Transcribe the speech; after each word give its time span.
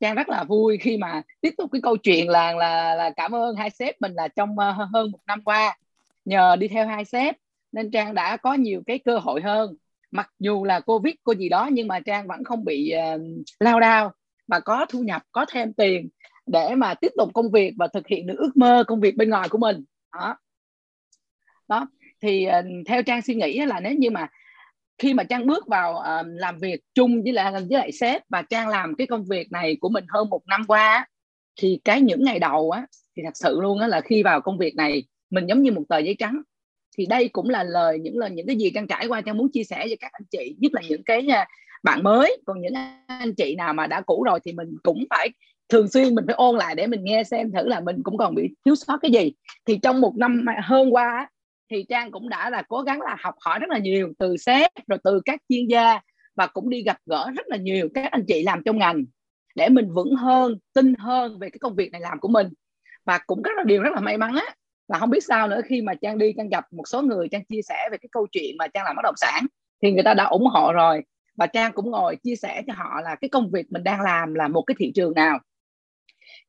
Trang 0.00 0.14
rất 0.14 0.28
là 0.28 0.44
vui 0.44 0.78
khi 0.78 0.96
mà 0.96 1.22
tiếp 1.40 1.54
tục 1.58 1.70
cái 1.72 1.80
câu 1.82 1.96
chuyện 1.96 2.28
là 2.28 2.52
là 2.52 2.94
là 2.94 3.10
cảm 3.10 3.34
ơn 3.34 3.56
hai 3.56 3.70
sếp 3.70 4.00
mình 4.00 4.12
là 4.12 4.28
trong 4.28 4.50
uh, 4.50 4.90
hơn 4.92 5.10
một 5.10 5.18
năm 5.26 5.42
qua. 5.42 5.76
Nhờ 6.24 6.56
đi 6.56 6.68
theo 6.68 6.86
hai 6.86 7.04
sếp 7.04 7.36
nên 7.72 7.90
Trang 7.90 8.14
đã 8.14 8.36
có 8.36 8.54
nhiều 8.54 8.82
cái 8.86 8.98
cơ 8.98 9.18
hội 9.18 9.40
hơn. 9.40 9.76
Mặc 10.10 10.30
dù 10.38 10.64
là 10.64 10.80
covid 10.80 11.14
cô 11.24 11.34
gì 11.34 11.48
đó 11.48 11.68
nhưng 11.72 11.88
mà 11.88 12.00
Trang 12.00 12.26
vẫn 12.26 12.44
không 12.44 12.64
bị 12.64 12.94
uh, 13.14 13.20
lao 13.60 13.80
đao 13.80 14.12
và 14.46 14.60
có 14.60 14.86
thu 14.88 15.00
nhập 15.00 15.22
có 15.32 15.46
thêm 15.48 15.72
tiền 15.72 16.08
để 16.46 16.74
mà 16.74 16.94
tiếp 16.94 17.12
tục 17.16 17.30
công 17.34 17.50
việc 17.50 17.74
và 17.78 17.88
thực 17.88 18.06
hiện 18.06 18.26
được 18.26 18.34
ước 18.38 18.56
mơ 18.56 18.84
công 18.86 19.00
việc 19.00 19.16
bên 19.16 19.30
ngoài 19.30 19.48
của 19.48 19.58
mình. 19.58 19.84
Đó. 20.12 20.36
Đó. 21.68 21.86
Thì 22.22 22.48
uh, 22.48 22.86
theo 22.86 23.02
Trang 23.02 23.22
suy 23.22 23.34
nghĩ 23.34 23.58
là 23.66 23.80
nếu 23.80 23.92
như 23.94 24.10
mà 24.10 24.28
khi 25.00 25.14
mà 25.14 25.24
trang 25.24 25.46
bước 25.46 25.66
vào 25.66 25.92
uh, 25.92 26.26
làm 26.26 26.58
việc 26.58 26.80
chung 26.94 27.22
với 27.22 27.32
lại 27.32 27.52
với 27.52 27.78
lại 27.78 27.92
sếp 27.92 28.22
và 28.28 28.42
trang 28.42 28.68
làm 28.68 28.94
cái 28.94 29.06
công 29.06 29.24
việc 29.24 29.52
này 29.52 29.76
của 29.80 29.88
mình 29.88 30.04
hơn 30.08 30.30
một 30.30 30.40
năm 30.46 30.64
qua 30.68 31.06
thì 31.60 31.80
cái 31.84 32.00
những 32.00 32.24
ngày 32.24 32.38
đầu 32.38 32.70
á 32.70 32.86
thì 33.16 33.22
thật 33.24 33.34
sự 33.34 33.60
luôn 33.60 33.78
á 33.78 33.86
là 33.86 34.00
khi 34.00 34.22
vào 34.22 34.40
công 34.40 34.58
việc 34.58 34.76
này 34.76 35.02
mình 35.30 35.46
giống 35.46 35.62
như 35.62 35.72
một 35.72 35.82
tờ 35.88 35.98
giấy 35.98 36.16
trắng. 36.18 36.42
Thì 36.98 37.06
đây 37.06 37.28
cũng 37.28 37.48
là 37.48 37.62
lời 37.62 37.98
những 37.98 38.18
lời 38.18 38.30
những 38.30 38.46
cái 38.46 38.56
gì 38.56 38.70
trang 38.70 38.86
trải 38.86 39.06
qua 39.06 39.20
trang 39.20 39.38
muốn 39.38 39.50
chia 39.52 39.64
sẻ 39.64 39.86
với 39.86 39.96
các 40.00 40.12
anh 40.12 40.24
chị 40.30 40.56
nhất 40.58 40.72
là 40.74 40.82
những 40.88 41.02
cái 41.02 41.26
à, 41.28 41.46
bạn 41.82 42.02
mới. 42.02 42.36
Còn 42.46 42.60
những 42.60 42.74
anh 43.06 43.34
chị 43.34 43.54
nào 43.54 43.74
mà 43.74 43.86
đã 43.86 44.00
cũ 44.00 44.22
rồi 44.22 44.40
thì 44.44 44.52
mình 44.52 44.76
cũng 44.82 45.04
phải 45.10 45.28
thường 45.68 45.88
xuyên 45.88 46.14
mình 46.14 46.24
phải 46.26 46.34
ôn 46.34 46.56
lại 46.56 46.74
để 46.74 46.86
mình 46.86 47.04
nghe 47.04 47.24
xem 47.24 47.52
thử 47.52 47.68
là 47.68 47.80
mình 47.80 48.02
cũng 48.02 48.16
còn 48.16 48.34
bị 48.34 48.48
thiếu 48.64 48.74
sót 48.74 48.98
cái 49.02 49.10
gì. 49.10 49.32
Thì 49.66 49.78
trong 49.82 50.00
một 50.00 50.16
năm 50.16 50.44
hơn 50.62 50.94
qua 50.94 51.28
thì 51.70 51.84
trang 51.88 52.10
cũng 52.10 52.28
đã 52.28 52.50
là 52.50 52.62
cố 52.62 52.82
gắng 52.82 53.00
là 53.00 53.16
học 53.20 53.34
hỏi 53.40 53.58
rất 53.58 53.70
là 53.70 53.78
nhiều 53.78 54.12
từ 54.18 54.36
sếp, 54.36 54.70
rồi 54.86 54.98
từ 55.04 55.20
các 55.24 55.40
chuyên 55.48 55.66
gia 55.66 56.00
và 56.34 56.46
cũng 56.46 56.70
đi 56.70 56.82
gặp 56.82 56.98
gỡ 57.06 57.30
rất 57.36 57.46
là 57.48 57.56
nhiều 57.56 57.88
các 57.94 58.10
anh 58.10 58.24
chị 58.28 58.42
làm 58.42 58.62
trong 58.64 58.78
ngành 58.78 59.04
để 59.54 59.68
mình 59.68 59.92
vững 59.92 60.14
hơn, 60.14 60.58
tin 60.74 60.94
hơn 60.94 61.38
về 61.38 61.50
cái 61.50 61.58
công 61.58 61.74
việc 61.74 61.92
này 61.92 62.00
làm 62.00 62.20
của 62.20 62.28
mình. 62.28 62.48
Và 63.04 63.18
cũng 63.26 63.42
rất 63.42 63.52
là 63.56 63.62
điều 63.62 63.82
rất 63.82 63.92
là 63.94 64.00
may 64.00 64.18
mắn 64.18 64.34
á, 64.34 64.54
là 64.88 64.98
không 64.98 65.10
biết 65.10 65.24
sao 65.24 65.48
nữa 65.48 65.60
khi 65.64 65.82
mà 65.82 65.94
trang 65.94 66.18
đi, 66.18 66.32
trang 66.36 66.48
gặp 66.48 66.64
một 66.72 66.88
số 66.88 67.02
người, 67.02 67.28
trang 67.28 67.44
chia 67.44 67.62
sẻ 67.62 67.88
về 67.92 67.98
cái 67.98 68.08
câu 68.12 68.26
chuyện 68.32 68.56
mà 68.58 68.66
trang 68.66 68.84
làm 68.84 68.96
bất 68.96 69.02
động 69.02 69.16
sản 69.16 69.46
thì 69.82 69.92
người 69.92 70.02
ta 70.02 70.14
đã 70.14 70.24
ủng 70.24 70.46
hộ 70.46 70.72
rồi. 70.72 71.02
Và 71.36 71.46
trang 71.46 71.72
cũng 71.72 71.90
ngồi 71.90 72.16
chia 72.16 72.36
sẻ 72.36 72.62
cho 72.66 72.72
họ 72.76 73.00
là 73.00 73.14
cái 73.14 73.28
công 73.28 73.50
việc 73.50 73.72
mình 73.72 73.84
đang 73.84 74.00
làm 74.00 74.34
là 74.34 74.48
một 74.48 74.62
cái 74.62 74.74
thị 74.78 74.92
trường 74.94 75.14
nào. 75.14 75.38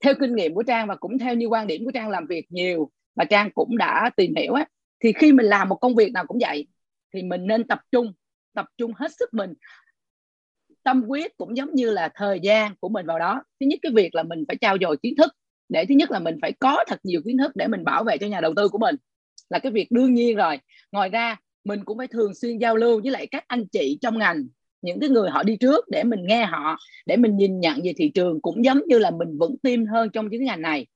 Theo 0.04 0.14
kinh 0.20 0.36
nghiệm 0.36 0.54
của 0.54 0.64
trang 0.64 0.88
và 0.88 0.96
cũng 0.96 1.18
theo 1.18 1.36
như 1.36 1.46
quan 1.46 1.68
điểm 1.68 1.86
của 1.86 1.92
trang 1.92 2.10
làm 2.10 2.28
việc 2.28 2.46
nhiều, 2.50 2.92
và 3.16 3.26
trang 3.26 3.52
cũng 3.52 3.78
đã 3.78 4.10
tìm 4.16 4.36
hiểu 4.36 4.54
á 4.54 4.66
thì 5.04 5.14
khi 5.14 5.32
mình 5.32 5.46
làm 5.46 5.70
một 5.70 5.76
công 5.76 5.96
việc 5.96 6.12
nào 6.12 6.26
cũng 6.28 6.38
vậy, 6.42 6.68
thì 7.14 7.24
mình 7.24 7.48
nên 7.48 7.68
tập 7.68 7.80
trung 7.92 8.14
tập 8.54 8.66
trung 8.78 8.94
hết 8.96 9.12
sức 9.20 9.34
mình. 9.34 9.54
Tâm 10.84 11.04
quyết 11.08 11.38
cũng 11.38 11.58
giống 11.58 11.76
như 11.76 11.92
là 11.92 12.10
thời 12.16 12.40
gian 12.40 12.76
của 12.80 12.90
mình 12.90 13.06
vào 13.06 13.20
đó. 13.20 13.44
Thứ 13.60 13.66
nhất, 13.66 13.80
cái 13.82 13.92
việc 13.96 14.16
là 14.16 14.24
mình 14.24 14.44
phải 14.48 14.56
trao 14.62 14.78
dồi 14.82 14.98
kiến 14.98 15.16
thức. 15.18 15.32
Để 15.70 15.86
thứ 15.86 15.96
nhất 15.96 16.12
là 16.12 16.20
mình 16.20 16.38
phải 16.42 16.52
có 16.52 16.84
thật 16.88 17.00
nhiều 17.04 17.22
kiến 17.26 17.38
thức 17.38 17.52
để 17.56 17.68
mình 17.68 17.84
bảo 17.84 18.04
vệ 18.04 18.18
cho 18.18 18.28
nhà 18.28 18.42
đầu 18.42 18.54
tư 18.56 18.68
của 18.68 18.78
mình. 18.78 18.96
Là 19.50 19.60
cái 19.60 19.72
việc 19.72 19.92
đương 19.92 20.14
nhiên 20.14 20.38
rồi. 20.38 20.60
Ngoài 20.92 21.10
ra, 21.10 21.36
mình 21.64 21.86
cũng 21.86 21.98
phải 21.98 22.08
thường 22.08 22.34
xuyên 22.34 22.58
giao 22.58 22.76
lưu 22.76 23.02
với 23.02 23.12
lại 23.12 23.28
các 23.28 23.44
anh 23.48 23.68
chị 23.68 23.98
trong 24.02 24.18
ngành, 24.18 24.48
những 24.82 25.00
cái 25.00 25.10
người 25.10 25.30
họ 25.30 25.44
đi 25.44 25.56
trước 25.56 25.86
để 25.90 26.04
mình 26.04 26.26
nghe 26.28 26.46
họ, 26.46 26.78
để 27.06 27.18
mình 27.18 27.38
nhìn 27.38 27.60
nhận 27.60 27.80
về 27.84 27.94
thị 27.98 28.12
trường 28.14 28.42
cũng 28.42 28.66
giống 28.66 28.82
như 28.88 29.00
là 29.00 29.12
mình 29.12 29.38
vững 29.38 29.58
tin 29.58 29.86
hơn 29.86 30.10
trong 30.10 30.30
những 30.30 30.44
ngành 30.44 30.62
này. 30.62 30.88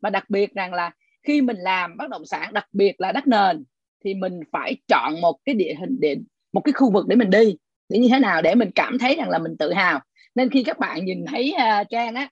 Và 0.00 0.10
đặc 0.10 0.30
biệt 0.30 0.54
rằng 0.54 0.74
là 0.74 0.90
khi 1.22 1.40
mình 1.40 1.56
làm 1.56 1.96
bất 1.96 2.10
động 2.10 2.26
sản 2.26 2.52
đặc 2.52 2.66
biệt 2.72 3.00
là 3.00 3.12
đất 3.12 3.26
nền 3.26 3.64
thì 4.04 4.14
mình 4.14 4.40
phải 4.52 4.76
chọn 4.88 5.20
một 5.20 5.36
cái 5.44 5.54
địa 5.54 5.74
hình 5.80 6.00
định 6.00 6.24
một 6.52 6.60
cái 6.60 6.72
khu 6.72 6.90
vực 6.92 7.06
để 7.08 7.16
mình 7.16 7.30
đi. 7.30 7.56
Để 7.88 7.98
như 7.98 8.08
thế 8.10 8.18
nào 8.18 8.42
để 8.42 8.54
mình 8.54 8.70
cảm 8.74 8.98
thấy 8.98 9.16
rằng 9.16 9.30
là 9.30 9.38
mình 9.38 9.56
tự 9.58 9.72
hào. 9.72 10.00
Nên 10.34 10.50
khi 10.50 10.62
các 10.62 10.78
bạn 10.78 11.04
nhìn 11.04 11.24
thấy 11.26 11.54
uh, 11.56 11.86
trang 11.90 12.14
á 12.14 12.28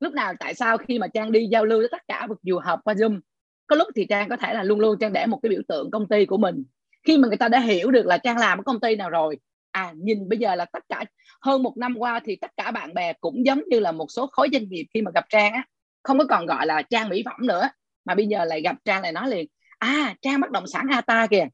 lúc 0.00 0.14
nào 0.14 0.32
tại 0.40 0.54
sao 0.54 0.78
khi 0.78 0.98
mà 0.98 1.06
trang 1.06 1.32
đi 1.32 1.46
giao 1.46 1.64
lưu 1.64 1.78
với 1.78 1.88
tất 1.90 2.02
cả 2.08 2.26
vực 2.28 2.38
dù 2.42 2.58
họp 2.58 2.80
qua 2.84 2.94
zoom 2.94 3.20
có 3.66 3.76
lúc 3.76 3.88
thì 3.96 4.06
trang 4.08 4.28
có 4.28 4.36
thể 4.36 4.54
là 4.54 4.62
luôn 4.62 4.80
luôn 4.80 4.98
trang 4.98 5.12
để 5.12 5.26
một 5.26 5.38
cái 5.42 5.50
biểu 5.50 5.62
tượng 5.68 5.90
công 5.90 6.08
ty 6.08 6.26
của 6.26 6.36
mình. 6.36 6.64
Khi 7.06 7.18
mà 7.18 7.28
người 7.28 7.36
ta 7.36 7.48
đã 7.48 7.60
hiểu 7.60 7.90
được 7.90 8.06
là 8.06 8.18
trang 8.18 8.38
làm 8.38 8.58
ở 8.58 8.62
công 8.62 8.80
ty 8.80 8.96
nào 8.96 9.10
rồi 9.10 9.38
à 9.70 9.92
nhìn 9.96 10.28
bây 10.28 10.38
giờ 10.38 10.54
là 10.54 10.64
tất 10.64 10.84
cả 10.88 11.04
hơn 11.40 11.62
một 11.62 11.76
năm 11.76 11.94
qua 11.98 12.20
thì 12.24 12.36
tất 12.36 12.50
cả 12.56 12.70
bạn 12.70 12.94
bè 12.94 13.12
cũng 13.12 13.46
giống 13.46 13.62
như 13.68 13.80
là 13.80 13.92
một 13.92 14.06
số 14.10 14.26
khối 14.26 14.48
doanh 14.52 14.68
nghiệp 14.68 14.86
khi 14.94 15.02
mà 15.02 15.10
gặp 15.14 15.24
trang 15.28 15.52
á 15.52 15.64
không 16.02 16.18
có 16.18 16.24
còn 16.28 16.46
gọi 16.46 16.66
là 16.66 16.82
trang 16.82 17.08
mỹ 17.08 17.22
phẩm 17.24 17.46
nữa 17.46 17.68
mà 18.04 18.14
bây 18.14 18.26
giờ 18.26 18.44
lại 18.44 18.60
gặp 18.60 18.76
trang 18.84 19.02
lại 19.02 19.12
nói 19.12 19.30
liền 19.30 19.46
à 19.78 20.14
trang 20.22 20.40
bất 20.40 20.50
động 20.50 20.66
sản 20.66 20.86
ata 20.90 21.26
kìa. 21.26 21.46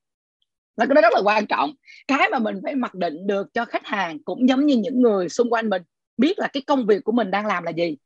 Là 0.76 0.86
cái 0.86 0.94
đó 0.94 1.00
rất 1.00 1.12
là 1.12 1.20
quan 1.24 1.46
trọng. 1.46 1.72
Cái 2.08 2.28
mà 2.32 2.38
mình 2.38 2.60
phải 2.62 2.74
mặc 2.74 2.94
định 2.94 3.26
được 3.26 3.54
cho 3.54 3.64
khách 3.64 3.86
hàng 3.86 4.22
cũng 4.24 4.48
giống 4.48 4.66
như 4.66 4.76
những 4.76 5.02
người 5.02 5.28
xung 5.28 5.52
quanh 5.52 5.70
mình 5.70 5.82
biết 6.16 6.38
là 6.38 6.48
cái 6.48 6.62
công 6.66 6.86
việc 6.86 7.04
của 7.04 7.12
mình 7.12 7.30
đang 7.30 7.46
làm 7.46 7.64
là 7.64 7.70
gì. 7.70 7.96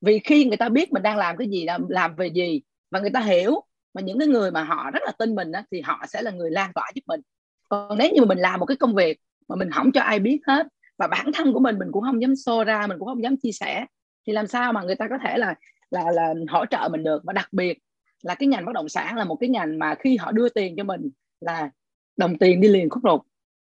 Vì 0.00 0.18
khi 0.18 0.44
người 0.44 0.56
ta 0.56 0.68
biết 0.68 0.92
mình 0.92 1.02
đang 1.02 1.16
làm 1.16 1.36
cái 1.36 1.48
gì 1.48 1.64
làm, 1.64 1.88
làm 1.88 2.16
về 2.16 2.26
gì 2.26 2.62
và 2.90 3.00
người 3.00 3.10
ta 3.10 3.20
hiểu 3.20 3.64
mà 3.94 4.00
những 4.02 4.18
cái 4.18 4.28
người 4.28 4.50
mà 4.50 4.64
họ 4.64 4.90
rất 4.90 5.02
là 5.02 5.12
tin 5.18 5.34
mình 5.34 5.52
đó, 5.52 5.60
thì 5.70 5.80
họ 5.80 6.04
sẽ 6.08 6.22
là 6.22 6.30
người 6.30 6.50
lan 6.50 6.72
tỏa 6.74 6.90
giúp 6.94 7.02
mình. 7.06 7.20
Còn 7.68 7.98
nếu 7.98 8.10
như 8.10 8.24
mình 8.24 8.38
làm 8.38 8.60
một 8.60 8.66
cái 8.66 8.76
công 8.76 8.94
việc 8.94 9.18
mà 9.48 9.56
mình 9.56 9.70
không 9.70 9.92
cho 9.92 10.00
ai 10.00 10.18
biết 10.18 10.40
hết 10.46 10.66
và 10.98 11.06
bản 11.06 11.32
thân 11.34 11.52
của 11.52 11.60
mình 11.60 11.78
mình 11.78 11.88
cũng 11.92 12.02
không 12.02 12.22
dám 12.22 12.36
xô 12.36 12.64
ra 12.64 12.86
mình 12.86 12.98
cũng 12.98 13.08
không 13.08 13.22
dám 13.22 13.36
chia 13.36 13.52
sẻ 13.52 13.86
thì 14.26 14.32
làm 14.32 14.46
sao 14.46 14.72
mà 14.72 14.82
người 14.82 14.94
ta 14.94 15.08
có 15.08 15.18
thể 15.24 15.38
là 15.38 15.54
là 15.90 16.10
là 16.10 16.34
hỗ 16.48 16.66
trợ 16.66 16.88
mình 16.92 17.02
được. 17.02 17.22
Và 17.24 17.32
đặc 17.32 17.48
biệt 17.52 17.78
là 18.22 18.34
cái 18.34 18.46
ngành 18.46 18.64
bất 18.64 18.72
động 18.72 18.88
sản 18.88 19.16
là 19.16 19.24
một 19.24 19.36
cái 19.40 19.48
ngành 19.48 19.78
mà 19.78 19.94
khi 19.94 20.16
họ 20.16 20.32
đưa 20.32 20.48
tiền 20.48 20.74
cho 20.76 20.84
mình 20.84 21.10
là 21.40 21.70
đồng 22.16 22.38
tiền 22.38 22.60
đi 22.60 22.68
liền 22.68 22.90
khúc 22.90 23.02
ruột. 23.04 23.20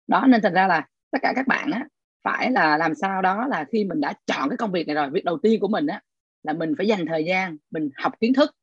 Đó, 0.07 0.25
nên 0.27 0.41
thành 0.41 0.53
ra 0.53 0.67
là 0.67 0.87
tất 1.11 1.19
cả 1.21 1.33
các 1.35 1.47
bạn 1.47 1.71
á, 1.71 1.85
phải 2.23 2.51
là 2.51 2.77
làm 2.77 2.95
sao 2.95 3.21
đó 3.21 3.47
là 3.47 3.65
khi 3.71 3.83
mình 3.83 4.01
đã 4.01 4.13
chọn 4.25 4.49
cái 4.49 4.57
công 4.57 4.71
việc 4.71 4.87
này 4.87 4.95
rồi, 4.95 5.09
việc 5.09 5.25
đầu 5.25 5.37
tiên 5.37 5.59
của 5.59 5.67
mình 5.67 5.87
á, 5.87 6.01
là 6.43 6.53
mình 6.53 6.73
phải 6.77 6.87
dành 6.87 7.05
thời 7.05 7.25
gian, 7.25 7.57
mình 7.71 7.89
học 7.95 8.13
kiến 8.19 8.33
thức, 8.33 8.55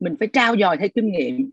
mình 0.00 0.16
phải 0.18 0.28
trao 0.32 0.56
dồi 0.56 0.76
thêm 0.76 0.90
kinh 0.94 1.12
nghiệm. 1.12 1.50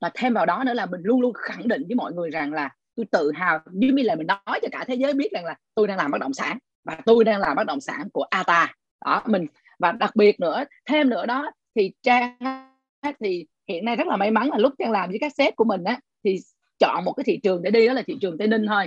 Và 0.00 0.10
thêm 0.14 0.34
vào 0.34 0.46
đó 0.46 0.64
nữa 0.66 0.74
là 0.74 0.86
mình 0.86 1.00
luôn 1.04 1.20
luôn 1.20 1.32
khẳng 1.32 1.68
định 1.68 1.82
với 1.88 1.94
mọi 1.94 2.12
người 2.12 2.30
rằng 2.30 2.52
là 2.52 2.70
tôi 2.96 3.06
tự 3.12 3.32
hào 3.34 3.60
như 3.72 3.92
là 3.96 4.14
mình 4.14 4.26
nói 4.26 4.60
cho 4.62 4.68
cả 4.72 4.84
thế 4.86 4.94
giới 4.94 5.14
biết 5.14 5.32
rằng 5.32 5.44
là 5.44 5.56
tôi 5.74 5.86
đang 5.86 5.98
làm 5.98 6.10
bất 6.10 6.18
động 6.20 6.34
sản 6.34 6.58
và 6.84 6.98
tôi 7.06 7.24
đang 7.24 7.40
làm 7.40 7.56
bất 7.56 7.64
động 7.66 7.80
sản 7.80 8.08
của 8.12 8.22
ATA 8.22 8.74
đó, 9.04 9.22
mình 9.26 9.46
và 9.80 9.92
đặc 9.92 10.16
biệt 10.16 10.40
nữa, 10.40 10.64
thêm 10.86 11.10
nữa 11.10 11.26
đó, 11.26 11.52
thì 11.74 11.92
trang 12.02 12.38
thì 13.20 13.46
hiện 13.68 13.84
nay 13.84 13.96
rất 13.96 14.06
là 14.06 14.16
may 14.16 14.30
mắn 14.30 14.50
là 14.50 14.58
lúc 14.58 14.72
trang 14.78 14.90
làm 14.90 15.10
với 15.10 15.18
các 15.20 15.32
sếp 15.38 15.56
của 15.56 15.64
mình 15.64 15.84
á, 15.84 16.00
thì 16.24 16.38
chọn 16.78 17.04
một 17.04 17.12
cái 17.12 17.24
thị 17.24 17.40
trường 17.42 17.62
để 17.62 17.70
đi, 17.70 17.86
đó 17.86 17.92
là 17.92 18.02
thị 18.06 18.16
trường 18.20 18.38
tây 18.38 18.48
ninh 18.48 18.66
thôi. 18.66 18.86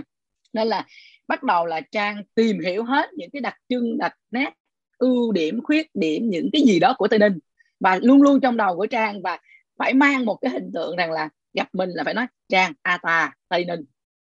Nên 0.53 0.67
là 0.67 0.85
bắt 1.27 1.43
đầu 1.43 1.65
là 1.65 1.81
trang 1.81 2.23
tìm 2.35 2.59
hiểu 2.59 2.83
hết 2.83 3.13
những 3.13 3.29
cái 3.29 3.41
đặc 3.41 3.55
trưng, 3.69 3.97
đặc 3.97 4.13
nét, 4.31 4.53
ưu 4.97 5.31
điểm, 5.31 5.61
khuyết 5.63 5.87
điểm, 5.93 6.29
những 6.29 6.49
cái 6.53 6.61
gì 6.61 6.79
đó 6.79 6.95
của 6.97 7.07
tây 7.07 7.19
ninh. 7.19 7.39
Và 7.79 7.99
luôn 8.01 8.21
luôn 8.21 8.39
trong 8.41 8.57
đầu 8.57 8.75
của 8.75 8.85
trang 8.85 9.21
và 9.21 9.37
phải 9.77 9.93
mang 9.93 10.25
một 10.25 10.35
cái 10.41 10.51
hình 10.51 10.71
tượng 10.73 10.95
rằng 10.95 11.11
là 11.11 11.29
gặp 11.53 11.67
mình 11.73 11.89
là 11.89 12.03
phải 12.03 12.13
nói, 12.13 12.27
trang 12.49 12.73
ata 12.81 13.33
tây 13.49 13.65
ninh. 13.65 13.85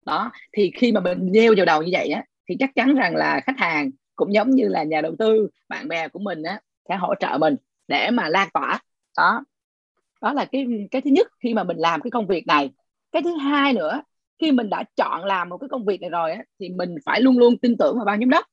Đó, 0.06 0.32
thì 0.52 0.72
khi 0.76 0.92
mà 0.92 1.00
mình 1.00 1.30
gieo 1.34 1.54
vào 1.56 1.66
đầu 1.66 1.82
như 1.82 1.88
vậy 1.92 2.08
á, 2.08 2.24
thì 2.48 2.56
chắc 2.58 2.70
chắn 2.74 2.94
rằng 2.94 3.16
là 3.16 3.40
khách 3.46 3.58
hàng 3.58 3.90
cũng 4.16 4.34
giống 4.34 4.50
như 4.50 4.68
là 4.68 4.82
nhà 4.82 5.00
đầu 5.00 5.14
tư 5.18 5.48
bạn 5.68 5.88
bè 5.88 6.08
của 6.08 6.18
mình 6.18 6.42
á 6.42 6.60
sẽ 6.88 6.96
hỗ 6.96 7.14
trợ 7.20 7.38
mình 7.38 7.56
để 7.88 8.10
mà 8.10 8.28
lan 8.28 8.48
tỏa. 8.54 8.80
Đó. 9.16 9.44
Đó 10.22 10.32
là 10.32 10.44
cái 10.44 10.66
cái 10.90 11.00
thứ 11.00 11.10
nhất 11.10 11.28
khi 11.42 11.54
mà 11.54 11.64
mình 11.64 11.76
làm 11.76 12.00
cái 12.00 12.10
công 12.10 12.26
việc 12.26 12.46
này. 12.46 12.70
Cái 13.12 13.22
thứ 13.22 13.36
hai 13.36 13.72
nữa 13.72 14.02
khi 14.40 14.52
mình 14.52 14.70
đã 14.70 14.84
chọn 14.96 15.24
làm 15.24 15.48
một 15.48 15.58
cái 15.58 15.68
công 15.68 15.84
việc 15.84 16.00
này 16.00 16.10
rồi 16.10 16.32
á, 16.32 16.42
thì 16.60 16.68
mình 16.68 16.94
phải 17.04 17.20
luôn 17.20 17.38
luôn 17.38 17.58
tin 17.58 17.76
tưởng 17.76 17.96
vào 17.96 18.04
ban 18.04 18.20
giám 18.20 18.30
đốc. 18.30 18.46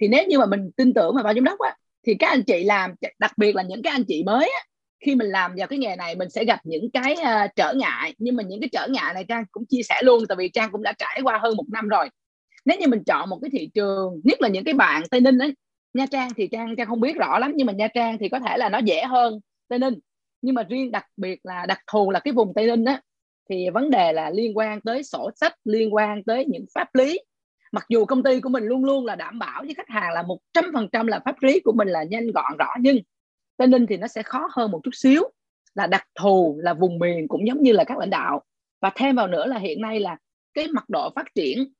Thì 0.00 0.08
nếu 0.08 0.26
như 0.26 0.38
mà 0.38 0.46
mình 0.46 0.70
tin 0.76 0.94
tưởng 0.94 1.14
vào 1.14 1.24
ban 1.24 1.34
giám 1.34 1.44
đốc 1.44 1.58
á, 1.58 1.76
thì 2.06 2.14
các 2.14 2.28
anh 2.28 2.42
chị 2.42 2.64
làm 2.64 2.94
đặc 3.18 3.32
biệt 3.36 3.56
là 3.56 3.62
những 3.62 3.82
cái 3.82 3.90
anh 3.90 4.04
chị 4.08 4.22
mới 4.26 4.50
á, 4.54 4.60
khi 5.06 5.14
mình 5.14 5.28
làm 5.28 5.54
vào 5.56 5.66
cái 5.66 5.78
nghề 5.78 5.96
này 5.96 6.14
mình 6.14 6.30
sẽ 6.30 6.44
gặp 6.44 6.60
những 6.64 6.90
cái 6.90 7.16
uh, 7.20 7.50
trở 7.56 7.74
ngại. 7.74 8.14
Nhưng 8.18 8.36
mà 8.36 8.42
những 8.42 8.60
cái 8.60 8.68
trở 8.72 8.86
ngại 8.88 9.14
này 9.14 9.24
trang 9.28 9.44
cũng 9.50 9.66
chia 9.66 9.82
sẻ 9.82 10.00
luôn 10.02 10.24
tại 10.28 10.36
vì 10.36 10.48
trang 10.48 10.72
cũng 10.72 10.82
đã 10.82 10.92
trải 10.98 11.20
qua 11.22 11.38
hơn 11.42 11.56
một 11.56 11.66
năm 11.72 11.88
rồi 11.88 12.08
nếu 12.68 12.78
như 12.78 12.86
mình 12.88 13.04
chọn 13.04 13.30
một 13.30 13.38
cái 13.42 13.50
thị 13.50 13.70
trường, 13.74 14.20
nhất 14.24 14.40
là 14.40 14.48
những 14.48 14.64
cái 14.64 14.74
bạn 14.74 15.02
tây 15.10 15.20
ninh 15.20 15.38
ấy, 15.38 15.54
nha 15.94 16.06
trang 16.06 16.28
thì 16.36 16.48
trang 16.52 16.76
trang 16.76 16.86
không 16.86 17.00
biết 17.00 17.16
rõ 17.16 17.38
lắm, 17.38 17.52
nhưng 17.56 17.66
mà 17.66 17.72
nha 17.72 17.88
trang 17.94 18.18
thì 18.18 18.28
có 18.28 18.40
thể 18.40 18.56
là 18.58 18.68
nó 18.68 18.78
dễ 18.78 19.04
hơn 19.04 19.40
tây 19.68 19.78
ninh. 19.78 19.94
Nhưng 20.42 20.54
mà 20.54 20.62
riêng 20.62 20.90
đặc 20.90 21.04
biệt 21.16 21.40
là, 21.42 21.66
đặc 21.66 21.78
thù 21.92 22.10
là 22.10 22.20
cái 22.20 22.32
vùng 22.32 22.54
tây 22.54 22.66
ninh 22.66 22.84
á, 22.84 23.00
thì 23.50 23.70
vấn 23.70 23.90
đề 23.90 24.12
là 24.12 24.30
liên 24.30 24.56
quan 24.56 24.80
tới 24.80 25.02
sổ 25.02 25.30
sách, 25.36 25.54
liên 25.64 25.94
quan 25.94 26.24
tới 26.24 26.44
những 26.48 26.64
pháp 26.74 26.94
lý. 26.94 27.20
Mặc 27.72 27.86
dù 27.88 28.04
công 28.04 28.22
ty 28.22 28.40
của 28.40 28.48
mình 28.48 28.64
luôn 28.64 28.84
luôn 28.84 29.06
là 29.06 29.16
đảm 29.16 29.38
bảo 29.38 29.62
với 29.62 29.74
khách 29.74 29.88
hàng 29.88 30.12
là 30.12 30.22
một 30.22 30.38
trăm 30.52 30.64
phần 30.74 30.88
trăm 30.92 31.06
là 31.06 31.20
pháp 31.24 31.42
lý 31.42 31.60
của 31.60 31.72
mình 31.72 31.88
là 31.88 32.02
nhanh 32.02 32.26
gọn, 32.26 32.56
rõ, 32.58 32.68
nhưng 32.80 32.98
tây 33.56 33.68
ninh 33.68 33.86
thì 33.86 33.96
nó 33.96 34.06
sẽ 34.06 34.22
khó 34.22 34.48
hơn 34.52 34.70
một 34.70 34.80
chút 34.84 34.94
xíu. 34.94 35.22
Là 35.74 35.86
đặc 35.86 36.04
thù 36.20 36.58
là 36.62 36.74
vùng 36.74 36.98
miền 36.98 37.28
cũng 37.28 37.46
giống 37.46 37.62
như 37.62 37.72
là 37.72 37.84
các 37.84 37.98
lãnh 37.98 38.10
đạo. 38.10 38.42
Và 38.80 38.90
thêm 38.94 39.16
vào 39.16 39.26
nữa 39.26 39.46
là 39.46 39.58
hiện 39.58 39.80
nay 39.80 40.00
là 40.00 40.16
cái 40.54 40.68
mặt 40.68 40.88
độ 40.88 41.10
phát 41.16 41.26
triển 41.34 41.72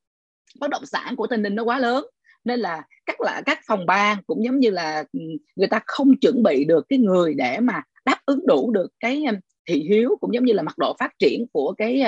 bất 0.60 0.70
động 0.70 0.86
sản 0.86 1.16
của 1.16 1.26
tây 1.26 1.38
ninh 1.38 1.54
nó 1.54 1.62
quá 1.62 1.78
lớn. 1.78 2.04
Nên 2.44 2.60
là 2.60 2.82
các 3.06 3.20
là 3.20 3.42
các 3.46 3.58
phòng 3.66 3.86
ban 3.86 4.22
cũng 4.26 4.44
giống 4.44 4.60
như 4.60 4.70
là 4.70 5.04
ừ, 5.12 5.20
người 5.56 5.68
ta 5.68 5.80
không 5.86 6.16
chuẩn 6.20 6.42
bị 6.42 6.64
được 6.64 6.86
cái 6.88 6.98
người 6.98 7.34
để 7.34 7.60
mà 7.60 7.82
đáp 8.04 8.20
ứng 8.26 8.46
đủ 8.46 8.70
được 8.70 8.88
cái 9.00 9.24
thị 9.68 9.86
hiếu 9.88 10.16
cũng 10.20 10.34
giống 10.34 10.44
như 10.44 10.52
là 10.52 10.62
mặt 10.62 10.78
độ 10.78 10.96
phát 10.98 11.10
triển 11.18 11.46
của 11.52 11.74
cái 11.78 12.02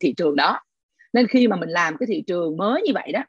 thị 0.00 0.14
trường 0.16 0.36
đó. 0.36 0.60
Nên 1.12 1.26
khi 1.26 1.48
mà 1.48 1.56
mình 1.56 1.68
làm 1.68 1.96
cái 1.96 2.06
thị 2.06 2.22
trường 2.26 2.56
mới 2.56 2.82
như 2.82 2.92
vậy 2.94 3.12
đó, 3.12 3.24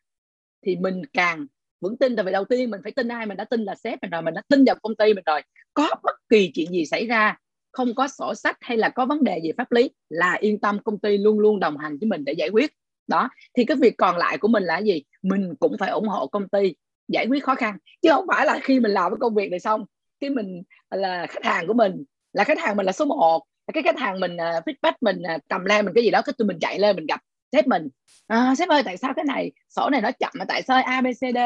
thì 0.65 0.75
mình 0.75 1.01
càng 1.13 1.45
vững 1.81 1.97
tin. 1.97 2.15
Tại 2.15 2.25
vì 2.25 2.31
đầu 2.31 2.45
tiên 2.45 2.69
mình 2.69 2.81
phải 2.83 2.91
tin 2.91 3.07
ai 3.07 3.25
mình 3.25 3.37
đã 3.37 3.43
tin 3.43 3.63
là 3.63 3.75
sếp 3.75 3.99
mình 4.01 4.11
rồi, 4.11 4.21
mình 4.21 4.33
đã 4.33 4.41
tin 4.47 4.63
vào 4.65 4.75
công 4.81 4.95
ty 4.95 5.13
mình 5.13 5.23
rồi. 5.25 5.41
Có 5.73 5.89
bất 6.03 6.15
kỳ 6.29 6.51
chuyện 6.53 6.71
gì 6.71 6.85
xảy 6.85 7.07
ra, 7.07 7.37
không 7.71 7.95
có 7.95 8.07
sổ 8.07 8.35
sách 8.35 8.57
hay 8.61 8.77
là 8.77 8.89
có 8.89 9.05
vấn 9.05 9.23
đề 9.23 9.39
gì 9.43 9.51
pháp 9.57 9.71
lý 9.71 9.89
là 10.09 10.33
yên 10.33 10.59
tâm 10.59 10.79
công 10.83 10.99
ty 10.99 11.17
luôn 11.17 11.39
luôn 11.39 11.59
đồng 11.59 11.77
hành 11.77 11.97
với 11.97 12.07
mình 12.07 12.25
để 12.25 12.33
giải 12.33 12.49
quyết 12.49 12.71
đó 13.07 13.29
thì 13.53 13.65
cái 13.65 13.77
việc 13.77 13.97
còn 13.97 14.17
lại 14.17 14.37
của 14.37 14.47
mình 14.47 14.63
là 14.63 14.77
gì? 14.77 15.03
Mình 15.21 15.55
cũng 15.59 15.77
phải 15.79 15.89
ủng 15.89 16.07
hộ 16.07 16.27
công 16.27 16.49
ty 16.49 16.75
giải 17.07 17.27
quyết 17.27 17.43
khó 17.43 17.55
khăn. 17.55 17.77
Chứ 18.01 18.09
không 18.11 18.25
phải 18.27 18.45
là 18.45 18.59
khi 18.63 18.79
mình 18.79 18.91
làm 18.91 19.11
cái 19.11 19.17
công 19.19 19.35
việc 19.35 19.51
này 19.51 19.59
xong 19.59 19.85
cái 20.19 20.29
mình 20.29 20.63
là 20.89 21.25
khách 21.29 21.45
hàng 21.45 21.67
của 21.67 21.73
mình 21.73 22.03
là 22.33 22.43
khách 22.43 22.59
hàng 22.59 22.77
mình 22.77 22.85
là 22.85 22.91
số 22.91 23.05
1 23.05 23.43
cái 23.73 23.83
khách 23.83 23.99
hàng 23.99 24.19
mình 24.19 24.35
uh, 24.35 24.63
feedback 24.65 24.93
mình 25.01 25.21
uh, 25.35 25.41
cầm 25.49 25.65
lên 25.65 25.85
mình 25.85 25.93
cái 25.93 26.03
gì 26.03 26.11
đó 26.11 26.21
cái 26.21 26.33
tụi 26.37 26.47
mình 26.47 26.59
chạy 26.59 26.79
lên 26.79 26.95
mình 26.95 27.05
gặp 27.05 27.21
sếp 27.51 27.67
mình. 27.67 27.89
À, 28.27 28.55
sếp 28.57 28.69
ơi 28.69 28.83
tại 28.83 28.97
sao 28.97 29.13
cái 29.15 29.25
này 29.25 29.51
sổ 29.69 29.89
này 29.89 30.01
nó 30.01 30.11
chậm 30.11 30.31
mà 30.39 30.45
tại 30.45 30.61
sao 30.61 30.83
abcd 30.83 31.37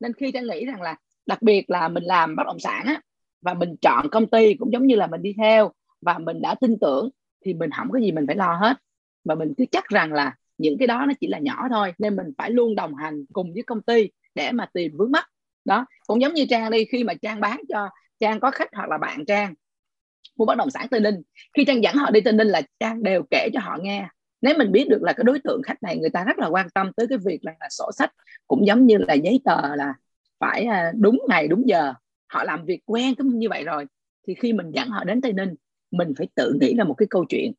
nên 0.00 0.12
khi 0.12 0.32
trang 0.32 0.46
nghĩ 0.46 0.64
rằng 0.64 0.82
là 0.82 0.96
đặc 1.26 1.42
biệt 1.42 1.70
là 1.70 1.88
mình 1.88 2.04
làm 2.04 2.36
bất 2.36 2.42
động 2.46 2.58
sản 2.58 2.86
á 2.86 3.00
và 3.40 3.54
mình 3.54 3.76
chọn 3.80 4.08
công 4.10 4.26
ty 4.26 4.54
cũng 4.54 4.72
giống 4.72 4.86
như 4.86 4.96
là 4.96 5.06
mình 5.06 5.22
đi 5.22 5.34
theo 5.38 5.72
và 6.00 6.18
mình 6.18 6.40
đã 6.42 6.54
tin 6.54 6.78
tưởng 6.80 7.10
thì 7.44 7.54
mình 7.54 7.70
không 7.70 7.90
có 7.92 7.98
gì 7.98 8.12
mình 8.12 8.26
phải 8.26 8.36
lo 8.36 8.54
hết. 8.54 8.76
Và 9.24 9.34
mình 9.34 9.54
cứ 9.56 9.64
chắc 9.70 9.88
rằng 9.88 10.12
là 10.12 10.34
những 10.58 10.78
cái 10.78 10.86
đó 10.86 11.04
nó 11.06 11.14
chỉ 11.20 11.26
là 11.26 11.38
nhỏ 11.38 11.68
thôi 11.70 11.92
nên 11.98 12.16
mình 12.16 12.26
phải 12.38 12.50
luôn 12.50 12.74
đồng 12.74 12.94
hành 12.94 13.24
cùng 13.32 13.54
với 13.54 13.62
công 13.62 13.82
ty 13.82 14.08
để 14.34 14.52
mà 14.52 14.66
tìm 14.72 14.92
vướng 14.98 15.12
mắt 15.12 15.26
đó 15.64 15.86
cũng 16.06 16.20
giống 16.22 16.34
như 16.34 16.46
trang 16.50 16.70
đi 16.70 16.84
khi 16.84 17.04
mà 17.04 17.14
trang 17.14 17.40
bán 17.40 17.60
cho 17.68 17.88
trang 18.20 18.40
có 18.40 18.50
khách 18.50 18.68
hoặc 18.74 18.88
là 18.88 18.98
bạn 18.98 19.24
trang 19.26 19.54
mua 20.38 20.44
bất 20.44 20.56
động 20.56 20.70
sản 20.70 20.86
tây 20.90 21.00
ninh 21.00 21.22
khi 21.56 21.64
trang 21.64 21.82
dẫn 21.82 21.94
họ 21.94 22.10
đi 22.10 22.20
tây 22.20 22.32
ninh 22.32 22.46
là 22.46 22.62
trang 22.80 23.02
đều 23.02 23.22
kể 23.30 23.48
cho 23.54 23.60
họ 23.60 23.78
nghe. 23.82 24.08
Nếu 24.40 24.54
mình 24.58 24.72
biết 24.72 24.88
được 24.88 25.02
là 25.02 25.12
cái 25.12 25.24
đối 25.24 25.38
tượng 25.38 25.62
khách 25.62 25.82
này 25.82 25.98
người 25.98 26.10
ta 26.10 26.24
rất 26.24 26.38
là 26.38 26.46
quan 26.46 26.70
tâm 26.70 26.92
tới 26.96 27.06
cái 27.08 27.18
việc 27.24 27.44
là, 27.44 27.52
là 27.60 27.68
sổ 27.70 27.90
sách 27.92 28.12
cũng 28.46 28.66
giống 28.66 28.86
như 28.86 28.96
là 28.98 29.14
giấy 29.14 29.40
tờ 29.44 29.76
là 29.76 29.94
phải 30.40 30.64
à, 30.64 30.92
đúng 30.96 31.18
ngày 31.28 31.48
đúng 31.48 31.68
giờ. 31.68 31.92
Họ 32.26 32.44
làm 32.44 32.64
việc 32.64 32.80
quen 32.86 33.14
cứ 33.14 33.24
như 33.34 33.48
vậy 33.48 33.64
rồi 33.64 33.86
thì 34.26 34.34
khi 34.34 34.52
mình 34.52 34.70
dẫn 34.70 34.88
họ 34.88 35.04
đến 35.04 35.20
tây 35.20 35.32
ninh 35.32 35.54
mình 35.90 36.12
phải 36.18 36.28
tự 36.34 36.58
nghĩ 36.60 36.74
ra 36.76 36.84
một 36.84 36.94
cái 36.94 37.06
câu 37.10 37.24
chuyện 37.28 37.52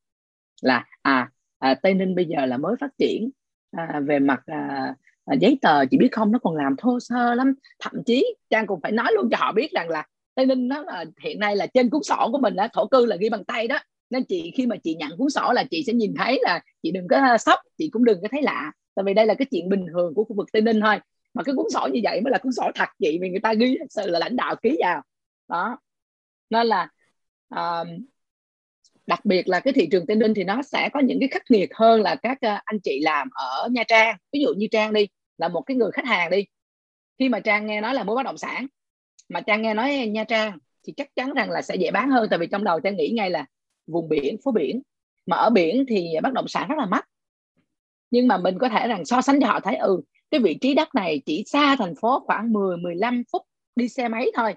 là 0.62 0.86
à, 1.02 1.30
à 1.60 1.76
tây 1.76 1.94
ninh 1.94 2.16
bây 2.16 2.26
giờ 2.26 2.46
là 2.46 2.58
mới 2.58 2.76
phát 2.80 2.98
triển. 2.98 3.30
À, 3.72 4.02
về 4.08 4.20
mặt 4.20 4.42
à, 4.46 4.96
à, 5.26 5.36
giấy 5.42 5.58
tờ 5.62 5.86
chỉ 5.86 5.98
biết 5.98 6.10
không? 6.12 6.32
Nó 6.32 6.40
còn 6.40 6.56
làm 6.56 6.76
thô 6.78 7.00
sơ 7.00 7.36
lắm. 7.36 7.54
Thậm 7.80 7.94
chí 8.06 8.36
trang 8.50 8.68
cũng 8.68 8.80
phải 8.82 8.92
nói 8.92 9.08
luôn 9.16 9.30
cho 9.32 9.38
họ 9.40 9.52
biết 9.52 9.72
rằng 9.72 9.90
là 9.90 10.08
tây 10.36 10.46
ninh 10.46 10.68
nó 10.68 10.82
là 10.82 11.06
hiện 11.24 11.40
nay 11.40 11.56
là 11.56 11.68
trên 11.68 11.90
cuốn 11.90 12.04
sổ 12.04 12.30
của 12.32 12.38
mình 12.38 12.56
đó, 12.56 12.68
thổ 12.74 12.88
cư 12.88 13.06
là 13.06 13.16
ghi 13.16 13.30
bằng 13.30 13.44
tay 13.44 13.68
đó. 13.68 13.80
Nên 14.10 14.24
chị 14.24 14.52
khi 14.56 14.68
mà 14.68 14.76
chị 14.84 14.96
nhận 14.96 15.18
cuốn 15.18 15.30
sổ 15.30 15.52
là 15.54 15.64
chị 15.64 15.84
sẽ 15.88 15.94
nhìn 15.94 16.14
thấy 16.18 16.40
là 16.42 16.62
chị 16.84 16.92
đừng 16.92 17.08
có 17.08 17.18
à, 17.18 17.38
sốc 17.38 17.60
chị 17.78 17.90
cũng 17.90 18.06
đừng 18.06 18.22
có 18.22 18.28
thấy 18.32 18.42
lạ. 18.42 18.72
Tại 18.96 19.04
vì 19.04 19.14
đây 19.14 19.26
là 19.26 19.34
cái 19.34 19.46
chuyện 19.52 19.70
bình 19.70 19.86
thường 19.94 20.14
của 20.14 20.24
khu 20.24 20.36
vực 20.36 20.48
tây 20.54 20.62
ninh 20.62 20.82
thôi. 20.82 21.00
Mà 21.34 21.44
cái 21.44 21.56
cuốn 21.56 21.66
sổ 21.74 21.88
như 21.94 22.00
vậy 22.04 22.22
mới 22.22 22.32
là 22.32 22.38
cuốn 22.38 22.52
sổ 22.52 22.72
thật 22.76 22.90
chị 23.00 23.20
vì 23.22 23.30
người 23.30 23.40
ta 23.40 23.54
ghi 23.54 23.78
thật 23.80 23.86
sự 23.90 24.10
là 24.10 24.20
lãnh 24.20 24.36
đạo 24.36 24.56
ký 24.56 24.78
vào. 24.80 25.02
Đó. 25.48 25.78
Nên 26.50 26.68
là 26.68 26.90
uh, 27.56 27.88
đặc 29.10 29.26
biệt 29.26 29.48
là 29.48 29.60
cái 29.60 29.74
thị 29.74 29.88
trường 29.92 30.06
tây 30.06 30.16
ninh 30.16 30.34
thì 30.34 30.44
nó 30.44 30.62
sẽ 30.62 30.90
có 30.94 31.00
những 31.00 31.20
cái 31.20 31.30
khắc 31.30 31.44
nghiệt 31.50 31.70
hơn 31.74 32.02
là 32.02 32.16
các 32.16 32.38
ờ, 32.42 32.58
anh 32.66 32.80
chị 32.84 33.00
làm 33.04 33.30
ở 33.34 33.68
nha 33.72 33.84
trang. 33.84 34.18
Ví 34.34 34.42
dụ 34.42 34.54
như 34.58 34.68
trang 34.72 34.94
đi, 34.94 35.08
là 35.38 35.48
một 35.48 35.62
cái 35.62 35.78
người 35.78 35.92
khách 35.92 36.06
hàng 36.06 36.30
đi. 36.32 36.46
Khi 37.20 37.30
mà 37.30 37.40
trang 37.40 37.66
nghe 37.66 37.82
nói 37.82 37.94
là 37.94 38.04
mua 38.04 38.16
bất 38.16 38.24
động 38.24 38.38
sản, 38.38 38.68
mà 39.30 39.42
trang 39.42 39.62
nghe 39.62 39.74
nói 39.74 40.08
nha 40.08 40.24
trang 40.24 40.58
thì 40.88 40.94
chắc 40.98 41.16
chắn 41.16 41.34
rằng 41.34 41.52
là 41.52 41.62
sẽ 41.62 41.76
dễ 41.76 41.92
bán 41.92 42.10
hơn. 42.10 42.28
Tại 42.30 42.40
vì 42.40 42.48
trong 42.48 42.64
đầu 42.64 42.80
trang 42.80 42.98
nghĩ 42.98 43.10
ngay 43.10 43.30
là 43.30 43.46
vùng 43.88 44.10
biển, 44.10 44.38
phố 44.44 44.52
biển. 44.52 44.82
Mà 45.26 45.38
ở 45.38 45.50
biển 45.50 45.86
thì 45.88 46.08
bất 46.24 46.34
động 46.34 46.48
sản 46.48 46.68
rất 46.70 46.78
là 46.78 46.86
mắc. 46.86 47.06
Nhưng 48.12 48.28
mà 48.28 48.38
mình 48.38 48.58
có 48.60 48.70
thể 48.70 48.88
rằng 48.88 49.06
so 49.06 49.22
sánh 49.22 49.42
cho 49.42 49.48
họ 49.48 49.60
thấy 49.60 49.76
ừ 49.76 50.02
cái 50.32 50.42
vị 50.42 50.58
trí 50.62 50.76
đất 50.76 50.96
này 50.96 51.22
chỉ 51.26 51.44
xa 51.48 51.76
thành 51.80 51.94
phố 52.02 52.20
khoảng 52.26 52.54
10 52.54 52.78
15 52.78 53.24
phút 53.32 53.42
đi 53.76 53.90
xe 53.90 54.08
máy 54.08 54.32
thôi. 54.36 54.54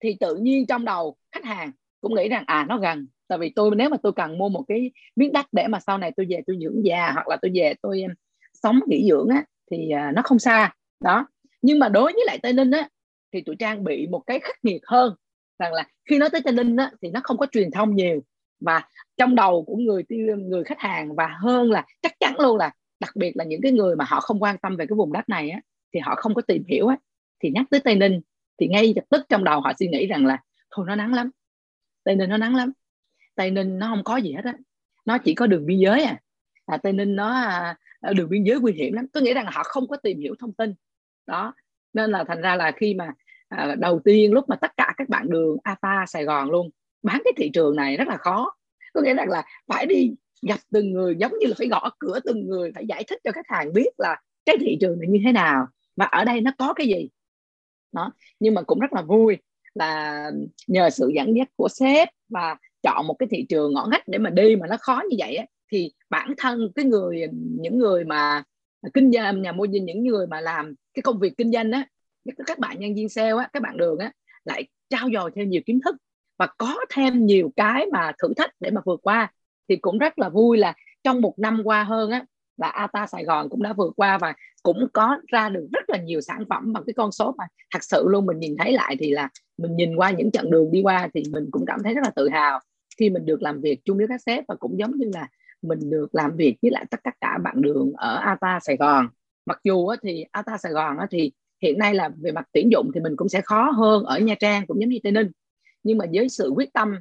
Thì 0.00 0.16
tự 0.20 0.36
nhiên 0.36 0.66
trong 0.66 0.84
đầu 0.84 1.16
khách 1.32 1.44
hàng 1.44 1.72
cũng 2.00 2.14
nghĩ 2.14 2.28
rằng 2.28 2.44
à 2.46 2.66
nó 2.68 2.78
gần 2.78 3.06
tại 3.32 3.38
vì 3.38 3.52
tôi, 3.56 3.70
nếu 3.76 3.88
mà 3.88 3.96
tôi 4.02 4.12
cần 4.12 4.38
mua 4.38 4.48
một 4.48 4.64
cái 4.68 4.90
miếng 5.16 5.32
đất 5.32 5.46
để 5.52 5.66
mà 5.68 5.80
sau 5.80 5.98
này 5.98 6.12
tôi 6.16 6.26
về 6.30 6.40
tôi 6.46 6.58
dưỡng 6.60 6.84
già 6.84 7.10
hoặc 7.12 7.28
là 7.28 7.36
tôi 7.42 7.50
về 7.54 7.74
tôi 7.82 8.04
sống 8.62 8.80
nghỉ 8.86 9.08
dưỡng 9.08 9.28
á, 9.28 9.44
thì 9.70 9.90
à, 9.90 10.12
nó 10.14 10.22
không 10.24 10.38
xa. 10.38 10.74
Đó. 11.00 11.26
Nhưng 11.62 11.78
mà 11.78 11.88
đối 11.88 12.12
với 12.12 12.22
lại 12.26 12.38
tây 12.42 12.52
ninh 12.52 12.70
á, 12.70 12.88
thì 13.32 13.40
tụi 13.40 13.56
trang 13.56 13.84
bị 13.84 14.06
một 14.06 14.22
cái 14.26 14.38
khắc 14.38 14.64
nghiệt 14.64 14.80
hơn, 14.86 15.14
rằng 15.58 15.72
là 15.72 15.84
khi 16.10 16.18
nói 16.18 16.30
tới 16.30 16.40
tây 16.44 16.52
ninh 16.52 16.76
á, 16.76 16.90
thì 17.02 17.10
nó 17.10 17.20
không 17.22 17.38
có 17.38 17.46
truyền 17.52 17.70
thông 17.70 17.96
nhiều. 17.96 18.20
Và 18.60 18.82
trong 19.16 19.34
đầu 19.34 19.64
của 19.64 19.76
người 19.76 20.02
người 20.38 20.64
khách 20.64 20.80
hàng 20.80 21.14
và 21.16 21.36
hơn 21.40 21.70
là, 21.70 21.84
chắc 22.02 22.20
chắn 22.20 22.40
luôn 22.40 22.56
là, 22.56 22.70
đặc 23.00 23.16
biệt 23.16 23.36
là 23.36 23.44
những 23.44 23.60
cái 23.62 23.72
người 23.72 23.96
mà 23.96 24.04
họ 24.08 24.20
không 24.20 24.42
quan 24.42 24.58
tâm 24.58 24.76
về 24.76 24.86
cái 24.86 24.96
vùng 24.96 25.12
đất 25.12 25.28
này 25.28 25.50
á, 25.50 25.60
thì 25.94 26.00
họ 26.00 26.14
không 26.14 26.34
có 26.34 26.42
tìm 26.42 26.64
hiểu 26.68 26.86
á. 26.86 26.96
Thì 27.42 27.50
nhắc 27.50 27.66
tới 27.70 27.80
tây 27.80 27.94
ninh, 27.94 28.20
thì 28.60 28.68
ngay 28.68 28.92
lập 28.96 29.04
tức 29.10 29.26
trong 29.28 29.44
đầu 29.44 29.60
họ 29.60 29.72
suy 29.78 29.88
nghĩ 29.88 30.06
rằng 30.06 30.26
là, 30.26 30.38
thôi 30.70 30.84
nó 30.88 30.94
nắng 30.94 31.14
lắm. 31.14 31.30
Tây 32.04 32.16
ninh 32.16 32.30
nó 32.30 32.36
nắng 32.36 32.56
lắm 32.56 32.72
tây 33.34 33.50
ninh 33.50 33.78
nó 33.78 33.86
không 33.86 34.04
có 34.04 34.16
gì 34.16 34.32
hết 34.32 34.44
á. 34.44 34.54
Nó 35.04 35.18
chỉ 35.18 35.34
có 35.34 35.46
đường 35.46 35.66
biên 35.66 35.78
giới 35.78 36.02
à, 36.02 36.20
à 36.66 36.76
tây 36.76 36.92
ninh 36.92 37.16
nó 37.16 37.28
à, 37.28 37.76
à, 38.00 38.12
đường 38.12 38.28
biên 38.28 38.44
giới 38.44 38.60
nguy 38.60 38.72
hiểm 38.72 38.94
lắm. 38.94 39.06
Có 39.12 39.20
nghĩa 39.20 39.34
rằng 39.34 39.46
họ 39.52 39.62
không 39.62 39.88
có 39.88 39.96
tìm 39.96 40.20
hiểu 40.20 40.34
thông 40.38 40.52
tin. 40.52 40.74
Đó. 41.26 41.54
Nên 41.92 42.10
là 42.10 42.24
thành 42.24 42.40
ra 42.40 42.56
là 42.56 42.72
khi 42.72 42.94
mà 42.94 43.12
à, 43.48 43.74
đầu 43.78 44.00
tiên 44.04 44.32
lúc 44.32 44.48
mà 44.48 44.56
tất 44.56 44.76
cả 44.76 44.94
các 44.96 45.08
bạn 45.08 45.30
đường 45.30 45.56
ATA 45.62 46.04
Sài 46.08 46.24
Gòn 46.24 46.50
luôn 46.50 46.70
bán 47.02 47.20
cái 47.24 47.32
thị 47.36 47.50
trường 47.54 47.76
này 47.76 47.96
rất 47.96 48.08
là 48.08 48.16
khó. 48.16 48.56
Có 48.94 49.00
nghĩa 49.00 49.14
rằng 49.14 49.28
là 49.28 49.44
phải 49.66 49.86
đi 49.86 50.14
gặp 50.42 50.58
từng 50.70 50.92
người 50.92 51.16
giống 51.18 51.32
như 51.38 51.46
là 51.46 51.54
phải 51.58 51.68
gõ 51.68 51.90
cửa 51.98 52.20
từng 52.24 52.46
người 52.48 52.72
phải 52.74 52.86
giải 52.86 53.04
thích 53.04 53.20
cho 53.24 53.32
khách 53.32 53.48
hàng 53.48 53.72
biết 53.72 53.88
là 53.98 54.20
cái 54.44 54.56
thị 54.60 54.76
trường 54.80 54.98
này 55.00 55.08
như 55.08 55.20
thế 55.24 55.32
nào 55.32 55.66
và 55.96 56.04
ở 56.04 56.24
đây 56.24 56.40
nó 56.40 56.50
có 56.58 56.72
cái 56.72 56.86
gì. 56.86 57.08
Đó. 57.92 58.12
Nhưng 58.40 58.54
mà 58.54 58.62
cũng 58.62 58.78
rất 58.78 58.92
là 58.92 59.02
vui 59.02 59.38
là 59.74 60.30
nhờ 60.66 60.90
sự 60.90 61.10
dẫn 61.14 61.36
dắt 61.36 61.48
của 61.56 61.68
sếp 61.68 62.08
và 62.28 62.56
chọn 62.82 63.06
một 63.06 63.14
cái 63.18 63.26
thị 63.30 63.46
trường 63.48 63.74
ngõ 63.74 63.86
ngách 63.90 64.08
để 64.08 64.18
mà 64.18 64.30
đi 64.30 64.56
mà 64.56 64.66
nó 64.66 64.76
khó 64.80 65.02
như 65.10 65.16
vậy 65.18 65.36
á, 65.36 65.46
thì 65.72 65.92
bản 66.10 66.34
thân 66.38 66.68
cái 66.74 66.84
người 66.84 67.26
những 67.32 67.78
người 67.78 68.04
mà 68.04 68.42
kinh 68.94 69.12
doanh 69.12 69.42
nhà 69.42 69.52
môi 69.52 69.68
giới 69.68 69.80
những 69.80 70.04
người 70.04 70.26
mà 70.26 70.40
làm 70.40 70.74
cái 70.94 71.02
công 71.02 71.18
việc 71.18 71.32
kinh 71.36 71.52
doanh 71.52 71.72
á 71.72 71.86
các 72.46 72.58
bạn 72.58 72.80
nhân 72.80 72.94
viên 72.94 73.08
sale 73.08 73.32
á 73.38 73.48
các 73.52 73.62
bạn 73.62 73.76
đường 73.76 73.98
á 73.98 74.12
lại 74.44 74.64
trao 74.88 75.08
dồi 75.14 75.30
thêm 75.34 75.50
nhiều 75.50 75.62
kiến 75.66 75.80
thức 75.84 75.96
và 76.38 76.46
có 76.58 76.76
thêm 76.90 77.26
nhiều 77.26 77.52
cái 77.56 77.86
mà 77.92 78.12
thử 78.22 78.34
thách 78.36 78.50
để 78.60 78.70
mà 78.70 78.80
vượt 78.84 79.00
qua 79.02 79.32
thì 79.68 79.76
cũng 79.76 79.98
rất 79.98 80.18
là 80.18 80.28
vui 80.28 80.58
là 80.58 80.74
trong 81.04 81.20
một 81.20 81.38
năm 81.38 81.60
qua 81.64 81.84
hơn 81.84 82.10
á 82.10 82.24
là 82.56 82.68
ATA 82.68 83.06
Sài 83.06 83.24
Gòn 83.24 83.48
cũng 83.48 83.62
đã 83.62 83.72
vượt 83.72 83.92
qua 83.96 84.18
và 84.18 84.34
cũng 84.62 84.88
có 84.92 85.18
ra 85.28 85.48
được 85.48 85.68
rất 85.72 85.90
là 85.90 85.98
nhiều 85.98 86.20
sản 86.20 86.44
phẩm 86.48 86.72
bằng 86.72 86.82
cái 86.86 86.94
con 86.94 87.12
số 87.12 87.34
mà 87.38 87.44
thật 87.72 87.84
sự 87.84 88.04
luôn 88.08 88.26
mình 88.26 88.38
nhìn 88.38 88.56
thấy 88.58 88.72
lại 88.72 88.96
thì 88.98 89.10
là 89.10 89.28
mình 89.58 89.76
nhìn 89.76 89.96
qua 89.96 90.10
những 90.10 90.30
chặng 90.30 90.50
đường 90.50 90.72
đi 90.72 90.82
qua 90.82 91.08
thì 91.14 91.22
mình 91.32 91.48
cũng 91.50 91.64
cảm 91.66 91.80
thấy 91.84 91.94
rất 91.94 92.00
là 92.04 92.10
tự 92.16 92.28
hào 92.28 92.60
khi 92.98 93.10
mình 93.10 93.26
được 93.26 93.42
làm 93.42 93.60
việc 93.60 93.80
chung 93.84 93.96
với 93.96 94.08
các 94.08 94.20
sếp 94.26 94.44
và 94.48 94.54
cũng 94.54 94.78
giống 94.78 94.96
như 94.96 95.10
là 95.14 95.28
mình 95.62 95.90
được 95.90 96.14
làm 96.14 96.36
việc 96.36 96.56
với 96.62 96.70
lại 96.70 96.84
tất 96.90 97.00
cả 97.20 97.38
bạn 97.38 97.62
đường 97.62 97.92
ở 97.96 98.16
ATA 98.16 98.60
Sài 98.60 98.76
Gòn. 98.76 99.08
Mặc 99.46 99.60
dù 99.64 99.86
á, 99.86 99.96
thì 100.02 100.24
ATA 100.30 100.58
Sài 100.58 100.72
Gòn 100.72 100.98
á, 100.98 101.06
thì 101.10 101.32
hiện 101.62 101.78
nay 101.78 101.94
là 101.94 102.10
về 102.22 102.32
mặt 102.32 102.48
tuyển 102.52 102.72
dụng 102.72 102.90
thì 102.94 103.00
mình 103.00 103.16
cũng 103.16 103.28
sẽ 103.28 103.40
khó 103.40 103.70
hơn 103.70 104.04
ở 104.04 104.18
Nha 104.18 104.34
Trang 104.40 104.66
cũng 104.66 104.80
giống 104.80 104.90
như 104.90 104.98
Tây 105.02 105.12
Ninh. 105.12 105.30
Nhưng 105.82 105.98
mà 105.98 106.04
với 106.12 106.28
sự 106.28 106.52
quyết 106.56 106.72
tâm 106.72 106.94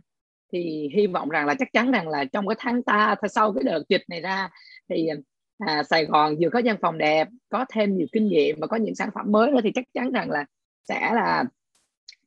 thì 0.54 0.90
hy 0.96 1.08
vọng 1.08 1.30
rằng 1.30 1.46
là 1.46 1.56
chắc 1.60 1.74
chắn 1.74 1.92
rằng 1.92 2.08
là 2.08 2.26
trong 2.26 2.48
cái 2.48 2.56
tháng 2.60 2.84
ta 2.84 3.16
sau 3.30 3.54
cái 3.54 3.64
đợt 3.64 3.84
dịch 3.90 4.04
này 4.08 4.22
ra 4.22 4.50
thì 4.90 5.10
à, 5.58 5.84
Sài 5.84 6.06
Gòn 6.06 6.36
vừa 6.42 6.50
có 6.50 6.62
văn 6.66 6.78
phòng 6.82 6.98
đẹp 6.98 7.28
có 7.50 7.66
thêm 7.70 7.98
nhiều 7.98 8.08
kinh 8.12 8.28
nghiệm 8.28 8.60
và 8.60 8.68
có 8.68 8.78
những 8.78 8.96
sản 8.96 9.10
phẩm 9.16 9.32
mới 9.32 9.52
nữa 9.52 9.60
thì 9.64 9.72
chắc 9.76 9.86
chắn 9.94 10.12
rằng 10.12 10.30
là 10.30 10.46
sẽ 10.84 11.12
là 11.14 11.44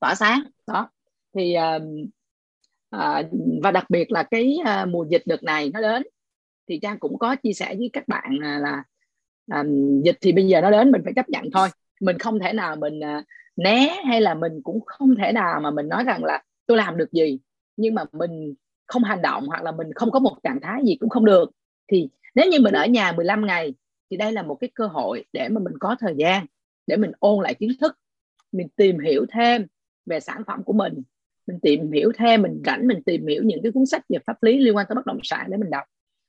tỏa 0.01 0.15
sáng. 0.15 0.43
Đó. 0.67 0.91
Thì 1.35 1.55
à, 1.55 1.79
à, 2.99 3.23
và 3.63 3.71
đặc 3.71 3.91
biệt 3.91 4.13
là 4.13 4.23
cái 4.23 4.59
à, 4.65 4.85
mùa 4.85 5.07
dịch 5.11 5.23
đợt 5.27 5.43
này 5.43 5.71
nó 5.73 5.81
đến 5.81 6.03
thì 6.69 6.79
trang 6.83 6.99
cũng 6.99 7.19
có 7.19 7.37
chia 7.37 7.53
sẻ 7.53 7.75
với 7.79 7.91
các 7.93 8.09
bạn 8.09 8.39
là, 8.41 8.59
là 8.59 8.83
à, 9.51 9.65
dịch 10.05 10.19
thì 10.21 10.33
bây 10.33 10.47
giờ 10.47 10.61
nó 10.61 10.71
đến 10.71 10.91
mình 10.91 11.01
phải 11.05 11.13
chấp 11.17 11.29
nhận 11.29 11.45
thôi. 11.53 11.69
Mình 12.01 12.19
không 12.19 12.39
thể 12.39 12.53
nào 12.53 12.77
mình 12.77 13.01
à, 13.05 13.25
né 13.57 13.97
hay 14.07 14.21
là 14.21 14.35
mình 14.35 14.61
cũng 14.65 14.81
không 14.87 15.15
thể 15.17 15.33
nào 15.33 15.61
mà 15.61 15.71
mình 15.71 15.89
nói 15.89 16.05
rằng 16.05 16.25
là 16.25 16.43
tôi 16.67 16.77
làm 16.77 16.97
được 16.97 17.13
gì 17.13 17.39
nhưng 17.77 17.95
mà 17.95 18.05
mình 18.13 18.55
không 18.87 19.05
hành 19.05 19.23
động 19.23 19.47
hoặc 19.47 19.63
là 19.63 19.73
mình 19.73 19.93
không 19.95 20.11
có 20.11 20.19
một 20.19 20.37
trạng 20.43 20.61
thái 20.61 20.83
gì 20.85 20.97
cũng 21.01 21.11
không 21.11 21.25
được. 21.25 21.51
Thì 21.89 22.09
nếu 22.35 22.51
như 22.51 22.61
mình 22.61 22.75
ở 22.75 22.87
nhà 22.87 23.13
15 23.13 23.47
ngày 23.47 23.75
thì 24.11 24.17
đây 24.17 24.33
là 24.33 24.43
một 24.43 24.55
cái 24.61 24.71
cơ 24.75 24.87
hội 24.87 25.25
để 25.33 25.49
mà 25.49 25.61
mình 25.61 25.75
có 25.81 25.97
thời 26.01 26.15
gian 26.17 26.47
để 26.87 26.97
mình 26.97 27.13
ôn 27.19 27.43
lại 27.43 27.55
kiến 27.55 27.71
thức 27.81 27.99
mình 28.53 28.69
tìm 28.77 28.99
hiểu 28.99 29.27
thêm 29.33 29.67
về 30.07 30.21
sản 30.21 30.43
phẩm 30.47 30.63
của 30.63 30.73
mình 30.73 31.03
mình 31.47 31.61
tìm 31.63 31.93
hiểu 31.93 32.13
thêm 32.19 32.43
mình 32.43 32.63
rảnh 32.67 32.87
mình 32.87 33.03
tìm 33.03 33.27
hiểu 33.27 33.43
những 33.43 33.63
cái 33.63 33.73
cuốn 33.73 33.87
sách 33.87 34.03
về 34.09 34.19
pháp 34.27 34.43
lý 34.43 34.59
liên 34.59 34.77
quan 34.77 34.87
tới 34.89 34.95
bất 34.95 35.07
động 35.07 35.21
sản 35.23 35.47
để 35.49 35.57
mình 35.57 35.71
đọc. 35.71 35.85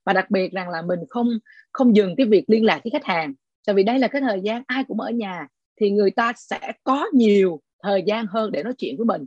Và 0.05 0.13
đặc 0.13 0.31
biệt 0.31 0.51
rằng 0.51 0.69
là 0.69 0.81
mình 0.81 0.99
không 1.09 1.29
không 1.71 1.95
dừng 1.95 2.15
cái 2.15 2.25
việc 2.25 2.43
liên 2.47 2.65
lạc 2.65 2.79
với 2.83 2.91
khách 2.91 3.05
hàng. 3.05 3.33
Tại 3.67 3.75
vì 3.75 3.83
đây 3.83 3.99
là 3.99 4.07
cái 4.07 4.21
thời 4.21 4.41
gian 4.41 4.63
ai 4.67 4.83
cũng 4.87 4.99
ở 4.99 5.09
nhà 5.09 5.47
thì 5.81 5.91
người 5.91 6.11
ta 6.11 6.33
sẽ 6.35 6.71
có 6.83 7.07
nhiều 7.13 7.61
thời 7.83 8.03
gian 8.03 8.25
hơn 8.29 8.51
để 8.51 8.63
nói 8.63 8.73
chuyện 8.77 8.97
với 8.97 9.05
mình. 9.05 9.25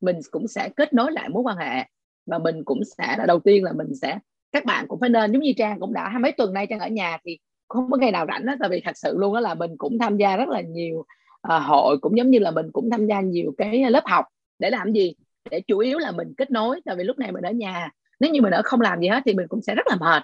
Mình 0.00 0.16
cũng 0.30 0.48
sẽ 0.48 0.68
kết 0.76 0.92
nối 0.92 1.12
lại 1.12 1.28
mối 1.28 1.42
quan 1.42 1.56
hệ 1.56 1.84
và 2.26 2.38
mình 2.38 2.64
cũng 2.64 2.82
sẽ 2.98 3.16
là 3.18 3.26
đầu 3.26 3.40
tiên 3.40 3.64
là 3.64 3.72
mình 3.72 3.94
sẽ 3.94 4.18
các 4.52 4.64
bạn 4.64 4.86
cũng 4.88 5.00
phải 5.00 5.08
nên 5.08 5.32
giống 5.32 5.42
như 5.42 5.52
trang 5.56 5.80
cũng 5.80 5.92
đã 5.92 6.08
hai 6.08 6.20
mấy 6.20 6.32
tuần 6.32 6.52
nay 6.52 6.66
trang 6.70 6.78
ở 6.78 6.88
nhà 6.88 7.18
thì 7.24 7.38
không 7.68 7.90
có 7.90 7.96
ngày 7.96 8.12
nào 8.12 8.26
rảnh 8.28 8.46
đó 8.46 8.54
tại 8.60 8.68
vì 8.68 8.80
thật 8.84 8.96
sự 8.96 9.18
luôn 9.18 9.34
đó 9.34 9.40
là 9.40 9.54
mình 9.54 9.76
cũng 9.78 9.98
tham 9.98 10.16
gia 10.16 10.36
rất 10.36 10.48
là 10.48 10.60
nhiều 10.60 11.04
à, 11.42 11.58
hội 11.58 11.98
cũng 11.98 12.18
giống 12.18 12.30
như 12.30 12.38
là 12.38 12.50
mình 12.50 12.66
cũng 12.72 12.90
tham 12.90 13.06
gia 13.06 13.20
nhiều 13.20 13.54
cái 13.58 13.90
lớp 13.90 14.04
học 14.06 14.24
để 14.62 14.70
làm 14.70 14.92
gì? 14.92 15.14
Để 15.50 15.60
chủ 15.60 15.78
yếu 15.78 15.98
là 15.98 16.12
mình 16.12 16.34
kết 16.36 16.50
nối 16.50 16.80
tại 16.84 16.96
vì 16.96 17.04
lúc 17.04 17.18
này 17.18 17.32
mình 17.32 17.44
ở 17.44 17.50
nhà. 17.50 17.90
Nếu 18.20 18.30
như 18.30 18.42
mình 18.42 18.52
ở 18.52 18.62
không 18.64 18.80
làm 18.80 19.00
gì 19.00 19.08
hết 19.08 19.22
thì 19.26 19.34
mình 19.34 19.46
cũng 19.48 19.62
sẽ 19.62 19.74
rất 19.74 19.86
là 19.86 19.96
mệt. 19.96 20.22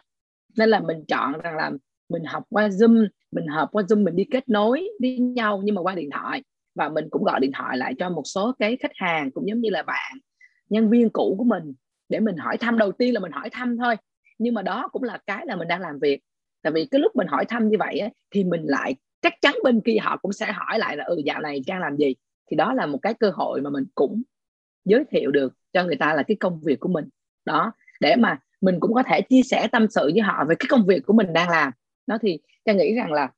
Nên 0.56 0.68
là 0.68 0.80
mình 0.80 1.04
chọn 1.08 1.40
rằng 1.40 1.56
là 1.56 1.70
mình 2.08 2.24
học 2.24 2.44
qua 2.48 2.68
zoom 2.68 3.08
mình 3.32 3.46
hợp 3.46 3.68
qua 3.72 3.82
zoom 3.82 4.04
mình 4.04 4.16
đi 4.16 4.24
kết 4.30 4.48
nối 4.48 4.88
với 5.00 5.18
nhau 5.18 5.60
nhưng 5.64 5.74
mà 5.74 5.82
qua 5.82 5.94
điện 5.94 6.10
thoại. 6.10 6.42
Và 6.74 6.88
mình 6.88 7.08
cũng 7.10 7.24
gọi 7.24 7.40
điện 7.40 7.52
thoại 7.54 7.76
lại 7.76 7.94
cho 7.98 8.10
một 8.10 8.22
số 8.24 8.52
cái 8.58 8.76
khách 8.76 8.94
hàng 8.94 9.30
cũng 9.30 9.48
giống 9.48 9.60
như 9.60 9.70
là 9.70 9.82
bạn 9.82 10.18
nhân 10.68 10.90
viên 10.90 11.10
cũ 11.10 11.34
của 11.38 11.44
mình 11.44 11.74
để 12.08 12.20
mình 12.20 12.36
hỏi 12.36 12.56
thăm. 12.56 12.78
Đầu 12.78 12.92
tiên 12.92 13.14
là 13.14 13.20
mình 13.20 13.32
hỏi 13.32 13.50
thăm 13.50 13.76
thôi 13.76 13.96
nhưng 14.38 14.54
mà 14.54 14.62
đó 14.62 14.88
cũng 14.92 15.02
là 15.02 15.18
cái 15.26 15.46
là 15.46 15.56
mình 15.56 15.68
đang 15.68 15.80
làm 15.80 15.98
việc. 15.98 16.20
Tại 16.62 16.72
vì 16.72 16.86
cái 16.90 17.00
lúc 17.00 17.16
mình 17.16 17.26
hỏi 17.26 17.44
thăm 17.44 17.68
như 17.68 17.76
vậy 17.78 17.98
á, 17.98 18.08
thì 18.30 18.44
mình 18.44 18.62
lại 18.64 18.94
chắc 19.22 19.32
chắn 19.40 19.54
bên 19.64 19.80
kia 19.80 19.96
họ 20.00 20.16
cũng 20.16 20.32
sẽ 20.32 20.52
hỏi 20.52 20.78
lại 20.78 20.96
là 20.96 21.04
ừ 21.04 21.22
dạo 21.24 21.40
này 21.40 21.62
trang 21.66 21.80
làm 21.80 21.96
gì? 21.96 22.14
Thì 22.50 22.56
đó 22.56 22.74
là 22.74 22.86
một 22.86 22.98
cái 23.02 23.14
cơ 23.14 23.30
hội 23.30 23.60
mà 23.60 23.70
mình 23.70 23.84
cũng 23.94 24.22
giới 24.84 25.04
thiệu 25.10 25.30
được 25.30 25.54
cho 25.72 25.84
người 25.84 25.96
ta 25.96 26.14
là 26.14 26.22
cái 26.22 26.36
công 26.40 26.60
việc 26.60 26.80
của 26.80 26.88
mình. 26.88 27.08
Đó, 27.44 27.72
để 28.00 28.16
mà 28.16 28.38
mình 28.60 28.80
cũng 28.80 28.94
có 28.94 29.02
thể 29.02 29.20
chia 29.20 29.42
sẻ 29.42 29.68
tâm 29.72 29.86
sự 29.90 30.10
với 30.14 30.20
họ 30.20 30.44
về 30.48 30.54
cái 30.58 30.66
công 30.70 30.86
việc 30.86 31.06
của 31.06 31.12
mình 31.12 31.32
đang 31.32 31.48
làm. 31.50 31.72
Đó, 32.06 32.18
thì 32.22 32.38
cha 32.64 32.72
nghĩ 32.72 32.94
rằng 32.94 33.12
là 33.12 33.30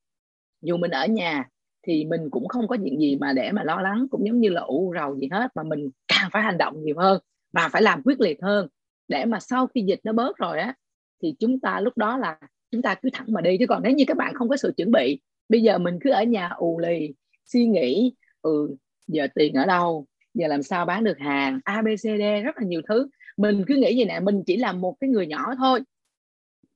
dù 0.63 0.77
mình 0.77 0.91
ở 0.91 1.07
nhà 1.07 1.49
thì 1.87 2.05
mình 2.05 2.31
cũng 2.31 2.49
không 2.49 2.69
có 2.69 2.77
chuyện 2.77 2.99
gì 3.01 3.17
mà 3.17 3.33
để 3.33 3.53
mà 3.53 3.65
lo 3.65 3.81
lắng, 3.81 4.07
cũng 4.11 4.27
giống 4.27 4.41
như 4.41 4.49
là 4.49 4.61
ủ 4.61 4.93
rầu 4.97 5.17
gì 5.19 5.29
hết, 5.33 5.49
mà 5.55 5.63
mình 5.63 5.91
càng 6.09 6.29
phải 6.33 6.43
hành 6.43 6.59
động 6.59 6.83
nhiều 6.83 6.99
hơn 6.99 7.21
và 7.53 7.69
phải 7.69 7.83
làm 7.83 8.03
quyết 8.05 8.21
liệt 8.21 8.43
hơn. 8.43 8.69
Để 9.09 9.25
mà 9.25 9.41
sau 9.41 9.67
khi 9.67 9.83
dịch 9.83 10.01
nó 10.05 10.13
bớt 10.13 10.37
rồi 10.37 10.61
á, 10.61 10.75
thì 11.23 11.35
chúng 11.39 11.61
ta 11.61 11.81
lúc 11.81 11.99
đó 11.99 12.17
là 12.17 12.39
chúng 12.71 12.83
ta 12.83 12.95
cứ 12.95 13.09
thẳng 13.13 13.27
mà 13.33 13.41
đi. 13.41 13.57
Chứ 13.59 13.67
còn 13.69 13.83
nếu 13.83 13.93
như 13.93 14.05
các 14.07 14.17
bạn 14.17 14.35
không 14.35 14.49
có 14.49 14.57
sự 14.57 14.73
chuẩn 14.77 14.91
bị, 14.91 15.21
bây 15.49 15.63
giờ 15.63 15.79
mình 15.79 15.99
cứ 16.01 16.11
ở 16.11 16.23
nhà 16.23 16.49
ù 16.49 16.79
lì, 16.79 17.15
suy 17.47 17.67
nghĩ 17.67 18.15
ừ 18.43 18.77
giờ 19.13 19.27
tiền 19.35 19.55
ở 19.55 19.67
đâu? 19.67 20.07
Giờ 20.35 20.47
làm 20.47 20.63
sao 20.63 20.85
bán 20.87 21.05
được 21.05 21.19
hàng? 21.19 21.61
Abcd 21.65 22.23
rất 22.45 22.57
là 22.57 22.65
nhiều 22.67 22.81
thứ. 22.89 23.09
Mình 23.37 23.65
cứ 23.67 23.77
nghĩ 23.77 23.97
gì 23.97 24.05
nè 24.05 24.21
mình 24.21 24.43
chỉ 24.47 24.57
là 24.57 24.73
một 24.73 24.97
cái 25.01 25.11
người 25.11 25.27
nhỏ 25.27 25.55
thôi. 25.59 25.81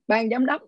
Ban 0.07 0.29
giám 0.29 0.45
đốc 0.45 0.61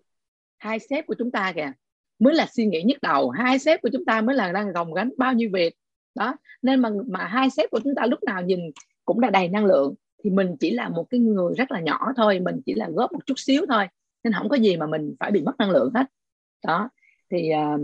hai 0.58 0.78
sếp 0.78 1.06
của 1.06 1.14
chúng 1.18 1.30
ta 1.30 1.52
kìa 1.56 1.72
mới 2.18 2.34
là 2.34 2.46
suy 2.52 2.66
nghĩ 2.66 2.82
nhức 2.82 3.00
đầu. 3.02 3.30
Hai 3.30 3.58
sếp 3.58 3.82
của 3.82 3.88
chúng 3.92 4.04
ta 4.04 4.20
mới 4.20 4.36
là 4.36 4.52
đang 4.52 4.72
gồng 4.72 4.94
gánh 4.94 5.10
bao 5.18 5.32
nhiêu 5.32 5.50
việc. 5.52 5.74
Đó 6.14 6.36
nên 6.62 6.80
mà 6.80 6.90
mà 7.06 7.24
hai 7.24 7.50
sếp 7.50 7.70
của 7.70 7.80
chúng 7.84 7.94
ta 7.94 8.06
lúc 8.06 8.22
nào 8.22 8.42
nhìn 8.42 8.60
cũng 9.04 9.20
là 9.20 9.30
đầy 9.30 9.48
năng 9.48 9.64
lượng. 9.64 9.94
Thì 10.24 10.30
mình 10.30 10.56
chỉ 10.60 10.70
là 10.70 10.88
một 10.88 11.06
cái 11.10 11.20
người 11.20 11.54
rất 11.56 11.70
là 11.70 11.80
nhỏ 11.80 12.12
thôi 12.16 12.40
mình 12.40 12.60
chỉ 12.66 12.74
là 12.74 12.88
góp 12.90 13.12
một 13.12 13.26
chút 13.26 13.34
xíu 13.36 13.66
thôi. 13.68 13.86
Nên 14.24 14.32
không 14.32 14.48
có 14.48 14.56
gì 14.56 14.76
mà 14.76 14.86
mình 14.86 15.14
phải 15.20 15.30
bị 15.30 15.42
mất 15.42 15.52
năng 15.58 15.70
lượng 15.70 15.90
hết. 15.94 16.06
Đó 16.66 16.90
thì 17.30 17.50
uh, 17.74 17.80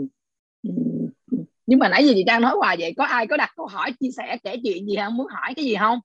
nhưng 1.67 1.79
mà 1.79 1.89
nãy 1.89 2.07
giờ 2.07 2.13
chị 2.15 2.25
trang 2.27 2.43
nói 2.43 2.55
hoài 2.57 2.77
vậy 2.81 2.95
có 2.97 3.05
ai 3.05 3.27
có 3.27 3.37
đặt 3.37 3.51
câu 3.57 3.67
hỏi 3.67 3.93
chia 4.01 4.11
sẻ 4.17 4.37
kể 4.45 4.57
chuyện 4.65 4.87
gì 4.87 4.97
không? 4.97 5.17
Muốn 5.17 5.27
hỏi 5.27 5.55
cái 5.57 5.65
gì 5.65 5.75
không? 5.79 5.99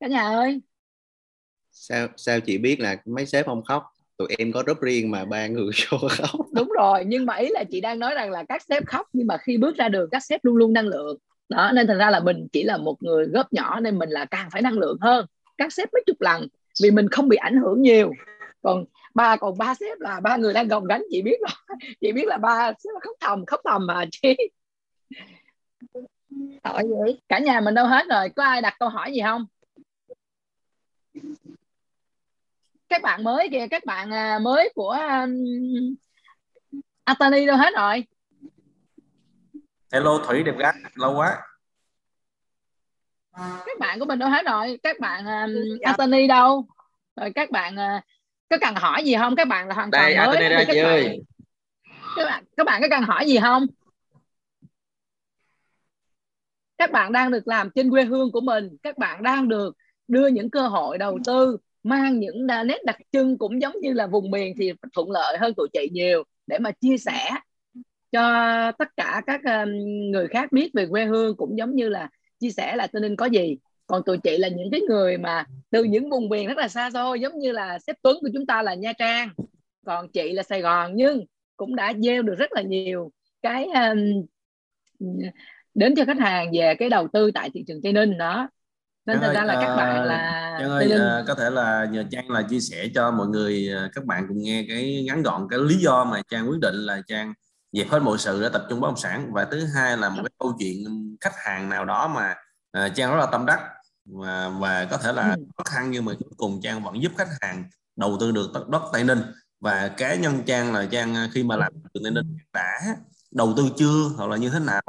Cả 0.00 0.06
nhà 0.08 0.20
ơi. 0.22 0.60
Sao 1.70 2.08
sao 2.16 2.40
chị 2.40 2.58
biết 2.58 2.80
là 2.80 2.96
mấy 3.04 3.26
sếp 3.26 3.46
không 3.46 3.64
khóc? 3.64 3.82
Tụi 4.16 4.28
em 4.38 4.52
có 4.52 4.62
group 4.62 4.80
riêng 4.80 5.10
mà 5.10 5.24
ba 5.24 5.46
người 5.46 5.70
vô 5.90 5.98
khóc. 6.10 6.40
Đúng 6.50 6.68
rồi 6.68 7.04
nhưng 7.06 7.26
mà 7.26 7.34
ý 7.36 7.48
là 7.50 7.64
chị 7.70 7.80
đang 7.80 7.98
nói 7.98 8.14
rằng 8.14 8.30
là 8.30 8.44
các 8.48 8.62
sếp 8.62 8.86
khóc 8.86 9.06
nhưng 9.12 9.26
mà 9.26 9.36
khi 9.38 9.56
bước 9.56 9.76
ra 9.76 9.88
đường 9.88 10.08
các 10.12 10.24
sếp 10.24 10.44
luôn 10.44 10.56
luôn 10.56 10.72
năng 10.72 10.86
lượng. 10.88 11.18
Đó 11.48 11.70
nên 11.74 11.86
thành 11.86 11.98
ra 11.98 12.10
là 12.10 12.20
mình 12.20 12.48
chỉ 12.52 12.62
là 12.64 12.76
một 12.76 12.96
người 13.02 13.26
góp 13.26 13.52
nhỏ 13.52 13.80
nên 13.80 13.98
mình 13.98 14.10
là 14.10 14.24
càng 14.24 14.48
phải 14.52 14.62
năng 14.62 14.78
lượng 14.78 14.98
hơn. 15.00 15.26
Các 15.58 15.72
sếp 15.72 15.88
mấy 15.92 16.02
chục 16.06 16.20
lần 16.20 16.48
vì 16.82 16.90
mình 16.90 17.08
không 17.08 17.28
bị 17.28 17.36
ảnh 17.36 17.56
hưởng 17.56 17.82
nhiều. 17.82 18.12
Còn 18.62 18.84
ba 19.18 19.36
còn 19.36 19.58
ba 19.58 19.74
sếp 19.74 20.00
là 20.00 20.20
ba 20.20 20.36
người 20.36 20.52
đang 20.52 20.68
gồng 20.68 20.84
gánh 20.84 21.02
chị 21.10 21.22
biết 21.22 21.36
rồi 21.40 21.78
chị 22.00 22.12
biết 22.12 22.26
là 22.26 22.36
ba 22.36 22.72
sếp 22.78 22.94
là 22.94 23.00
khóc 23.02 23.16
thầm 23.20 23.46
khóc 23.46 23.60
thầm 23.64 23.86
mà 23.86 24.04
chị. 24.12 24.36
Hỏi 26.64 26.84
vậy 26.88 27.20
cả 27.28 27.38
nhà 27.38 27.60
mình 27.60 27.74
đâu 27.74 27.86
hết 27.86 28.06
rồi. 28.10 28.28
Có 28.36 28.44
ai 28.44 28.62
đặt 28.62 28.76
câu 28.78 28.88
hỏi 28.88 29.12
gì 29.12 29.20
không? 29.22 29.46
Các 32.88 33.02
bạn 33.02 33.24
mới 33.24 33.48
kìa 33.52 33.66
các 33.70 33.84
bạn 33.84 34.10
à, 34.10 34.38
mới 34.38 34.72
của 34.74 34.90
um, 34.90 35.34
Atani 37.04 37.46
đâu 37.46 37.56
hết 37.56 37.72
rồi? 37.76 38.04
Hello 39.92 40.18
thủy 40.26 40.42
đẹp 40.42 40.54
gái 40.58 40.74
lâu 40.94 41.16
quá. 41.16 41.38
Các 43.66 43.78
bạn 43.78 43.98
của 43.98 44.04
mình 44.04 44.18
đâu 44.18 44.30
hết 44.30 44.42
rồi. 44.46 44.78
Các 44.82 45.00
bạn 45.00 45.24
um, 45.26 45.78
Atani 45.82 46.26
đâu? 46.26 46.66
Rồi 47.16 47.32
các 47.34 47.50
bạn 47.50 47.74
uh, 47.74 48.04
có 48.48 48.58
cần 48.60 48.74
hỏi 48.74 49.04
gì 49.04 49.14
không? 49.18 49.36
Các 49.36 49.48
bạn 49.48 49.68
là 49.68 49.74
hoàn 49.74 49.90
toàn 49.90 50.04
đây 50.04 50.14
Atani 50.14 50.48
đây 50.48 50.64
các, 50.66 50.74
bạn, 50.84 51.18
các 52.16 52.24
bạn 52.24 52.44
các 52.56 52.66
bạn 52.66 52.82
có 52.82 52.88
cần 52.90 53.02
hỏi 53.02 53.26
gì 53.26 53.38
không? 53.38 53.66
Các 56.78 56.92
bạn 56.92 57.12
đang 57.12 57.30
được 57.30 57.48
làm 57.48 57.70
trên 57.74 57.90
quê 57.90 58.04
hương 58.04 58.32
của 58.32 58.40
mình. 58.40 58.76
Các 58.82 58.98
bạn 58.98 59.22
đang 59.22 59.48
được 59.48 59.76
đưa 60.08 60.26
những 60.26 60.50
cơ 60.50 60.68
hội 60.68 60.98
đầu 60.98 61.18
tư 61.24 61.56
mang 61.82 62.20
những 62.20 62.46
nét 62.46 62.78
đặc 62.84 62.96
trưng 63.12 63.38
cũng 63.38 63.62
giống 63.62 63.74
như 63.80 63.92
là 63.92 64.06
vùng 64.06 64.30
miền 64.30 64.54
thì 64.58 64.72
thuận 64.94 65.10
lợi 65.10 65.38
hơn 65.38 65.54
tụi 65.54 65.68
chị 65.72 65.88
nhiều. 65.92 66.24
Để 66.46 66.58
mà 66.58 66.70
chia 66.70 66.98
sẻ 66.98 67.30
cho 68.12 68.72
tất 68.72 68.88
cả 68.96 69.22
các 69.26 69.40
người 70.12 70.28
khác 70.28 70.52
biết 70.52 70.70
về 70.74 70.86
quê 70.86 71.04
hương 71.04 71.36
cũng 71.36 71.58
giống 71.58 71.74
như 71.74 71.88
là 71.88 72.08
chia 72.40 72.50
sẻ 72.50 72.76
là 72.76 72.86
Tây 72.86 73.02
Ninh 73.02 73.16
có 73.16 73.26
gì 73.26 73.56
còn 73.88 74.02
tụi 74.04 74.18
chị 74.18 74.38
là 74.38 74.48
những 74.48 74.68
cái 74.72 74.80
người 74.80 75.18
mà 75.18 75.44
từ 75.70 75.84
những 75.84 76.10
vùng 76.10 76.28
miền 76.28 76.48
rất 76.48 76.56
là 76.58 76.68
xa 76.68 76.90
xôi 76.90 77.20
giống 77.20 77.38
như 77.38 77.52
là 77.52 77.78
sếp 77.78 77.96
Tuấn 78.02 78.16
của 78.20 78.28
chúng 78.34 78.46
ta 78.46 78.62
là 78.62 78.74
Nha 78.74 78.92
Trang. 78.92 79.28
Còn 79.86 80.08
chị 80.08 80.32
là 80.32 80.42
Sài 80.42 80.60
Gòn 80.60 80.92
nhưng 80.94 81.24
cũng 81.56 81.76
đã 81.76 81.92
gieo 82.02 82.22
được 82.22 82.34
rất 82.38 82.52
là 82.52 82.62
nhiều 82.62 83.12
cái 83.42 83.64
um, 83.64 84.26
đến 85.74 85.94
cho 85.96 86.04
khách 86.04 86.18
hàng 86.18 86.50
về 86.52 86.74
cái 86.78 86.90
đầu 86.90 87.08
tư 87.12 87.30
tại 87.34 87.50
thị 87.54 87.64
trường 87.66 87.82
Tây 87.82 87.92
Ninh 87.92 88.18
đó. 88.18 88.48
Nên 89.06 89.18
thật 89.20 89.32
ra 89.34 89.44
là 89.44 89.54
các 89.54 89.76
bạn 89.76 90.04
là 90.04 90.56
Trang 90.60 90.70
ơi 90.70 90.86
uh, 90.86 91.26
có 91.28 91.34
thể 91.34 91.50
là 91.50 91.86
nhờ 91.90 92.04
Trang 92.10 92.30
là 92.30 92.42
chia 92.42 92.60
sẻ 92.60 92.88
cho 92.94 93.10
mọi 93.10 93.26
người 93.26 93.70
uh, 93.86 93.90
các 93.94 94.04
bạn 94.04 94.24
cùng 94.28 94.42
nghe 94.42 94.64
cái 94.68 95.04
ngắn 95.06 95.22
gọn 95.22 95.46
cái 95.50 95.58
lý 95.58 95.74
do 95.74 96.04
mà 96.04 96.22
Trang 96.30 96.50
quyết 96.50 96.60
định 96.60 96.74
là 96.74 97.00
Trang 97.06 97.34
dẹp 97.72 97.88
hết 97.88 97.98
mọi 98.02 98.18
sự 98.18 98.42
để 98.42 98.48
tập 98.52 98.62
trung 98.70 98.80
bất 98.80 98.88
động 98.88 98.96
sản. 98.96 99.32
Và 99.32 99.44
thứ 99.44 99.66
hai 99.74 99.96
là 99.96 100.08
một 100.08 100.22
cái 100.22 100.30
câu 100.38 100.52
chuyện 100.58 100.76
khách 101.20 101.34
hàng 101.36 101.68
nào 101.68 101.84
đó 101.84 102.08
mà 102.08 102.34
uh, 102.78 102.94
Trang 102.94 103.10
rất 103.10 103.18
là 103.18 103.26
tâm 103.32 103.46
đắc 103.46 103.60
và 104.12 104.48
và 104.48 104.84
có 104.90 104.96
thể 104.96 105.12
là 105.12 105.34
ừ. 105.34 105.44
khó 105.56 105.64
khăn 105.64 105.90
nhưng 105.90 106.04
mà 106.04 106.12
cuối 106.20 106.32
cùng 106.36 106.60
Trang 106.62 106.84
vẫn 106.84 107.02
giúp 107.02 107.12
khách 107.16 107.28
hàng 107.40 107.64
đầu 107.96 108.16
tư 108.20 108.32
được 108.32 108.50
đất, 108.68 108.82
Tây 108.92 109.04
Ninh. 109.04 109.18
Và 109.60 109.88
cá 109.88 110.14
nhân 110.14 110.42
Trang 110.46 110.72
là 110.72 110.86
Trang 110.90 111.14
khi 111.32 111.42
mà 111.42 111.56
làm 111.56 111.72
từ 111.94 112.00
Tây 112.04 112.12
Ninh 112.12 112.38
đã 112.52 112.80
đầu 113.30 113.54
tư 113.56 113.68
chưa 113.76 114.10
hoặc 114.16 114.30
là 114.30 114.36
như 114.36 114.50
thế 114.50 114.58
nào? 114.58 114.82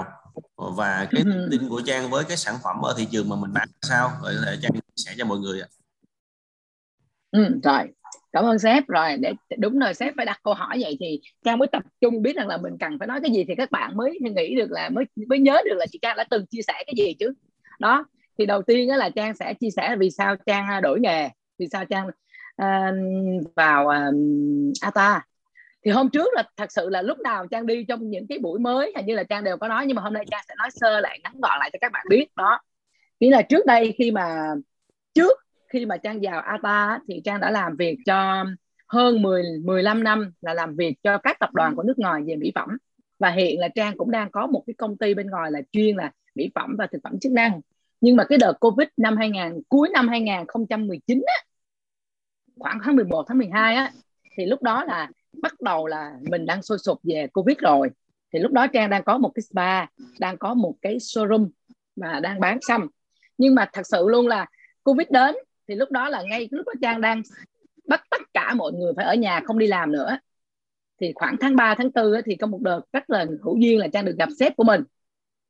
Và 0.56 1.08
cái 1.12 1.24
ừ. 1.26 1.48
tin 1.52 1.70
của 1.70 1.82
Trang 1.86 2.10
với 2.10 2.24
cái 2.24 2.38
sản 2.38 2.56
phẩm 2.64 2.82
ở 2.82 2.94
thị 2.98 3.08
trường 3.12 3.30
mà 3.30 3.36
mình 3.36 3.54
bán 3.54 3.68
sao? 3.82 4.12
Để 4.24 4.36
có 4.36 4.42
thể 4.46 4.58
Trang 4.62 4.72
chia 4.72 4.80
sẻ 4.96 5.14
cho 5.18 5.26
mọi 5.26 5.40
người 5.40 5.62
ạ. 5.62 5.68
Ừ, 7.32 7.60
rồi. 7.64 7.88
Cảm 8.32 8.46
ơn 8.46 8.60
sếp. 8.60 8.88
Rồi 8.88 9.18
để 9.18 9.34
đúng 9.58 9.80
rồi 9.80 9.94
sếp 9.94 10.14
phải 10.18 10.26
đặt 10.26 10.40
câu 10.44 10.54
hỏi 10.54 10.78
vậy 10.82 10.98
thì 11.00 11.22
trang 11.46 11.58
mới 11.58 11.68
tập 11.72 11.84
trung 12.02 12.22
biết 12.22 12.36
rằng 12.36 12.48
là 12.48 12.58
mình 12.58 12.78
cần 12.80 13.00
phải 13.00 13.08
nói 13.08 13.20
cái 13.24 13.32
gì 13.32 13.46
thì 13.48 13.56
các 13.58 13.72
bạn 13.72 13.98
mới 13.98 14.20
nghĩ 14.22 14.56
được 14.56 14.72
là 14.72 14.90
mới 14.90 15.06
mới 15.30 15.40
nhớ 15.40 15.62
được 15.66 15.76
là 15.76 15.86
chị 15.92 16.00
trang 16.02 16.18
đã 16.18 16.26
từng 16.30 16.46
chia 16.46 16.62
sẻ 16.68 16.74
cái 16.86 16.94
gì 16.98 17.14
chứ. 17.20 17.34
Đó 17.80 18.06
thì 18.40 18.46
đầu 18.46 18.62
tiên 18.62 18.90
đó 18.90 18.96
là 18.96 19.10
trang 19.10 19.36
sẽ 19.36 19.54
chia 19.54 19.70
sẻ 19.76 19.96
vì 20.00 20.12
sao 20.12 20.36
trang 20.46 20.68
à, 20.68 20.82
đổi 20.82 21.00
nghề 21.00 21.30
vì 21.60 21.68
sao 21.72 21.86
trang 21.86 22.08
uh, 22.08 23.46
vào 23.56 23.86
uh, 23.86 24.16
ata. 24.82 25.26
Thì 25.86 25.92
hôm 25.92 26.10
trước 26.10 26.28
là 26.34 26.44
thật 26.58 26.72
sự 26.72 26.90
là 26.90 27.02
lúc 27.02 27.20
nào 27.20 27.48
trang 27.48 27.66
đi 27.66 27.84
trong 27.84 28.10
những 28.10 28.28
cái 28.28 28.38
buổi 28.40 28.60
mới 28.60 28.94
hình 28.96 29.06
như 29.06 29.16
là 29.16 29.24
trang 29.24 29.44
đều 29.44 29.58
có 29.58 29.68
nói 29.68 29.86
nhưng 29.86 29.96
mà 29.96 30.02
hôm 30.02 30.14
nay 30.14 30.26
trang 30.32 30.44
sẽ 30.48 30.54
nói 30.58 30.70
sơ 30.72 31.00
lại 31.00 31.20
ngắn 31.24 31.34
gọn 31.42 31.60
lại 31.60 31.70
cho 31.74 31.80
các 31.82 31.92
bạn 31.92 32.06
biết 32.10 32.28
đó. 32.36 32.60
Nghĩa 33.20 33.32
là 33.32 33.42
trước 33.42 33.66
đây 33.66 33.96
khi 33.98 34.12
mà 34.12 34.54
trước 35.14 35.40
khi 35.74 35.86
mà 35.86 35.98
trang 35.98 36.20
vào 36.22 36.42
ATA 36.42 37.00
thì 37.08 37.22
trang 37.26 37.40
đã 37.40 37.52
làm 37.52 37.76
việc 37.76 37.98
cho 38.06 38.46
hơn 38.88 39.22
10 39.22 39.44
15 39.64 40.04
năm 40.04 40.32
là 40.42 40.54
làm 40.54 40.76
việc 40.76 40.96
cho 41.04 41.18
các 41.18 41.40
tập 41.40 41.50
đoàn 41.54 41.76
của 41.76 41.84
nước 41.84 42.00
ngoài 42.00 42.22
về 42.28 42.36
mỹ 42.36 42.52
phẩm. 42.56 42.70
Và 43.20 43.30
hiện 43.30 43.60
là 43.60 43.68
trang 43.68 43.98
cũng 43.98 44.12
đang 44.12 44.32
có 44.32 44.48
một 44.48 44.64
cái 44.68 44.74
công 44.78 44.98
ty 44.98 45.14
bên 45.14 45.28
ngoài 45.28 45.52
là 45.52 45.62
chuyên 45.72 45.96
là 45.96 46.12
mỹ 46.36 46.52
phẩm 46.56 46.76
và 46.78 46.88
thực 46.88 47.00
phẩm 47.04 47.20
chức 47.20 47.32
năng 47.32 47.62
nhưng 48.02 48.16
mà 48.16 48.24
cái 48.30 48.38
đợt 48.38 48.54
covid 48.60 48.88
năm 48.98 49.18
2000 49.18 49.62
cuối 49.70 49.90
năm 49.94 50.08
2019 50.08 51.24
á, 51.28 51.34
khoảng 52.60 52.80
tháng 52.84 52.96
11 52.96 53.26
tháng 53.28 53.38
12 53.38 53.76
á 53.76 53.92
thì 54.38 54.46
lúc 54.46 54.64
đó 54.64 54.84
là 54.84 55.10
bắt 55.42 55.62
đầu 55.62 55.88
là 55.88 56.14
mình 56.32 56.46
đang 56.46 56.62
sôi 56.62 56.78
sụp 56.78 57.00
về 57.04 57.28
covid 57.34 57.58
rồi. 57.58 57.90
Thì 58.34 58.40
lúc 58.40 58.52
đó 58.52 58.68
trang 58.68 58.90
đang 58.90 59.04
có 59.04 59.18
một 59.18 59.32
cái 59.36 59.44
spa 59.44 59.86
đang 60.20 60.38
có 60.38 60.54
một 60.54 60.76
cái 60.82 60.98
showroom 60.98 61.50
mà 61.96 62.20
đang 62.20 62.40
bán 62.40 62.58
xăm. 62.62 62.88
Nhưng 63.38 63.56
mà 63.56 63.70
thật 63.74 63.88
sự 63.88 64.10
luôn 64.10 64.28
là 64.28 64.46
covid 64.84 65.08
đến 65.10 65.36
thì 65.68 65.76
lúc 65.76 65.92
đó 65.92 66.10
là 66.10 66.24
ngay 66.30 66.48
lúc 66.52 66.66
đó 66.68 66.74
trang 66.82 67.02
đang 67.02 67.22
bắt 67.88 68.04
tất 68.10 68.22
cả 68.34 68.54
mọi 68.54 68.72
người 68.72 68.94
phải 68.96 69.06
ở 69.06 69.16
nhà 69.16 69.42
không 69.46 69.60
đi 69.60 69.68
làm 69.68 69.92
nữa. 69.92 70.20
Thì 71.02 71.12
khoảng 71.16 71.36
tháng 71.40 71.56
3, 71.56 71.76
tháng 71.76 71.92
4 71.96 72.22
thì 72.26 72.36
có 72.36 72.48
một 72.48 72.62
đợt 72.62 72.82
rất 72.94 73.10
là 73.10 73.26
hữu 73.44 73.58
duyên 73.58 73.80
là 73.80 73.88
trang 73.94 74.06
được 74.06 74.16
gặp 74.18 74.30
sếp 74.40 74.56
của 74.56 74.64
mình. 74.64 74.84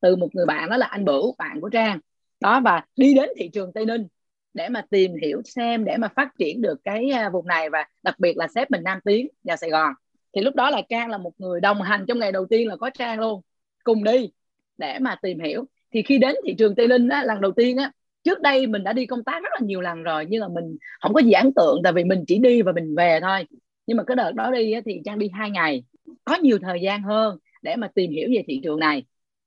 Từ 0.00 0.16
một 0.16 0.28
người 0.32 0.46
bạn 0.46 0.70
đó 0.70 0.76
là 0.76 0.86
anh 0.86 1.04
bửu 1.04 1.34
bạn 1.38 1.60
của 1.60 1.68
trang 1.68 2.00
đó 2.40 2.60
và 2.60 2.84
đi 2.96 3.14
đến 3.14 3.28
thị 3.36 3.50
trường 3.52 3.72
tây 3.72 3.86
ninh 3.86 4.06
để 4.54 4.68
mà 4.68 4.82
tìm 4.90 5.12
hiểu 5.22 5.42
xem 5.44 5.84
để 5.84 5.96
mà 5.96 6.08
phát 6.08 6.28
triển 6.38 6.62
được 6.62 6.80
cái 6.84 7.10
à, 7.10 7.30
vùng 7.30 7.46
này 7.46 7.70
và 7.70 7.84
đặc 8.02 8.18
biệt 8.18 8.36
là 8.36 8.48
sếp 8.54 8.70
mình 8.70 8.82
Nam 8.84 8.98
Tiến 9.04 9.28
và 9.44 9.56
Sài 9.56 9.70
Gòn. 9.70 9.92
Thì 10.34 10.42
lúc 10.42 10.54
đó 10.54 10.70
là 10.70 10.82
trang 10.88 11.10
là 11.10 11.18
một 11.18 11.32
người 11.38 11.60
đồng 11.60 11.82
hành 11.82 12.04
trong 12.08 12.18
ngày 12.18 12.32
đầu 12.32 12.46
tiên 12.46 12.68
là 12.68 12.76
có 12.76 12.90
trang 12.90 13.20
luôn 13.20 13.40
cùng 13.84 14.04
đi 14.04 14.30
để 14.78 14.98
mà 14.98 15.16
tìm 15.22 15.40
hiểu. 15.40 15.64
Thì 15.92 16.02
khi 16.02 16.18
đến 16.18 16.34
thị 16.46 16.54
trường 16.58 16.74
tây 16.74 16.88
ninh 16.88 17.08
á, 17.08 17.24
lần 17.24 17.40
đầu 17.40 17.52
tiên 17.52 17.76
á 17.76 17.92
trước 18.24 18.40
đây 18.40 18.66
mình 18.66 18.84
đã 18.84 18.92
đi 18.92 19.06
công 19.06 19.24
tác 19.24 19.42
rất 19.42 19.48
là 19.52 19.66
nhiều 19.66 19.80
lần 19.80 20.02
rồi 20.02 20.26
nhưng 20.28 20.40
mà 20.40 20.48
mình 20.48 20.76
không 21.00 21.14
có 21.14 21.20
gì 21.20 21.32
ấn 21.32 21.52
tượng 21.56 21.80
tại 21.84 21.92
vì 21.92 22.04
mình 22.04 22.24
chỉ 22.26 22.38
đi 22.38 22.62
và 22.62 22.72
mình 22.72 22.94
về 22.94 23.20
thôi. 23.22 23.46
Nhưng 23.86 23.96
mà 23.96 24.04
cái 24.04 24.16
đợt 24.16 24.32
đó 24.34 24.50
đi 24.50 24.72
á, 24.72 24.80
thì 24.84 25.00
trang 25.04 25.18
đi 25.18 25.28
hai 25.32 25.50
ngày 25.50 25.84
có 26.24 26.36
nhiều 26.36 26.58
thời 26.62 26.80
gian 26.80 27.02
hơn 27.02 27.38
để 27.62 27.76
mà 27.76 27.88
tìm 27.94 28.10
hiểu 28.10 28.28
về 28.34 28.44
thị 28.46 28.60
trường 28.64 28.78
này. 28.78 29.02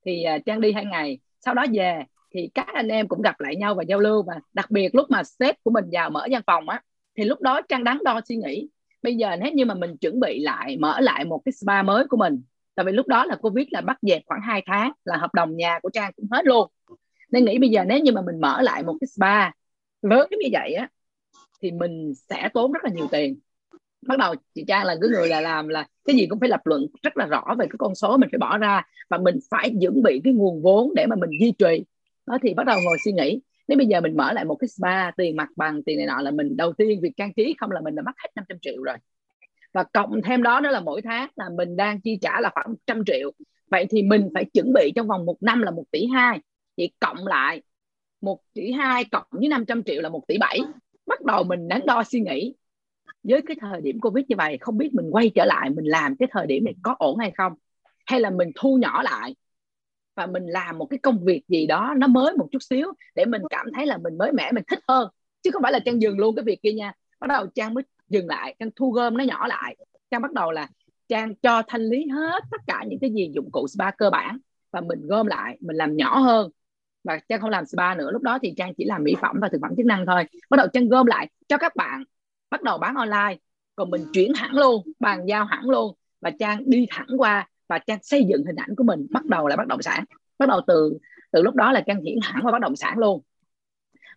Thì 0.06 0.26
uh, 0.36 0.46
trang 0.46 0.62
đi 0.62 0.72
hai 0.72 0.86
ngày 0.86 1.20
sau 1.46 1.54
đó 1.54 1.66
về 1.74 2.04
thì 2.34 2.50
các 2.54 2.68
anh 2.74 2.88
em 2.88 3.08
cũng 3.08 3.22
gặp 3.22 3.40
lại 3.40 3.56
nhau 3.56 3.76
và 3.76 3.84
giao 3.84 4.00
lưu 4.00 4.24
và 4.24 4.34
đặc 4.54 4.72
biệt 4.72 4.96
lúc 4.96 5.12
mà 5.12 5.24
sếp 5.24 5.64
của 5.64 5.72
mình 5.72 5.86
vào 5.92 6.10
mở 6.10 6.28
văn 6.32 6.42
phòng 6.48 6.70
á, 6.70 6.82
thì 7.18 7.24
lúc 7.24 7.42
đó 7.42 7.62
trang 7.70 7.84
đắn 7.84 7.98
đo 8.04 8.22
suy 8.26 8.36
nghĩ. 8.36 8.70
Bây 9.04 9.16
giờ 9.16 9.36
nếu 9.36 9.52
như 9.52 9.66
mà 9.66 9.74
mình 9.74 9.98
chuẩn 9.98 10.20
bị 10.20 10.40
lại, 10.40 10.78
mở 10.78 11.00
lại 11.00 11.26
một 11.26 11.42
cái 11.46 11.52
spa 11.52 11.84
mới 11.84 12.08
của 12.08 12.18
mình, 12.18 12.42
tại 12.76 12.86
vì 12.86 12.92
lúc 12.92 13.08
đó 13.08 13.26
là 13.26 13.36
covid 13.36 13.68
là 13.72 13.82
bắt 13.82 13.98
dẹp 14.02 14.22
khoảng 14.26 14.42
2 14.42 14.64
tháng, 14.66 14.92
là 15.06 15.18
hợp 15.18 15.34
đồng 15.34 15.58
nhà 15.58 15.80
của 15.82 15.90
trang 15.90 16.12
cũng 16.16 16.28
hết 16.32 16.46
luôn. 16.46 16.70
Nên 17.32 17.46
nghĩ 17.46 17.58
bây 17.60 17.70
giờ 17.70 17.84
nếu 17.86 18.00
như 18.00 18.12
mà 18.12 18.22
mình 18.22 18.42
mở 18.42 18.62
lại 18.62 18.84
một 18.84 18.96
cái 19.02 19.08
spa 19.08 19.52
lớn 20.02 20.28
như 20.32 20.50
vậy 20.52 20.74
á, 20.74 20.90
thì 21.62 21.72
mình 21.72 22.14
sẽ 22.30 22.50
tốn 22.54 22.72
rất 22.72 22.84
là 22.84 22.90
nhiều 22.90 23.08
tiền. 23.12 23.40
Bắt 24.08 24.20
đầu 24.20 24.36
chị 24.56 24.64
trang 24.68 24.86
là 24.86 24.96
cái 25.02 25.10
người 25.10 25.28
là 25.28 25.42
làm 25.42 25.68
là 25.68 25.88
cái 26.06 26.16
gì 26.16 26.28
cũng 26.28 26.40
phải 26.40 26.50
lập 26.50 26.62
luận 26.66 26.88
rất 27.04 27.18
là 27.18 27.26
rõ 27.26 27.56
về 27.60 27.66
cái 27.66 27.76
con 27.78 27.96
số 27.96 28.18
mình 28.18 28.30
phải 28.32 28.40
bỏ 28.40 28.58
ra 28.58 28.82
và 29.10 29.18
mình 29.18 29.40
phải 29.52 29.74
chuẩn 29.82 30.04
bị 30.04 30.22
cái 30.24 30.34
nguồn 30.34 30.62
vốn 30.62 30.96
để 30.96 31.06
mà 31.06 31.16
mình 31.16 31.30
duy 31.40 31.54
trì 31.58 31.84
đó, 32.26 32.38
thì 32.42 32.54
bắt 32.54 32.66
đầu 32.66 32.80
ngồi 32.82 32.98
suy 33.06 33.12
nghĩ. 33.12 33.42
Nếu 33.68 33.78
bây 33.78 33.88
giờ 33.88 34.02
mình 34.02 34.18
mở 34.18 34.34
lại 34.34 34.46
một 34.46 34.56
cái 34.56 34.68
spa, 34.68 35.12
tiền 35.12 35.36
mặt 35.36 35.50
bằng, 35.56 35.84
tiền 35.84 35.98
này 35.98 36.08
nọ 36.08 36.22
là 36.22 36.32
mình, 36.32 36.58
đầu 36.58 36.74
tiên 36.74 37.00
việc 37.02 37.12
trang 37.18 37.34
trí 37.34 37.56
không 37.60 37.72
là 37.72 37.82
mình 37.82 37.96
đã 37.96 38.04
mất 38.06 38.12
hết 38.18 38.30
500 38.36 38.58
triệu 38.62 38.84
rồi. 38.84 38.98
Và 39.74 39.84
cộng 39.84 40.22
thêm 40.22 40.44
đó 40.44 40.60
nữa 40.60 40.72
là 40.72 40.80
mỗi 40.80 41.02
tháng 41.02 41.30
là 41.36 41.46
mình 41.58 41.76
đang 41.76 42.02
chi 42.02 42.18
trả 42.22 42.42
là 42.42 42.50
khoảng 42.54 42.70
100 42.70 43.04
triệu. 43.06 43.32
Vậy 43.72 43.86
thì 43.90 44.02
mình 44.02 44.30
phải 44.34 44.46
chuẩn 44.46 44.74
bị 44.74 44.92
trong 44.96 45.08
vòng 45.08 45.26
một 45.26 45.44
năm 45.44 45.62
là 45.62 45.72
một 45.72 45.84
tỷ 45.92 46.06
hai. 46.14 46.40
Thì 46.78 46.90
cộng 47.00 47.28
lại, 47.28 47.62
một 48.22 48.40
tỷ 48.54 48.72
hai 48.72 49.04
cộng 49.04 49.26
với 49.32 49.48
500 49.48 49.84
triệu 49.84 50.02
là 50.02 50.10
một 50.10 50.24
tỷ 50.28 50.38
bảy. 50.38 50.60
Bắt 51.06 51.22
đầu 51.22 51.44
mình 51.44 51.68
đắn 51.68 51.82
đo 51.86 52.04
suy 52.04 52.20
nghĩ. 52.20 52.56
Với 53.24 53.42
cái 53.48 53.58
thời 53.62 53.82
điểm 53.82 54.00
covid 54.00 54.26
như 54.28 54.36
vậy, 54.36 54.58
không 54.62 54.78
biết 54.78 54.90
mình 54.94 55.10
quay 55.12 55.32
trở 55.36 55.46
lại, 55.46 55.70
mình 55.70 55.86
làm 55.86 56.16
cái 56.20 56.28
thời 56.32 56.48
điểm 56.48 56.66
này 56.66 56.74
có 56.84 56.96
ổn 57.00 57.20
hay 57.20 57.32
không? 57.38 57.54
Hay 58.06 58.20
là 58.20 58.30
mình 58.30 58.52
thu 58.56 58.78
nhỏ 58.78 59.04
lại 59.04 59.36
và 60.16 60.26
mình 60.26 60.46
làm 60.46 60.78
một 60.78 60.86
cái 60.86 61.00
công 61.00 61.26
việc 61.26 61.42
gì 61.48 61.68
đó 61.68 61.94
nó 61.98 62.08
mới 62.08 62.34
một 62.38 62.48
chút 62.52 62.64
xíu 62.64 62.88
để 63.16 63.26
mình 63.26 63.42
cảm 63.50 63.66
thấy 63.76 63.86
là 63.86 63.98
mình 63.98 64.18
mới 64.18 64.32
mẻ, 64.32 64.52
mình 64.52 64.64
thích 64.68 64.80
hơn. 64.88 65.10
Chứ 65.44 65.52
không 65.52 65.62
phải 65.62 65.72
là 65.72 65.80
trang 65.80 66.02
dừng 66.02 66.20
luôn 66.20 66.36
cái 66.36 66.44
việc 66.44 66.62
kia 66.64 66.74
nha. 66.74 66.94
Bắt 67.20 67.28
đầu 67.28 67.48
trang 67.56 67.74
mới 67.74 67.84
dừng 68.10 68.28
lại, 68.28 68.56
trang 68.60 68.70
thu 68.76 68.92
gom 68.92 69.18
nó 69.18 69.24
nhỏ 69.24 69.48
lại. 69.48 69.76
Trang 70.12 70.22
bắt 70.22 70.34
đầu 70.34 70.52
là 70.52 70.68
trang 71.10 71.36
cho 71.36 71.62
thanh 71.68 71.82
lý 71.82 72.08
hết 72.08 72.44
tất 72.52 72.62
cả 72.68 72.84
những 72.88 73.00
cái 73.00 73.14
gì 73.14 73.32
dụng 73.36 73.52
cụ 73.52 73.68
spa 73.68 73.92
cơ 73.92 74.10
bản 74.10 74.38
và 74.72 74.82
mình 74.82 75.08
gom 75.08 75.28
lại, 75.28 75.58
mình 75.62 75.76
làm 75.76 75.98
nhỏ 75.98 76.20
hơn. 76.20 76.52
Và 77.04 77.20
trang 77.30 77.42
không 77.42 77.50
làm 77.50 77.66
spa 77.66 77.96
nữa. 77.96 78.12
Lúc 78.12 78.22
đó 78.22 78.40
thì 78.42 78.54
trang 78.58 78.74
chỉ 78.78 78.86
làm 78.86 79.04
mỹ 79.04 79.16
phẩm 79.22 79.36
và 79.42 79.50
thực 79.50 79.62
phẩm 79.62 79.72
chức 79.78 79.86
năng 79.86 80.06
thôi. 80.06 80.24
Bắt 80.50 80.58
đầu 80.58 80.68
trang 80.74 80.90
gom 80.90 81.06
lại 81.06 81.30
cho 81.48 81.58
các 81.58 81.76
bạn. 81.76 82.04
Bắt 82.50 82.64
đầu 82.64 82.78
bán 82.78 82.96
online. 82.96 83.38
Còn 83.76 83.90
mình 83.90 84.06
chuyển 84.14 84.34
hẳn 84.34 84.52
luôn, 84.52 84.84
bàn 85.00 85.26
giao 85.26 85.46
hẳn 85.46 85.70
luôn. 85.70 85.96
Và 86.22 86.32
trang 86.40 86.64
đi 86.66 86.88
thẳng 86.90 87.08
qua 87.18 87.50
và 87.68 87.80
trang 87.80 88.00
xây 88.04 88.26
dựng 88.30 88.46
hình 88.46 88.56
ảnh 88.56 88.76
của 88.78 88.84
mình 88.84 89.08
bắt 89.10 89.26
đầu 89.26 89.48
là 89.48 89.56
bất 89.56 89.68
động 89.68 89.82
sản. 89.82 90.04
Bắt 90.40 90.50
đầu 90.50 90.62
từ 90.68 90.98
từ 91.32 91.42
lúc 91.42 91.56
đó 91.56 91.72
là 91.72 91.82
trang 91.82 92.02
chuyển 92.04 92.20
hẳn 92.22 92.44
vào 92.44 92.52
bất 92.52 92.62
động 92.62 92.76
sản 92.76 92.98
luôn. 92.98 93.22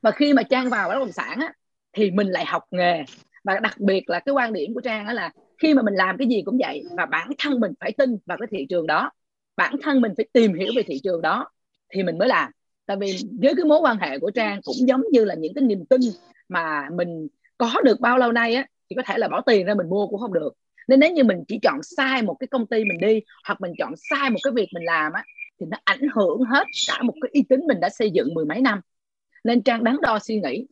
Và 0.03 0.11
khi 0.11 0.33
mà 0.33 0.43
trang 0.43 0.71
vào 0.71 0.88
bất 0.88 0.95
động 0.99 1.12
sản 1.12 1.38
á, 1.41 1.53
thì 1.93 2.11
mình 2.11 2.29
lại 2.29 2.45
học 2.45 2.62
nghề. 2.71 3.05
Và 3.45 3.59
đặc 3.59 3.81
biệt 3.81 4.11
là 4.11 4.21
cái 4.21 4.33
quan 4.33 4.53
điểm 4.53 4.75
của 4.75 4.81
trang 4.81 5.07
đó 5.07 5.12
là 5.12 5.33
khi 5.59 5.75
mà 5.75 5.83
mình 5.83 5.95
làm 5.95 6.17
cái 6.19 6.29
gì 6.29 6.43
cũng 6.45 6.59
vậy 6.59 6.83
và 6.97 7.07
bản 7.07 7.31
thân 7.38 7.61
mình 7.61 7.73
phải 7.81 7.93
tin 7.93 8.17
vào 8.26 8.38
cái 8.38 8.49
thị 8.50 8.67
trường 8.69 8.87
đó 8.87 9.11
bản 9.57 9.76
thân 9.83 10.00
mình 10.00 10.12
phải 10.17 10.26
tìm 10.33 10.55
hiểu 10.55 10.73
về 10.76 10.83
thị 10.83 11.00
trường 11.05 11.23
đó 11.23 11.50
thì 11.95 12.03
mình 12.03 12.19
mới 12.19 12.29
làm. 12.29 12.50
Tại 12.87 12.97
vì 13.00 13.17
với 13.41 13.55
cái 13.57 13.65
mối 13.65 13.81
quan 13.81 13.99
hệ 13.99 14.19
của 14.19 14.31
trang 14.31 14.61
cũng 14.62 14.76
giống 14.79 15.03
như 15.12 15.25
là 15.25 15.35
những 15.35 15.55
cái 15.55 15.65
niềm 15.65 15.85
tin 15.87 16.00
mà 16.49 16.89
mình 16.93 17.28
có 17.59 17.75
được 17.85 18.00
bao 18.00 18.19
lâu 18.19 18.32
nay 18.32 18.54
á 18.54 18.67
thì 18.91 18.97
có 18.97 19.02
thể 19.06 19.19
là 19.19 19.28
bỏ 19.28 19.41
tiền 19.41 19.67
ra 19.67 19.75
mình 19.75 19.89
mua 19.89 20.06
cũng 20.06 20.21
không 20.21 20.32
được 20.32 20.54
nên 20.89 21.01
nếu 21.01 21.13
như 21.13 21.25
mình 21.25 21.45
chỉ 21.49 21.59
chọn 21.63 21.83
sai 21.83 22.23
một 22.23 22.37
cái 22.41 22.47
công 22.47 22.67
ty 22.67 22.85
mình 22.85 22.99
đi 23.01 23.21
hoặc 23.47 23.61
mình 23.61 23.73
chọn 23.79 23.95
sai 24.11 24.31
một 24.31 24.39
cái 24.43 24.53
việc 24.57 24.69
mình 24.73 24.85
làm 24.85 25.13
á 25.13 25.25
thì 25.61 25.67
nó 25.71 25.79
ảnh 25.85 26.09
hưởng 26.15 26.41
hết 26.41 26.67
cả 26.89 27.03
một 27.03 27.15
cái 27.21 27.31
uy 27.35 27.43
tín 27.49 27.61
mình 27.67 27.81
đã 27.81 27.89
xây 27.89 28.11
dựng 28.11 28.35
mười 28.35 28.45
mấy 28.45 28.61
năm. 28.61 28.81
Nên 29.45 29.63
trang 29.63 29.85
đắn 29.85 29.97
đo 30.03 30.19
suy 30.19 30.41
nghĩ. 30.41 30.67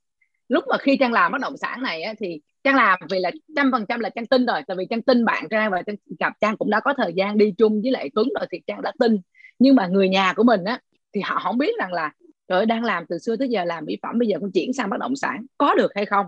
Lúc 0.49 0.65
mà 0.71 0.79
khi 0.79 0.97
trang 0.97 1.13
làm 1.13 1.33
bất 1.33 1.41
động 1.41 1.57
sản 1.57 1.83
này 1.83 2.03
á, 2.03 2.15
thì 2.19 2.41
trang 2.65 2.77
làm 2.77 2.99
vì 3.11 3.19
là 3.19 3.31
trăm 3.57 3.73
phần 3.73 3.87
trăm 3.89 4.01
là 4.01 4.09
trang 4.09 4.27
tin 4.27 4.47
rồi 4.47 4.61
tại 4.67 4.77
vì 4.77 4.87
trang 4.91 5.03
tin 5.03 5.25
bạn 5.25 5.45
trang 5.51 5.71
và 5.71 5.83
trang 5.87 5.97
gặp 6.19 6.33
trang 6.41 6.57
cũng 6.57 6.71
đã 6.71 6.81
có 6.81 6.95
thời 6.97 7.13
gian 7.15 7.39
đi 7.39 7.55
chung 7.59 7.83
với 7.83 7.91
lại 7.91 8.11
tuấn 8.15 8.29
rồi 8.39 8.47
thì 8.51 8.61
trang 8.67 8.83
đã 8.83 8.93
tin. 8.99 9.17
Nhưng 9.59 9.77
mà 9.77 9.87
người 9.87 10.09
nhà 10.09 10.33
của 10.37 10.43
mình 10.45 10.65
á 10.65 10.81
thì 11.15 11.21
họ 11.21 11.41
không 11.45 11.59
biết 11.59 11.79
rằng 11.79 11.93
là 11.93 12.13
trời 12.49 12.67
đang 12.67 12.85
làm 12.85 13.05
từ 13.09 13.19
xưa 13.19 13.37
tới 13.37 13.49
giờ 13.49 13.65
làm 13.65 13.85
mỹ 13.85 13.99
phẩm 14.03 14.19
bây 14.19 14.29
giờ 14.29 14.39
cũng 14.41 14.53
chuyển 14.53 14.73
sang 14.73 14.91
bất 14.91 14.97
động 15.01 15.17
sản 15.17 15.47
có 15.59 15.75
được 15.75 15.93
hay 15.95 16.07
không? 16.07 16.27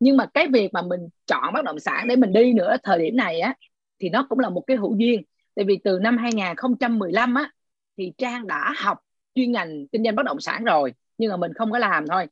Nhưng 0.00 0.16
mà 0.16 0.26
cái 0.26 0.48
việc 0.48 0.72
mà 0.72 0.82
mình 0.82 1.00
chọn 1.26 1.52
bất 1.54 1.64
động 1.64 1.80
sản 1.80 2.08
để 2.08 2.16
mình 2.16 2.32
đi 2.32 2.52
nữa 2.52 2.76
thời 2.82 2.98
điểm 2.98 3.16
này 3.16 3.40
á 3.40 3.54
thì 3.98 4.08
nó 4.08 4.26
cũng 4.28 4.38
là 4.38 4.48
một 4.48 4.60
cái 4.66 4.76
hữu 4.76 4.96
duyên. 4.96 5.22
Tại 5.54 5.64
vì 5.64 5.78
từ 5.84 5.98
năm 5.98 6.18
2015 6.18 7.34
á 7.34 7.50
thì 7.98 8.12
Trang 8.18 8.46
đã 8.46 8.72
học 8.76 8.98
chuyên 9.34 9.52
ngành 9.52 9.86
kinh 9.92 10.04
doanh 10.04 10.16
bất 10.16 10.22
động 10.26 10.40
sản 10.40 10.64
rồi 10.64 10.94
nhưng 11.18 11.30
mà 11.30 11.36
mình 11.36 11.52
không 11.54 11.72
có 11.72 11.78
làm 11.78 12.06
thôi. 12.08 12.26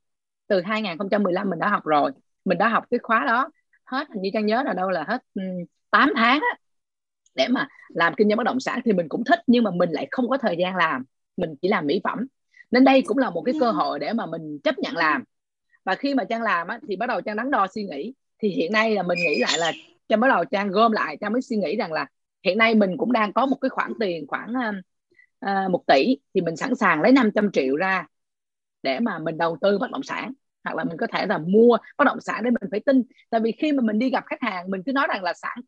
Từ 0.46 0.60
2015 0.60 1.50
mình 1.50 1.58
đã 1.58 1.68
học 1.68 1.84
rồi. 1.84 2.12
Mình 2.44 2.58
đã 2.58 2.68
học 2.68 2.84
cái 2.90 2.98
khóa 3.02 3.24
đó 3.26 3.50
hết 3.84 4.08
hình 4.14 4.22
như 4.22 4.30
Trang 4.32 4.46
nhớ 4.46 4.62
là 4.66 4.72
đâu 4.72 4.90
là 4.90 5.04
hết 5.08 5.22
8 5.90 6.12
tháng 6.16 6.40
á 6.40 6.58
để 7.34 7.48
mà 7.48 7.68
làm 7.88 8.14
kinh 8.14 8.28
doanh 8.28 8.36
bất 8.36 8.44
động 8.44 8.60
sản 8.60 8.80
thì 8.84 8.92
mình 8.92 9.08
cũng 9.08 9.24
thích 9.24 9.38
nhưng 9.46 9.64
mà 9.64 9.70
mình 9.70 9.90
lại 9.90 10.08
không 10.10 10.28
có 10.28 10.38
thời 10.38 10.56
gian 10.58 10.76
làm. 10.76 11.04
Mình 11.36 11.54
chỉ 11.62 11.68
làm 11.68 11.86
mỹ 11.86 12.00
phẩm. 12.04 12.26
Nên 12.70 12.84
đây 12.84 13.02
cũng 13.02 13.18
là 13.18 13.30
một 13.30 13.42
cái 13.42 13.54
cơ 13.60 13.70
hội 13.70 13.98
để 13.98 14.12
mà 14.12 14.26
mình 14.26 14.58
chấp 14.64 14.78
nhận 14.78 14.96
làm 14.96 15.24
và 15.84 15.94
khi 15.94 16.14
mà 16.14 16.24
trang 16.24 16.42
làm 16.42 16.68
á, 16.68 16.80
thì 16.88 16.96
bắt 16.96 17.06
đầu 17.06 17.20
trang 17.20 17.36
đắn 17.36 17.50
đo 17.50 17.66
suy 17.74 17.84
nghĩ. 17.84 18.14
Thì 18.42 18.48
hiện 18.48 18.72
nay 18.72 18.94
là 18.94 19.02
mình 19.02 19.18
nghĩ 19.18 19.38
lại 19.40 19.58
là 19.58 19.72
trang 20.08 20.20
bắt 20.20 20.28
đầu 20.28 20.44
trang 20.44 20.70
gom 20.70 20.92
lại 20.92 21.16
trang 21.20 21.32
mới 21.32 21.42
suy 21.42 21.56
nghĩ 21.56 21.76
rằng 21.76 21.92
là 21.92 22.06
hiện 22.44 22.58
nay 22.58 22.74
mình 22.74 22.96
cũng 22.96 23.12
đang 23.12 23.32
có 23.32 23.46
một 23.46 23.56
cái 23.60 23.68
khoản 23.68 23.92
tiền 24.00 24.26
khoảng 24.28 24.52
uh, 25.44 25.70
một 25.70 25.82
tỷ 25.86 26.16
thì 26.34 26.40
mình 26.40 26.56
sẵn 26.56 26.74
sàng 26.74 27.02
lấy 27.02 27.12
500 27.12 27.52
triệu 27.52 27.76
ra 27.76 28.06
để 28.82 29.00
mà 29.00 29.18
mình 29.18 29.38
đầu 29.38 29.56
tư 29.60 29.78
bất 29.78 29.90
động 29.90 30.02
sản. 30.02 30.32
Hoặc 30.64 30.76
là 30.76 30.84
mình 30.84 30.96
có 30.96 31.06
thể 31.06 31.26
là 31.26 31.38
mua 31.38 31.76
bất 31.98 32.04
động 32.04 32.20
sản 32.20 32.44
để 32.44 32.50
mình 32.50 32.70
phải 32.70 32.80
tin. 32.80 33.02
Tại 33.30 33.40
vì 33.40 33.52
khi 33.52 33.72
mà 33.72 33.82
mình 33.82 33.98
đi 33.98 34.10
gặp 34.10 34.24
khách 34.26 34.42
hàng 34.42 34.70
mình 34.70 34.82
cứ 34.86 34.92
nói 34.92 35.06
rằng 35.08 35.22
là 35.22 35.34
sản 35.34 35.58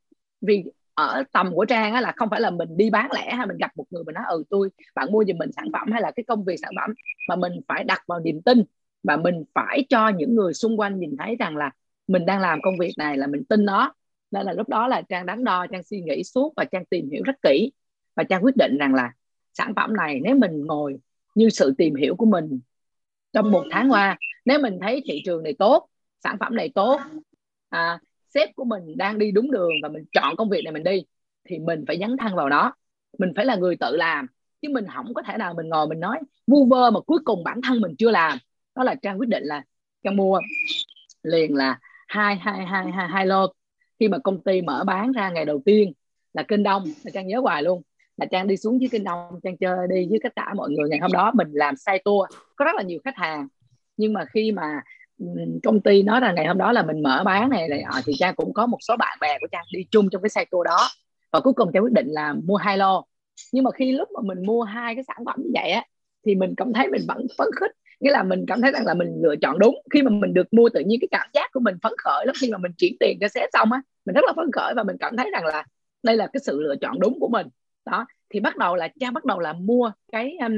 vì 0.40 0.64
ở 0.94 1.22
tầm 1.32 1.54
của 1.54 1.64
trang 1.64 1.94
á, 1.94 2.00
là 2.00 2.12
không 2.16 2.30
phải 2.30 2.40
là 2.40 2.50
mình 2.50 2.76
đi 2.76 2.90
bán 2.90 3.12
lẻ 3.12 3.34
hay 3.34 3.46
mình 3.46 3.56
gặp 3.56 3.70
một 3.76 3.84
người 3.90 4.04
mình 4.04 4.14
nói 4.14 4.24
ừ 4.28 4.44
tôi 4.50 4.70
bạn 4.94 5.12
mua 5.12 5.24
giùm 5.24 5.38
mình 5.38 5.50
sản 5.56 5.66
phẩm 5.72 5.92
hay 5.92 6.02
là 6.02 6.10
cái 6.16 6.24
công 6.28 6.44
việc 6.44 6.56
sản 6.62 6.70
phẩm. 6.80 6.90
Mà 7.28 7.36
mình 7.36 7.52
phải 7.68 7.84
đặt 7.84 8.02
vào 8.06 8.20
niềm 8.20 8.42
tin 8.42 8.62
và 9.06 9.16
mình 9.16 9.44
phải 9.54 9.84
cho 9.88 10.08
những 10.08 10.34
người 10.34 10.54
xung 10.54 10.80
quanh 10.80 10.98
nhìn 10.98 11.16
thấy 11.18 11.36
rằng 11.36 11.56
là 11.56 11.70
mình 12.06 12.26
đang 12.26 12.40
làm 12.40 12.60
công 12.62 12.78
việc 12.78 12.92
này 12.98 13.16
là 13.16 13.26
mình 13.26 13.44
tin 13.44 13.64
nó. 13.64 13.94
Nên 14.30 14.46
là 14.46 14.52
lúc 14.52 14.68
đó 14.68 14.88
là 14.88 15.02
trang 15.02 15.26
đắn 15.26 15.44
đo 15.44 15.66
trang 15.66 15.82
suy 15.82 16.00
nghĩ 16.00 16.24
suốt 16.24 16.52
và 16.56 16.64
trang 16.64 16.84
tìm 16.84 17.10
hiểu 17.10 17.22
rất 17.24 17.36
kỹ. 17.42 17.72
Và 18.16 18.24
trang 18.24 18.44
quyết 18.44 18.56
định 18.56 18.78
rằng 18.78 18.94
là 18.94 19.12
sản 19.54 19.72
phẩm 19.76 19.96
này 19.96 20.20
nếu 20.22 20.36
mình 20.36 20.66
ngồi 20.66 20.96
như 21.34 21.48
sự 21.50 21.74
tìm 21.78 21.94
hiểu 21.94 22.16
của 22.16 22.26
mình 22.26 22.60
trong 23.32 23.50
một 23.50 23.64
tháng 23.70 23.92
qua 23.92 24.18
nếu 24.44 24.58
mình 24.58 24.78
thấy 24.80 25.02
thị 25.04 25.22
trường 25.24 25.42
này 25.42 25.54
tốt 25.58 25.88
sản 26.24 26.36
phẩm 26.40 26.56
này 26.56 26.72
tốt 26.74 27.00
à, 27.68 27.98
sếp 28.34 28.54
của 28.56 28.64
mình 28.64 28.96
đang 28.96 29.18
đi 29.18 29.30
đúng 29.30 29.50
đường 29.50 29.70
và 29.82 29.88
mình 29.88 30.04
chọn 30.12 30.36
công 30.36 30.50
việc 30.50 30.62
này 30.64 30.72
mình 30.72 30.84
đi 30.84 31.04
thì 31.44 31.58
mình 31.58 31.84
phải 31.86 31.98
dấn 31.98 32.16
thân 32.16 32.34
vào 32.34 32.48
nó. 32.48 32.74
Mình 33.18 33.32
phải 33.36 33.44
là 33.44 33.56
người 33.56 33.76
tự 33.76 33.96
làm 33.96 34.26
chứ 34.62 34.68
mình 34.72 34.84
không 34.94 35.14
có 35.14 35.22
thể 35.22 35.36
nào 35.36 35.54
mình 35.54 35.68
ngồi 35.68 35.88
mình 35.88 36.00
nói 36.00 36.18
vu 36.46 36.66
vơ 36.66 36.90
mà 36.90 37.00
cuối 37.00 37.18
cùng 37.24 37.44
bản 37.44 37.60
thân 37.62 37.80
mình 37.80 37.94
chưa 37.98 38.10
làm 38.10 38.38
đó 38.76 38.84
là 38.84 38.94
trang 38.94 39.18
quyết 39.20 39.28
định 39.28 39.42
là 39.44 39.62
trang 40.04 40.16
mua 40.16 40.40
liền 41.22 41.54
là 41.54 41.78
hai 42.08 42.36
hai 42.36 42.66
hai 42.66 42.92
hai 42.92 43.08
hai 43.08 43.26
lô. 43.26 43.46
Khi 44.00 44.08
mà 44.08 44.18
công 44.18 44.42
ty 44.42 44.62
mở 44.62 44.84
bán 44.86 45.12
ra 45.12 45.30
ngày 45.30 45.44
đầu 45.44 45.62
tiên 45.64 45.92
là 46.32 46.42
kênh 46.42 46.62
đông, 46.62 46.84
là 47.04 47.10
trang 47.14 47.26
nhớ 47.26 47.40
hoài 47.40 47.62
luôn. 47.62 47.82
Là 48.16 48.26
trang 48.26 48.46
đi 48.46 48.56
xuống 48.56 48.80
dưới 48.80 48.88
kênh 48.88 49.04
đông, 49.04 49.40
trang 49.42 49.56
chơi 49.56 49.76
đi 49.90 50.06
với 50.10 50.18
tất 50.22 50.32
cả 50.36 50.54
mọi 50.54 50.70
người. 50.70 50.88
Ngày 50.90 50.98
hôm 50.98 51.12
đó 51.12 51.32
mình 51.34 51.48
làm 51.52 51.76
sai 51.76 52.02
tour, 52.04 52.30
có 52.56 52.64
rất 52.64 52.74
là 52.76 52.82
nhiều 52.82 52.98
khách 53.04 53.16
hàng. 53.16 53.48
Nhưng 53.96 54.12
mà 54.12 54.24
khi 54.24 54.52
mà 54.52 54.80
công 55.62 55.80
ty 55.80 56.02
nói 56.02 56.20
là 56.20 56.32
ngày 56.32 56.46
hôm 56.46 56.58
đó 56.58 56.72
là 56.72 56.82
mình 56.82 57.02
mở 57.02 57.22
bán 57.24 57.50
này 57.50 57.68
này 57.68 57.80
à, 57.80 58.02
thì 58.06 58.12
trang 58.18 58.34
cũng 58.34 58.52
có 58.52 58.66
một 58.66 58.78
số 58.80 58.96
bạn 58.96 59.18
bè 59.20 59.38
của 59.40 59.46
trang 59.52 59.64
đi 59.72 59.86
chung 59.90 60.10
trong 60.10 60.22
cái 60.22 60.28
sai 60.28 60.46
tour 60.50 60.64
đó. 60.64 60.88
Và 61.32 61.40
cuối 61.40 61.52
cùng 61.52 61.70
trang 61.72 61.82
quyết 61.84 61.92
định 61.92 62.08
là 62.08 62.34
mua 62.44 62.56
hai 62.56 62.78
lô. 62.78 63.06
Nhưng 63.52 63.64
mà 63.64 63.70
khi 63.70 63.92
lúc 63.92 64.08
mà 64.14 64.20
mình 64.24 64.46
mua 64.46 64.62
hai 64.62 64.94
cái 64.94 65.04
sản 65.04 65.16
phẩm 65.26 65.36
như 65.44 65.50
vậy 65.54 65.70
á, 65.70 65.84
thì 66.26 66.34
mình 66.34 66.54
cảm 66.56 66.72
thấy 66.72 66.88
mình 66.88 67.02
vẫn 67.08 67.26
phấn 67.38 67.48
khích 67.60 67.70
nghĩa 68.00 68.10
là 68.10 68.22
mình 68.22 68.44
cảm 68.48 68.62
thấy 68.62 68.72
rằng 68.72 68.86
là 68.86 68.94
mình 68.94 69.08
lựa 69.22 69.34
chọn 69.42 69.58
đúng. 69.58 69.74
Khi 69.92 70.02
mà 70.02 70.10
mình 70.10 70.34
được 70.34 70.52
mua 70.52 70.68
tự 70.68 70.80
nhiên 70.80 71.00
cái 71.00 71.08
cảm 71.10 71.28
giác 71.32 71.50
của 71.52 71.60
mình 71.60 71.74
phấn 71.82 71.92
khởi 71.98 72.26
lắm 72.26 72.34
khi 72.40 72.50
mà 72.50 72.58
mình 72.58 72.72
chuyển 72.78 72.96
tiền 73.00 73.18
cho 73.20 73.28
sếp 73.28 73.48
xong 73.52 73.72
á 73.72 73.80
mình 74.04 74.14
rất 74.14 74.24
là 74.26 74.32
phấn 74.36 74.52
khởi 74.52 74.74
và 74.76 74.82
mình 74.82 74.96
cảm 75.00 75.16
thấy 75.16 75.30
rằng 75.32 75.46
là 75.46 75.64
đây 76.02 76.16
là 76.16 76.26
cái 76.32 76.40
sự 76.40 76.60
lựa 76.60 76.74
chọn 76.80 77.00
đúng 77.00 77.20
của 77.20 77.28
mình. 77.28 77.46
Đó 77.84 78.06
thì 78.30 78.40
bắt 78.40 78.56
đầu 78.56 78.76
là 78.76 78.88
trang 79.00 79.14
bắt 79.14 79.24
đầu 79.24 79.38
là 79.38 79.52
mua 79.52 79.92
cái 80.12 80.36
um, 80.40 80.54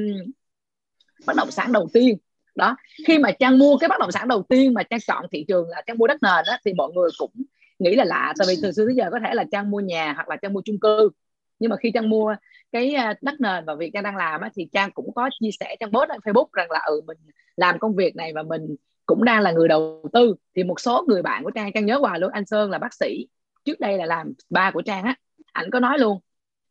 bất 1.26 1.36
động 1.36 1.50
sản 1.50 1.72
đầu 1.72 1.88
tiên. 1.92 2.18
Đó 2.54 2.76
khi 3.06 3.18
mà 3.18 3.30
trang 3.30 3.58
mua 3.58 3.76
cái 3.76 3.88
bất 3.88 4.00
động 4.00 4.12
sản 4.12 4.28
đầu 4.28 4.42
tiên 4.48 4.74
mà 4.74 4.82
trang 4.82 5.00
chọn 5.06 5.26
thị 5.32 5.44
trường 5.48 5.68
là 5.68 5.82
trang 5.86 5.98
mua 5.98 6.06
đất 6.06 6.22
nền 6.22 6.44
đó, 6.46 6.56
thì 6.64 6.72
mọi 6.72 6.90
người 6.94 7.10
cũng 7.18 7.30
nghĩ 7.78 7.94
là 7.94 8.04
lạ. 8.04 8.34
Tại 8.38 8.46
vì 8.48 8.54
từ 8.62 8.72
xưa 8.72 8.86
tới 8.86 8.94
giờ 8.94 9.04
có 9.12 9.18
thể 9.26 9.34
là 9.34 9.44
trang 9.52 9.70
mua 9.70 9.80
nhà 9.80 10.12
hoặc 10.12 10.28
là 10.28 10.36
trang 10.36 10.52
mua 10.52 10.62
chung 10.64 10.80
cư 10.80 11.10
nhưng 11.58 11.70
mà 11.70 11.76
khi 11.76 11.90
trang 11.94 12.08
mua 12.08 12.34
cái 12.72 12.94
à, 12.94 13.14
đất 13.20 13.40
nền 13.40 13.64
và 13.64 13.74
việc 13.74 13.90
trang 13.94 14.02
đang 14.02 14.16
làm 14.16 14.40
á, 14.40 14.50
thì 14.54 14.68
trang 14.72 14.90
cũng 14.90 15.14
có 15.14 15.30
chia 15.40 15.50
sẻ 15.60 15.76
trang 15.80 15.92
post 15.92 16.08
lên 16.08 16.20
facebook 16.24 16.48
rằng 16.52 16.70
là 16.70 16.80
ừ 16.86 17.00
mình 17.06 17.18
làm 17.56 17.78
công 17.78 17.94
việc 17.94 18.16
này 18.16 18.32
và 18.32 18.42
mình 18.42 18.76
cũng 19.06 19.24
đang 19.24 19.42
là 19.42 19.52
người 19.52 19.68
đầu 19.68 20.08
tư. 20.12 20.34
Thì 20.56 20.64
một 20.64 20.80
số 20.80 21.04
người 21.08 21.22
bạn 21.22 21.44
của 21.44 21.50
trang 21.50 21.72
trang 21.74 21.86
nhớ 21.86 21.98
hoài 21.98 22.20
luôn 22.20 22.30
anh 22.32 22.46
sơn 22.46 22.70
là 22.70 22.78
bác 22.78 22.94
sĩ 22.94 23.28
trước 23.64 23.80
đây 23.80 23.98
là 23.98 24.06
làm 24.06 24.32
ba 24.50 24.70
của 24.70 24.82
trang 24.82 25.04
á. 25.04 25.14
Ảnh 25.52 25.70
có 25.70 25.80
nói 25.80 25.98
luôn 25.98 26.18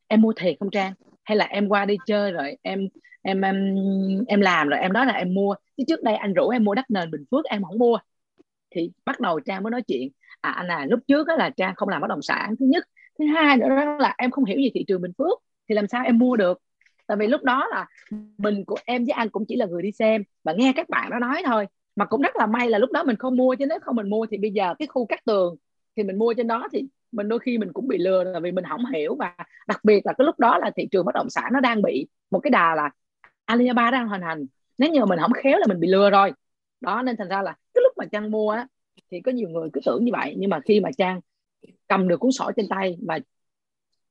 em 0.08 0.22
mua 0.22 0.34
thiệt 0.34 0.56
không 0.60 0.72
trang? 0.72 0.94
Hay 1.24 1.38
là 1.38 1.46
em 1.46 1.70
qua 1.70 1.86
đi 1.86 1.98
chơi 2.06 2.32
rồi 2.32 2.58
em 2.62 2.88
em 3.22 3.42
em 3.42 3.76
em 4.28 4.42
làm 4.42 4.68
rồi 4.70 4.80
em 4.80 4.94
nói 4.94 5.06
là 5.06 5.14
em 5.14 5.34
mua 5.34 5.56
chứ 5.78 5.84
trước 5.88 6.04
đây 6.04 6.16
anh 6.16 6.34
rủ 6.34 6.50
em 6.50 6.64
mua 6.64 6.76
đất 6.76 6.86
nền 6.90 7.12
bình 7.12 7.24
phước 7.32 7.46
em 7.46 7.64
không 7.64 7.80
mua. 7.80 7.98
Thì 8.72 8.92
bắt 9.06 9.20
đầu 9.20 9.40
trang 9.40 9.64
mới 9.64 9.72
nói 9.72 9.82
chuyện 9.88 10.10
à 10.42 10.52
anh 10.52 10.68
à 10.68 10.86
lúc 10.90 11.00
trước 11.08 11.28
đó 11.28 11.36
là 11.36 11.50
trang 11.50 11.76
không 11.76 11.90
làm 11.90 12.02
bất 12.02 12.08
động 12.08 12.22
sản. 12.22 12.56
Thứ 12.60 12.66
nhất 12.66 12.84
thứ 13.20 13.26
hai 13.26 13.58
nữa 13.58 13.98
là 14.00 14.16
em 14.18 14.32
không 14.32 14.46
hiểu 14.46 14.58
gì 14.58 14.72
thị 14.74 14.86
trường 14.88 15.02
bình 15.02 15.12
phước, 15.18 15.40
thì 15.70 15.76
làm 15.76 15.88
sao 15.88 16.04
em 16.06 16.20
mua 16.20 16.36
được? 16.36 16.62
Tại 17.08 17.18
vì 17.18 17.28
lúc 17.28 17.44
đó 17.44 17.68
là 17.72 17.86
mình 18.38 18.66
của 18.66 18.78
em 18.86 19.06
với 19.06 19.12
anh 19.12 19.30
cũng 19.30 19.46
chỉ 19.48 19.56
là 19.56 19.66
người 19.66 19.82
đi 19.82 19.92
xem 19.92 20.24
và 20.44 20.54
nghe 20.54 20.74
các 20.76 20.90
bạn 20.90 21.10
đó 21.10 21.20
nói 21.20 21.42
thôi. 21.46 21.68
Mà 21.96 22.06
cũng 22.06 22.22
rất 22.22 22.36
là 22.36 22.46
may 22.46 22.70
là 22.70 22.78
lúc 22.78 22.92
đó 22.92 23.04
mình 23.04 23.16
không 23.16 23.38
mua, 23.38 23.56
chứ 23.56 23.66
nếu 23.66 23.80
không 23.82 23.96
mình 23.96 24.10
mua 24.10 24.26
thì 24.26 24.38
bây 24.38 24.52
giờ 24.52 24.74
cái 24.80 24.88
khu 24.88 25.06
cắt 25.06 25.26
tường 25.26 25.56
thì 25.96 26.04
mình 26.04 26.20
mua 26.20 26.34
trên 26.34 26.48
đó 26.48 26.68
thì 26.72 26.86
mình 27.12 27.30
đôi 27.30 27.40
khi 27.40 27.58
mình 27.58 27.74
cũng 27.74 27.88
bị 27.88 27.98
lừa 27.98 28.24
là 28.24 28.40
vì 28.40 28.52
mình 28.52 28.64
không 28.70 28.86
hiểu. 28.94 29.16
Và 29.16 29.36
đặc 29.68 29.80
biệt 29.84 30.06
là 30.06 30.14
cái 30.14 30.26
lúc 30.26 30.40
đó 30.40 30.58
là 30.58 30.72
thị 30.76 30.88
trường 30.92 31.06
bất 31.06 31.16
động 31.16 31.30
sản 31.30 31.50
nó 31.54 31.60
đang 31.60 31.82
bị 31.82 32.08
một 32.32 32.40
cái 32.40 32.52
đà 32.52 32.76
là 32.76 32.90
Alibaba 33.46 33.92
đang 33.92 34.08
hoàn 34.08 34.22
hành. 34.22 34.46
Nếu 34.78 34.92
như 34.92 35.06
mình 35.06 35.20
không 35.20 35.34
khéo 35.34 35.60
là 35.60 35.66
mình 35.68 35.80
bị 35.80 35.88
lừa 35.88 36.10
rồi. 36.10 36.34
Đó, 36.82 37.02
nên 37.02 37.18
thành 37.18 37.30
ra 37.30 37.42
là 37.42 37.56
cái 37.74 37.82
lúc 37.84 37.94
mà 37.98 38.06
trang 38.12 38.32
mua 38.32 38.52
á, 38.52 38.68
thì 39.12 39.22
có 39.22 39.32
nhiều 39.32 39.50
người 39.50 39.70
cứ 39.74 39.82
tưởng 39.86 40.06
như 40.06 40.12
vậy. 40.12 40.36
Nhưng 40.38 40.50
mà 40.50 40.60
khi 40.60 40.80
mà 40.80 40.90
trang 40.98 41.20
cầm 41.88 42.08
được 42.08 42.20
cuốn 42.20 42.32
sổ 42.32 42.52
trên 42.56 42.68
tay 42.70 42.98
và 43.08 43.20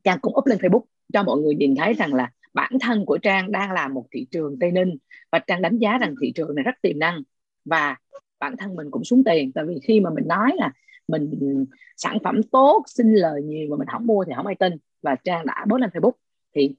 trang 0.05 0.19
cũng 0.23 0.37
up 0.37 0.47
lên 0.47 0.59
facebook 0.59 0.85
cho 1.13 1.23
mọi 1.23 1.41
người 1.41 1.55
nhìn 1.55 1.75
thấy 1.77 1.93
rằng 1.93 2.15
là 2.15 2.31
bản 2.55 2.73
thân 2.81 3.05
của 3.05 3.19
trang 3.19 3.53
đang 3.53 3.73
là 3.73 3.89
một 3.89 4.07
thị 4.13 4.27
trường 4.31 4.59
tây 4.61 4.71
ninh 4.71 4.97
và 5.33 5.39
trang 5.39 5.63
đánh 5.63 5.79
giá 5.79 5.99
rằng 5.99 6.15
thị 6.23 6.33
trường 6.35 6.55
này 6.55 6.63
rất 6.63 6.75
tiềm 6.83 6.99
năng 6.99 7.23
và 7.65 7.97
bản 8.39 8.57
thân 8.57 8.75
mình 8.75 8.91
cũng 8.91 9.05
xuống 9.05 9.25
tiền. 9.25 9.53
Tại 9.53 9.65
vì 9.65 9.79
khi 9.83 10.01
mà 10.01 10.11
mình 10.11 10.29
nói 10.29 10.53
là 10.57 10.73
mình 11.09 11.65
sản 11.97 12.19
phẩm 12.25 12.43
tốt, 12.43 12.83
xin 12.87 13.15
lời 13.15 13.43
nhiều 13.43 13.69
mà 13.71 13.77
mình 13.77 13.89
không 13.89 14.07
mua 14.07 14.25
thì 14.25 14.33
không 14.37 14.47
ai 14.47 14.55
tin 14.55 14.73
và 15.03 15.17
trang 15.25 15.47
đã 15.47 15.65
post 15.71 15.81
lên 15.81 15.91
facebook 15.91 16.13
thì 16.55 16.75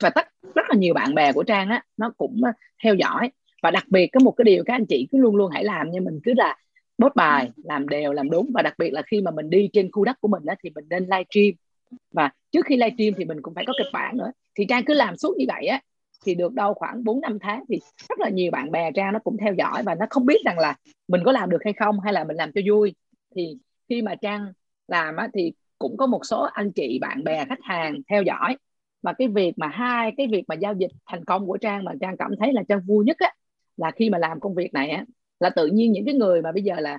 và 0.00 0.10
tất, 0.10 0.26
rất 0.54 0.62
là 0.68 0.76
nhiều 0.76 0.94
bạn 0.94 1.14
bè 1.14 1.32
của 1.32 1.42
trang 1.42 1.68
á, 1.68 1.84
nó 1.96 2.12
cũng 2.16 2.40
theo 2.82 2.94
dõi. 2.94 3.30
Và 3.62 3.70
đặc 3.70 3.84
biệt 3.88 4.06
có 4.06 4.20
một 4.20 4.30
cái 4.30 4.44
điều 4.44 4.64
các 4.64 4.74
anh 4.74 4.86
chị 4.86 5.08
cứ 5.12 5.18
luôn 5.18 5.36
luôn 5.36 5.50
hãy 5.50 5.64
làm 5.64 5.90
như 5.90 6.00
mình 6.00 6.20
cứ 6.24 6.32
là 6.36 6.56
bốt 7.00 7.14
bài 7.14 7.50
làm 7.56 7.88
đều 7.88 8.12
làm 8.12 8.30
đúng. 8.30 8.50
Và 8.54 8.62
đặc 8.62 8.74
biệt 8.78 8.90
là 8.90 9.02
khi 9.02 9.20
mà 9.20 9.30
mình 9.30 9.50
đi 9.50 9.70
trên 9.72 9.90
khu 9.92 10.04
đất 10.04 10.20
của 10.20 10.28
mình 10.28 10.44
đó, 10.44 10.54
thì 10.64 10.70
mình 10.74 10.84
nên 10.90 11.02
livestream 11.02 11.52
và 12.10 12.30
trước 12.52 12.66
khi 12.66 12.76
live 12.76 12.94
stream 12.96 13.12
thì 13.16 13.24
mình 13.24 13.42
cũng 13.42 13.54
phải 13.54 13.64
có 13.66 13.72
kịch 13.78 13.92
bản 13.92 14.16
nữa. 14.16 14.32
Thì 14.54 14.64
trang 14.68 14.84
cứ 14.84 14.94
làm 14.94 15.16
suốt 15.16 15.36
như 15.36 15.44
vậy 15.48 15.66
á 15.66 15.80
thì 16.24 16.34
được 16.34 16.52
đâu 16.52 16.74
khoảng 16.74 17.04
4 17.04 17.20
năm 17.20 17.38
tháng 17.40 17.64
thì 17.68 17.78
rất 18.08 18.20
là 18.20 18.28
nhiều 18.28 18.50
bạn 18.50 18.70
bè 18.70 18.92
trang 18.92 19.12
nó 19.12 19.18
cũng 19.18 19.36
theo 19.40 19.54
dõi 19.54 19.82
và 19.82 19.94
nó 19.94 20.06
không 20.10 20.26
biết 20.26 20.38
rằng 20.44 20.58
là 20.58 20.76
mình 21.08 21.22
có 21.24 21.32
làm 21.32 21.50
được 21.50 21.64
hay 21.64 21.72
không 21.72 22.00
hay 22.00 22.12
là 22.12 22.24
mình 22.24 22.36
làm 22.36 22.52
cho 22.52 22.60
vui. 22.68 22.94
Thì 23.36 23.56
khi 23.88 24.02
mà 24.02 24.14
trang 24.14 24.52
làm 24.88 25.16
á, 25.16 25.28
thì 25.34 25.52
cũng 25.78 25.96
có 25.96 26.06
một 26.06 26.20
số 26.24 26.48
anh 26.52 26.72
chị 26.72 26.98
bạn 27.00 27.24
bè 27.24 27.44
khách 27.44 27.62
hàng 27.62 27.94
theo 28.08 28.22
dõi. 28.22 28.56
Và 29.02 29.12
cái 29.12 29.28
việc 29.28 29.58
mà 29.58 29.66
hai 29.66 30.12
cái 30.16 30.26
việc 30.26 30.44
mà 30.48 30.54
giao 30.54 30.74
dịch 30.74 30.90
thành 31.06 31.24
công 31.24 31.46
của 31.46 31.56
trang 31.56 31.84
mà 31.84 31.92
trang 32.00 32.16
cảm 32.16 32.30
thấy 32.40 32.52
là 32.52 32.62
trang 32.68 32.80
vui 32.86 33.04
nhất 33.04 33.16
á 33.18 33.32
là 33.76 33.90
khi 33.90 34.10
mà 34.10 34.18
làm 34.18 34.40
công 34.40 34.54
việc 34.54 34.74
này 34.74 34.90
á 34.90 35.04
là 35.40 35.50
tự 35.50 35.66
nhiên 35.66 35.92
những 35.92 36.04
cái 36.06 36.14
người 36.14 36.42
mà 36.42 36.52
bây 36.52 36.62
giờ 36.62 36.74
là 36.80 36.98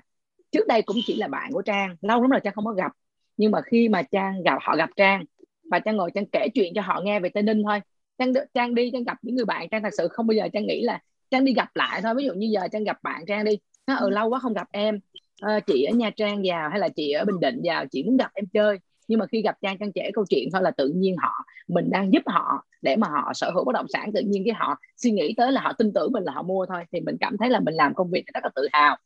trước 0.51 0.67
đây 0.67 0.81
cũng 0.81 0.97
chỉ 1.05 1.15
là 1.17 1.27
bạn 1.27 1.51
của 1.53 1.61
trang 1.61 1.95
lâu 2.01 2.21
lắm 2.21 2.31
rồi 2.31 2.39
trang 2.43 2.53
không 2.53 2.65
có 2.65 2.71
gặp. 2.73 2.91
Nhưng 3.37 3.51
mà 3.51 3.61
khi 3.61 3.89
mà 3.89 4.03
trang 4.03 4.43
gặp 4.43 4.57
họ 4.61 4.75
gặp 4.75 4.89
trang 4.95 5.23
và 5.71 5.79
trang 5.79 5.97
ngồi 5.97 6.11
trang 6.15 6.25
kể 6.31 6.47
chuyện 6.53 6.73
cho 6.75 6.81
họ 6.81 7.01
nghe 7.03 7.19
về 7.19 7.29
tây 7.33 7.43
ninh 7.43 7.63
thôi. 7.63 7.79
Trang 8.17 8.33
trang 8.53 8.75
đi 8.75 8.89
trang 8.93 9.03
gặp 9.03 9.17
những 9.21 9.35
người 9.35 9.45
bạn 9.45 9.69
trang 9.69 9.83
thật 9.83 9.89
sự 9.97 10.07
không 10.07 10.27
bao 10.27 10.33
giờ 10.35 10.47
trang 10.53 10.65
nghĩ 10.67 10.81
là 10.83 10.99
trang 11.31 11.45
đi 11.45 11.53
gặp 11.53 11.69
lại 11.75 12.01
thôi. 12.03 12.13
Ví 12.17 12.25
dụ 12.25 12.33
như 12.33 12.47
giờ 12.53 12.67
trang 12.71 12.83
gặp 12.83 12.97
bạn 13.03 13.23
trang 13.27 13.45
đi 13.45 13.57
nó 13.87 13.95
ở 13.95 14.05
ừ, 14.05 14.09
lâu 14.09 14.29
quá 14.29 14.39
không 14.39 14.53
gặp 14.53 14.67
em. 14.71 14.99
À, 15.41 15.59
chị 15.67 15.83
ở 15.83 15.93
nha 15.95 16.09
trang 16.17 16.41
vào 16.45 16.69
hay 16.69 16.79
là 16.79 16.89
chị 16.95 17.11
ở 17.11 17.25
bình 17.25 17.39
định 17.39 17.61
vào 17.63 17.85
chị 17.91 18.03
muốn 18.03 18.17
gặp 18.17 18.31
em 18.33 18.45
chơi 18.53 18.77
nhưng 19.11 19.19
mà 19.19 19.25
khi 19.25 19.41
gặp 19.41 19.57
trang 19.61 19.77
trang 19.77 19.91
trẻ 19.91 20.11
câu 20.13 20.25
chuyện 20.29 20.49
thôi 20.53 20.61
là 20.61 20.71
tự 20.71 20.87
nhiên 20.95 21.15
họ, 21.17 21.31
mình 21.67 21.89
đang 21.91 22.13
giúp 22.13 22.23
họ 22.25 22.65
để 22.81 22.95
mà 22.95 23.07
họ 23.07 23.31
sở 23.33 23.51
hữu 23.51 23.63
bất 23.63 23.73
động 23.73 23.85
sản, 23.89 24.11
tự 24.13 24.21
nhiên 24.21 24.43
cái 24.45 24.53
họ 24.53 24.75
suy 24.97 25.11
nghĩ 25.11 25.33
tới 25.37 25.51
là 25.51 25.61
họ 25.61 25.73
tin 25.73 25.93
tưởng 25.93 26.11
mình 26.11 26.23
là 26.23 26.31
họ 26.31 26.43
mua 26.43 26.65
thôi, 26.65 26.83
thì 26.91 26.99
mình 26.99 27.17
cảm 27.19 27.37
thấy 27.37 27.49
là 27.49 27.59
mình 27.59 27.73
làm 27.73 27.93
công 27.95 28.11
việc 28.11 28.23
rất 28.33 28.43
là 28.43 28.49
tự 28.55 28.67
hào. 28.71 28.97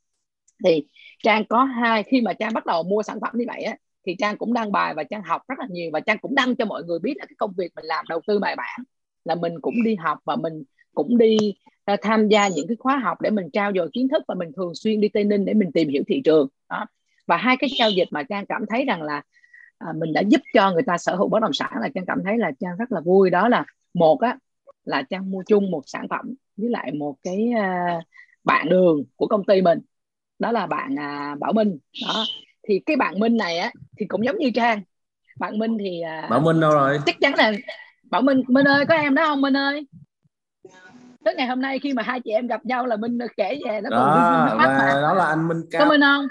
Thì 0.66 0.88
trang 1.24 1.46
có 1.46 1.64
hai, 1.64 2.04
khi 2.04 2.22
mà 2.22 2.34
trang 2.34 2.54
bắt 2.54 2.66
đầu 2.66 2.84
mua 2.84 3.04
sản 3.04 3.20
phẩm 3.22 3.32
như 3.34 3.46
vậy 3.48 3.64
á, 3.64 3.76
thì 4.06 4.16
trang 4.20 4.38
cũng 4.38 4.54
đăng 4.54 4.72
bài 4.72 4.94
và 4.94 5.04
trang 5.04 5.22
học 5.24 5.42
rất 5.48 5.60
là 5.60 5.68
nhiều 5.70 5.90
và 5.94 6.00
trang 6.00 6.18
cũng 6.22 6.36
đăng 6.36 6.56
cho 6.56 6.66
mọi 6.66 6.84
người 6.84 7.00
biết 7.00 7.14
là 7.18 7.26
cái 7.26 7.36
công 7.38 7.54
việc 7.58 7.72
mình 7.76 7.86
làm, 7.86 8.06
đầu 8.10 8.22
tư 8.28 8.40
bài 8.40 8.56
bản. 8.56 8.84
Là 9.26 9.36
mình 9.36 9.54
cũng 9.62 9.84
đi 9.84 9.96
học 9.96 10.20
và 10.26 10.36
mình 10.36 10.64
cũng 10.94 11.18
đi 11.18 11.38
ờ, 11.86 11.96
tham 12.02 12.28
gia 12.30 12.48
những 12.48 12.68
cái 12.68 12.78
khóa 12.80 12.98
học 12.98 13.22
để 13.22 13.30
mình 13.30 13.50
trao 13.54 13.72
dồi 13.76 13.90
kiến 13.94 14.08
thức 14.08 14.24
và 14.28 14.36
mình 14.36 14.52
thường 14.56 14.76
xuyên 14.76 15.02
đi 15.02 15.10
tây 15.10 15.24
ninh 15.24 15.46
để 15.46 15.54
mình 15.54 15.72
tìm 15.72 15.90
hiểu 15.90 16.04
thị 16.08 16.22
trường. 16.26 16.48
Đó. 16.70 16.86
Và 17.28 17.38
hai 17.38 17.58
cái 17.60 17.70
giao 17.80 17.90
dịch 17.90 18.08
mà 18.12 18.24
trang 18.24 18.46
cảm 18.46 18.66
thấy 18.70 18.86
rằng 18.86 19.02
là 19.02 19.22
à, 19.78 19.88
mình 19.96 20.14
đã 20.14 20.22
giúp 20.22 20.42
cho 20.54 20.72
người 20.72 20.84
ta 20.84 20.98
sở 20.98 21.16
hữu 21.16 21.30
bất 21.30 21.40
động 21.40 21.54
sản 21.54 21.72
là 21.82 21.90
trang 21.96 22.06
cảm 22.06 22.20
thấy 22.26 22.38
là 22.38 22.52
trang 22.60 22.78
rất 22.78 22.92
là 22.92 23.00
vui. 23.00 23.30
Đó 23.30 23.48
là 23.48 23.66
một 23.94 24.22
á 24.22 24.38
là 24.84 25.02
trang 25.02 25.32
mua 25.32 25.44
chung 25.48 25.72
một 25.72 25.82
sản 25.86 26.08
phẩm 26.10 26.34
với 26.58 26.70
lại 26.70 26.92
một 26.92 27.16
cái 27.24 27.50
uh, 27.60 28.04
bạn 28.44 28.70
đường 28.70 29.04
của 29.16 29.28
công 29.28 29.44
ty 29.44 29.62
mình. 29.62 29.80
Đó 30.40 30.52
là 30.52 30.68
bạn 30.68 30.94
uh, 30.94 31.40
Bảo 31.40 31.54
Minh. 31.54 31.78
Đó. 32.08 32.26
Thì 32.68 32.80
cái 32.86 32.96
bạn 32.96 33.20
Minh 33.20 33.38
này 33.38 33.58
á 33.58 33.72
thì 34.00 34.06
cũng 34.06 34.26
giống 34.26 34.38
như 34.38 34.52
Trang. 34.56 34.82
Bạn 35.40 35.60
Minh 35.60 35.78
thì 35.80 36.02
uh, 36.26 36.30
Bảo 36.30 36.40
Minh 36.40 36.60
đâu 36.60 36.72
rồi? 36.72 37.00
chắc 37.06 37.16
chắn 37.22 37.34
là 37.36 37.52
Bảo 38.04 38.22
Minh 38.22 38.44
Minh 38.48 38.68
ơi 38.68 38.86
có 38.86 38.96
em 38.96 39.16
đó 39.16 39.26
không 39.26 39.42
Minh 39.42 39.58
ơi? 39.58 39.88
Tới 41.24 41.36
ngày 41.36 41.48
hôm 41.48 41.62
nay 41.62 41.80
khi 41.80 41.94
mà 41.94 42.04
hai 42.04 42.20
chị 42.20 42.32
em 42.32 42.48
gặp 42.48 42.66
nhau 42.66 42.86
là 42.86 42.96
Minh 42.96 43.18
kể 43.38 43.60
về 43.66 43.82
nó 43.82 43.90
đó, 43.90 43.98
còn 43.98 44.58
và 44.58 45.02
đó 45.02 45.14
là 45.14 45.26
anh 45.26 45.48
Minh 45.48 45.62
Cao. 45.72 45.84
Có 45.84 45.90
Minh 45.90 46.02
không 46.02 46.28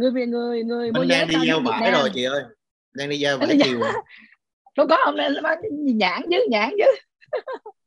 người 0.00 0.10
về 0.10 0.26
người 0.26 0.62
người 0.62 0.92
Minh 0.92 1.08
đang 1.08 1.28
đi 1.28 1.34
giao 1.46 1.60
vải 1.60 1.90
rồi 1.90 2.10
chị 2.14 2.24
ơi. 2.24 2.42
Đang 2.94 3.08
đi 3.08 3.18
giao 3.18 3.38
vải 3.38 3.58
chiều 3.64 3.80
không 4.76 4.88
có 4.88 4.98
không 5.04 5.16
nên 5.16 5.34
nhãn 5.98 6.22
chứ 6.30 6.46
nhãn 6.50 6.70
chứ. 6.78 6.84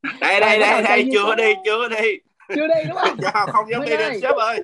Đây 0.20 0.40
đây 0.40 0.58
đây 0.58 0.82
đây 0.82 1.08
chưa 1.12 1.34
đi 1.34 1.52
chưa 1.64 1.88
đi. 1.88 2.18
Chưa 2.54 2.66
đi 2.66 2.74
đúng 2.88 2.96
không? 2.96 3.18
Dạ, 3.22 3.46
không 3.52 3.70
dám 3.70 3.82
đi 3.82 3.90
đến 3.90 4.20
sếp 4.20 4.34
ơi? 4.34 4.62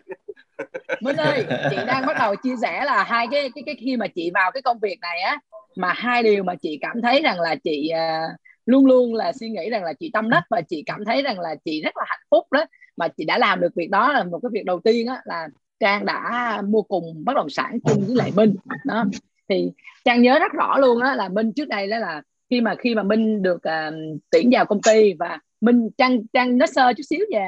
Minh 1.00 1.16
ơi 1.16 1.44
chị 1.70 1.76
đang 1.86 2.06
bắt 2.06 2.16
đầu 2.18 2.34
chia 2.36 2.54
sẻ 2.62 2.84
là 2.84 3.04
hai 3.04 3.26
cái 3.30 3.50
cái 3.54 3.62
cái 3.66 3.74
khi 3.80 3.96
mà 3.96 4.06
chị 4.06 4.30
vào 4.34 4.50
cái 4.50 4.62
công 4.62 4.78
việc 4.78 4.98
này 5.00 5.20
á 5.20 5.38
mà 5.76 5.92
hai 5.92 6.22
điều 6.22 6.42
mà 6.42 6.54
chị 6.62 6.78
cảm 6.80 7.02
thấy 7.02 7.22
rằng 7.22 7.40
là 7.40 7.54
chị 7.64 7.90
uh, 7.92 8.40
luôn 8.66 8.86
luôn 8.86 9.14
là 9.14 9.32
suy 9.32 9.48
nghĩ 9.48 9.70
rằng 9.70 9.84
là 9.84 9.92
chị 9.92 10.10
tâm 10.12 10.30
đắc 10.30 10.42
và 10.50 10.60
chị 10.60 10.82
cảm 10.86 11.04
thấy 11.04 11.22
rằng 11.22 11.40
là 11.40 11.54
chị 11.64 11.82
rất 11.82 11.96
là 11.96 12.04
hạnh 12.08 12.20
phúc 12.30 12.52
đó 12.52 12.64
mà 12.96 13.08
chị 13.08 13.24
đã 13.24 13.38
làm 13.38 13.60
được 13.60 13.74
việc 13.74 13.90
đó 13.90 14.12
là 14.12 14.24
một 14.24 14.40
cái 14.42 14.50
việc 14.52 14.64
đầu 14.64 14.80
tiên 14.84 15.06
á 15.06 15.22
là 15.24 15.48
trang 15.80 16.06
đã 16.06 16.62
mua 16.68 16.82
cùng 16.82 17.24
bất 17.24 17.36
động 17.36 17.50
sản 17.50 17.78
chung 17.84 18.04
với 18.06 18.16
lại 18.16 18.32
minh. 18.36 18.54
Đó. 18.84 19.04
Thì 19.48 19.70
trang 20.04 20.22
nhớ 20.22 20.38
rất 20.38 20.52
rõ 20.52 20.78
luôn 20.78 21.02
á 21.02 21.14
là 21.14 21.28
minh 21.28 21.52
trước 21.52 21.68
đây 21.68 21.88
đó 21.88 21.98
là 21.98 22.22
khi 22.50 22.60
mà 22.60 22.74
khi 22.78 22.94
mà 22.94 23.02
minh 23.02 23.42
được 23.42 23.56
uh, 23.56 23.94
tuyển 24.30 24.50
vào 24.52 24.64
công 24.64 24.82
ty 24.82 25.12
và 25.18 25.38
minh 25.60 25.88
trang 25.98 26.26
trang 26.32 26.58
nói 26.58 26.68
sơ 26.68 26.92
chút 26.92 27.02
xíu 27.02 27.20
về 27.32 27.46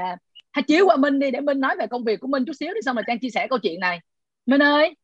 hay 0.53 0.62
chiếu 0.62 0.87
qua 0.87 0.97
minh 0.97 1.18
đi 1.18 1.31
để 1.31 1.40
minh 1.40 1.61
nói 1.61 1.77
về 1.79 1.87
công 1.87 2.05
việc 2.05 2.21
của 2.21 2.29
minh 2.29 2.45
chút 2.47 2.53
xíu 2.61 2.75
đi 2.75 2.81
xong 2.85 2.97
rồi 2.97 3.05
trang 3.07 3.18
chia 3.18 3.31
sẻ 3.31 3.47
câu 3.51 3.59
chuyện 3.59 3.81
này. 3.81 4.01
Minh 4.47 4.62
ơi! 4.62 4.95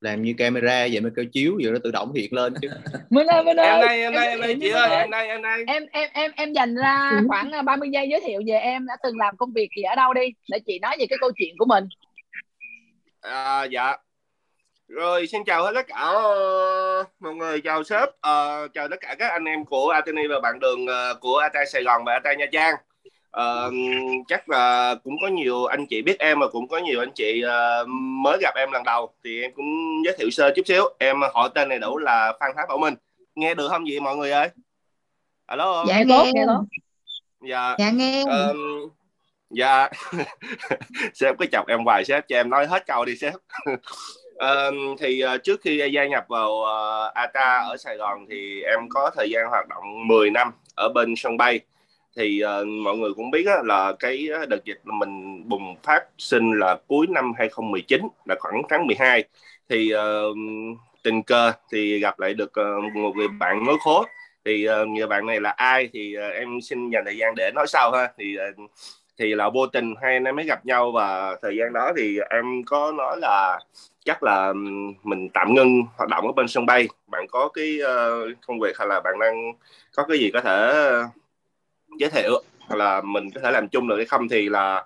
Làm 0.00 0.22
như 0.22 0.34
camera 0.38 0.88
vậy 0.92 1.00
mới 1.00 1.12
kêu 1.16 1.24
chiếu 1.32 1.58
giờ 1.58 1.70
nó 1.70 1.78
tự 1.84 1.90
động 1.90 2.12
hiện 2.12 2.32
lên 2.32 2.54
chứ. 2.62 2.68
Minh 3.10 3.26
ơi 3.26 3.44
minh 3.44 3.60
ơi! 3.60 3.66
Em 3.66 3.80
đây 3.80 4.00
em 4.00 4.12
đây 4.12 4.28
em 4.28 4.40
đây 4.40 4.56
chị 4.60 4.68
ơi 4.68 4.90
em 4.90 5.10
đây 5.10 5.28
em 5.28 5.42
đây. 5.42 5.64
em 5.66 5.86
em 5.92 6.08
em 6.12 6.30
em 6.36 6.52
dành 6.52 6.74
ra 6.74 7.22
khoảng 7.28 7.50
30 7.64 7.88
giây 7.92 8.08
giới 8.10 8.20
thiệu 8.20 8.42
về 8.46 8.54
em 8.54 8.86
đã 8.86 8.96
từng 9.02 9.18
làm 9.18 9.36
công 9.36 9.52
việc 9.52 9.68
gì 9.76 9.82
ở 9.82 9.94
đâu 9.94 10.14
đi 10.14 10.22
để 10.50 10.58
chị 10.66 10.78
nói 10.78 10.96
về 10.98 11.06
cái 11.06 11.18
câu 11.20 11.30
chuyện 11.36 11.54
của 11.58 11.66
mình 11.66 11.84
à, 13.20 13.64
dạ. 13.64 13.96
Rồi 14.88 15.26
xin 15.26 15.44
chào 15.44 15.64
hết 15.64 15.72
tất 15.74 15.86
cả 15.86 16.10
uh, 16.10 17.06
mọi 17.20 17.34
người. 17.34 17.60
Chào 17.60 17.84
sếp. 17.84 18.08
Uh, 18.08 18.72
chào 18.74 18.88
tất 18.88 18.96
cả 19.00 19.14
các 19.18 19.30
anh 19.30 19.44
em 19.44 19.64
của 19.64 19.88
Atene 19.88 20.22
và 20.28 20.40
bạn 20.40 20.58
đường 20.60 20.84
uh, 20.84 21.20
của 21.20 21.36
Ata 21.36 21.64
Sài 21.72 21.82
Gòn 21.82 22.04
và 22.04 22.12
Ata 22.12 22.32
Nha 22.32 22.46
Trang. 22.52 22.74
Uh, 23.36 23.74
chắc 24.28 24.48
là 24.48 24.94
cũng 25.04 25.14
có 25.22 25.28
nhiều 25.28 25.64
anh 25.64 25.86
chị 25.86 26.02
biết 26.02 26.18
em 26.18 26.40
và 26.40 26.48
cũng 26.48 26.68
có 26.68 26.78
nhiều 26.78 27.00
anh 27.00 27.12
chị 27.14 27.42
mới 27.96 28.38
gặp 28.40 28.54
em 28.56 28.72
lần 28.72 28.84
đầu. 28.84 29.12
Thì 29.24 29.42
em 29.42 29.52
cũng 29.54 30.02
giới 30.04 30.14
thiệu 30.18 30.30
sơ 30.30 30.52
chút 30.56 30.62
xíu. 30.66 30.84
Em 30.98 31.20
họ 31.34 31.48
tên 31.48 31.68
này 31.68 31.78
đủ 31.78 31.98
là 31.98 32.32
Phan 32.40 32.50
Thái 32.56 32.66
Bảo 32.68 32.78
Minh. 32.78 32.94
Nghe 33.34 33.54
được 33.54 33.68
không 33.68 33.84
vậy 33.90 34.00
mọi 34.00 34.16
người 34.16 34.30
ơi? 34.30 34.48
Alo? 35.46 35.84
Dạ 35.88 36.02
nghe 36.02 36.04
tốt. 36.08 36.62
Dạ. 37.40 37.76
Dạ 37.78 37.90
nghe 37.90 38.24
um, 38.24 38.90
dạ. 39.50 39.88
Sếp 41.14 41.38
cứ 41.38 41.46
chọc 41.52 41.66
em 41.68 41.84
hoài 41.84 42.04
sếp 42.04 42.28
cho 42.28 42.36
em 42.36 42.50
nói 42.50 42.66
hết 42.66 42.86
câu 42.86 43.04
đi 43.04 43.16
sếp. 43.16 43.34
Uh, 44.40 44.98
thì 45.00 45.22
uh, 45.24 45.44
trước 45.44 45.60
khi 45.64 45.90
gia 45.92 46.06
nhập 46.06 46.24
vào 46.28 46.50
uh, 46.50 47.14
ATA 47.14 47.58
ở 47.58 47.76
Sài 47.76 47.96
Gòn 47.96 48.26
thì 48.30 48.62
em 48.62 48.88
có 48.88 49.10
thời 49.16 49.30
gian 49.30 49.46
hoạt 49.50 49.68
động 49.68 50.08
10 50.08 50.30
năm 50.30 50.52
ở 50.74 50.88
bên 50.88 51.14
sân 51.16 51.36
bay. 51.36 51.60
Thì 52.16 52.42
uh, 52.44 52.66
mọi 52.66 52.96
người 52.96 53.10
cũng 53.16 53.30
biết 53.30 53.46
uh, 53.60 53.66
là 53.66 53.92
cái 53.98 54.28
đợt 54.48 54.64
dịch 54.64 54.80
mình 54.84 55.42
bùng 55.48 55.76
phát 55.82 56.04
sinh 56.18 56.52
là 56.52 56.76
cuối 56.86 57.06
năm 57.10 57.32
2019 57.38 58.00
là 58.24 58.36
khoảng 58.40 58.62
tháng 58.68 58.86
12 58.86 59.24
thì 59.68 59.92
uh, 59.94 60.36
tình 61.02 61.22
cờ 61.22 61.52
thì 61.72 61.98
gặp 61.98 62.20
lại 62.20 62.34
được 62.34 62.52
uh, 62.60 62.94
một 62.94 63.16
người 63.16 63.28
bạn 63.28 63.64
mới 63.64 63.76
khố. 63.84 64.04
Thì 64.44 64.68
uh, 64.68 64.88
người 64.88 65.06
bạn 65.06 65.26
này 65.26 65.40
là 65.40 65.50
ai 65.50 65.88
thì 65.92 66.16
uh, 66.18 66.34
em 66.34 66.60
xin 66.60 66.90
dành 66.90 67.04
thời 67.04 67.16
gian 67.16 67.34
để 67.36 67.50
nói 67.54 67.66
sau 67.66 67.92
ha. 67.92 68.12
Thì 68.18 68.36
uh, 68.64 68.70
thì 69.20 69.34
là 69.34 69.50
vô 69.50 69.66
tình 69.66 69.94
hai 70.02 70.12
anh 70.12 70.24
em 70.24 70.36
mới 70.36 70.44
gặp 70.44 70.66
nhau 70.66 70.92
và 70.92 71.36
thời 71.42 71.56
gian 71.56 71.72
đó 71.72 71.92
thì 71.96 72.18
em 72.30 72.62
có 72.66 72.92
nói 72.92 73.16
là 73.20 73.58
chắc 74.04 74.22
là 74.22 74.52
mình 75.02 75.28
tạm 75.34 75.54
ngưng 75.54 75.82
hoạt 75.96 76.08
động 76.08 76.26
ở 76.26 76.32
bên 76.32 76.48
sân 76.48 76.66
bay. 76.66 76.88
Bạn 77.06 77.26
có 77.30 77.48
cái 77.48 77.78
uh, 77.82 78.36
công 78.46 78.60
việc 78.60 78.78
hay 78.78 78.88
là 78.88 79.00
bạn 79.00 79.18
đang 79.20 79.52
có 79.96 80.04
cái 80.08 80.18
gì 80.18 80.30
có 80.30 80.40
thể 80.40 80.72
giới 81.98 82.10
thiệu 82.10 82.42
hoặc 82.68 82.76
là 82.76 83.00
mình 83.00 83.30
có 83.34 83.40
thể 83.44 83.50
làm 83.50 83.68
chung 83.68 83.88
được 83.88 83.96
hay 83.96 84.06
không 84.06 84.28
thì 84.28 84.48
là 84.48 84.84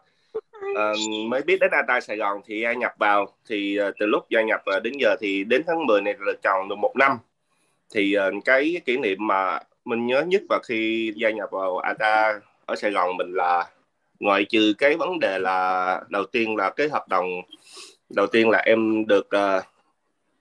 uh, 0.70 0.98
mới 1.28 1.42
biết 1.42 1.60
đến 1.60 1.70
Ata 1.70 2.00
Sài 2.00 2.16
Gòn 2.16 2.40
thì 2.46 2.60
gia 2.60 2.72
nhập 2.72 2.92
vào. 2.98 3.26
Thì 3.48 3.78
uh, 3.88 3.94
từ 3.98 4.06
lúc 4.06 4.30
gia 4.30 4.42
nhập 4.42 4.62
uh, 4.76 4.82
đến 4.82 4.92
giờ 5.00 5.16
thì 5.20 5.44
đến 5.44 5.62
tháng 5.66 5.86
10 5.86 6.00
này 6.00 6.14
là 6.18 6.32
tròn 6.42 6.68
được 6.68 6.76
một 6.78 6.92
năm. 6.96 7.18
Thì 7.94 8.16
uh, 8.18 8.44
cái 8.44 8.80
kỷ 8.84 8.96
niệm 8.96 9.18
mà 9.20 9.58
mình 9.84 10.06
nhớ 10.06 10.22
nhất 10.22 10.42
và 10.48 10.60
khi 10.64 11.12
gia 11.16 11.30
nhập 11.30 11.48
vào 11.50 11.78
Ata 11.78 12.40
ở 12.66 12.76
Sài 12.76 12.90
Gòn 12.90 13.16
mình 13.16 13.32
là 13.32 13.66
ngoại 14.24 14.44
trừ 14.44 14.74
cái 14.78 14.96
vấn 14.96 15.18
đề 15.20 15.38
là 15.38 16.00
đầu 16.08 16.24
tiên 16.24 16.56
là 16.56 16.70
cái 16.70 16.88
hợp 16.88 17.08
đồng 17.08 17.26
đầu 18.08 18.26
tiên 18.26 18.50
là 18.50 18.58
em 18.58 19.06
được 19.06 19.28
uh, 19.36 19.64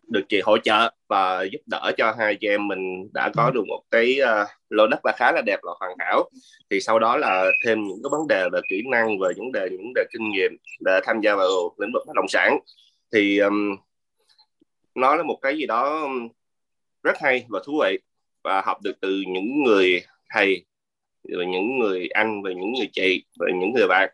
được 0.08 0.22
chị 0.30 0.42
hỗ 0.42 0.58
trợ 0.58 0.94
và 1.08 1.44
giúp 1.52 1.60
đỡ 1.66 1.92
cho 1.98 2.14
hai 2.20 2.36
chị 2.36 2.48
em 2.48 2.68
mình 2.68 3.10
đã 3.14 3.32
có 3.36 3.52
được 3.52 3.64
một 3.68 3.82
cái 3.92 4.18
uh, 4.22 4.48
lô 4.70 4.88
đất 4.88 5.06
là 5.06 5.14
khá 5.18 5.32
là 5.32 5.42
đẹp 5.46 5.60
là 5.64 5.72
hoàn 5.80 5.96
hảo. 6.00 6.30
Thì 6.70 6.80
sau 6.80 7.00
đó 7.00 7.18
là 7.18 7.46
thêm 7.66 7.84
những 7.84 8.00
cái 8.04 8.10
vấn 8.12 8.28
đề 8.28 8.50
về 8.52 8.60
kỹ 8.70 8.82
năng 8.92 9.20
về 9.20 9.30
vấn 9.38 9.52
đề 9.52 9.68
những 9.72 9.82
vấn 9.82 9.94
đề 9.96 10.06
kinh 10.14 10.30
nghiệm 10.30 10.52
để 10.80 11.00
tham 11.04 11.22
gia 11.22 11.36
vào 11.36 11.76
lĩnh 11.78 11.92
vực 11.94 12.04
bất 12.08 12.14
động 12.16 12.28
sản. 12.30 12.60
Thì 13.14 13.38
um, 13.38 13.76
nó 14.96 15.16
là 15.16 15.24
một 15.24 15.40
cái 15.42 15.58
gì 15.58 15.66
đó 15.66 16.10
rất 17.04 17.18
hay 17.22 17.46
và 17.50 17.60
thú 17.66 17.82
vị 17.84 18.00
và 18.44 18.62
học 18.62 18.78
được 18.84 18.94
từ 19.02 19.24
những 19.28 19.64
người 19.64 20.02
thầy 20.30 20.66
rồi 21.24 21.46
những 21.46 21.80
người 21.80 22.08
anh 22.14 22.42
và 22.42 22.50
những 22.50 22.74
người 22.74 22.90
chị 22.94 23.26
và 23.40 23.48
những 23.60 23.74
người 23.74 23.88
bạn 23.88 24.10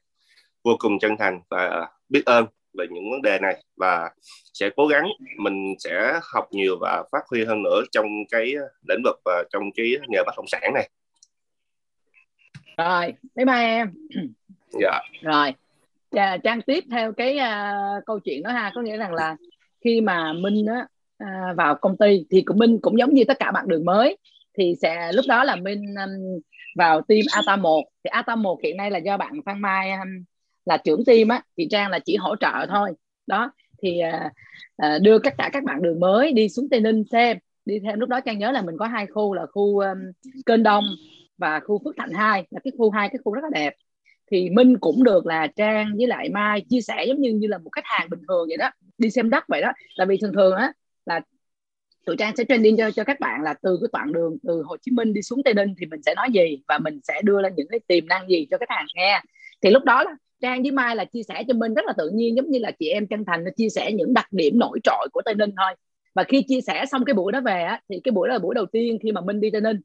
vô 0.63 0.75
cùng 0.79 0.99
chân 0.99 1.17
thành 1.19 1.41
và 1.49 1.87
biết 2.09 2.25
ơn 2.25 2.45
về 2.77 2.85
những 2.89 3.11
vấn 3.11 3.21
đề 3.21 3.39
này. 3.39 3.63
Và 3.77 4.09
sẽ 4.53 4.69
cố 4.75 4.87
gắng 4.87 5.07
mình 5.37 5.75
sẽ 5.79 6.19
học 6.33 6.47
nhiều 6.51 6.77
và 6.81 7.03
phát 7.11 7.21
huy 7.31 7.45
hơn 7.45 7.63
nữa 7.63 7.81
trong 7.91 8.05
cái 8.31 8.45
lĩnh 8.87 9.01
vực 9.03 9.15
và 9.25 9.43
trong 9.53 9.63
cái 9.75 9.85
nghề 10.07 10.23
bất 10.25 10.33
động 10.37 10.47
sản 10.47 10.73
này. 10.73 10.89
Rồi 12.77 13.13
bye 13.35 13.45
bye 13.45 13.65
em. 13.65 13.93
Dạ. 14.81 14.99
Rồi 15.21 15.53
Chà, 16.11 16.37
trang 16.37 16.61
tiếp 16.61 16.83
theo 16.91 17.13
cái 17.13 17.37
uh, 17.37 18.05
câu 18.05 18.19
chuyện 18.19 18.43
đó 18.43 18.51
ha. 18.51 18.71
Có 18.75 18.81
nghĩa 18.81 18.97
rằng 18.97 19.13
là 19.13 19.35
khi 19.85 20.01
mà 20.01 20.33
minh 20.33 20.65
á, 20.65 20.87
uh, 21.23 21.57
vào 21.57 21.75
công 21.75 21.97
ty 21.97 22.25
thì 22.29 22.43
của 22.45 22.53
minh 22.53 22.79
cũng 22.81 22.99
giống 22.99 23.13
như 23.13 23.23
tất 23.23 23.39
cả 23.39 23.51
bạn 23.51 23.67
đường 23.67 23.85
mới. 23.85 24.17
Thì 24.57 24.75
sẽ 24.81 25.11
lúc 25.13 25.25
đó 25.27 25.43
là 25.43 25.55
minh 25.55 25.95
um, 25.95 26.39
vào 26.75 27.01
team 27.01 27.21
ATA 27.31 27.55
1 27.55 27.83
thì 28.03 28.07
ATA 28.07 28.35
1 28.35 28.59
hiện 28.63 28.77
nay 28.77 28.91
là 28.91 28.97
do 28.97 29.17
bạn 29.17 29.33
Phan 29.45 29.61
Mai 29.61 29.91
um, 29.91 30.23
là 30.65 30.77
trưởng 30.77 31.05
team 31.05 31.27
á. 31.27 31.41
Thì 31.57 31.67
Trang 31.69 31.91
là 31.91 31.99
chỉ 31.99 32.15
hỗ 32.15 32.35
trợ 32.35 32.65
thôi. 32.69 32.93
Đó 33.27 33.51
thì 33.81 34.01
uh, 34.09 34.31
uh, 34.85 35.01
đưa 35.01 35.19
tất 35.19 35.33
cả 35.37 35.49
các 35.53 35.63
bạn 35.63 35.81
đường 35.81 35.99
mới 35.99 36.31
đi 36.31 36.49
xuống 36.49 36.69
Tây 36.71 36.79
Ninh 36.79 37.03
xem. 37.11 37.37
Đi 37.65 37.79
thêm 37.79 37.99
lúc 37.99 38.09
đó 38.09 38.19
Trang 38.19 38.39
nhớ 38.39 38.51
là 38.51 38.61
mình 38.61 38.75
có 38.79 38.87
hai 38.87 39.07
khu 39.07 39.33
là 39.33 39.45
khu 39.45 39.79
um, 39.79 39.97
Kênh 40.45 40.63
Đông 40.63 40.85
và 41.37 41.59
khu 41.59 41.81
Phước 41.83 41.95
Thạnh 41.97 42.11
2 42.11 42.45
là 42.49 42.59
cái 42.63 42.71
khu 42.77 42.89
hai 42.89 43.09
cái 43.09 43.19
khu 43.23 43.33
rất 43.33 43.41
là 43.43 43.49
đẹp. 43.53 43.73
Thì 44.31 44.49
Minh 44.49 44.77
cũng 44.77 45.03
được 45.03 45.25
là 45.25 45.47
Trang 45.47 45.93
với 45.97 46.07
lại 46.07 46.29
Mai 46.29 46.61
chia 46.69 46.81
sẻ 46.81 47.05
giống 47.07 47.21
như 47.21 47.31
như 47.33 47.47
là 47.47 47.57
một 47.57 47.69
khách 47.71 47.85
hàng 47.85 48.09
bình 48.09 48.19
thường 48.27 48.47
vậy 48.47 48.57
đó. 48.57 48.71
Đi 48.97 49.09
xem 49.09 49.29
đất 49.29 49.43
vậy 49.47 49.61
đó. 49.61 49.71
Tại 49.97 50.07
vì 50.07 50.17
thường 50.21 50.33
thường 50.33 50.55
á 50.55 50.71
là 51.05 51.21
tụi 52.09 52.17
trang 52.17 52.35
sẽ 52.35 52.43
trending 52.49 52.77
cho 52.77 52.91
cho 52.91 53.03
các 53.03 53.19
bạn 53.19 53.41
là 53.41 53.53
từ 53.61 53.77
cái 53.81 53.89
đoạn 53.93 54.11
đường 54.13 54.37
từ 54.47 54.63
Hồ 54.65 54.77
Chí 54.81 54.91
Minh 54.91 55.13
đi 55.13 55.21
xuống 55.21 55.43
Tây 55.43 55.53
Ninh 55.53 55.73
thì 55.79 55.85
mình 55.85 56.01
sẽ 56.05 56.13
nói 56.15 56.27
gì 56.33 56.61
và 56.67 56.77
mình 56.77 56.99
sẽ 57.03 57.21
đưa 57.23 57.41
lên 57.41 57.53
những 57.55 57.67
cái 57.67 57.79
tiềm 57.87 58.07
năng 58.07 58.27
gì 58.27 58.47
cho 58.51 58.57
khách 58.57 58.69
hàng 58.69 58.85
nghe. 58.95 59.21
Thì 59.61 59.69
lúc 59.69 59.83
đó 59.83 60.03
là 60.03 60.11
Trang 60.41 60.61
với 60.61 60.71
Mai 60.71 60.95
là 60.95 61.05
chia 61.05 61.23
sẻ 61.23 61.43
cho 61.47 61.53
mình 61.53 61.73
rất 61.73 61.85
là 61.85 61.93
tự 61.97 62.09
nhiên, 62.13 62.35
giống 62.35 62.49
như 62.49 62.59
là 62.59 62.71
chị 62.71 62.89
em 62.89 63.07
chân 63.07 63.25
thành 63.25 63.45
chia 63.57 63.69
sẻ 63.69 63.91
những 63.91 64.13
đặc 64.13 64.25
điểm 64.31 64.59
nổi 64.59 64.79
trội 64.83 65.07
của 65.13 65.21
Tây 65.25 65.35
Ninh 65.35 65.49
thôi. 65.57 65.71
Và 66.15 66.23
khi 66.23 66.41
chia 66.47 66.61
sẻ 66.61 66.85
xong 66.85 67.05
cái 67.05 67.13
buổi 67.13 67.31
đó 67.31 67.41
về 67.41 67.61
á, 67.61 67.81
thì 67.89 67.99
cái 68.03 68.11
buổi 68.11 68.27
đó 68.27 68.33
là 68.33 68.39
buổi 68.39 68.55
đầu 68.55 68.65
tiên 68.65 68.97
khi 69.03 69.11
mà 69.11 69.21
Minh 69.21 69.39
đi 69.39 69.49
Tây 69.51 69.61
Ninh. 69.61 69.77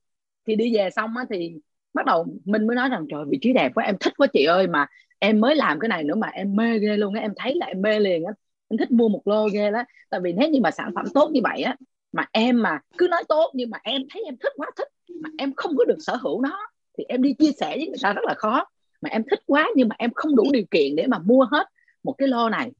Thì 0.46 0.56
đi 0.56 0.76
về 0.76 0.90
xong 0.90 1.16
á 1.16 1.24
thì 1.30 1.52
bắt 1.94 2.06
đầu 2.06 2.26
Minh 2.44 2.66
mới 2.66 2.76
nói 2.76 2.88
rằng, 2.88 3.06
trời, 3.10 3.24
vị 3.28 3.38
trí 3.42 3.52
đẹp 3.52 3.72
quá, 3.74 3.84
em 3.84 3.96
thích 4.00 4.12
quá 4.16 4.26
chị 4.32 4.44
ơi, 4.44 4.66
mà 4.66 4.86
em 5.18 5.40
mới 5.40 5.56
làm 5.56 5.80
cái 5.80 5.88
này 5.88 6.04
nữa 6.04 6.14
mà 6.14 6.28
em 6.28 6.56
mê 6.56 6.78
ghê 6.78 6.96
luôn 6.96 7.14
á, 7.14 7.20
em 7.20 7.32
thấy 7.36 7.54
là 7.54 7.66
em 7.66 7.82
mê 7.82 8.00
liền 8.00 8.24
á. 8.24 8.32
Em 8.68 8.78
thích 8.78 8.90
mua 8.90 9.08
một 9.08 9.22
lô 9.24 9.48
ghê 9.48 9.70
đó. 9.70 9.84
Tại 10.10 10.20
vì 10.20 10.32
nếu 10.32 10.50
như 10.50 10.60
mà 10.60 10.70
sản 10.70 10.90
phẩm 10.94 11.04
tốt 11.14 11.30
như 11.32 11.40
vậy 11.44 11.62
á 11.62 11.76
mà 12.14 12.26
em 12.32 12.62
mà 12.62 12.80
cứ 12.98 13.08
nói 13.10 13.24
tốt 13.28 13.50
nhưng 13.54 13.70
mà 13.70 13.78
em 13.82 14.02
thấy 14.10 14.22
em 14.24 14.36
thích 14.36 14.52
quá 14.56 14.70
thích. 14.76 14.88
Mà 15.22 15.30
em 15.38 15.52
không 15.56 15.76
có 15.76 15.84
được 15.84 15.96
sở 15.98 16.16
hữu 16.16 16.40
nó 16.40 16.58
thì 16.98 17.04
em 17.08 17.22
đi 17.22 17.34
chia 17.38 17.50
sẻ 17.60 17.76
với 17.76 17.86
người 17.86 17.98
ta 18.02 18.12
rất 18.12 18.24
là 18.24 18.34
khó. 18.34 18.64
Mà 19.00 19.10
em 19.10 19.22
thích 19.30 19.40
quá 19.46 19.70
nhưng 19.76 19.88
mà 19.88 19.96
em 19.98 20.10
không 20.14 20.36
đủ 20.36 20.44
điều 20.52 20.64
kiện 20.70 20.96
để 20.96 21.06
mà 21.06 21.18
mua 21.18 21.46
hết 21.50 21.66
một 22.04 22.14
cái 22.18 22.28
lô 22.28 22.48
này. 22.48 22.70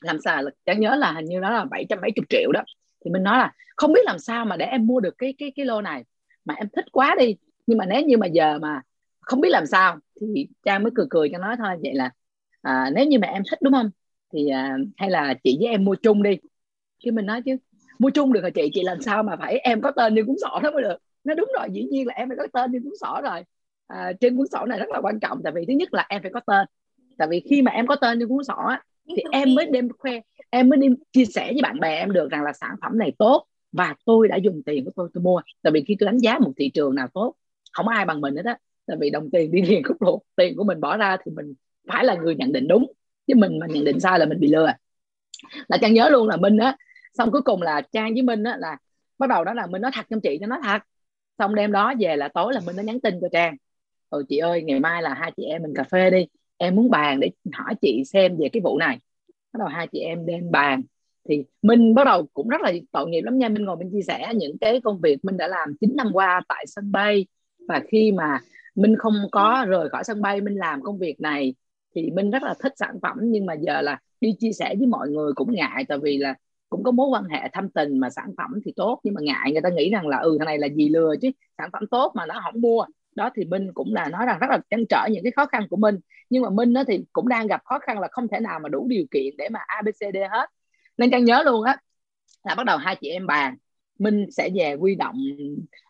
Làm 0.00 0.18
sao 0.24 0.42
là 0.42 0.50
chẳng 0.66 0.80
nhớ 0.80 0.96
là 0.96 1.12
hình 1.12 1.24
như 1.24 1.40
đó 1.40 1.50
là 1.50 1.64
bảy 1.64 1.86
trăm 1.88 2.00
mấy 2.00 2.10
chục 2.16 2.24
triệu 2.28 2.52
đó. 2.52 2.64
Thì 3.04 3.10
mình 3.10 3.22
nói 3.22 3.38
là 3.38 3.52
không 3.76 3.92
biết 3.92 4.00
làm 4.04 4.18
sao 4.18 4.44
mà 4.44 4.56
để 4.56 4.66
em 4.66 4.86
mua 4.86 5.00
được 5.00 5.14
cái 5.18 5.34
cái 5.38 5.52
cái 5.56 5.66
lô 5.66 5.80
này. 5.80 6.04
Mà 6.44 6.54
em 6.54 6.68
thích 6.76 6.84
quá 6.92 7.16
đi 7.18 7.36
nhưng 7.66 7.78
mà 7.78 7.86
nếu 7.86 8.02
như 8.02 8.16
mà 8.16 8.26
giờ 8.26 8.58
mà 8.58 8.82
không 9.20 9.40
biết 9.40 9.50
làm 9.50 9.66
sao 9.66 9.98
thì 10.20 10.48
trang 10.64 10.82
mới 10.82 10.92
cười 10.94 11.06
cười 11.10 11.28
cho 11.32 11.38
nó 11.38 11.56
thôi 11.56 11.76
vậy 11.82 11.94
là 11.94 12.10
à, 12.62 12.90
nếu 12.94 13.06
như 13.06 13.18
mà 13.18 13.28
em 13.28 13.42
thích 13.50 13.58
đúng 13.62 13.72
không? 13.72 13.90
Thì 14.32 14.48
à, 14.48 14.76
hay 14.96 15.10
là 15.10 15.34
chị 15.44 15.56
với 15.60 15.68
em 15.68 15.84
mua 15.84 15.94
chung 15.94 16.22
đi. 16.22 16.38
Chứ 16.98 17.12
mình 17.12 17.26
nói 17.26 17.42
chứ 17.42 17.56
mua 17.98 18.10
chung 18.10 18.32
được 18.32 18.40
hả 18.44 18.50
chị? 18.50 18.70
Chị 18.74 18.82
làm 18.82 19.00
sao 19.00 19.22
mà 19.22 19.36
phải? 19.36 19.58
Em 19.58 19.80
có 19.80 19.90
tên 19.90 20.14
trên 20.16 20.26
cuốn 20.26 20.36
sổ 20.42 20.60
đó 20.62 20.70
mới 20.70 20.82
được. 20.82 20.96
Nó 21.24 21.34
đúng 21.34 21.48
rồi 21.58 21.68
dĩ 21.72 21.82
nhiên 21.82 22.06
là 22.06 22.14
em 22.14 22.28
phải 22.28 22.36
có 22.36 22.46
tên 22.52 22.72
trên 22.72 22.82
cuốn 22.82 22.92
sổ 23.00 23.20
rồi. 23.22 23.42
À, 23.86 24.12
trên 24.20 24.36
cuốn 24.36 24.46
sổ 24.46 24.66
này 24.66 24.78
rất 24.78 24.88
là 24.88 25.00
quan 25.00 25.20
trọng 25.20 25.40
tại 25.44 25.52
vì 25.56 25.64
thứ 25.66 25.72
nhất 25.72 25.94
là 25.94 26.06
em 26.08 26.22
phải 26.22 26.30
có 26.34 26.40
tên. 26.46 26.66
Tại 27.18 27.28
vì 27.30 27.40
khi 27.50 27.62
mà 27.62 27.70
em 27.70 27.86
có 27.86 27.96
tên 27.96 28.18
trên 28.18 28.28
cuốn 28.28 28.44
sổ 28.44 28.54
á, 28.54 28.82
thì 29.16 29.22
em 29.32 29.54
mới 29.54 29.66
đem 29.66 29.88
khoe 29.98 30.20
em 30.50 30.68
mới 30.68 30.78
đi 30.78 30.88
chia 31.12 31.24
sẻ 31.24 31.52
với 31.52 31.62
bạn 31.62 31.80
bè 31.80 31.98
em 31.98 32.12
được 32.12 32.30
rằng 32.30 32.42
là 32.42 32.52
sản 32.52 32.70
phẩm 32.82 32.98
này 32.98 33.12
tốt 33.18 33.46
và 33.72 33.94
tôi 34.04 34.28
đã 34.28 34.36
dùng 34.36 34.62
tiền 34.66 34.84
của 34.84 34.90
tôi 34.96 35.08
tôi 35.14 35.22
mua. 35.22 35.40
Tại 35.62 35.70
vì 35.72 35.84
khi 35.88 35.96
tôi 35.98 36.06
đánh 36.06 36.18
giá 36.18 36.38
một 36.38 36.52
thị 36.56 36.70
trường 36.74 36.94
nào 36.94 37.08
tốt 37.14 37.34
không 37.72 37.88
ai 37.88 38.04
bằng 38.04 38.20
mình 38.20 38.36
hết 38.36 38.44
á. 38.44 38.58
Tại 38.86 38.96
vì 39.00 39.10
đồng 39.10 39.30
tiền 39.30 39.50
đi 39.50 39.62
liền 39.62 39.82
khúc 39.82 39.96
ruột 40.00 40.20
tiền 40.36 40.56
của 40.56 40.64
mình 40.64 40.80
bỏ 40.80 40.96
ra 40.96 41.16
thì 41.24 41.32
mình 41.32 41.54
phải 41.88 42.04
là 42.04 42.14
người 42.14 42.34
nhận 42.34 42.52
định 42.52 42.68
đúng. 42.68 42.92
Chứ 43.26 43.34
mình 43.36 43.58
mà 43.58 43.66
nhận 43.66 43.84
định 43.84 44.00
sai 44.00 44.18
là 44.18 44.26
mình 44.26 44.40
bị 44.40 44.48
lừa. 44.48 44.72
Là 45.68 45.78
trang 45.80 45.94
nhớ 45.94 46.08
luôn 46.08 46.28
là 46.28 46.36
minh 46.36 46.56
á 46.56 46.76
xong 47.18 47.30
cuối 47.30 47.42
cùng 47.42 47.62
là 47.62 47.80
trang 47.92 48.14
với 48.14 48.22
minh 48.22 48.44
á 48.44 48.56
là 48.58 48.76
bắt 49.18 49.26
đầu 49.26 49.44
đó 49.44 49.54
là 49.54 49.66
minh 49.66 49.82
nói 49.82 49.90
thật 49.94 50.06
cho 50.10 50.16
chị 50.22 50.38
cho 50.40 50.46
nói 50.46 50.58
thật. 50.64 50.82
Xong 51.38 51.54
đêm 51.54 51.72
đó 51.72 51.94
về 52.00 52.16
là 52.16 52.28
tối 52.28 52.54
là 52.54 52.60
minh 52.66 52.76
nó 52.76 52.82
nhắn 52.82 53.00
tin 53.00 53.14
cho 53.20 53.28
trang. 53.32 53.56
Ừ 54.10 54.24
chị 54.28 54.38
ơi, 54.38 54.62
ngày 54.62 54.80
mai 54.80 55.02
là 55.02 55.14
hai 55.14 55.32
chị 55.36 55.44
em 55.44 55.62
mình 55.62 55.72
cà 55.74 55.84
phê 55.84 56.10
đi. 56.10 56.26
Em 56.56 56.74
muốn 56.74 56.90
bàn 56.90 57.20
để 57.20 57.30
hỏi 57.52 57.74
chị 57.82 58.02
xem 58.06 58.36
về 58.38 58.48
cái 58.52 58.60
vụ 58.60 58.78
này. 58.78 58.98
Bắt 59.52 59.58
đầu 59.58 59.68
hai 59.68 59.86
chị 59.92 59.98
em 59.98 60.26
đem 60.26 60.50
bàn. 60.50 60.82
Thì 61.28 61.44
minh 61.62 61.94
bắt 61.94 62.04
đầu 62.04 62.26
cũng 62.34 62.48
rất 62.48 62.60
là 62.60 62.72
tội 62.92 63.08
nghiệp 63.08 63.20
lắm 63.20 63.38
nha. 63.38 63.48
Minh 63.48 63.64
ngồi 63.64 63.76
minh 63.76 63.90
chia 63.92 64.02
sẻ 64.02 64.32
những 64.34 64.58
cái 64.60 64.80
công 64.80 65.00
việc 65.00 65.24
minh 65.24 65.36
đã 65.36 65.48
làm 65.48 65.68
9 65.80 65.96
năm 65.96 66.10
qua 66.12 66.42
tại 66.48 66.64
sân 66.68 66.92
bay. 66.92 67.26
Và 67.68 67.82
khi 67.88 68.12
mà 68.12 68.40
minh 68.74 68.96
không 68.98 69.14
có 69.32 69.64
rời 69.68 69.88
khỏi 69.88 70.04
sân 70.04 70.22
bay, 70.22 70.40
minh 70.40 70.54
làm 70.54 70.82
công 70.82 70.98
việc 70.98 71.20
này, 71.20 71.54
thì 71.94 72.10
minh 72.10 72.30
rất 72.30 72.42
là 72.42 72.54
thích 72.60 72.72
sản 72.76 72.98
phẩm. 73.02 73.16
Nhưng 73.22 73.46
mà 73.46 73.54
giờ 73.54 73.80
là 73.80 73.98
đi 74.20 74.34
chia 74.38 74.52
sẻ 74.52 74.74
với 74.78 74.86
mọi 74.86 75.08
người 75.08 75.32
cũng 75.34 75.54
ngại. 75.54 75.84
Tại 75.88 75.98
vì 76.02 76.18
là 76.18 76.34
cũng 76.68 76.82
có 76.82 76.90
mối 76.90 77.08
quan 77.08 77.24
hệ 77.24 77.48
thâm 77.52 77.70
tình 77.70 77.98
mà 77.98 78.10
sản 78.10 78.34
phẩm 78.36 78.50
thì 78.64 78.72
tốt 78.76 79.00
nhưng 79.02 79.14
mà 79.14 79.20
ngại 79.24 79.52
người 79.52 79.60
ta 79.62 79.68
nghĩ 79.68 79.90
rằng 79.90 80.08
là 80.08 80.18
ừ 80.18 80.36
thằng 80.38 80.46
này 80.46 80.58
là 80.58 80.68
gì 80.68 80.88
lừa 80.88 81.14
chứ 81.22 81.30
sản 81.58 81.70
phẩm 81.72 81.86
tốt 81.90 82.12
mà 82.14 82.26
nó 82.26 82.40
không 82.44 82.60
mua. 82.60 82.84
Đó 83.14 83.30
thì 83.36 83.44
minh 83.44 83.72
cũng 83.74 83.94
là 83.94 84.08
nói 84.08 84.26
rằng 84.26 84.38
rất 84.38 84.50
là 84.50 84.58
trăn 84.70 84.84
trở 84.88 85.06
những 85.10 85.22
cái 85.22 85.32
khó 85.36 85.46
khăn 85.46 85.66
của 85.70 85.76
minh. 85.76 85.98
Nhưng 86.30 86.42
mà 86.42 86.50
minh 86.50 86.72
đó 86.72 86.84
thì 86.88 87.04
cũng 87.12 87.28
đang 87.28 87.46
gặp 87.46 87.62
khó 87.64 87.78
khăn 87.78 87.98
là 88.00 88.08
không 88.10 88.28
thể 88.28 88.40
nào 88.40 88.58
mà 88.62 88.68
đủ 88.68 88.86
điều 88.88 89.04
kiện 89.10 89.36
để 89.38 89.48
mà 89.48 89.60
abcd 89.66 90.16
hết. 90.30 90.50
Nên 90.98 91.10
trang 91.10 91.24
nhớ 91.24 91.42
luôn 91.44 91.64
á 91.64 91.76
là 92.44 92.54
bắt 92.54 92.66
đầu 92.66 92.78
hai 92.78 92.96
chị 92.96 93.08
em 93.08 93.26
bàn 93.26 93.56
minh 93.98 94.26
sẽ 94.30 94.50
về 94.54 94.74
quy 94.74 94.94
động 94.94 95.16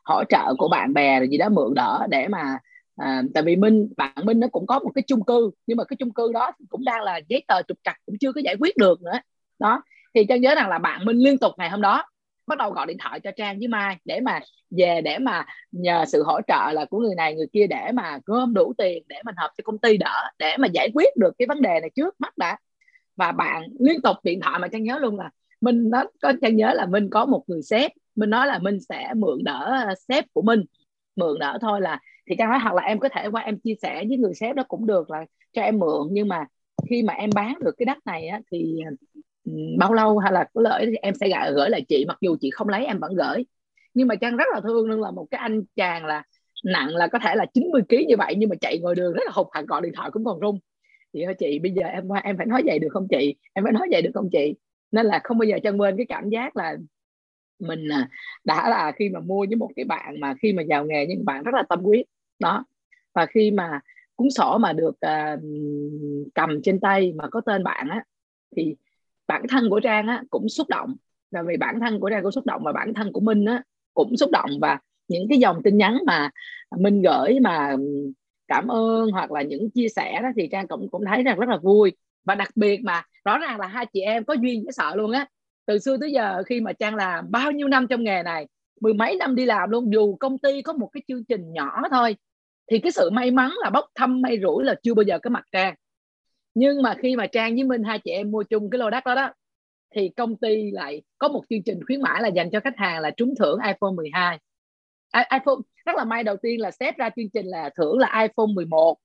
hỗ 0.05 0.25
trợ 0.29 0.55
của 0.59 0.69
bạn 0.69 0.95
bè 0.95 1.19
rồi 1.19 1.29
gì 1.29 1.39
đó 1.39 1.49
mượn 1.49 1.75
đỡ 1.75 2.07
để 2.11 2.29
mà 2.29 2.59
à, 2.97 3.23
tại 3.35 3.43
vì 3.43 3.57
minh 3.57 3.89
bạn 3.97 4.13
minh 4.25 4.41
nó 4.41 4.47
cũng 4.53 4.67
có 4.67 4.79
một 4.79 4.91
cái 4.95 5.03
chung 5.07 5.25
cư 5.25 5.51
nhưng 5.67 5.77
mà 5.77 5.85
cái 5.85 5.97
chung 5.97 6.13
cư 6.13 6.33
đó 6.33 6.53
cũng 6.69 6.85
đang 6.85 7.03
là 7.03 7.21
giấy 7.29 7.45
tờ 7.49 7.63
trục 7.69 7.79
trặc 7.85 7.97
cũng 8.07 8.19
chưa 8.21 8.33
có 8.33 8.41
giải 8.45 8.57
quyết 8.61 8.77
được 8.77 9.03
nữa. 9.03 9.21
Đó 9.59 9.83
thì 10.17 10.25
trang 10.29 10.41
nhớ 10.41 10.55
rằng 10.55 10.69
là 10.69 10.79
bạn 10.79 11.05
minh 11.05 11.17
liên 11.17 11.39
tục 11.39 11.53
ngày 11.59 11.71
hôm 11.71 11.81
đó 11.81 12.05
bắt 12.47 12.59
đầu 12.59 12.71
gọi 12.71 12.87
điện 12.87 12.97
thoại 13.01 13.21
cho 13.21 13.31
trang 13.37 13.59
với 13.59 13.69
mai 13.69 13.97
để 14.05 14.21
mà 14.21 14.41
về 14.71 15.01
để 15.05 15.19
mà 15.19 15.47
nhờ 15.73 16.05
sự 16.09 16.23
hỗ 16.23 16.41
trợ 16.49 16.73
là 16.73 16.85
của 16.85 16.99
người 16.99 17.15
này 17.15 17.35
người 17.35 17.47
kia 17.53 17.67
để 17.67 17.93
mà 17.95 18.19
gom 18.27 18.55
đủ 18.55 18.73
tiền 18.79 19.03
để 19.09 19.17
mình 19.25 19.35
hợp 19.39 19.51
cho 19.59 19.63
công 19.65 19.79
ty 19.79 19.97
đỡ 19.97 20.31
để 20.39 20.57
mà 20.59 20.69
giải 20.69 20.91
quyết 20.95 21.17
được 21.17 21.35
cái 21.39 21.47
vấn 21.47 21.63
đề 21.63 21.81
này 21.81 21.91
trước 21.95 22.15
mắt 22.19 22.39
đã. 22.39 22.59
Và 23.17 23.33
bạn 23.33 23.63
liên 23.81 24.03
tục 24.03 24.17
điện 24.23 24.41
thoại 24.41 24.59
mà 24.59 24.69
trang 24.69 24.83
nhớ 24.83 24.99
luôn 24.99 25.19
là 25.19 25.31
mình 25.61 25.91
nó 25.91 26.05
có 26.23 26.33
trang 26.43 26.57
nhớ 26.57 26.73
là 26.75 26.87
mình 26.87 27.11
có 27.11 27.27
một 27.27 27.45
người 27.47 27.63
sếp 27.63 27.93
mình 28.17 28.31
nói 28.31 28.47
là 28.47 28.59
mình 28.59 28.81
sẽ 28.81 29.13
mượn 29.17 29.45
đỡ 29.45 29.95
sếp 30.09 30.25
của 30.33 30.43
mình 30.43 30.65
mượn 31.17 31.39
đỡ 31.39 31.59
thôi 31.61 31.81
là 31.81 32.01
thì 32.31 32.35
trang 32.39 32.51
nói 32.51 32.59
hoặc 32.59 32.75
là 32.75 32.83
em 32.83 32.99
có 32.99 33.09
thể 33.09 33.29
qua 33.33 33.43
em 33.43 33.59
chia 33.59 33.75
sẻ 33.83 34.05
với 34.09 34.17
người 34.17 34.35
sếp 34.35 34.57
đó 34.57 34.63
cũng 34.69 34.87
được 34.87 35.11
là 35.11 35.25
cho 35.53 35.63
em 35.63 35.79
mượn 35.79 36.09
nhưng 36.11 36.29
mà 36.29 36.47
khi 36.91 37.03
mà 37.03 37.13
em 37.13 37.31
bán 37.35 37.55
được 37.65 37.75
cái 37.79 37.87
đất 37.87 37.99
này 38.07 38.27
á, 38.29 38.41
thì 38.53 38.81
Ừ, 39.47 39.53
bao 39.79 39.93
lâu 39.93 40.19
hay 40.19 40.33
là 40.33 40.45
có 40.55 40.61
lợi 40.61 40.87
thì 40.87 40.97
em 41.03 41.15
sẽ 41.15 41.29
gửi, 41.29 41.55
gửi 41.55 41.71
lại 41.71 41.85
chị 41.89 42.05
mặc 42.09 42.19
dù 42.21 42.37
chị 42.41 42.51
không 42.51 42.69
lấy 42.69 42.87
em 42.87 42.99
vẫn 42.99 43.15
gửi. 43.15 43.47
Nhưng 43.95 44.09
mà 44.09 44.15
trang 44.15 44.37
rất 44.37 44.45
là 44.55 44.61
thương 44.61 44.87
luôn 44.91 45.01
là 45.01 45.11
một 45.11 45.27
cái 45.31 45.39
anh 45.39 45.63
chàng 45.77 46.05
là 46.07 46.23
nặng 46.65 46.89
là 46.89 47.07
có 47.07 47.19
thể 47.19 47.35
là 47.37 47.47
90 47.55 47.83
kg 47.89 47.97
như 48.09 48.17
vậy 48.19 48.35
nhưng 48.39 48.49
mà 48.51 48.57
chạy 48.61 48.79
ngoài 48.79 48.95
đường 48.95 49.13
rất 49.13 49.23
là 49.27 49.33
hụt 49.35 49.47
hẳn 49.53 49.67
gọi 49.67 49.83
điện 49.83 49.93
thoại 49.97 50.11
cũng 50.13 50.25
còn 50.25 50.41
rung. 50.41 50.59
Chị 51.13 51.23
ơi 51.23 51.35
chị 51.39 51.59
bây 51.59 51.73
giờ 51.73 51.83
em 51.87 52.09
em 52.25 52.37
phải 52.37 52.47
nói 52.47 52.63
vậy 52.67 52.79
được 52.79 52.89
không 52.91 53.07
chị? 53.11 53.35
Em 53.53 53.65
phải 53.65 53.73
nói 53.73 53.89
vậy 53.91 54.03
được 54.03 54.11
không 54.15 54.29
chị? 54.33 54.55
Nên 54.93 55.07
là 55.07 55.21
không 55.25 55.39
bao 55.39 55.47
giờ 55.47 55.59
trang 55.65 55.81
quên 55.81 55.97
cái 55.97 56.07
cảm 56.09 56.29
giác 56.31 56.57
là 56.57 56.77
mình 57.59 57.89
à, 57.93 58.09
đã 58.45 58.69
là 58.69 58.93
khi 58.97 59.09
mà 59.09 59.21
mua 59.21 59.47
với 59.49 59.57
một 59.57 59.71
cái 59.77 59.85
bạn 59.85 60.21
mà 60.21 60.35
khi 60.43 60.53
mà 60.53 60.63
vào 60.69 60.85
nghề 60.85 61.07
nhưng 61.09 61.25
bạn 61.25 61.43
rất 61.45 61.55
là 61.55 61.63
tâm 61.69 61.81
huyết. 61.85 62.07
Đó. 62.39 62.65
Và 63.15 63.27
khi 63.27 63.51
mà 63.51 63.81
cuốn 64.17 64.31
sổ 64.31 64.59
mà 64.59 64.73
được 64.73 64.95
uh, 65.07 65.41
cầm 66.35 66.63
trên 66.63 66.81
tay 66.81 67.13
mà 67.17 67.29
có 67.31 67.41
tên 67.47 67.65
bạn 67.65 67.89
á 67.89 68.05
thì 68.57 68.77
bản 69.29 69.43
thân 69.49 69.71
của 69.71 69.81
trang 69.81 70.07
á, 70.07 70.23
cũng 70.31 70.49
xúc 70.49 70.69
động. 70.69 70.97
Là 71.31 71.43
vì 71.43 71.57
bản 71.57 71.81
thân 71.81 72.01
của 72.01 72.11
trang 72.11 72.23
cũng 72.23 72.33
xúc 72.33 72.47
động 72.47 72.63
và 72.65 72.73
bản 72.73 72.95
thân 72.95 73.13
của 73.13 73.21
minh 73.21 73.45
á 73.45 73.63
cũng 73.95 74.17
xúc 74.17 74.31
động. 74.31 74.51
Và 74.61 74.79
những 75.09 75.27
cái 75.29 75.39
dòng 75.39 75.63
tin 75.65 75.79
nhắn 75.79 75.99
mà 76.07 76.31
minh 76.79 77.03
gửi 77.03 77.41
mà 77.41 77.77
cảm 78.49 78.69
ơn 78.69 79.11
hoặc 79.11 79.33
là 79.33 79.43
những 79.43 79.71
chia 79.71 79.89
sẻ 79.89 80.21
đó 80.23 80.29
thì 80.37 80.49
trang 80.53 80.69
cũng 80.69 80.89
cũng 80.91 81.05
thấy 81.07 81.23
rằng 81.23 81.39
rất 81.39 81.49
là 81.49 81.57
vui. 81.57 81.93
Và 82.25 82.35
đặc 82.35 82.49
biệt 82.55 82.81
mà, 82.85 83.03
rõ 83.25 83.39
ràng 83.39 83.61
là 83.61 83.67
hai 83.67 83.87
chị 83.87 84.01
em 84.01 84.25
có 84.25 84.35
duyên 84.35 84.65
với 84.65 84.73
sợ 84.73 84.95
luôn 84.95 85.11
á. 85.11 85.27
Từ 85.67 85.79
xưa 85.79 85.97
tới 85.97 86.13
giờ 86.13 86.43
khi 86.47 86.61
mà 86.61 86.73
trang 86.73 86.95
làm 86.95 87.31
bao 87.31 87.53
nhiêu 87.53 87.69
năm 87.69 87.87
trong 87.87 88.05
nghề 88.05 88.23
này, 88.23 88.47
mười 88.81 88.95
mấy 88.95 89.17
năm 89.17 89.35
đi 89.35 89.45
làm 89.45 89.71
luôn, 89.71 89.93
dù 89.93 90.17
công 90.17 90.39
ty 90.39 90.63
có 90.63 90.73
một 90.73 90.89
cái 90.93 91.03
chương 91.09 91.25
trình 91.25 91.53
nhỏ 91.53 91.83
thôi, 91.91 92.17
thì 92.71 92.79
cái 92.79 92.93
sự 92.93 93.11
may 93.11 93.31
mắn 93.31 93.51
là 93.63 93.71
bốc 93.71 93.85
thăm, 93.95 94.23
may 94.23 94.39
rủi 94.43 94.65
là 94.65 94.75
chưa 94.83 94.95
bao 94.95 95.03
giờ 95.03 95.19
có 95.19 95.31
mặt 95.31 95.45
trang 95.53 95.75
nhưng 96.57 96.83
mà 96.83 96.95
khi 97.03 97.17
mà 97.17 97.27
trang 97.27 97.55
với 97.55 97.65
minh 97.65 97.83
hai 97.83 97.99
chị 97.99 98.11
em 98.11 98.31
mua 98.31 98.43
chung 98.43 98.71
cái 98.71 98.79
lô 98.79 98.91
đất 98.91 99.05
đó 99.05 99.15
đó, 99.15 99.33
thì 99.95 100.09
công 100.17 100.37
ty 100.37 100.71
lại 100.71 101.03
có 101.19 101.29
một 101.29 101.43
chương 101.51 101.63
trình 101.63 101.81
khuyến 101.87 102.03
mãi 102.03 102.23
là 102.23 102.29
dành 102.29 102.51
cho 102.51 102.61
khách 102.61 102.77
hàng 102.77 103.01
là 103.01 103.11
trúng 103.11 103.35
thưởng 103.39 103.59
iPhone 103.67 103.93
12 103.97 104.39
iPhone, 105.31 105.57
rất 105.87 105.97
là 105.97 106.05
may 106.05 106.25
đầu 106.25 106.37
tiên 106.37 106.61
là 106.61 106.71
xếp 106.71 106.97
ra 106.97 107.11
chương 107.17 107.31
trình 107.35 107.47
là 107.47 107.71
thưởng 107.77 107.99
là 107.99 108.21
iPhone 108.23 108.55
11 108.55 108.99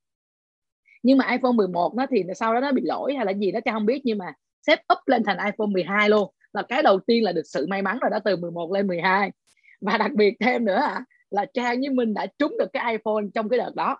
nhưng 1.03 1.17
mà 1.17 1.31
iPhone 1.31 1.51
11 1.51 1.95
nó 1.95 2.05
thì 2.11 2.23
sau 2.35 2.53
đó 2.53 2.59
nó 2.59 2.71
bị 2.71 2.81
lỗi 2.85 3.13
hay 3.15 3.25
là 3.25 3.33
gì 3.33 3.51
đó 3.51 3.59
cha 3.65 3.71
không 3.71 3.85
biết, 3.85 4.01
nhưng 4.03 4.17
mà 4.17 4.33
xếp 4.67 4.79
up 4.93 4.99
lên 5.05 5.23
thành 5.23 5.37
iPhone 5.37 5.67
12 5.67 6.09
luôn. 6.09 6.33
Là 6.53 6.63
cái 6.69 6.83
đầu 6.83 6.99
tiên 6.99 7.23
là 7.23 7.31
được 7.31 7.41
sự 7.45 7.65
may 7.69 7.81
mắn 7.81 7.99
rồi 8.01 8.11
đã 8.11 8.19
từ 8.25 8.35
11 8.35 8.71
lên 8.71 8.87
12 8.87 9.31
và 9.81 9.97
đặc 9.97 10.11
biệt 10.11 10.33
thêm 10.39 10.65
nữa 10.65 10.81
là 11.29 11.45
Trang 11.53 11.79
với 11.79 11.89
Minh 11.89 12.13
đã 12.13 12.27
trúng 12.37 12.55
được 12.59 12.67
cái 12.73 12.91
iPhone 12.91 13.23
trong 13.33 13.49
cái 13.49 13.59
đợt 13.59 13.75
đó. 13.75 13.97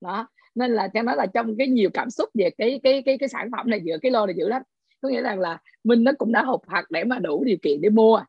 Đó 0.00 0.28
nên 0.58 0.70
là 0.70 0.88
cho 0.88 1.02
nói 1.02 1.16
là 1.16 1.26
trong 1.26 1.56
cái 1.56 1.66
nhiều 1.66 1.90
cảm 1.94 2.10
xúc 2.10 2.28
về 2.34 2.50
cái 2.58 2.80
cái 2.82 3.02
cái 3.02 3.18
cái 3.18 3.28
sản 3.28 3.50
phẩm 3.56 3.70
này 3.70 3.80
giữa 3.84 3.98
cái 4.02 4.12
lô 4.12 4.26
này 4.26 4.34
dữ 4.38 4.48
lắm. 4.48 4.62
Có 5.00 5.08
nghĩa 5.08 5.22
rằng 5.22 5.40
là 5.40 5.58
Minh 5.84 6.04
nó 6.04 6.12
cũng 6.18 6.32
đã 6.32 6.42
hụt 6.42 6.60
hạt 6.68 6.84
để 6.90 7.04
mà 7.04 7.18
đủ 7.18 7.44
điều 7.44 7.56
kiện 7.62 7.80
để 7.80 7.88
mua. 7.88 8.22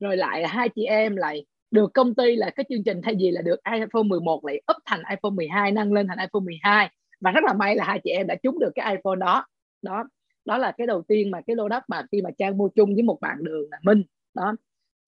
Rồi 0.00 0.16
lại 0.16 0.46
hai 0.46 0.68
chị 0.68 0.84
em 0.84 1.16
lại 1.16 1.46
được 1.70 1.90
công 1.94 2.14
ty 2.14 2.36
là 2.36 2.50
cái 2.50 2.64
chương 2.68 2.84
trình 2.84 3.00
thay 3.02 3.14
vì 3.18 3.30
là 3.30 3.42
được 3.42 3.60
iPhone 3.72 4.02
11 4.02 4.44
lại 4.44 4.62
up 4.72 4.76
thành 4.84 5.02
iPhone 5.10 5.30
12 5.30 5.72
nâng 5.72 5.92
lên 5.92 6.08
thành 6.08 6.18
iPhone 6.18 6.44
12 6.44 6.90
và 7.20 7.30
rất 7.30 7.44
là 7.44 7.52
may 7.52 7.76
là 7.76 7.84
hai 7.84 8.00
chị 8.04 8.10
em 8.10 8.26
đã 8.26 8.34
trúng 8.42 8.58
được 8.58 8.70
cái 8.74 8.96
iPhone 8.96 9.16
đó. 9.16 9.46
Đó 9.82 10.04
đó 10.44 10.58
là 10.58 10.72
cái 10.78 10.86
đầu 10.86 11.02
tiên 11.02 11.30
mà 11.30 11.40
cái 11.46 11.56
lô 11.56 11.68
đất 11.68 11.84
mà 11.88 12.02
khi 12.12 12.22
mà 12.22 12.30
trang 12.38 12.58
mua 12.58 12.68
chung 12.68 12.94
với 12.94 13.02
một 13.02 13.18
bạn 13.20 13.44
đường 13.44 13.70
là 13.70 13.78
minh. 13.82 14.02
Đó, 14.34 14.54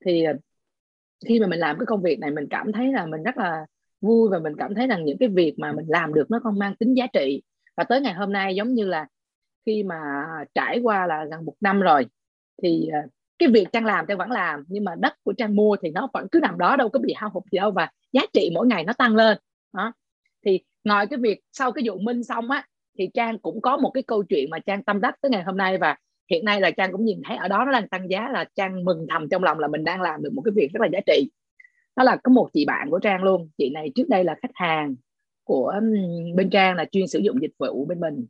thì 0.04 0.24
khi 1.26 1.40
mà 1.40 1.46
mình 1.46 1.58
làm 1.58 1.78
cái 1.78 1.86
công 1.86 2.02
việc 2.02 2.18
này 2.18 2.30
mình 2.30 2.46
cảm 2.50 2.72
thấy 2.72 2.92
là 2.92 3.06
mình 3.06 3.22
rất 3.22 3.36
là 3.36 3.66
vui 4.02 4.28
và 4.30 4.38
mình 4.38 4.52
cảm 4.58 4.74
thấy 4.74 4.86
rằng 4.86 5.04
những 5.04 5.18
cái 5.18 5.28
việc 5.28 5.54
mà 5.58 5.72
mình 5.72 5.86
làm 5.88 6.14
được 6.14 6.30
nó 6.30 6.40
không 6.42 6.58
mang 6.58 6.76
tính 6.76 6.94
giá 6.94 7.06
trị. 7.12 7.42
Và 7.76 7.84
tới 7.84 8.00
ngày 8.00 8.14
hôm 8.14 8.32
nay 8.32 8.54
giống 8.54 8.74
như 8.74 8.86
là 8.86 9.06
khi 9.66 9.82
mà 9.82 9.96
trải 10.54 10.80
qua 10.82 11.06
là 11.06 11.24
gần 11.30 11.44
một 11.44 11.54
năm 11.60 11.80
rồi 11.80 12.06
thì 12.62 12.88
ờ, 12.92 12.98
cái 13.38 13.48
việc 13.48 13.66
trang 13.72 13.84
làm 13.84 14.06
trang 14.08 14.18
vẫn 14.18 14.30
làm 14.30 14.64
nhưng 14.68 14.84
mà 14.84 14.94
đất 14.98 15.12
của 15.24 15.32
trang 15.32 15.56
mua 15.56 15.76
thì 15.82 15.90
nó 15.90 16.08
vẫn 16.14 16.26
cứ 16.32 16.40
nằm 16.40 16.58
đó 16.58 16.76
đâu 16.76 16.88
có 16.88 16.98
bị 16.98 17.12
hao 17.16 17.30
hụt 17.34 17.42
gì 17.52 17.58
đâu 17.58 17.70
và 17.70 17.90
giá 18.12 18.22
trị 18.32 18.50
mỗi 18.54 18.66
ngày 18.66 18.84
nó 18.84 18.92
tăng 18.92 19.16
lên. 19.16 19.38
Đó. 19.72 19.92
Thì 20.44 20.60
ngoài 20.84 21.06
cái 21.06 21.18
việc 21.18 21.40
sau 21.52 21.72
cái 21.72 21.84
vụ 21.88 21.98
minh 21.98 22.24
xong 22.24 22.50
á 22.50 22.66
thì 22.98 23.08
trang 23.14 23.38
cũng 23.38 23.60
có 23.60 23.76
một 23.76 23.90
cái 23.94 24.02
câu 24.02 24.22
chuyện 24.22 24.50
mà 24.50 24.58
trang 24.58 24.84
tâm 24.84 25.00
đắc 25.00 25.14
tới 25.20 25.30
ngày 25.30 25.42
hôm 25.42 25.56
nay 25.56 25.78
và 25.78 25.96
hiện 26.30 26.44
nay 26.44 26.60
là 26.60 26.70
trang 26.70 26.92
cũng 26.92 27.04
nhìn 27.04 27.20
thấy 27.24 27.36
ở 27.36 27.48
đó 27.48 27.64
nó 27.64 27.72
đang 27.72 27.88
tăng 27.88 28.10
giá 28.10 28.28
là 28.28 28.44
trang 28.54 28.84
mừng 28.84 29.06
thầm 29.10 29.28
trong 29.28 29.44
lòng 29.44 29.58
là 29.58 29.68
mình 29.68 29.84
đang 29.84 30.02
làm 30.02 30.22
được 30.22 30.30
một 30.34 30.42
cái 30.42 30.52
việc 30.56 30.68
rất 30.72 30.80
là 30.80 30.88
giá 30.92 31.00
trị 31.06 31.30
đó 31.96 32.04
là 32.04 32.16
có 32.24 32.32
một 32.32 32.48
chị 32.52 32.64
bạn 32.64 32.90
của 32.90 32.98
trang 32.98 33.22
luôn. 33.22 33.48
Chị 33.58 33.70
này 33.70 33.90
trước 33.94 34.08
đây 34.08 34.24
là 34.24 34.34
khách 34.42 34.50
hàng 34.54 34.94
của 35.44 35.74
bên 36.34 36.50
trang 36.50 36.76
là 36.76 36.84
chuyên 36.92 37.06
sử 37.06 37.18
dụng 37.18 37.42
dịch 37.42 37.54
vụ 37.58 37.84
bên 37.84 38.00
mình. 38.00 38.26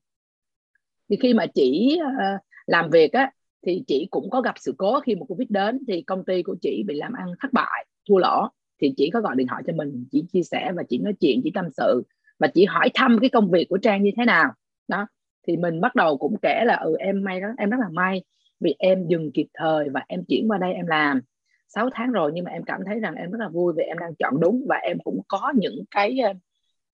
Thì 1.11 1.16
khi 1.22 1.35
mà 1.35 1.46
chị 1.46 1.98
uh, 2.01 2.18
ờ, 2.18 2.38
làm 2.66 2.90
việc 2.90 3.12
á 3.12 3.31
thì 3.66 3.85
chị 3.87 4.09
cũng 4.11 4.31
có 4.31 4.40
gặp 4.40 4.55
sự 4.59 4.75
cố 4.79 5.01
khi 5.01 5.14
một 5.14 5.27
covid 5.29 5.48
đến. 5.51 5.79
Thì 5.88 6.03
công 6.03 6.25
ty 6.25 6.42
của 6.42 6.57
chị 6.61 6.85
bị 6.87 6.94
làm 6.94 7.12
ăn 7.12 7.27
thất 7.40 7.53
bại 7.53 7.87
thua 8.09 8.18
lỗ. 8.18 8.48
Thì 8.81 8.94
chị 8.96 9.11
có 9.12 9.20
gọi 9.20 9.37
điện 9.37 9.46
thoại 9.46 9.62
cho 9.66 9.72
mình 9.77 10.07
chị 10.11 10.25
chia 10.33 10.42
sẻ 10.42 10.72
và 10.75 10.83
chị 10.88 10.98
nói 10.98 11.12
chuyện 11.20 11.40
chị 11.44 11.51
tâm 11.55 11.64
sự. 11.77 12.03
Và 12.38 12.48
chị 12.48 12.64
hỏi 12.64 12.88
thăm 12.94 13.18
cái 13.20 13.31
công 13.31 13.51
việc 13.51 13.66
của 13.68 13.79
trang 13.79 14.03
như 14.03 14.11
thế 14.16 14.25
nào. 14.25 14.53
Đó 14.88 15.07
thì 15.46 15.57
mình 15.57 15.81
bắt 15.81 15.94
đầu 15.94 16.16
cũng 16.18 16.37
kể 16.42 16.64
là 16.64 16.77
ừ 16.77 16.96
em 16.98 17.25
may 17.25 17.40
đó 17.40 17.48
em 17.59 17.70
rất 17.70 17.77
là 17.81 17.88
may 17.92 18.22
vì 18.61 18.75
em 18.79 19.07
dừng 19.09 19.33
kịp 19.33 19.46
thời 19.55 19.88
và 19.88 20.05
em 20.09 20.25
chuyển 20.29 20.51
qua 20.51 20.59
đây 20.59 20.72
em 20.72 20.87
làm. 20.87 21.20
6 21.75 21.91
tháng 21.95 22.13
rồi 22.13 22.31
nhưng 22.35 22.45
mà 22.45 22.51
em 22.51 22.63
cảm 22.65 22.81
thấy 22.87 23.01
rằng 23.01 23.15
em 23.15 23.31
rất 23.31 23.39
là 23.41 23.49
vui 23.49 23.73
vì 23.77 23.85
em 23.85 23.99
đang 23.99 24.15
chọn 24.15 24.41
đúng 24.41 24.65
và 24.69 24.77
em 24.77 24.99
cũng 25.05 25.21
có 25.29 25.53
những 25.57 25.85
cái 25.91 26.19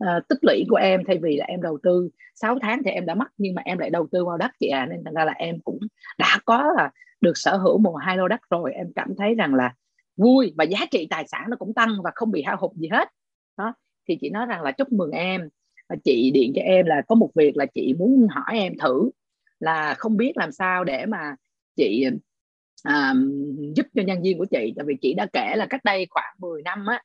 uh, 0.04 0.28
tích 0.28 0.38
lũy 0.42 0.64
của 0.68 0.76
em 0.76 1.02
thay 1.06 1.18
vì 1.22 1.36
là 1.36 1.44
em 1.44 1.62
đầu 1.62 1.78
tư. 1.82 2.08
6 2.34 2.58
tháng 2.62 2.82
thì 2.84 2.90
em 2.90 3.06
đã 3.06 3.14
mất 3.14 3.28
nhưng 3.38 3.54
mà 3.54 3.62
em 3.64 3.78
lại 3.78 3.90
đầu 3.90 4.08
tư 4.12 4.24
vào 4.24 4.36
đất 4.36 4.50
chị 4.60 4.68
à 4.68 4.86
nên 4.86 5.04
thành 5.04 5.14
ra 5.14 5.24
là 5.24 5.32
em 5.32 5.60
cũng 5.60 5.78
đã 6.18 6.38
có 6.44 6.72
là 6.76 6.90
được 7.20 7.32
sở 7.34 7.56
hữu 7.56 7.78
một 7.78 7.96
hai 7.96 8.16
lô 8.16 8.28
đất 8.28 8.40
rồi. 8.50 8.72
Em 8.72 8.92
cảm 8.94 9.14
thấy 9.18 9.34
rằng 9.34 9.54
là 9.54 9.74
vui 10.16 10.54
và 10.56 10.64
giá 10.64 10.78
trị 10.90 11.06
tài 11.10 11.28
sản 11.28 11.44
nó 11.50 11.56
cũng 11.56 11.74
tăng 11.74 11.90
và 12.04 12.10
không 12.14 12.30
bị 12.30 12.42
hao 12.42 12.56
hụt 12.60 12.72
gì 12.76 12.88
hết. 12.92 13.08
Đó 13.56 13.74
thì 14.08 14.18
chị 14.20 14.30
nói 14.30 14.46
rằng 14.46 14.62
là 14.62 14.72
chúc 14.72 14.92
mừng 14.92 15.10
em. 15.10 15.48
Chị 16.04 16.30
điện 16.34 16.52
cho 16.54 16.62
em 16.62 16.86
là 16.86 17.02
có 17.08 17.14
một 17.14 17.30
việc 17.34 17.56
là 17.56 17.66
chị 17.66 17.94
muốn 17.98 18.26
hỏi 18.30 18.58
em 18.58 18.72
thử 18.78 19.10
là 19.60 19.94
không 19.94 20.16
biết 20.16 20.32
làm 20.36 20.52
sao 20.52 20.84
để 20.84 21.06
mà 21.06 21.36
chị 21.76 22.06
à, 22.82 23.14
giúp 23.76 23.86
cho 23.94 24.02
nhân 24.02 24.22
viên 24.22 24.38
của 24.38 24.46
chị 24.50 24.72
tại 24.76 24.84
vì 24.86 24.94
chị 25.02 25.14
đã 25.14 25.26
kể 25.32 25.52
là 25.56 25.66
cách 25.70 25.84
đây 25.84 26.06
khoảng 26.10 26.34
10 26.38 26.62
năm 26.62 26.86
á 26.86 27.02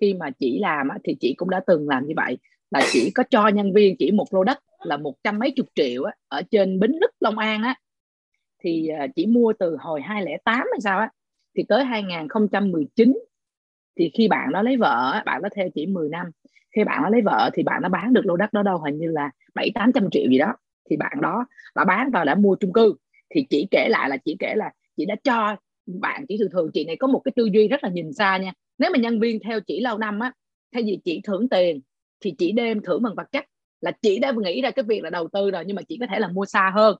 khi 0.00 0.14
mà 0.14 0.30
chị 0.30 0.58
làm 0.58 0.88
á, 0.88 0.98
thì 1.04 1.16
chị 1.20 1.34
cũng 1.36 1.50
đã 1.50 1.60
từng 1.66 1.88
làm 1.88 2.06
như 2.06 2.14
vậy. 2.16 2.38
Là 2.70 2.80
chỉ 2.92 3.10
có 3.10 3.22
cho 3.30 3.48
nhân 3.48 3.72
viên 3.72 3.96
chỉ 3.98 4.10
một 4.10 4.26
lô 4.30 4.44
đất 4.44 4.58
là 4.80 4.96
một 4.96 5.14
trăm 5.24 5.38
mấy 5.38 5.50
chục 5.56 5.66
triệu 5.74 6.04
á, 6.04 6.12
ở 6.28 6.42
trên 6.50 6.80
Bến 6.80 6.92
Lức 7.00 7.10
Long 7.20 7.38
An 7.38 7.62
á. 7.62 7.74
Thì 8.64 8.88
à, 8.88 9.06
chỉ 9.16 9.26
mua 9.26 9.52
từ 9.58 9.76
hồi 9.80 10.00
2008 10.02 10.56
hay 10.56 10.80
sao 10.80 10.98
á 10.98 11.10
thì 11.56 11.62
tới 11.68 11.84
2019 11.84 13.18
thì 13.98 14.10
khi 14.14 14.28
bạn 14.28 14.52
đó 14.52 14.62
lấy 14.62 14.76
vợ 14.76 15.22
bạn 15.26 15.42
đó 15.42 15.48
theo 15.56 15.68
chỉ 15.74 15.86
10 15.86 16.08
năm. 16.08 16.26
Khi 16.76 16.84
bạn 16.84 17.02
đó 17.02 17.08
lấy 17.08 17.22
vợ 17.22 17.50
thì 17.54 17.62
bạn 17.62 17.82
đã 17.82 17.88
bán 17.88 18.12
được 18.12 18.26
lô 18.26 18.36
đất 18.36 18.52
đó 18.52 18.62
đâu 18.62 18.78
hình 18.78 18.98
như 18.98 19.08
là 19.08 19.30
bảy 19.54 19.70
tám 19.74 19.92
trăm 19.92 20.10
triệu 20.10 20.30
gì 20.30 20.38
đó. 20.38 20.54
Thì 20.90 20.96
bạn 20.96 21.20
đó 21.20 21.46
đã 21.74 21.84
bán 21.84 22.10
và 22.10 22.24
đã 22.24 22.34
mua 22.34 22.56
chung 22.60 22.72
cư. 22.72 22.94
Thì 23.34 23.46
chỉ 23.50 23.68
kể 23.70 23.88
lại 23.88 24.08
là 24.08 24.16
chỉ 24.16 24.36
kể 24.38 24.54
là 24.54 24.72
chị 24.96 25.04
đã 25.04 25.16
cho 25.24 25.56
bạn 25.86 26.24
chỉ 26.28 26.38
thường 26.38 26.50
thường, 26.50 26.70
chị 26.74 26.84
này 26.84 26.96
có 26.96 27.06
một 27.06 27.20
cái 27.24 27.32
tư 27.36 27.48
duy 27.52 27.68
rất 27.68 27.84
là 27.84 27.90
nhìn 27.90 28.12
xa 28.12 28.36
nha. 28.36 28.52
Nếu 28.78 28.90
mà 28.90 28.98
nhân 28.98 29.20
viên 29.20 29.40
theo 29.40 29.60
chỉ 29.60 29.80
lâu 29.80 29.98
năm 29.98 30.20
á, 30.20 30.32
thay 30.74 30.82
vì 30.82 31.00
chị 31.04 31.20
thưởng 31.24 31.48
tiền, 31.48 31.80
thì 32.20 32.34
chị 32.38 32.52
đem 32.52 32.82
thưởng 32.82 33.02
bằng 33.02 33.14
vật 33.14 33.32
chất. 33.32 33.44
Là 33.80 33.90
chị 34.02 34.18
đã 34.18 34.32
nghĩ 34.36 34.62
ra 34.62 34.70
cái 34.70 34.84
việc 34.88 35.02
là 35.02 35.10
đầu 35.10 35.28
tư 35.32 35.50
rồi, 35.50 35.64
nhưng 35.66 35.76
mà 35.76 35.82
chị 35.82 35.96
có 36.00 36.06
thể 36.06 36.18
là 36.18 36.28
mua 36.28 36.44
xa 36.44 36.72
hơn 36.74 36.96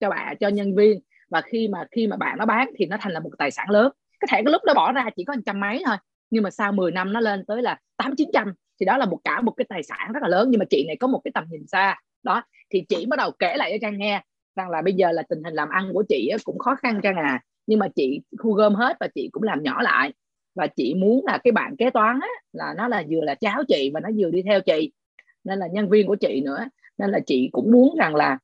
cho 0.00 0.10
bạn, 0.10 0.36
cho 0.40 0.48
nhân 0.48 0.76
viên. 0.76 1.00
Và 1.30 1.40
khi 1.40 1.68
mà 1.68 1.86
khi 1.90 2.06
mà 2.06 2.16
bạn 2.16 2.38
nó 2.38 2.46
bán 2.46 2.70
thì 2.76 2.86
nó 2.86 2.96
thành 3.00 3.12
là 3.12 3.20
một 3.20 3.30
tài 3.38 3.50
sản 3.50 3.70
lớn. 3.70 3.92
Có 4.20 4.26
thể 4.30 4.42
cái 4.44 4.52
lúc 4.52 4.62
nó 4.66 4.74
bỏ 4.74 4.92
ra 4.92 5.10
chỉ 5.16 5.24
có 5.24 5.34
trăm 5.46 5.60
mấy 5.60 5.82
thôi, 5.86 5.96
nhưng 6.30 6.42
mà 6.42 6.50
sau 6.50 6.72
10 6.72 6.92
năm 6.92 7.12
nó 7.12 7.20
lên 7.20 7.44
tới 7.46 7.62
là 7.62 7.78
tám, 7.96 8.16
chín 8.16 8.28
trăm. 8.32 8.52
Thì 8.80 8.86
đó 8.86 8.96
là 8.98 9.06
một 9.06 9.18
cả 9.24 9.40
một 9.40 9.52
cái 9.52 9.64
tài 9.68 9.82
sản 9.82 10.12
rất 10.12 10.20
là 10.22 10.28
lớn, 10.28 10.48
nhưng 10.50 10.58
mà 10.58 10.64
chị 10.70 10.84
này 10.86 10.96
có 10.96 11.06
một 11.06 11.20
cái 11.24 11.32
tầm 11.34 11.44
nhìn 11.50 11.66
xa. 11.66 11.96
Đó, 12.22 12.42
thì 12.70 12.84
chị 12.88 13.06
bắt 13.06 13.16
đầu 13.16 13.30
kể 13.30 13.56
lại 13.56 13.70
cho 13.72 13.78
trang 13.80 13.98
nghe 13.98 14.22
rằng 14.58 14.70
là 14.70 14.82
bây 14.82 14.92
giờ 14.92 15.12
là 15.12 15.22
tình 15.28 15.42
hình 15.44 15.54
làm 15.54 15.68
ăn 15.68 15.90
của 15.92 16.04
chị 16.08 16.30
cũng 16.44 16.58
khó 16.58 16.74
khăn 16.74 17.00
trang 17.02 17.16
à 17.16 17.40
nhưng 17.68 17.78
mà 17.78 17.88
chị 17.96 18.20
thu 18.42 18.52
gom 18.52 18.74
hết 18.74 18.96
và 19.00 19.08
chị 19.14 19.28
cũng 19.32 19.42
làm 19.42 19.62
nhỏ 19.62 19.82
lại. 19.82 20.12
Và 20.54 20.66
chị 20.66 20.94
muốn 20.94 21.24
là 21.24 21.38
cái 21.44 21.52
bạn 21.52 21.76
kế 21.76 21.90
toán 21.90 22.18
á, 22.20 22.28
là 22.52 22.74
nó 22.76 22.88
là 22.88 23.02
vừa 23.10 23.20
là 23.20 23.34
cháu 23.34 23.62
chị 23.68 23.90
và 23.94 24.00
nó 24.00 24.08
vừa 24.18 24.30
đi 24.30 24.42
theo 24.42 24.60
chị. 24.60 24.92
Nên 25.44 25.58
là 25.58 25.66
nhân 25.66 25.88
viên 25.88 26.06
của 26.06 26.16
chị 26.16 26.40
nữa. 26.40 26.64
Nên 26.98 27.10
là 27.10 27.20
chị 27.26 27.48
cũng 27.52 27.72
muốn 27.72 27.96
rằng 27.98 28.14
là 28.14 28.38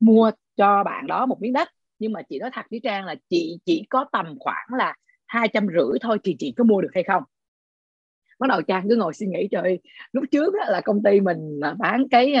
mua 0.00 0.30
cho 0.56 0.84
bạn 0.84 1.06
đó 1.06 1.26
một 1.26 1.40
miếng 1.40 1.52
đất. 1.52 1.68
Nhưng 1.98 2.12
mà 2.12 2.22
chị 2.22 2.38
nói 2.38 2.50
thật 2.52 2.66
với 2.70 2.80
trang 2.82 3.04
là 3.04 3.14
chị 3.30 3.58
chỉ 3.64 3.86
có 3.90 4.04
tầm 4.12 4.36
khoảng 4.40 4.68
là 4.78 4.94
hai 5.26 5.48
trăm 5.48 5.66
rưỡi 5.66 5.98
thôi 6.00 6.18
thì 6.24 6.36
chị 6.38 6.52
có 6.56 6.64
mua 6.64 6.80
được 6.80 6.90
hay 6.94 7.02
không? 7.02 7.22
Bắt 8.38 8.46
đầu 8.48 8.62
trang 8.62 8.88
cứ 8.88 8.96
ngồi 8.96 9.14
suy 9.14 9.26
nghĩ 9.26 9.48
trời 9.50 9.78
lúc 10.12 10.24
trước 10.30 10.54
là 10.54 10.80
công 10.80 11.02
ty 11.02 11.20
mình 11.20 11.60
bán 11.78 12.08
cái 12.10 12.34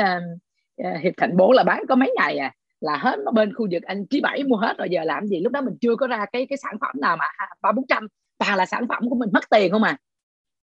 uh, 0.80 1.00
hiệp 1.02 1.14
thành 1.16 1.36
bố 1.36 1.52
là 1.52 1.64
bán 1.64 1.82
có 1.88 1.94
mấy 1.94 2.12
ngày 2.16 2.38
à? 2.38 2.54
Là 2.80 2.96
hết 2.96 3.18
nó 3.24 3.32
bên 3.32 3.54
khu 3.54 3.68
vực 3.70 3.82
anh 3.82 4.06
chí 4.06 4.20
bảy 4.20 4.44
mua 4.44 4.56
hết 4.56 4.78
rồi 4.78 4.88
giờ 4.90 5.04
làm 5.04 5.26
gì? 5.26 5.40
Lúc 5.40 5.52
đó 5.52 5.60
mình 5.60 5.74
chưa 5.80 5.96
có 5.96 6.06
ra 6.06 6.26
cái 6.32 6.46
cái 6.46 6.56
sản 6.56 6.76
phẩm 6.80 6.94
nào 7.00 7.16
mà 7.16 7.24
à, 7.36 7.46
ba 7.62 7.72
bốn 7.72 7.86
trăm 7.86 8.06
toàn 8.38 8.56
là 8.56 8.66
sản 8.66 8.86
phẩm 8.88 9.08
của 9.08 9.16
mình 9.16 9.28
mất 9.32 9.50
tiền 9.50 9.72
không 9.72 9.82
à. 9.82 9.96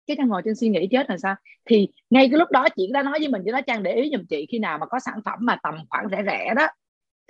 Cái 0.06 0.16
trang 0.16 0.28
ngồi 0.28 0.42
trên 0.44 0.54
suy 0.54 0.68
nghĩ 0.68 0.88
chết 0.90 1.10
là 1.10 1.18
sao? 1.18 1.34
Thì 1.64 1.88
ngay 2.10 2.28
cái 2.30 2.38
lúc 2.38 2.50
đó 2.50 2.66
chị 2.76 2.90
đã 2.92 3.02
nói 3.02 3.18
với 3.18 3.28
mình 3.28 3.42
chị 3.44 3.50
nói 3.50 3.62
trang 3.62 3.82
để 3.82 3.94
ý 3.94 4.10
giùm 4.12 4.26
chị 4.26 4.46
khi 4.50 4.58
nào 4.58 4.78
mà 4.78 4.86
có 4.86 4.98
sản 4.98 5.14
phẩm 5.24 5.38
mà 5.42 5.56
tầm 5.62 5.74
khoảng 5.90 6.08
rẻ 6.10 6.22
rẻ 6.26 6.54
đó 6.56 6.66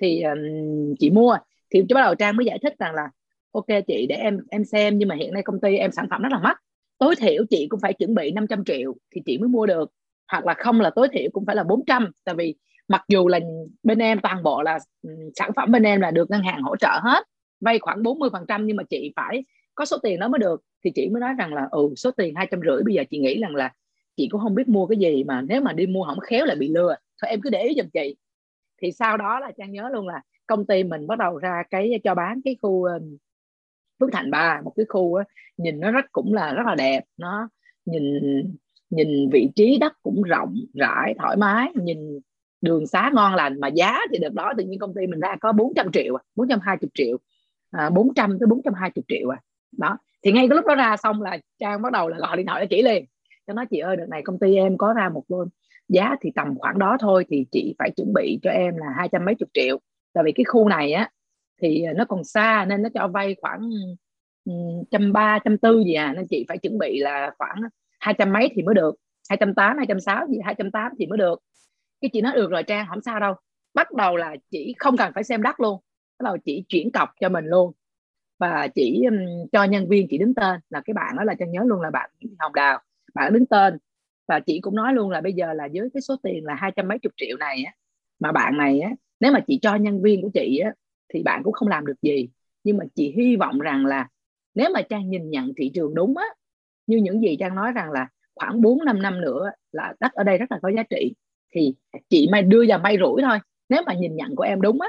thì 0.01 0.23
um, 0.23 0.95
chị 0.99 1.11
mua. 1.11 1.37
Thì 1.71 1.83
bắt 1.95 2.01
đầu 2.01 2.15
trang 2.15 2.37
mới 2.37 2.47
giải 2.47 2.59
thích 2.63 2.75
rằng 2.79 2.95
là 2.95 3.11
ok 3.53 3.67
chị 3.87 4.07
để 4.09 4.17
em 4.17 4.39
em 4.51 4.65
xem 4.65 4.99
nhưng 4.99 5.09
mà 5.09 5.15
hiện 5.15 5.33
nay 5.33 5.43
công 5.43 5.61
ty 5.61 5.77
em 5.77 5.93
sản 5.93 6.07
phẩm 6.11 6.23
rất 6.23 6.33
là 6.33 6.39
mắc. 6.39 6.61
Tối 6.99 7.17
thiểu 7.17 7.45
chị 7.51 7.67
cũng 7.71 7.81
phải 7.81 7.93
chuẩn 7.93 8.15
bị 8.15 8.31
500 8.31 8.65
triệu 8.65 8.95
thì 9.15 9.21
chị 9.27 9.39
mới 9.39 9.49
mua 9.49 9.67
được. 9.67 9.93
Hoặc 10.33 10.47
là 10.47 10.55
không 10.55 10.81
là 10.81 10.91
tối 10.91 11.09
thiểu 11.13 11.31
cũng 11.33 11.47
phải 11.47 11.57
là 11.57 11.65
400 11.65 12.11
tại 12.25 12.35
vì 12.35 12.55
mặc 12.89 13.05
dù 13.09 13.29
là 13.29 13.41
bên 13.83 13.99
em 13.99 14.21
toàn 14.21 14.43
bộ 14.43 14.63
là 14.63 14.79
ừ, 15.03 15.11
sản 15.35 15.51
phẩm 15.57 15.73
bên 15.73 15.83
em 15.83 16.01
là 16.01 16.11
được 16.11 16.31
ngân 16.31 16.43
hàng 16.43 16.63
hỗ 16.63 16.77
trợ 16.77 17.01
hết 17.03 17.25
vay 17.61 17.79
khoảng 17.79 18.03
40 18.03 18.31
phần 18.33 18.45
trăm 18.49 18.67
nhưng 18.67 18.77
mà 18.77 18.83
chị 18.91 19.13
phải 19.17 19.45
có 19.75 19.85
số 19.85 19.99
tiền 20.03 20.21
đó 20.21 20.29
mới 20.29 20.39
được. 20.39 20.63
Thì 20.85 20.91
chị 20.95 21.09
mới 21.09 21.21
nói 21.21 21.35
rằng 21.39 21.55
là 21.55 21.69
ừ 21.71 21.89
số 21.97 22.11
tiền 22.11 22.35
hai 22.35 22.49
trăm 22.51 22.61
rưỡi 22.67 22.83
bây 22.85 22.95
giờ 22.95 23.05
chị 23.11 23.19
nghĩ 23.19 23.41
rằng 23.41 23.55
là 23.55 23.73
chị 24.17 24.29
cũng 24.29 24.41
không 24.41 24.55
biết 24.55 24.69
mua 24.69 24.87
cái 24.87 24.99
gì 24.99 25.25
mà 25.25 25.41
nếu 25.41 25.61
mà 25.61 25.73
đi 25.73 25.87
mua 25.87 26.05
không 26.05 26.21
khéo 26.21 26.45
lại 26.47 26.57
bị 26.57 26.69
lừa. 26.69 26.97
Thôi 27.23 27.31
em 27.31 27.41
cứ 27.41 27.51
để 27.51 27.63
ý 27.63 27.75
giùm 27.77 27.87
chị. 27.93 28.17
Thì 28.83 28.93
sau 28.93 29.17
đó 29.17 29.41
là 29.41 29.53
trang 29.59 29.73
nhớ 29.73 29.89
luôn 29.93 30.09
là 30.09 30.23
công 30.47 30.67
ty 30.67 30.85
mình 30.85 31.07
bắt 31.07 31.19
đầu 31.19 31.39
ra 31.39 31.63
cái 31.71 32.01
cho 32.05 32.15
bán 32.15 32.41
cái 32.45 32.57
khu 32.63 32.85
ờ, 32.85 33.01
Phước 34.01 34.09
Thành 34.13 34.31
Ba 34.31 34.61
một 34.65 34.73
cái 34.77 34.87
khu 34.89 35.15
á, 35.15 35.25
nhìn 35.57 35.81
nó 35.81 35.91
rất 35.91 36.05
cũng 36.13 36.35
là 36.35 36.53
rất 36.55 36.67
là 36.67 36.75
đẹp. 36.75 37.05
Nó 37.17 37.49
nhìn 37.85 38.21
nhìn 38.91 39.31
vị 39.33 39.49
trí 39.57 39.79
đất 39.79 39.93
cũng 40.03 40.23
rộng 40.23 40.55
rãi 40.75 41.15
thoải 41.19 41.37
mái 41.37 41.69
nhìn 41.75 42.21
đường 42.65 42.87
xá 42.87 43.11
ngon 43.15 43.35
lành 43.35 43.61
mà 43.61 43.69
giá 43.69 43.99
thì 44.13 44.19
được 44.19 44.35
đó 44.35 44.53
tự 44.59 44.65
nhiên 44.65 44.79
công 44.79 44.95
ty 44.95 45.07
mình 45.07 45.21
ra 45.21 45.37
có 45.41 45.53
400 45.53 45.93
triệu 45.93 46.17
420 46.37 46.91
triệu 46.95 47.17
à, 47.71 47.91
400 47.91 48.31
à, 48.31 48.37
tới 48.41 48.47
420 48.47 49.05
triệu 49.09 49.29
à. 49.29 49.39
Đó 49.79 49.99
thì 50.23 50.33
ngay 50.33 50.49
cái 50.49 50.57
lúc 50.57 50.67
đó 50.67 50.75
ra 50.75 50.97
xong 50.97 51.23
là 51.23 51.39
trang 51.59 51.83
bắt 51.83 51.93
đầu 51.93 52.09
là 52.09 52.19
gọi 52.19 52.37
điện 52.37 52.47
thoại 52.47 52.63
cho 52.63 52.67
chị 52.71 52.83
liền 52.83 53.05
cho 53.47 53.53
nói 53.53 53.67
chị 53.71 53.79
ơi 53.79 53.97
đợt 53.97 54.07
này 54.09 54.23
công 54.23 54.39
ty 54.39 54.57
em 54.57 54.77
có 54.79 54.93
ra 54.93 55.09
một 55.09 55.25
luôn 55.29 55.49
giá 55.89 56.17
thì 56.21 56.31
tầm 56.35 56.59
khoảng 56.59 56.79
đó 56.79 56.97
thôi 57.01 57.25
thì 57.29 57.47
chị 57.51 57.75
phải 57.79 57.91
chuẩn 57.91 58.13
bị 58.15 58.39
cho 58.43 58.51
em 58.51 58.77
là 58.77 58.87
hai 58.97 59.09
trăm 59.13 59.25
mấy 59.25 59.35
chục 59.35 59.49
triệu. 59.55 59.79
Tại 60.13 60.25
vì 60.25 60.33
cái 60.33 60.45
khu 60.45 60.69
này 60.69 60.93
á 60.93 61.11
thì 61.63 61.85
nó 61.97 62.05
còn 62.05 62.25
xa 62.25 62.65
nên 62.69 62.83
nó 62.83 62.89
cho 62.95 63.09
vay 63.09 63.37
khoảng 63.41 63.71
trăm 64.91 65.13
ba 65.13 65.39
trăm 65.45 65.59
tư 65.59 65.83
gì 65.85 65.95
à 65.95 66.13
nên 66.17 66.27
chị 66.31 66.45
phải 66.49 66.59
chuẩn 66.59 66.79
bị 66.79 67.01
là 67.01 67.31
khoảng 67.39 67.57
hai 68.01 68.15
trăm 68.19 68.33
mấy 68.33 68.49
thì 68.55 68.63
mới 68.63 68.75
được 68.75 68.95
hai 69.29 69.37
trăm 69.37 69.55
tám 69.55 69.77
hai 69.77 69.87
trăm 69.87 70.01
sáu 70.01 70.27
gì 70.29 70.39
hai 70.45 70.55
trăm 70.59 70.71
tám 70.71 70.93
thì 70.99 71.07
mới 71.07 71.19
được 71.19 71.39
cái 72.05 72.11
chị 72.13 72.21
nói 72.21 72.33
được 72.37 72.51
rồi 72.51 72.63
trang 72.63 72.87
không 72.89 73.01
sao 73.01 73.21
đâu. 73.21 73.35
Bắt 73.75 73.93
đầu 73.93 74.17
là 74.17 74.37
chị 74.51 74.75
không 74.79 74.97
cần 74.97 75.13
phải 75.15 75.25
xem 75.25 75.43
đất 75.43 75.61
luôn. 75.61 75.81
Bắt 76.19 76.25
đầu 76.25 76.37
chị 76.45 76.65
chuyển 76.69 76.93
cọc 76.93 77.09
cho 77.21 77.29
mình 77.29 77.47
luôn. 77.47 77.73
Và 78.39 78.69
chỉ 78.75 79.05
um, 79.05 79.17
cho 79.53 79.65
nhân 79.65 79.89
viên 79.89 80.07
chị 80.11 80.19
đứng 80.19 80.35
tên. 80.35 80.61
Là 80.71 80.83
cái 80.85 80.95
bạn 80.95 81.17
đó 81.17 81.25
là 81.25 81.35
trang 81.39 81.51
nhớ 81.51 81.61
luôn 81.67 81.81
là 81.81 81.91
bạn 81.91 82.11
Hồng 82.39 82.55
Đào. 82.55 82.81
Bạn 83.15 83.33
đứng 83.33 83.47
tên. 83.47 83.79
Và 84.29 84.41
chị 84.41 84.61
cũng 84.61 84.77
nói 84.77 84.95
luôn 84.95 85.11
là 85.11 85.21
bây 85.21 85.33
giờ 85.33 85.53
là 85.53 85.69
với 85.73 85.89
cái 85.95 86.01
số 86.01 86.17
tiền 86.23 86.45
là 86.45 86.55
hai 86.55 86.73
trăm 86.77 86.89
mấy 86.89 86.99
chục 86.99 87.13
triệu 87.17 87.37
này 87.37 87.65
á 87.65 87.73
mà 88.21 88.33
bạn 88.33 88.59
này 88.59 88.81
á 88.81 88.91
nếu 89.21 89.33
mà 89.33 89.41
chị 89.47 89.59
cho 89.63 89.75
nhân 89.75 90.03
viên 90.03 90.23
của 90.23 90.31
chị 90.35 90.59
á 90.59 90.73
thì 91.15 91.23
bạn 91.23 91.43
cũng 91.43 91.53
không 91.53 91.69
làm 91.69 91.87
được 91.87 92.03
gì. 92.03 92.29
Nhưng 92.65 92.77
mà 92.77 92.85
chị 92.95 93.15
hy 93.17 93.37
vọng 93.37 93.59
rằng 93.59 93.87
là 93.87 94.09
nếu 94.55 94.71
mà 94.75 94.83
trang 94.83 95.11
nhìn 95.11 95.31
nhận 95.31 95.53
thị 95.57 95.71
trường 95.75 95.95
đúng 95.95 96.17
á 96.17 96.27
như 96.87 96.97
những 96.97 97.21
gì 97.21 97.37
trang 97.41 97.55
nói 97.55 97.73
rằng 97.73 97.91
là 97.91 98.09
khoảng 98.35 98.63
4 98.63 98.85
5 98.85 99.03
năm 99.03 99.21
nữa 99.21 99.51
là 99.73 99.95
đất 100.01 100.13
ở 100.13 100.25
đây 100.25 100.39
rất 100.39 100.53
là 100.53 100.59
có 100.63 100.69
giá 100.77 100.83
trị 100.83 101.15
thì 101.55 101.75
chị 102.09 102.29
mai 102.33 102.43
đưa 102.43 102.65
vào 102.69 102.79
may 102.79 102.97
rủi 102.99 103.23
thôi. 103.23 103.39
Nếu 103.69 103.83
mà 103.87 103.95
nhìn 103.95 104.17
nhận 104.17 104.37
của 104.37 104.43
em 104.43 104.61
đúng 104.61 104.81
á, 104.81 104.89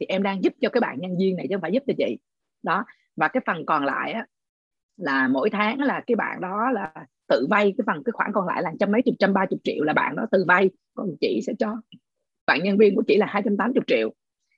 thì 0.00 0.06
em 0.06 0.22
đang 0.22 0.44
giúp 0.44 0.52
cho 0.60 0.68
cái 0.68 0.80
bạn 0.80 1.00
nhân 1.00 1.16
viên 1.18 1.36
này 1.36 1.46
chứ 1.48 1.54
không 1.54 1.62
phải 1.62 1.72
giúp 1.72 1.82
cho 1.86 1.94
chị. 1.98 2.18
Đó, 2.62 2.84
và 3.16 3.28
cái 3.28 3.40
phần 3.46 3.66
còn 3.66 3.84
lại 3.84 4.12
á, 4.12 4.26
là 4.96 5.28
mỗi 5.28 5.50
tháng 5.50 5.80
là 5.80 6.02
cái 6.06 6.16
bạn 6.16 6.40
đó 6.40 6.70
là 6.70 6.92
tự 7.28 7.46
vay, 7.50 7.74
cái 7.78 7.84
phần 7.86 8.02
cái 8.04 8.12
khoản 8.12 8.30
còn 8.34 8.46
lại 8.46 8.62
là 8.62 8.72
trăm 8.80 8.92
mấy 8.92 9.02
chục, 9.02 9.14
trăm 9.18 9.32
ba 9.32 9.46
chục 9.46 9.60
triệu 9.64 9.84
là 9.84 9.92
bạn 9.92 10.16
đó 10.16 10.26
tự 10.30 10.44
vay, 10.48 10.70
còn 10.94 11.08
chị 11.20 11.40
sẽ 11.46 11.52
cho. 11.58 11.76
Bạn 12.46 12.62
nhân 12.62 12.78
viên 12.78 12.94
của 12.94 13.02
chị 13.06 13.16
là 13.16 13.26
280 13.26 13.82
triệu. 13.86 14.12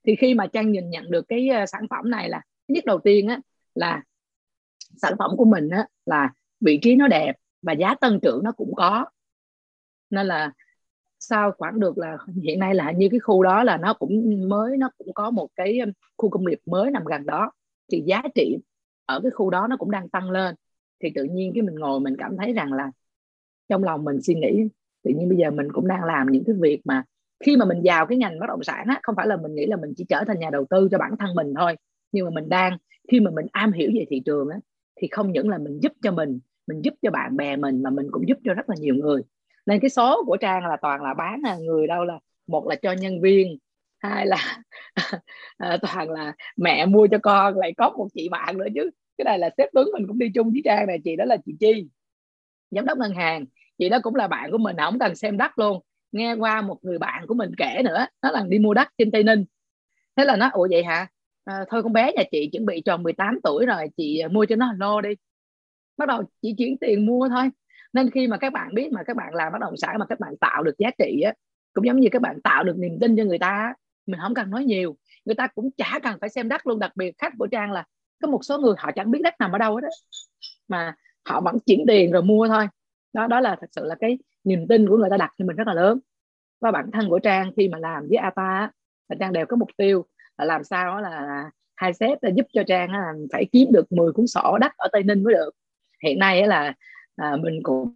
Thì 0.07 0.17
khi 0.17 0.35
mà 0.35 0.47
trang 0.47 0.73
nhìn 0.73 0.91
nhận 0.91 1.11
được 1.11 1.25
cái 1.29 1.49
ờ, 1.49 1.67
sản 1.67 1.87
phẩm 1.91 2.11
này 2.11 2.29
là 2.29 2.43
nhất 2.69 2.85
đầu 2.85 2.99
tiên 2.99 3.29
á, 3.29 3.41
là 3.75 4.03
sản 4.97 5.13
phẩm 5.19 5.31
của 5.37 5.45
mình 5.45 5.69
á 5.69 5.87
là 6.07 6.33
vị 6.61 6.79
trí 6.83 6.97
nó 6.97 7.09
đẹp 7.09 7.33
và 7.63 7.73
giá 7.73 7.95
tăng 7.95 8.19
trưởng 8.23 8.45
nó 8.45 8.53
cũng 8.53 8.75
có. 8.75 9.07
Nên 10.11 10.27
là 10.27 10.53
sau 11.29 11.53
khoảng 11.59 11.81
được 11.81 11.99
là 11.99 12.17
hiện 12.43 12.59
nay 12.59 12.75
là 12.75 12.93
như 12.93 13.09
cái 13.11 13.21
khu 13.21 13.43
đó 13.43 13.65
là 13.65 13.77
nó 13.77 13.95
cũng 13.95 14.49
mới, 14.49 14.77
nó 14.77 14.91
cũng 14.99 15.15
có 15.15 15.31
một 15.31 15.49
cái 15.57 15.79
khu 16.17 16.31
công 16.31 16.45
nghiệp 16.45 16.59
mới 16.67 16.91
nằm 16.91 17.05
gần 17.05 17.27
đó. 17.27 17.53
Thì 17.93 18.03
giá 18.07 18.23
trị 18.35 18.59
ở 19.07 19.21
cái 19.21 19.31
khu 19.31 19.51
đó 19.51 19.67
nó 19.71 19.77
cũng 19.77 19.91
đang 19.91 20.09
tăng 20.09 20.31
lên. 20.31 20.55
Thì 21.03 21.09
tự 21.15 21.25
nhiên 21.25 21.53
cái 21.55 21.63
mình 21.63 21.75
ngồi 21.75 22.01
mình 22.01 22.17
cảm 22.19 22.37
thấy 22.37 22.53
rằng 22.53 22.73
là 22.73 22.91
trong 23.69 23.85
lòng 23.85 24.05
mình 24.05 24.23
suy 24.23 24.35
nghĩ, 24.35 24.69
tự 25.05 25.11
nhiên 25.19 25.29
bây 25.29 25.39
giờ 25.39 25.51
mình 25.51 25.73
cũng 25.73 25.89
đang 25.89 26.05
làm 26.05 26.27
những 26.31 26.45
cái 26.47 26.57
việc 26.61 26.81
mà 26.85 27.05
khi 27.45 27.57
mà 27.57 27.65
mình 27.65 27.81
vào 27.85 28.07
cái 28.07 28.19
ngành 28.19 28.41
bất 28.41 28.47
động 28.49 28.63
sản 28.63 28.87
á, 28.89 29.01
không 29.03 29.17
phải 29.17 29.27
là 29.27 29.37
mình 29.37 29.55
nghĩ 29.55 29.67
là 29.67 29.77
mình 29.77 29.93
chỉ 29.97 30.05
trở 30.09 30.25
thành 30.27 30.39
nhà 30.41 30.51
đầu 30.51 30.67
tư 30.71 30.89
cho 30.91 30.99
bản 30.99 31.17
thân 31.19 31.35
mình 31.35 31.55
thôi, 31.57 31.77
nhưng 32.13 32.25
mà 32.25 32.31
mình 32.31 32.49
đang, 32.49 32.79
khi 33.13 33.21
mà 33.21 33.31
mình 33.31 33.47
am 33.53 33.73
hiểu 33.73 33.91
về 33.95 34.05
thị 34.11 34.23
trường 34.25 34.49
á, 34.49 34.59
thì 34.97 35.09
không 35.11 35.33
những 35.33 35.49
là 35.49 35.59
mình 35.59 35.79
giúp 35.83 35.93
cho 36.03 36.13
mình 36.13 36.39
mình 36.67 36.83
giúp 36.85 36.95
cho 37.03 37.11
bạn 37.11 37.37
bè 37.37 37.57
mình 37.57 37.83
mà 37.83 37.91
mình 37.91 38.07
cũng 38.11 38.29
giúp 38.29 38.39
cho 38.45 38.55
rất 38.55 38.71
là 38.71 38.77
nhiều 38.79 38.95
người 38.95 39.23
nên 39.67 39.81
cái 39.81 39.91
số 39.91 40.25
của 40.27 40.37
trang 40.37 40.67
là 40.67 40.77
toàn 40.83 41.03
là 41.03 41.15
bán 41.15 41.41
là 41.45 41.57
người 41.57 41.87
đâu 41.87 42.05
là 42.05 42.19
một 42.47 42.67
là 42.69 42.77
cho 42.83 42.93
nhân 42.93 43.21
viên 43.23 43.59
hai 43.99 44.27
là 44.27 44.63
à, 45.59 45.79
toàn 45.83 46.11
là 46.11 46.33
mẹ 46.57 46.87
mua 46.87 47.07
cho 47.11 47.19
con 47.23 47.59
lại 47.59 47.73
có 47.77 47.91
một 47.91 48.09
chị 48.15 48.29
bạn 48.29 48.59
nữa 48.59 48.67
chứ. 48.75 48.91
Cái 49.19 49.25
này 49.25 49.39
là 49.39 49.51
sếp 49.59 49.69
tuấn 49.75 49.89
mình 49.93 50.07
cũng 50.09 50.19
đi 50.19 50.27
chung 50.35 50.51
với 50.51 50.63
trang 50.65 50.87
này 50.87 50.99
chị 51.05 51.17
đó 51.17 51.25
là 51.25 51.37
chị 51.47 51.53
chi 51.61 51.89
giám 52.71 52.87
đốc 52.87 52.99
ngân 52.99 53.15
hàng. 53.15 53.45
Chị 53.79 53.89
đó 53.89 53.99
cũng 54.03 54.15
là 54.15 54.29
bạn 54.29 54.51
của 54.53 54.59
mình 54.59 54.77
không 54.79 54.99
cần 54.99 55.15
xem 55.17 55.37
đất 55.39 55.59
luôn. 55.59 55.81
Nghe 56.13 56.35
qua 56.35 56.63
một 56.63 56.79
người 56.83 56.99
bạn 56.99 57.27
của 57.27 57.35
mình 57.35 57.51
kể 57.59 57.83
nữa 57.85 58.07
nó 58.23 58.31
là 58.31 58.45
đi 58.49 58.59
mua 58.59 58.75
đất 58.75 58.89
trên 58.99 59.11
tây 59.11 59.23
ninh. 59.23 59.45
Thế 60.17 60.25
là 60.25 60.37
nó 60.37 60.51
ủa 60.53 60.69
vậy 60.71 60.85
hả? 60.85 61.09
À, 61.45 61.65
thôi 61.71 61.83
con 61.83 61.93
bé 61.93 62.13
nhà 62.17 62.23
chị 62.33 62.49
chuẩn 62.53 62.67
bị 62.67 62.83
tròn 62.85 63.03
18 63.03 63.41
tuổi 63.45 63.67
rồi 63.67 63.87
chị 63.97 64.23
mua 64.31 64.47
cho 64.49 64.57
nó 64.57 64.73
lô 64.79 65.01
đi. 65.01 65.11
Bắt 65.97 66.09
đầu 66.09 66.23
chỉ 66.43 66.55
chuyển 66.59 66.79
tiền 66.79 67.07
mua 67.07 67.29
thôi 67.29 67.51
nên 67.95 68.11
khi 68.11 68.27
mà 68.27 68.37
các 68.37 68.53
bạn 68.53 68.75
biết 68.75 68.93
mà 68.93 69.03
các 69.03 69.17
bạn 69.17 69.35
làm 69.35 69.53
bất 69.53 69.59
động 69.61 69.77
sản 69.77 69.97
mà 69.99 70.07
các 70.07 70.21
bạn 70.21 70.37
tạo 70.37 70.63
được 70.63 70.79
giá 70.79 70.91
trị 70.99 71.21
á, 71.21 71.33
cũng 71.73 71.87
giống 71.87 72.01
như 72.01 72.09
các 72.13 72.23
bạn 72.23 72.41
tạo 72.41 72.65
được 72.65 72.79
niềm 72.79 72.99
tin 73.01 73.17
cho 73.17 73.25
người 73.25 73.39
ta 73.39 73.75
mình 74.07 74.21
không 74.23 74.35
cần 74.35 74.51
nói 74.51 74.65
nhiều. 74.65 74.97
Người 75.25 75.35
ta 75.35 75.47
cũng 75.47 75.71
chả 75.77 75.99
cần 76.03 76.19
phải 76.21 76.29
xem 76.29 76.49
đất 76.49 76.67
luôn, 76.67 76.79
đặc 76.79 76.93
biệt 76.97 77.19
khách 77.19 77.33
của 77.39 77.47
trang 77.47 77.73
là 77.73 77.85
có 78.23 78.29
một 78.29 78.45
số 78.45 78.59
người 78.59 78.75
họ 78.79 78.91
chẳng 78.93 79.11
biết 79.11 79.21
đất 79.23 79.35
nằm 79.39 79.53
ở 79.53 79.59
đâu 79.59 79.75
hết 79.75 79.81
đó 79.83 79.89
mà 80.69 80.95
họ 81.29 81.41
vẫn 81.41 81.59
chuyển 81.67 81.85
tiền 81.87 82.13
rồi 82.13 82.23
mua 82.23 82.49
thôi. 82.49 82.67
Đó 83.13 83.27
đó 83.27 83.41
là 83.41 83.57
thật 83.61 83.67
sự 83.73 83.85
là 83.85 83.95
cái 84.01 84.19
niềm 84.45 84.67
tin 84.69 84.89
của 84.89 84.97
người 84.97 85.11
ta 85.11 85.17
đặt 85.17 85.33
cho 85.39 85.45
mình 85.45 85.57
rất 85.57 85.67
là 85.67 85.75
lớn. 85.75 85.99
Và 86.61 86.71
bản 86.71 86.91
thân 86.93 87.09
của 87.09 87.19
trang 87.19 87.53
khi 87.57 87.69
mà 87.69 87.79
làm 87.79 88.07
với 88.09 88.17
ATA 88.17 88.71
là 89.09 89.17
trang 89.21 89.33
đều 89.33 89.47
có 89.47 89.57
mục 89.57 89.69
tiêu 89.77 90.07
là 90.39 90.45
làm 90.45 90.65
sao 90.65 91.01
là 91.01 91.45
hai 91.77 91.95
sếp 91.95 92.19
giúp 92.37 92.47
cho 92.53 92.63
trang 92.67 92.93
là 92.93 93.13
phải 93.33 93.47
kiếm 93.53 93.69
được 93.73 93.93
10 93.93 94.13
cuốn 94.13 94.27
sổ 94.27 94.59
đất 94.61 94.73
ở 94.77 94.89
tây 94.93 95.03
ninh 95.03 95.23
mới 95.23 95.35
được. 95.35 95.51
Hiện 96.03 96.19
nay 96.19 96.47
là 96.47 96.75
à, 97.17 97.37
mình 97.37 97.61
cũng 97.63 97.95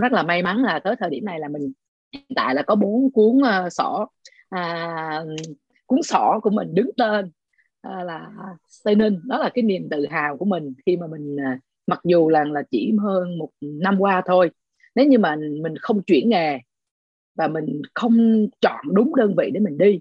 rất 0.00 0.12
là 0.12 0.22
may 0.22 0.42
mắn 0.42 0.62
là 0.62 0.78
tới 0.78 0.96
thời 0.98 1.10
điểm 1.10 1.24
này 1.24 1.40
là 1.40 1.48
mình 1.48 1.72
hiện 2.12 2.24
tại 2.36 2.54
là 2.54 2.62
có 2.62 2.74
bốn 2.74 3.12
cuốn 3.12 3.36
uh, 3.36 3.72
sổ 3.72 4.06
à, 4.48 5.24
cuốn 5.86 6.02
sổ 6.02 6.40
của 6.42 6.50
mình 6.50 6.74
đứng 6.74 6.90
tên 6.96 7.30
à, 7.80 8.04
là 8.04 8.30
tây 8.84 8.94
ninh. 8.94 9.20
Đó 9.24 9.38
là 9.38 9.50
cái 9.54 9.62
niềm 9.62 9.88
tự 9.90 10.06
hào 10.10 10.36
của 10.36 10.44
mình 10.44 10.74
khi 10.86 10.96
mà 10.96 11.06
mình 11.06 11.36
à, 11.40 11.58
mặc 11.86 12.00
dù 12.04 12.28
là 12.28 12.44
là 12.44 12.62
chỉ 12.70 12.92
hơn 13.02 13.38
một 13.38 13.50
năm 13.60 13.96
qua 13.98 14.22
thôi 14.26 14.50
nếu 14.94 15.06
như 15.06 15.18
mà 15.18 15.36
mình 15.62 15.76
không 15.80 16.02
chuyển 16.02 16.28
nghề 16.28 16.58
và 17.34 17.48
mình 17.48 17.82
không 17.94 18.46
chọn 18.60 18.84
đúng 18.94 19.16
đơn 19.16 19.34
vị 19.38 19.50
để 19.54 19.60
mình 19.60 19.78
đi 19.78 20.00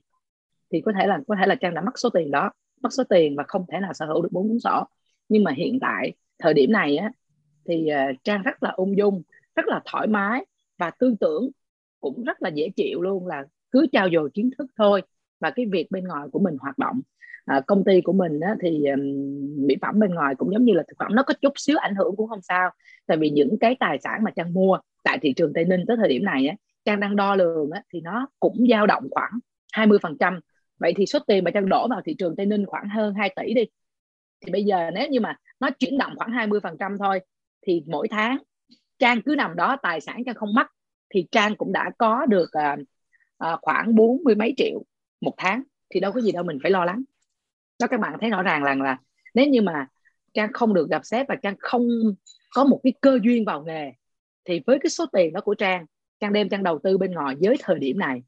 thì 0.72 0.82
có 0.82 0.92
thể 1.00 1.08
là 1.08 1.20
có 1.28 1.36
thể 1.40 1.48
là 1.48 1.56
trang 1.56 1.74
đã 1.74 1.82
mất 1.82 2.00
số 2.00 2.10
tiền 2.10 2.32
đó 2.32 2.52
mất 2.82 2.94
số 2.94 3.04
tiền 3.10 3.36
và 3.36 3.44
không 3.48 3.66
thể 3.72 3.80
nào 3.80 3.94
sở 3.94 4.06
hữu 4.06 4.22
được 4.22 4.30
bốn 4.32 4.50
cuốn 4.50 4.60
sổ. 4.60 4.84
Nhưng 5.30 5.44
mà 5.44 5.52
hiện 5.52 5.80
tại 5.82 6.14
thời 6.40 6.54
điểm 6.54 6.72
này 6.72 6.98
á 6.98 7.12
thì 7.68 7.90
uh, 8.12 8.24
trang 8.24 8.42
rất 8.44 8.64
là 8.64 8.70
ung 8.70 8.98
dung 8.98 9.22
rất 9.56 9.68
là 9.68 9.82
thoải 9.86 10.08
mái 10.08 10.46
và 10.78 10.92
tư 11.00 11.16
tưởng 11.20 11.50
cũng 12.00 12.24
rất 12.24 12.42
là 12.42 12.50
dễ 12.50 12.70
chịu 12.76 13.02
luôn 13.02 13.28
là 13.28 13.44
cứ 13.72 13.88
trao 13.92 14.10
dồi 14.14 14.30
kiến 14.34 14.50
thức 14.58 14.68
thôi 14.78 15.02
và 15.40 15.50
cái 15.50 15.66
việc 15.66 15.92
bên 15.92 16.04
ngoài 16.04 16.28
của 16.32 16.40
mình 16.40 16.58
hoạt 16.60 16.78
động. 16.78 17.02
À, 17.46 17.62
công 17.68 17.84
ty 17.84 18.02
của 18.02 18.14
mình 18.14 18.40
á, 18.40 18.56
thì 18.62 18.86
um, 18.86 19.00
mỹ 19.68 19.76
phẩm 19.82 20.00
bên 20.00 20.14
ngoài 20.16 20.36
cũng 20.38 20.54
giống 20.54 20.66
như 20.66 20.74
là 20.74 20.84
thực 20.88 20.98
phẩm 21.00 21.16
nó 21.16 21.24
có 21.24 21.34
chút 21.42 21.54
xíu 21.56 21.78
ảnh 21.78 21.96
hưởng 21.96 22.16
cũng 22.16 22.30
không 22.30 22.42
sao 22.42 22.70
tại 23.08 23.18
vì 23.18 23.30
những 23.30 23.58
cái 23.60 23.76
tài 23.80 23.98
sản 24.04 24.24
mà 24.24 24.32
trang 24.36 24.54
mua 24.54 24.80
tại 25.04 25.18
thị 25.22 25.34
trường 25.34 25.54
tây 25.54 25.66
ninh 25.66 25.84
tới 25.88 25.98
thời 25.98 26.10
điểm 26.10 26.24
này 26.24 26.48
á, 26.48 26.56
trang 26.86 27.00
đang 27.00 27.16
đo 27.16 27.36
lường 27.36 27.72
á, 27.72 27.82
thì 27.94 28.02
nó 28.02 28.28
cũng 28.40 28.66
dao 28.70 28.88
động 28.88 29.08
khoảng 29.12 29.32
20 29.72 30.00
phần 30.02 30.18
trăm. 30.20 30.40
Vậy 30.80 30.94
thì 30.98 31.06
số 31.06 31.20
tiền 31.28 31.44
mà 31.44 31.52
trang 31.52 31.70
đổ 31.70 31.88
vào 31.88 32.02
thị 32.06 32.16
trường 32.18 32.36
tây 32.36 32.46
ninh 32.46 32.66
khoảng 32.66 32.90
hơn 32.90 33.14
2 33.14 33.34
tỷ 33.36 33.54
đi. 33.54 33.66
Thì 34.46 34.52
bây 34.52 34.64
giờ 34.64 34.92
nếu 34.94 35.08
như 35.10 35.20
mà 35.20 35.38
nó 35.60 35.70
chuyển 35.80 35.98
động 35.98 36.14
khoảng 36.16 36.32
20 36.32 36.60
phần 36.64 36.78
trăm 36.80 36.98
thôi 36.98 37.20
thì 37.66 37.84
mỗi 37.88 38.08
tháng 38.08 38.38
trang 39.00 39.22
cứ 39.22 39.36
nằm 39.36 39.56
đó 39.56 39.78
tài 39.82 40.02
sản 40.02 40.24
trang 40.26 40.36
không 40.36 40.54
mất 40.54 40.68
thì 41.10 41.28
trang 41.32 41.56
cũng 41.56 41.72
đã 41.72 41.92
có 41.98 42.26
được 42.26 42.52
à, 42.52 42.78
à, 43.38 43.58
khoảng 43.62 43.96
bốn 43.96 44.24
mươi 44.24 44.36
mấy 44.36 44.54
triệu 44.58 44.84
một 45.22 45.34
tháng 45.38 45.64
thì 45.90 46.00
đâu 46.00 46.12
có 46.12 46.22
gì 46.22 46.32
đâu 46.32 46.44
mình 46.44 46.60
phải 46.62 46.72
lo 46.72 46.86
lắng. 46.86 47.04
Đó 47.80 47.88
các 47.88 48.00
bạn 48.00 48.18
thấy 48.22 48.30
rõ 48.30 48.44
ràng 48.44 48.64
là 48.64 48.76
là 48.76 48.98
nếu 49.34 49.48
như 49.48 49.62
mà 49.62 49.88
trang 50.34 50.54
không 50.54 50.74
được 50.74 50.90
gặp 50.90 51.06
sếp 51.06 51.28
và 51.30 51.36
trang 51.44 51.56
không 51.60 51.88
có 52.56 52.64
một 52.64 52.80
cái 52.84 52.94
cơ 53.02 53.20
duyên 53.24 53.46
vào 53.46 53.64
nghề 53.64 53.92
thì 54.46 54.62
với 54.66 54.80
cái 54.80 54.90
số 54.90 55.06
tiền 55.14 55.34
đó 55.34 55.42
của 55.42 55.56
trang 55.56 55.86
trang 56.20 56.34
đem 56.34 56.50
trang 56.50 56.64
đầu 56.64 56.80
tư 56.84 56.98
bên 56.98 57.12
ngoài 57.12 57.36
với 57.42 57.56
thời 57.60 57.80
điểm 57.80 58.00
này 58.00 58.24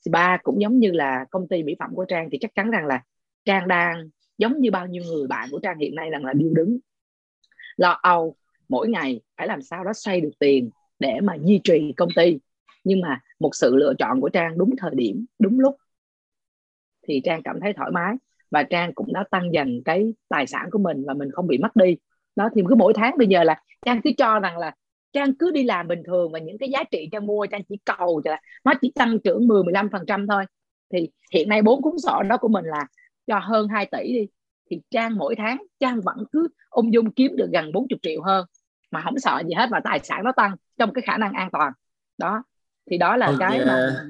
spa 0.00 0.36
cũng 0.36 0.60
giống 0.60 0.78
như 0.78 0.90
là 0.90 1.24
công 1.30 1.48
ty 1.48 1.62
mỹ 1.62 1.76
phẩm 1.78 1.94
của 1.94 2.04
trang 2.04 2.28
thì 2.32 2.38
chắc 2.40 2.54
chắn 2.54 2.70
rằng 2.70 2.86
là 2.86 3.02
trang 3.44 3.68
đang 3.68 4.08
giống 4.38 4.60
như 4.60 4.70
bao 4.70 4.86
nhiêu 4.86 5.02
người 5.04 5.26
bạn 5.28 5.48
của 5.50 5.60
trang 5.62 5.78
hiện 5.78 5.94
nay 5.94 6.10
rằng 6.10 6.24
là 6.24 6.32
điêu 6.32 6.50
đứng. 6.54 6.78
Lo 7.76 7.98
âu 8.02 8.36
mỗi 8.68 8.88
ngày 8.88 9.20
phải 9.36 9.46
làm 9.46 9.62
sao 9.62 9.84
đó 9.84 9.92
xoay 9.92 10.20
được 10.20 10.32
tiền 10.38 10.70
để 10.98 11.20
mà 11.22 11.36
duy 11.44 11.60
trì 11.64 11.92
công 11.96 12.08
ty. 12.16 12.38
Nhưng 12.84 13.00
mà 13.00 13.20
một 13.40 13.54
sự 13.54 13.76
lựa 13.76 13.94
chọn 13.98 14.20
của 14.20 14.28
trang 14.28 14.58
đúng 14.58 14.70
thời 14.76 14.90
điểm, 14.94 15.26
đúng 15.38 15.60
lúc 15.60 15.76
thì 17.08 17.20
trang 17.24 17.42
cảm 17.42 17.60
thấy 17.60 17.72
thoải 17.72 17.90
mái 17.90 18.14
và 18.50 18.62
trang 18.62 18.94
cũng 18.94 19.12
đã 19.12 19.24
tăng 19.30 19.52
dần 19.52 19.82
cái 19.84 20.14
tài 20.28 20.46
sản 20.46 20.68
của 20.70 20.78
mình 20.78 21.04
và 21.06 21.14
mình 21.14 21.30
không 21.30 21.46
bị 21.46 21.58
mất 21.58 21.76
đi. 21.76 21.96
Đó 22.36 22.48
thì 22.54 22.62
cứ 22.68 22.74
mỗi 22.74 22.92
tháng 22.96 23.18
bây 23.18 23.26
giờ 23.26 23.44
là 23.44 23.62
trang 23.86 24.00
cứ 24.04 24.10
cho 24.18 24.38
rằng 24.38 24.58
là 24.58 24.74
trang 25.12 25.34
cứ 25.38 25.50
đi 25.50 25.64
làm 25.64 25.88
bình 25.88 26.02
thường 26.06 26.32
và 26.32 26.38
những 26.38 26.58
cái 26.58 26.68
giá 26.68 26.84
trị 26.90 27.08
trang 27.12 27.26
mua, 27.26 27.46
trang 27.46 27.62
chỉ 27.68 27.76
cầu 27.84 28.22
là 28.24 28.40
nó 28.64 28.72
chỉ 28.80 28.92
tăng 28.94 29.18
trưởng 29.24 29.46
10 29.46 29.64
15 29.64 29.88
phần 29.92 30.04
trăm 30.06 30.26
thôi. 30.26 30.44
Thì 30.92 31.10
hiện 31.32 31.48
nay 31.48 31.62
bốn 31.62 31.82
cuốn 31.82 31.98
sổ 31.98 32.22
đó 32.22 32.36
của 32.36 32.48
mình 32.48 32.64
là 32.64 32.86
cho 33.26 33.38
hơn 33.38 33.68
2 33.68 33.86
tỷ 33.86 34.12
đi 34.12 34.26
thì 34.72 34.80
trang 34.90 35.16
mỗi 35.16 35.34
tháng 35.38 35.62
trang 35.80 36.00
vẫn 36.00 36.24
cứ 36.32 36.48
ung 36.70 36.92
dung 36.92 37.12
kiếm 37.12 37.36
được 37.36 37.50
gần 37.52 37.72
40 37.72 37.98
triệu 38.02 38.22
hơn 38.22 38.46
mà 38.90 39.00
không 39.04 39.18
sợ 39.18 39.42
gì 39.48 39.54
hết 39.54 39.68
và 39.70 39.80
tài 39.84 40.00
sản 40.04 40.24
nó 40.24 40.32
tăng 40.32 40.56
trong 40.78 40.92
cái 40.92 41.02
khả 41.06 41.18
năng 41.18 41.32
an 41.32 41.48
toàn 41.52 41.72
đó 42.18 42.42
thì 42.90 42.98
đó 42.98 43.16
là 43.16 43.26
okay. 43.26 43.38
cái 43.40 43.66
mà 43.66 44.06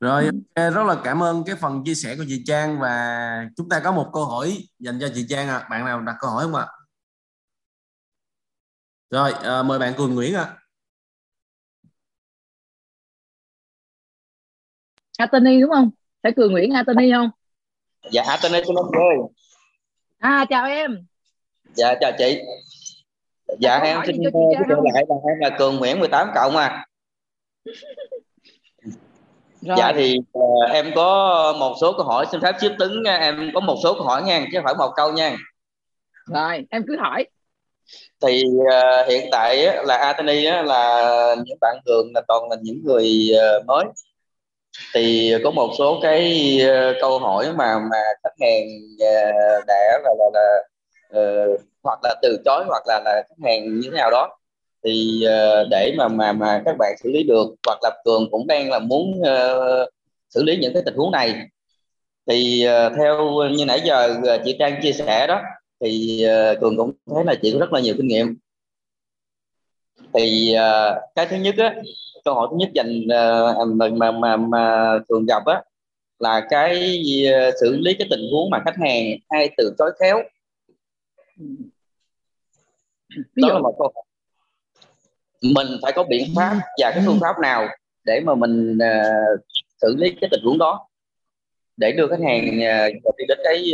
rồi 0.00 0.24
ừ. 0.54 0.70
rất 0.70 0.86
là 0.86 0.96
cảm 1.04 1.22
ơn 1.22 1.44
cái 1.46 1.56
phần 1.56 1.84
chia 1.84 1.94
sẻ 1.94 2.16
của 2.16 2.24
chị 2.28 2.42
Trang 2.46 2.80
và 2.80 3.48
chúng 3.56 3.68
ta 3.68 3.80
có 3.80 3.92
một 3.92 4.10
câu 4.12 4.24
hỏi 4.24 4.58
dành 4.78 4.98
cho 5.00 5.08
chị 5.14 5.26
Trang 5.28 5.48
à. 5.48 5.66
bạn 5.70 5.84
nào 5.84 6.00
đặt 6.00 6.16
câu 6.20 6.30
hỏi 6.30 6.44
không 6.44 6.54
ạ 6.54 6.66
rồi 9.10 9.32
à, 9.32 9.62
mời 9.62 9.78
bạn 9.78 9.94
Cường 9.96 10.14
Nguyễn 10.14 10.34
ạ 10.34 10.42
à. 10.42 10.56
Anthony 15.18 15.60
đúng 15.60 15.70
không 15.70 15.90
phải 16.22 16.32
Cường 16.36 16.52
Nguyễn 16.52 16.70
Anthony 16.72 17.12
không 17.12 17.30
dạ 18.10 18.22
Anthony 18.26 18.58
xin 18.66 18.76
ơi. 18.76 19.16
À 20.18 20.44
chào 20.48 20.66
em. 20.66 21.06
Dạ 21.74 21.94
chào 22.00 22.12
chị. 22.18 22.40
Dạ 23.58 23.78
em 23.78 23.98
xin 24.06 24.16
thiệu 24.16 24.82
lại 24.92 25.04
là 25.08 25.16
em 25.28 25.38
là 25.40 25.56
Cường 25.58 25.76
Nguyễn 25.76 26.00
18 26.00 26.28
cộng 26.34 26.56
à. 26.56 26.86
Rồi. 29.62 29.76
dạ 29.78 29.92
thì 29.96 30.16
uh, 30.38 30.70
em 30.70 30.92
có 30.94 31.54
một 31.58 31.74
số 31.80 31.92
câu 31.92 32.06
hỏi 32.06 32.26
xin 32.32 32.40
phép 32.40 32.54
tiếp 32.60 32.70
tứng 32.78 33.02
em 33.04 33.50
có 33.54 33.60
một 33.60 33.76
số 33.82 33.94
câu 33.94 34.02
hỏi 34.02 34.22
nha 34.22 34.46
chứ 34.52 34.58
phải 34.64 34.74
một 34.74 34.92
câu 34.96 35.12
nha. 35.12 35.36
Rồi 36.26 36.66
em 36.70 36.84
cứ 36.88 36.96
hỏi. 36.96 37.26
Thì 38.22 38.42
uh, 38.56 39.08
hiện 39.08 39.28
tại 39.32 39.66
á, 39.66 39.82
là 39.82 39.96
Atani 39.96 40.44
á, 40.44 40.62
là 40.62 41.34
những 41.44 41.58
bạn 41.60 41.76
thường 41.86 42.10
là 42.14 42.22
toàn 42.28 42.50
là 42.50 42.56
những 42.62 42.80
người 42.84 43.28
uh, 43.32 43.66
mới 43.66 43.84
thì 44.94 45.34
có 45.44 45.50
một 45.50 45.70
số 45.78 45.98
cái 46.02 46.58
ờ, 46.60 46.94
câu 47.00 47.18
hỏi 47.18 47.52
mà 47.56 47.78
mà 47.78 47.98
khách 48.22 48.34
hàng 48.40 48.66
ờ, 49.00 49.60
đã 49.66 50.00
là 50.04 50.10
là, 50.18 50.24
là 50.34 50.62
uh, 51.20 51.60
hoặc 51.82 51.98
là 52.02 52.14
từ 52.22 52.42
chối 52.44 52.64
hoặc 52.68 52.82
là 52.86 53.00
là 53.04 53.22
khách 53.28 53.48
hàng 53.48 53.80
như 53.80 53.88
thế 53.90 53.96
nào 53.96 54.10
đó. 54.10 54.36
Thì 54.84 55.24
uh, 55.26 55.66
để 55.70 55.94
mà 55.98 56.08
mà 56.08 56.32
mà 56.32 56.62
các 56.64 56.76
bạn 56.78 56.94
xử 57.02 57.10
lý 57.10 57.22
được 57.22 57.46
hoặc 57.66 57.78
là 57.82 57.90
cường 58.04 58.30
cũng 58.30 58.46
đang 58.46 58.70
là 58.70 58.78
muốn 58.78 59.20
uh, 59.20 59.88
xử 60.30 60.42
lý 60.42 60.56
những 60.56 60.74
cái 60.74 60.82
tình 60.86 60.94
huống 60.96 61.10
này. 61.10 61.34
Thì 62.26 62.66
uh, 62.86 62.92
theo 62.96 63.30
như 63.50 63.64
nãy 63.64 63.80
giờ 63.84 64.16
uh, 64.18 64.40
chị 64.44 64.56
Trang 64.58 64.80
chia 64.82 64.92
sẻ 64.92 65.26
đó 65.26 65.42
thì 65.80 66.24
uh, 66.52 66.60
cường 66.60 66.76
cũng 66.76 66.92
thấy 67.14 67.24
là 67.24 67.34
chị 67.42 67.52
có 67.52 67.58
rất 67.58 67.72
là 67.72 67.80
nhiều 67.80 67.94
kinh 67.96 68.06
nghiệm. 68.08 68.36
Thì 70.14 70.54
uh, 70.54 70.98
cái 71.14 71.26
thứ 71.26 71.36
nhất 71.36 71.54
á 71.58 71.74
câu 72.24 72.34
hỏi 72.34 72.48
thứ 72.50 72.56
nhất 72.56 72.68
dành 72.74 73.02
uh, 73.04 73.96
mà, 73.96 74.10
mà 74.10 74.36
mà 74.36 74.94
thường 75.08 75.26
gặp 75.26 75.46
á 75.46 75.62
là 76.18 76.46
cái 76.50 76.98
uh, 77.28 77.54
xử 77.60 77.76
lý 77.76 77.94
cái 77.94 78.08
tình 78.10 78.20
huống 78.32 78.50
mà 78.50 78.62
khách 78.64 78.76
hàng 78.76 79.04
hay 79.30 79.50
từ 79.56 79.74
chối 79.78 79.92
khéo. 80.00 80.22
Đó 83.36 83.48
là 83.48 83.58
một 83.58 83.74
câu 83.78 83.92
hỏi. 83.94 84.04
Mình 85.54 85.66
phải 85.82 85.92
có 85.92 86.04
biện 86.04 86.24
pháp 86.36 86.60
và 86.82 86.90
cái 86.90 87.02
phương 87.06 87.18
pháp 87.20 87.38
nào 87.42 87.68
để 88.04 88.20
mà 88.24 88.34
mình 88.34 88.78
uh, 88.78 89.40
xử 89.80 89.96
lý 89.98 90.10
cái 90.20 90.28
tình 90.30 90.40
huống 90.44 90.58
đó 90.58 90.88
để 91.76 91.92
đưa 91.92 92.08
khách 92.08 92.20
hàng 92.24 92.44
uh, 93.06 93.16
đi 93.18 93.24
đến 93.28 93.38
cái 93.44 93.72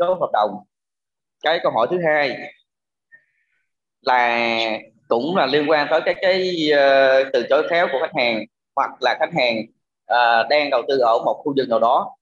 uh, 0.00 0.20
hợp 0.20 0.30
đồng? 0.32 0.50
Cái 1.42 1.60
câu 1.62 1.72
hỏi 1.72 1.86
thứ 1.90 1.98
hai 2.06 2.52
là 4.00 4.38
cũng 5.08 5.36
là 5.36 5.46
liên 5.46 5.70
quan 5.70 5.86
tới 5.90 6.00
cái 6.04 6.14
cái 6.22 6.68
uh, 6.72 7.32
từ 7.32 7.46
chối 7.50 7.66
khéo 7.70 7.88
của 7.92 7.98
khách 8.00 8.22
hàng 8.22 8.44
hoặc 8.76 8.90
là 9.00 9.16
khách 9.20 9.32
hàng 9.36 9.58
uh, 10.12 10.48
đang 10.50 10.70
đầu 10.70 10.82
tư 10.88 10.98
ở 10.98 11.18
một 11.24 11.42
khu 11.44 11.54
vực 11.56 11.68
nào 11.68 11.78
đó 11.80 12.16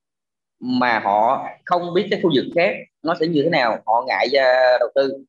mà 0.60 0.98
họ 0.98 1.46
không 1.64 1.94
biết 1.94 2.08
cái 2.10 2.20
khu 2.22 2.30
vực 2.34 2.44
khác 2.54 2.76
nó 3.02 3.14
sẽ 3.20 3.26
như 3.26 3.42
thế 3.44 3.50
nào 3.50 3.78
họ 3.86 4.04
ngại 4.06 4.28
ra 4.32 4.76
đầu 4.80 4.88
tư. 4.94 5.24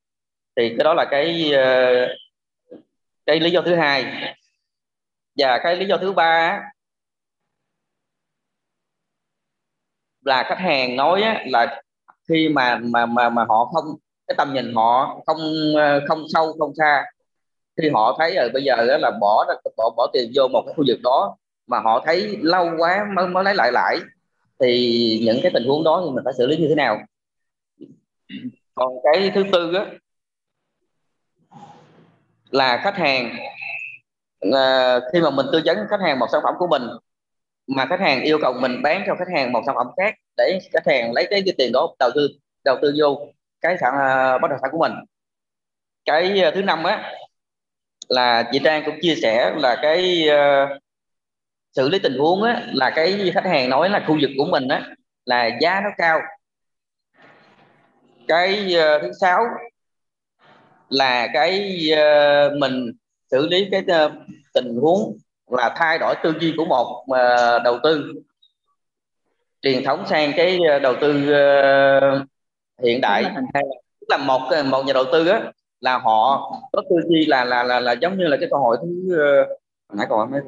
Thì 0.56 0.70
cái 0.70 0.84
đó 0.84 0.94
là 0.94 1.06
cái 1.12 1.52
uh, 1.54 2.10
cái 3.26 3.40
lý 3.40 3.52
do 3.52 3.62
thứ 3.62 3.76
hai. 3.76 4.06
Và 5.38 5.60
cái 5.64 5.76
lý 5.76 5.86
do 5.86 5.98
thứ 5.98 6.12
ba 6.12 6.62
là 10.22 10.44
khách 10.44 10.60
hàng 10.60 10.96
nói 10.96 11.24
là 11.46 11.82
khi 12.30 12.50
mà 12.50 12.80
mà 12.84 13.06
mà 13.06 13.30
mà 13.30 13.46
họ 13.50 13.66
không 13.66 13.86
cái 14.28 14.36
tầm 14.38 14.54
nhìn 14.54 14.74
họ 14.76 15.22
không 15.26 15.38
không 16.08 16.26
sâu 16.34 16.54
không 16.60 16.72
xa 16.78 17.06
khi 17.82 17.90
họ 17.94 18.16
thấy 18.20 18.36
rồi 18.36 18.50
bây 18.54 18.64
giờ 18.64 18.76
đó 18.76 18.98
là 18.98 19.12
bỏ 19.22 19.46
bỏ 19.78 19.90
bỏ 19.98 20.08
tiền 20.14 20.32
vô 20.36 20.48
một 20.48 20.64
cái 20.66 20.74
khu 20.78 20.84
vực 20.88 21.00
đó 21.04 21.38
mà 21.68 21.80
họ 21.80 22.04
thấy 22.06 22.38
lâu 22.42 22.70
quá 22.78 23.06
mới 23.16 23.28
mới 23.28 23.44
lấy 23.44 23.56
lại 23.56 23.72
lại 23.72 23.98
thì 24.60 25.22
những 25.26 25.40
cái 25.44 25.52
tình 25.54 25.68
huống 25.68 25.84
đó 25.84 26.02
thì 26.06 26.12
mình 26.16 26.24
phải 26.26 26.34
xử 26.38 26.48
lý 26.48 26.58
như 26.58 26.68
thế 26.70 26.76
nào? 26.76 27.00
Còn 28.76 28.94
cái 29.04 29.32
thứ 29.36 29.44
tư 29.52 29.74
á 29.74 29.86
là 32.52 32.82
khách 32.84 32.98
hàng 32.98 33.36
à, 34.54 35.00
khi 35.14 35.22
mà 35.22 35.30
mình 35.30 35.46
tư 35.52 35.62
vấn 35.66 35.78
khách 35.90 36.00
hàng 36.02 36.20
một 36.20 36.28
sản 36.32 36.42
phẩm 36.44 36.54
của 36.60 36.68
mình 36.68 36.82
mà 37.68 37.86
khách 37.86 38.00
hàng 38.00 38.22
yêu 38.22 38.40
cầu 38.42 38.54
mình 38.54 38.82
bán 38.82 39.04
cho 39.08 39.16
khách 39.20 39.28
hàng 39.34 39.52
một 39.52 39.62
sản 39.66 39.76
phẩm 39.76 39.88
khác 39.98 40.16
để 40.38 40.60
khách 40.74 40.88
hàng 40.88 41.14
lấy 41.14 41.28
cái, 41.30 41.42
cái 41.46 41.56
tiền 41.58 41.72
đó 41.72 41.96
đầu 42.00 42.10
tư 42.16 42.28
đầu 42.66 42.78
tư 42.82 42.94
vô 43.00 43.28
cái 43.62 43.78
sản 43.82 43.94
uh, 43.94 44.42
bất 44.42 44.48
động 44.48 44.60
sản 44.62 44.72
của 44.72 44.78
mình. 44.78 44.92
Cái 46.06 46.42
uh, 46.48 46.54
thứ 46.54 46.62
năm 46.62 46.84
á 46.84 47.12
là 48.10 48.50
chị 48.52 48.60
Trang 48.64 48.84
cũng 48.86 48.96
chia 49.02 49.16
sẻ 49.22 49.54
là 49.58 49.76
cái 49.82 50.28
uh, 50.30 50.82
xử 51.76 51.90
lý 51.90 52.00
tình 52.00 52.18
huống 52.18 52.44
á 52.44 52.62
là 52.74 52.90
cái 52.90 53.32
khách 53.34 53.46
hàng 53.46 53.70
nói 53.70 53.90
là 53.90 54.04
khu 54.08 54.18
vực 54.22 54.32
của 54.38 54.46
mình 54.46 54.68
á 54.68 54.96
là 55.26 55.50
giá 55.62 55.82
nó 55.84 55.90
cao. 55.98 56.22
Cái 58.28 58.76
uh, 58.76 59.02
thứ 59.02 59.12
sáu 59.22 59.46
là 60.90 61.28
cái 61.34 61.80
uh, 61.94 62.58
mình 62.58 62.92
xử 63.32 63.48
lý 63.48 63.68
cái 63.72 64.06
uh, 64.06 64.12
tình 64.54 64.78
huống 64.82 65.18
là 65.52 65.74
thay 65.78 66.00
đổi 66.00 66.16
tư 66.24 66.34
duy 66.40 66.54
của 66.58 66.66
một 66.66 67.06
uh, 67.12 67.64
đầu 67.64 67.80
tư. 67.84 68.14
Truyền 69.62 69.84
thống 69.84 70.06
sang 70.10 70.32
cái 70.38 70.60
đầu 70.82 70.96
tư 71.02 71.12
uh, 71.12 72.28
hiện 72.84 73.02
đại. 73.02 73.24
hay 73.24 73.64
là 73.70 73.84
là 74.08 74.18
một 74.18 74.50
một 74.66 74.84
nhà 74.86 74.94
đầu 74.94 75.06
tư 75.12 75.28
á 75.28 75.42
là 75.84 75.98
họ 75.98 76.52
có 76.72 76.82
tư 76.90 76.96
duy 77.10 77.26
là 77.26 77.46
là 77.46 77.64
là 77.64 77.80
là 77.80 77.92
giống 77.92 78.18
như 78.18 78.28
là 78.28 78.38
cái 78.40 78.50
câu 78.52 78.60
hỏi 78.60 78.78
thứ 78.82 78.90
uh, 79.14 79.98
nãy 79.98 80.08
còn 80.10 80.32
mấy? 80.32 80.42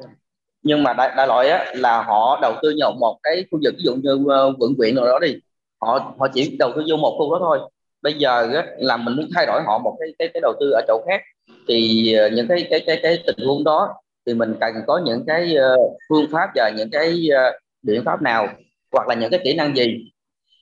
Nhưng 0.62 0.82
mà 0.82 0.92
đại, 0.92 1.12
đại 1.16 1.26
loại 1.26 1.48
á 1.48 1.74
là 1.76 2.02
họ 2.02 2.38
đầu 2.42 2.54
tư 2.62 2.74
vào 2.80 2.92
một 3.00 3.18
cái 3.22 3.44
khu 3.50 3.58
vực 3.64 3.74
ví 3.76 3.82
dụ 3.84 3.94
như 3.94 4.14
uh, 4.14 4.56
quận 4.58 4.76
quyện 4.76 4.94
nào 4.94 5.06
đó 5.06 5.18
đi 5.18 5.36
họ 5.80 6.14
họ 6.18 6.28
chỉ 6.34 6.56
đầu 6.58 6.72
tư 6.76 6.82
vô 6.90 6.96
một 6.96 7.16
khu 7.18 7.32
đó 7.32 7.38
thôi. 7.40 7.58
Bây 8.02 8.14
giờ 8.14 8.48
á, 8.54 8.66
là 8.78 8.96
mình 8.96 9.16
muốn 9.16 9.28
thay 9.34 9.46
đổi 9.46 9.62
họ 9.66 9.78
một 9.78 9.96
cái 10.00 10.08
cái 10.18 10.28
cái 10.34 10.40
đầu 10.40 10.52
tư 10.60 10.70
ở 10.70 10.80
chỗ 10.88 11.04
khác 11.06 11.20
thì 11.68 12.14
uh, 12.26 12.32
những 12.32 12.48
cái 12.48 12.66
cái 12.70 12.80
cái 12.86 13.00
cái 13.02 13.22
tình 13.26 13.46
huống 13.46 13.64
đó 13.64 13.94
thì 14.26 14.34
mình 14.34 14.54
cần 14.60 14.74
có 14.86 15.00
những 15.04 15.24
cái 15.26 15.56
uh, 15.56 15.92
phương 16.08 16.26
pháp 16.32 16.50
và 16.54 16.70
những 16.76 16.90
cái 16.92 17.28
uh, 17.30 17.54
biện 17.82 18.02
pháp 18.04 18.22
nào 18.22 18.48
hoặc 18.92 19.08
là 19.08 19.14
những 19.14 19.30
cái 19.30 19.40
kỹ 19.44 19.54
năng 19.54 19.76
gì 19.76 20.10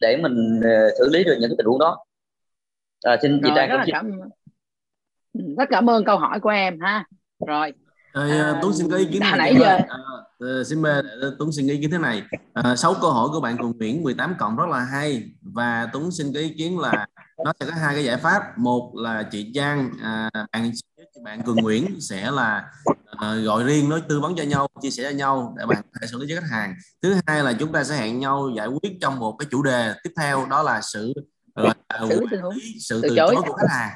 để 0.01 0.16
mình 0.16 0.59
uh, 0.59 0.93
xử 0.99 1.09
lý 1.12 1.25
được 1.25 1.37
những 1.41 1.51
cái 1.51 1.57
tình 1.59 1.66
huống 1.66 1.79
đó. 1.79 2.05
À, 3.05 3.16
xin 3.22 3.41
chị 3.45 3.51
Trang 3.57 3.68
rất 3.68 3.77
là 3.77 3.85
cảm 3.93 4.11
rất 5.35 5.68
cảm 5.70 5.91
ơn 5.91 6.05
câu 6.05 6.18
hỏi 6.18 6.41
của 6.41 6.49
em 6.49 6.80
ha. 6.80 7.05
Rồi. 7.47 7.72
À, 8.12 8.59
Tuấn 8.62 8.72
xin 8.74 8.91
có 8.91 8.97
ý 8.97 9.05
kiến 9.05 9.20
này. 9.20 9.35
nãy 9.39 9.55
giờ. 9.61 9.78
À, 10.41 10.49
xin 10.66 10.82
mời 10.82 11.03
Tuấn 11.39 11.53
xin 11.53 11.66
ý 11.66 11.80
kiến 11.80 11.91
thế 11.91 11.99
này. 11.99 12.22
À, 12.53 12.76
6 12.76 12.95
câu 13.01 13.11
hỏi 13.11 13.28
của 13.32 13.41
bạn 13.41 13.57
cùng 13.59 13.78
Nguyễn 13.78 14.03
18 14.03 14.35
cộng 14.39 14.57
rất 14.57 14.68
là 14.68 14.78
hay. 14.78 15.22
Và 15.43 15.89
Tuấn 15.93 16.11
xin 16.11 16.32
có 16.35 16.41
ý 16.41 16.55
kiến 16.59 16.78
là 16.78 17.07
nó 17.45 17.53
sẽ 17.61 17.66
có 17.66 17.72
hai 17.74 17.95
cái 17.95 18.05
giải 18.05 18.16
pháp. 18.16 18.59
Một 18.59 18.93
là 18.97 19.22
chị 19.22 19.53
Trang 19.55 19.91
à, 20.03 20.30
bạn 20.53 20.72
bạn 21.24 21.43
Cường 21.43 21.57
Nguyễn 21.57 22.01
sẽ 22.01 22.30
là 22.30 22.64
à, 23.07 23.35
gọi 23.35 23.64
riêng 23.64 23.89
nói 23.89 24.03
tư 24.09 24.20
vấn 24.20 24.37
cho 24.37 24.43
nhau 24.43 24.68
chia 24.82 24.91
sẻ 24.91 25.03
cho 25.03 25.16
nhau 25.16 25.55
để 25.59 25.66
bạn 25.66 25.82
có 25.82 25.99
thể 26.01 26.07
xử 26.07 26.18
lý 26.18 26.26
với 26.26 26.37
khách 26.37 26.51
hàng. 26.51 26.74
Thứ 27.03 27.14
hai 27.26 27.43
là 27.43 27.53
chúng 27.53 27.72
ta 27.72 27.85
sẽ 27.85 27.97
hẹn 27.97 28.20
nhau 28.20 28.51
giải 28.57 28.66
quyết 28.66 28.93
trong 29.01 29.18
một 29.18 29.37
cái 29.39 29.47
chủ 29.51 29.62
đề 29.62 29.95
tiếp 30.05 30.11
theo 30.16 30.47
đó 30.51 30.62
là 30.62 30.80
sự 30.80 31.12
là 31.55 31.74
xử, 32.09 32.20
sự 32.80 33.01
từ 33.03 33.14
chối 33.16 33.37
của 33.47 33.53
khách 33.53 33.70
hàng 33.70 33.93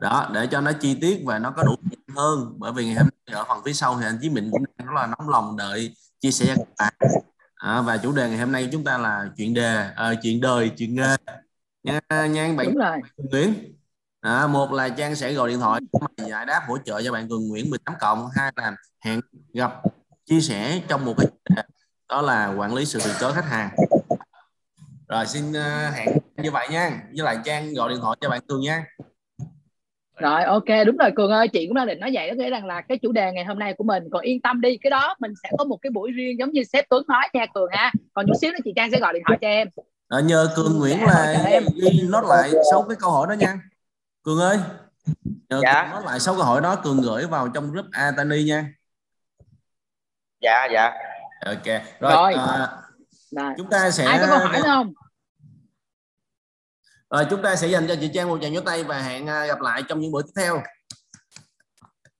đó 0.00 0.30
để 0.34 0.46
cho 0.46 0.60
nó 0.60 0.72
chi 0.72 0.94
tiết 1.00 1.22
và 1.24 1.38
nó 1.38 1.50
có 1.50 1.62
đủ 1.62 1.74
hơn. 2.16 2.54
Bởi 2.58 2.72
vì 2.72 2.84
ngày 2.84 2.94
hôm 2.94 3.08
nay 3.26 3.36
ở 3.36 3.44
phần 3.48 3.62
phía 3.64 3.72
sau 3.72 3.98
thì 4.00 4.06
anh 4.06 4.18
Chí 4.20 4.30
Minh 4.30 4.48
cũng 4.52 4.64
đang 4.78 4.86
rất 4.86 4.94
là 4.94 5.06
nóng 5.06 5.28
lòng 5.28 5.56
đợi 5.56 5.94
chia 6.20 6.30
sẻ 6.30 6.54
các 6.56 6.68
bạn. 6.78 7.12
À, 7.54 7.80
và 7.80 7.96
chủ 7.96 8.12
đề 8.12 8.28
ngày 8.28 8.38
hôm 8.38 8.52
nay 8.52 8.68
chúng 8.72 8.84
ta 8.84 8.98
là 8.98 9.30
chuyện 9.36 9.54
đề 9.54 9.90
à, 9.96 10.14
chuyện 10.22 10.40
đời 10.40 10.70
chuyện 10.76 10.94
nghề. 10.94 11.16
Nha 11.82 12.00
nha 12.10 12.54
bạn 12.56 12.74
Nguyễn. 13.16 13.74
À, 14.20 14.46
một 14.46 14.72
là 14.72 14.88
Trang 14.88 15.16
sẽ 15.16 15.32
gọi 15.32 15.48
điện 15.48 15.60
thoại 15.60 15.80
giải 16.16 16.46
đáp 16.46 16.62
hỗ 16.68 16.78
trợ 16.78 17.02
cho 17.02 17.12
bạn 17.12 17.28
Cường 17.28 17.48
Nguyễn 17.48 17.70
18 17.70 17.94
cộng. 18.00 18.28
Hai 18.34 18.52
là 18.56 18.76
hẹn 19.04 19.20
gặp 19.54 19.72
chia 20.26 20.40
sẻ 20.40 20.82
trong 20.88 21.04
một 21.04 21.14
cái 21.16 21.26
đó 22.08 22.22
là 22.22 22.54
quản 22.58 22.74
lý 22.74 22.84
sự 22.84 23.00
từ 23.04 23.10
chối 23.20 23.32
khách 23.32 23.44
hàng. 23.44 23.76
Rồi 25.08 25.26
xin 25.26 25.50
uh, 25.50 25.94
hẹn 25.94 26.08
như 26.36 26.50
vậy 26.50 26.68
nha. 26.70 27.02
Với 27.16 27.24
lại 27.24 27.38
Trang 27.44 27.74
gọi 27.74 27.88
điện 27.88 27.98
thoại 28.00 28.16
cho 28.20 28.28
bạn 28.28 28.40
Cường 28.48 28.60
nha 28.60 28.84
rồi 30.20 30.42
ok 30.44 30.86
đúng 30.86 30.96
rồi 30.96 31.10
cường 31.16 31.30
ơi 31.30 31.48
chị 31.48 31.66
cũng 31.66 31.74
đang 31.74 31.86
định 31.86 32.00
nói 32.00 32.10
vậy 32.12 32.30
đó 32.30 32.34
nghĩa 32.34 32.50
rằng 32.50 32.66
là 32.66 32.80
cái 32.80 32.98
chủ 32.98 33.12
đề 33.12 33.32
ngày 33.32 33.44
hôm 33.44 33.58
nay 33.58 33.74
của 33.78 33.84
mình 33.84 34.04
còn 34.12 34.22
yên 34.22 34.40
tâm 34.40 34.60
đi 34.60 34.76
cái 34.76 34.90
đó 34.90 35.14
mình 35.18 35.32
sẽ 35.42 35.50
có 35.58 35.64
một 35.64 35.76
cái 35.82 35.90
buổi 35.90 36.10
riêng 36.10 36.38
giống 36.38 36.50
như 36.50 36.64
sếp 36.64 36.88
tuấn 36.88 37.04
nói 37.08 37.28
nha 37.32 37.46
cường 37.54 37.70
ha. 37.72 37.92
Còn 38.12 38.26
chút 38.26 38.34
xíu 38.40 38.52
nữa 38.52 38.58
chị 38.64 38.72
trang 38.76 38.90
sẽ 38.90 38.98
gọi 39.00 39.12
điện 39.12 39.22
thoại 39.26 39.38
cho 39.40 39.48
em. 39.48 39.68
À, 40.08 40.20
nhờ 40.20 40.48
cường 40.56 40.78
nguyễn 40.78 40.98
dạ, 41.00 41.06
là 41.06 41.44
em. 41.46 41.64
ghi 41.82 42.02
nốt 42.08 42.24
lại 42.28 42.50
sáu 42.70 42.82
cái 42.88 42.96
câu 43.00 43.10
hỏi 43.10 43.26
đó 43.28 43.32
nha. 43.32 43.54
Cường 44.22 44.38
ơi. 44.38 44.58
Nhờ 45.24 45.60
dạ. 45.62 45.82
cường 45.82 45.90
nốt 45.90 46.06
lại 46.06 46.20
sáu 46.20 46.34
câu 46.34 46.44
hỏi 46.44 46.60
đó 46.60 46.76
cường 46.76 47.00
gửi 47.02 47.26
vào 47.26 47.48
trong 47.48 47.72
group 47.72 47.86
atani 47.92 48.42
nha. 48.42 48.66
Dạ 50.40 50.68
dạ. 50.72 50.92
Ok 51.46 51.66
rồi, 52.00 52.32
rồi. 52.32 52.32
À, 53.36 53.54
chúng 53.56 53.70
ta 53.70 53.90
sẽ 53.90 54.04
ai 54.04 54.18
có 54.18 54.26
câu 54.26 54.38
hỏi 54.38 54.60
không 54.62 54.92
rồi 57.10 57.26
chúng 57.30 57.42
ta 57.42 57.56
sẽ 57.56 57.68
dành 57.68 57.88
cho 57.88 57.96
chị 58.00 58.10
Trang 58.14 58.28
một 58.28 58.38
tràng 58.42 58.54
vỗ 58.54 58.60
tay 58.60 58.84
và 58.84 59.02
hẹn 59.02 59.26
à, 59.26 59.46
gặp 59.46 59.60
lại 59.60 59.82
trong 59.88 60.00
những 60.00 60.12
buổi 60.12 60.22
tiếp 60.22 60.32
theo. 60.36 60.62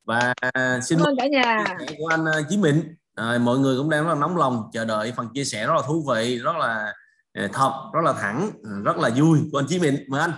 Và 0.05 0.35
à, 0.41 0.81
xin 0.81 0.99
mời 1.05 1.15
cả 1.19 1.27
nhà 1.27 1.65
của 1.99 2.07
anh 2.07 2.25
à, 2.25 2.41
Chí 2.49 2.57
Mịn. 2.57 2.97
À, 3.15 3.39
mọi 3.39 3.59
người 3.59 3.79
cũng 3.79 3.91
đang 3.91 4.05
rất 4.05 4.09
là 4.15 4.21
nóng 4.21 4.37
lòng 4.37 4.71
chờ 4.73 4.85
đợi 4.85 5.13
phần 5.17 5.29
chia 5.35 5.45
sẻ 5.45 5.67
rất 5.67 5.75
là 5.75 5.83
thú 5.87 6.05
vị, 6.09 6.39
rất 6.39 6.57
là 6.57 6.95
thật, 7.35 7.91
rất 7.95 8.01
là 8.05 8.13
thẳng, 8.13 8.51
rất 8.85 8.97
là 8.97 9.11
vui 9.17 9.39
của 9.53 9.59
anh 9.59 9.67
Chí 9.69 9.79
Mịn. 9.79 10.05
Mời 10.09 10.21
anh. 10.21 10.33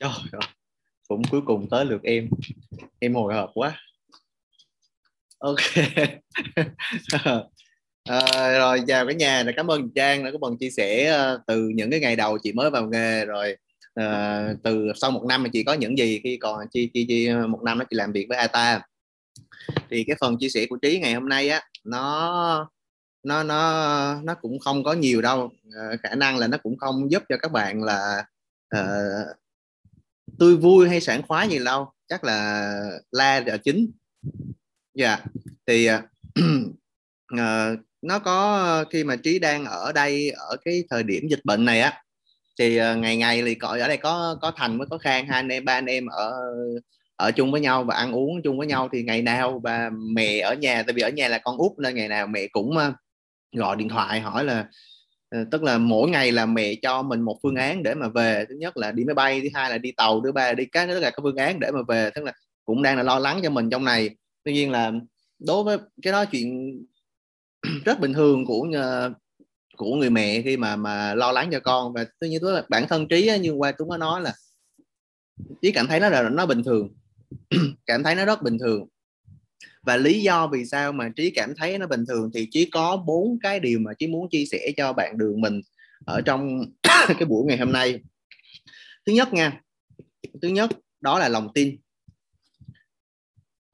Trời 0.00 0.10
ơi, 0.32 0.48
cũng 1.08 1.22
cuối 1.30 1.40
cùng 1.46 1.68
tới 1.70 1.84
lượt 1.84 2.02
em. 2.02 2.28
Em 2.98 3.14
hồi 3.14 3.34
hộp 3.34 3.50
quá. 3.54 3.80
Ok. 5.38 5.58
À, 8.08 8.58
rồi 8.58 8.82
chào 8.88 9.06
cả 9.06 9.12
nhà, 9.12 9.44
cảm 9.56 9.70
ơn 9.70 9.90
Trang 9.94 10.24
đã 10.24 10.30
có 10.32 10.38
phần 10.40 10.58
chia 10.58 10.70
sẻ 10.70 11.18
uh, 11.34 11.40
từ 11.46 11.68
những 11.68 11.90
cái 11.90 12.00
ngày 12.00 12.16
đầu 12.16 12.38
chị 12.38 12.52
mới 12.52 12.70
vào 12.70 12.86
nghề. 12.86 13.24
Rồi 13.24 13.56
uh, 14.00 14.62
từ 14.62 14.92
sau 14.94 15.10
một 15.10 15.24
năm 15.28 15.42
mà 15.42 15.48
chị 15.52 15.62
có 15.62 15.72
những 15.72 15.98
gì 15.98 16.20
khi 16.24 16.36
còn 16.36 16.68
chi 16.70 16.90
chi 16.94 17.06
chi 17.08 17.28
một 17.48 17.62
năm 17.62 17.78
đó 17.78 17.84
chị 17.90 17.96
làm 17.96 18.12
việc 18.12 18.26
với 18.28 18.38
ATA 18.38 18.80
thì 19.90 20.04
cái 20.04 20.16
phần 20.20 20.36
chia 20.38 20.48
sẻ 20.48 20.66
của 20.70 20.76
Trí 20.76 20.98
ngày 21.00 21.14
hôm 21.14 21.28
nay 21.28 21.48
á 21.48 21.62
nó 21.84 22.70
nó 23.22 23.42
nó 23.42 24.20
nó 24.22 24.34
cũng 24.34 24.58
không 24.58 24.84
có 24.84 24.92
nhiều 24.92 25.22
đâu. 25.22 25.44
Uh, 25.68 26.00
khả 26.02 26.14
năng 26.14 26.38
là 26.38 26.46
nó 26.46 26.58
cũng 26.58 26.76
không 26.76 27.10
giúp 27.10 27.22
cho 27.28 27.36
các 27.42 27.52
bạn 27.52 27.82
là 27.82 28.24
uh, 28.76 29.36
tươi 30.38 30.56
vui 30.56 30.88
hay 30.88 31.00
sảng 31.00 31.22
khoái 31.22 31.48
gì 31.48 31.58
đâu. 31.64 31.92
Chắc 32.08 32.24
là 32.24 32.70
la 33.10 33.40
là 33.40 33.56
chính. 33.56 33.90
Dạ 34.94 35.08
yeah. 35.08 35.22
thì 35.66 35.88
uh, 35.90 36.00
nó 38.04 38.18
có 38.18 38.54
ờ, 38.56 38.84
khi 38.90 39.04
mà 39.04 39.16
trí 39.16 39.38
đang 39.38 39.64
ở 39.64 39.92
đây, 39.92 40.30
ở 40.30 40.56
cái 40.64 40.84
thời 40.90 41.02
điểm 41.02 41.28
dịch 41.30 41.40
bệnh 41.44 41.64
này 41.64 41.80
á, 41.80 42.02
thì 42.58 42.76
ờ, 42.76 42.96
ngày 42.96 43.16
ngày 43.16 43.42
thì 43.42 43.54
gọi 43.54 43.80
ở 43.80 43.88
đây 43.88 43.96
có 43.96 44.36
có 44.42 44.52
thành 44.56 44.78
với 44.78 44.86
có 44.90 44.98
khang, 44.98 45.26
hai 45.26 45.38
anh 45.38 45.48
em, 45.48 45.64
ba 45.64 45.72
anh 45.72 45.86
em 45.86 46.06
ở 46.06 46.32
ở 47.16 47.30
chung 47.32 47.52
với 47.52 47.60
nhau 47.60 47.84
và 47.84 47.94
ăn 47.96 48.12
uống 48.12 48.42
chung 48.42 48.58
với 48.58 48.66
nhau 48.66 48.88
thì 48.92 49.02
ngày 49.02 49.22
nào 49.22 49.60
bà 49.64 49.90
mẹ 50.14 50.38
ở 50.40 50.54
nhà, 50.54 50.82
tại 50.82 50.92
vì 50.94 51.02
ở 51.02 51.10
nhà 51.10 51.28
là 51.28 51.38
con 51.38 51.56
út 51.58 51.72
nên 51.78 51.94
ngày 51.94 52.08
nào 52.08 52.26
mẹ 52.26 52.46
cũng 52.52 52.76
ờ, 52.76 52.92
gọi 53.56 53.76
điện 53.76 53.88
thoại 53.88 54.20
hỏi 54.20 54.44
là 54.44 54.66
tức 55.50 55.62
là 55.62 55.78
mỗi 55.78 56.10
ngày 56.10 56.32
là 56.32 56.46
mẹ 56.46 56.74
cho 56.82 57.02
mình 57.02 57.20
một 57.20 57.38
phương 57.42 57.56
án 57.56 57.82
để 57.82 57.94
mà 57.94 58.08
về. 58.08 58.44
Thứ 58.48 58.54
nhất 58.54 58.76
là 58.76 58.92
đi 58.92 59.04
máy 59.04 59.14
bay, 59.14 59.40
thứ 59.40 59.48
hai 59.54 59.70
là 59.70 59.78
đi 59.78 59.92
tàu, 59.92 60.20
thứ 60.24 60.32
ba 60.32 60.46
là 60.46 60.52
đi 60.52 60.64
các, 60.64 60.86
tất 60.86 60.98
cả 61.02 61.10
các 61.10 61.20
phương 61.22 61.36
án 61.36 61.60
để 61.60 61.70
mà 61.70 61.80
về. 61.88 62.10
Tức 62.14 62.24
là 62.24 62.32
cũng 62.64 62.82
đang 62.82 62.96
là 62.96 63.02
lo 63.02 63.18
lắng 63.18 63.40
cho 63.42 63.50
mình 63.50 63.70
trong 63.70 63.84
này. 63.84 64.10
Tuy 64.44 64.52
nhiên 64.52 64.70
là 64.70 64.92
đối 65.38 65.64
với 65.64 65.78
cái 66.02 66.12
đó 66.12 66.24
chuyện 66.24 66.78
rất 67.84 68.00
bình 68.00 68.12
thường 68.12 68.44
của 68.46 68.66
của 69.76 69.96
người 69.96 70.10
mẹ 70.10 70.42
khi 70.42 70.56
mà 70.56 70.76
mà 70.76 71.14
lo 71.14 71.32
lắng 71.32 71.48
cho 71.52 71.60
con. 71.60 71.92
Và 71.92 72.04
tuy 72.20 72.28
nhiên 72.28 72.42
là 72.42 72.64
bản 72.68 72.88
thân 72.88 73.08
trí 73.08 73.38
như 73.40 73.52
qua 73.52 73.72
chúng 73.72 73.88
có 73.88 73.96
nói 73.96 74.20
là 74.20 74.34
trí 75.62 75.72
cảm 75.72 75.86
thấy 75.86 76.00
nó 76.00 76.08
là, 76.08 76.28
nó 76.28 76.46
bình 76.46 76.62
thường. 76.62 76.88
Cảm 77.86 78.02
thấy 78.02 78.14
nó 78.14 78.24
rất 78.24 78.42
bình 78.42 78.58
thường. 78.58 78.88
Và 79.82 79.96
lý 79.96 80.22
do 80.22 80.46
vì 80.46 80.64
sao 80.66 80.92
mà 80.92 81.08
trí 81.16 81.30
cảm 81.30 81.54
thấy 81.56 81.78
nó 81.78 81.86
bình 81.86 82.04
thường 82.08 82.30
thì 82.34 82.48
trí 82.50 82.64
có 82.64 82.96
bốn 82.96 83.38
cái 83.42 83.60
điều 83.60 83.78
mà 83.78 83.92
trí 83.98 84.06
muốn 84.06 84.28
chia 84.30 84.44
sẻ 84.50 84.72
cho 84.76 84.92
bạn 84.92 85.18
đường 85.18 85.40
mình 85.40 85.60
ở 86.04 86.20
trong 86.20 86.64
cái 87.08 87.24
buổi 87.28 87.44
ngày 87.46 87.58
hôm 87.58 87.72
nay. 87.72 88.00
Thứ 89.06 89.12
nhất 89.12 89.32
nha, 89.32 89.60
thứ 90.42 90.48
nhất 90.48 90.70
đó 91.00 91.18
là 91.18 91.28
lòng 91.28 91.48
tin 91.54 91.76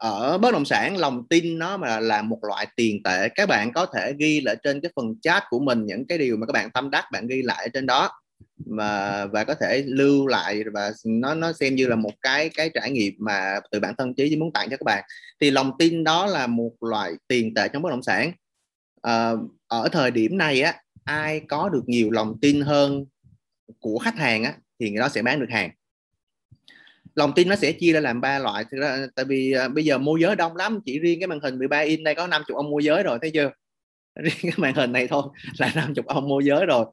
ở 0.01 0.38
bất 0.38 0.53
động 0.53 0.64
sản 0.64 0.96
lòng 0.96 1.28
tin 1.28 1.59
nó 1.59 1.76
mà 1.76 2.01
là 2.01 2.22
một 2.22 2.38
loại 2.42 2.66
tiền 2.76 3.03
tệ. 3.03 3.28
Các 3.28 3.48
bạn 3.48 3.72
có 3.72 3.86
thể 3.86 4.12
ghi 4.18 4.40
lại 4.40 4.57
trên 4.64 4.80
cái 4.80 4.90
phần 4.96 5.14
chat 5.22 5.42
của 5.51 5.59
mình 5.59 5.86
những 5.86 6.07
cái 6.07 6.18
điều 6.18 6.36
mà 6.36 6.46
các 6.46 6.53
bạn 6.53 6.70
tâm 6.70 6.90
đắc 6.90 7.05
bạn 7.12 7.26
ghi 7.26 7.42
lại 7.42 7.68
trên 7.74 7.86
đó. 7.86 8.11
Mà 8.66 9.26
và 9.26 9.44
có 9.44 9.55
thể 9.55 9.84
lưu 9.86 10.26
lại 10.26 10.64
và 10.72 10.92
nó 11.05 11.34
nó 11.34 11.53
xem 11.53 11.74
như 11.74 11.86
là 11.86 11.96
một 11.96 12.12
cái 12.22 12.48
cái 12.48 12.70
trải 12.74 12.90
nghiệm 12.90 13.14
mà 13.18 13.61
từ 13.70 13.80
bản 13.80 13.94
thân 13.98 14.14
trí 14.14 14.36
muốn 14.36 14.53
tặng 14.53 14.70
cho 14.70 14.76
các 14.76 14.84
bạn. 14.84 15.05
Thì 15.40 15.51
lòng 15.51 15.72
tin 15.78 16.05
đó 16.05 16.26
là 16.26 16.46
một 16.46 16.72
loại 16.80 17.12
tiền 17.28 17.55
tệ 17.55 17.68
trong 17.68 17.82
bất 17.82 17.90
động 17.90 18.03
sản. 18.03 18.32
À, 19.03 19.32
ở 19.66 19.88
thời 19.92 20.11
điểm 20.11 20.38
này 20.38 20.62
á 20.62 20.82
ai 21.05 21.40
có 21.48 21.68
được 21.68 21.82
nhiều 21.86 22.11
lòng 22.11 22.34
tin 22.42 22.61
hơn 22.61 23.05
của 23.80 23.98
khách 23.98 24.16
hàng 24.16 24.44
á 24.44 24.55
thì 24.80 24.90
người 24.90 25.01
đó 25.01 25.09
sẽ 25.09 25.22
bán 25.22 25.40
được 25.40 25.51
hàng 25.51 25.70
lòng 27.20 27.32
tin 27.36 27.48
nó 27.48 27.56
sẽ 27.56 27.72
chia 27.72 27.92
ra 27.92 28.00
làm 28.00 28.20
ba 28.20 28.38
loại. 28.38 28.64
Thì 28.70 28.78
ra, 28.78 29.06
tại 29.14 29.24
vì 29.24 29.52
à, 29.52 29.68
bây 29.68 29.84
giờ 29.84 29.98
môi 29.98 30.20
giới 30.20 30.36
đông 30.36 30.56
lắm 30.56 30.80
chỉ 30.84 30.98
riêng 30.98 31.20
cái 31.20 31.26
màn 31.26 31.40
hình 31.40 31.58
13 31.58 31.78
inch 31.78 32.04
đây 32.04 32.14
có 32.14 32.26
50 32.26 32.54
ông 32.54 32.70
môi 32.70 32.84
giới 32.84 33.02
rồi 33.02 33.18
thấy 33.22 33.30
chưa? 33.30 33.50
Riêng 34.22 34.34
cái 34.42 34.52
màn 34.56 34.74
hình 34.74 34.92
này 34.92 35.08
thôi 35.08 35.22
là 35.58 35.72
50 35.74 36.04
ông 36.06 36.28
môi 36.28 36.44
giới 36.44 36.66
rồi. 36.66 36.86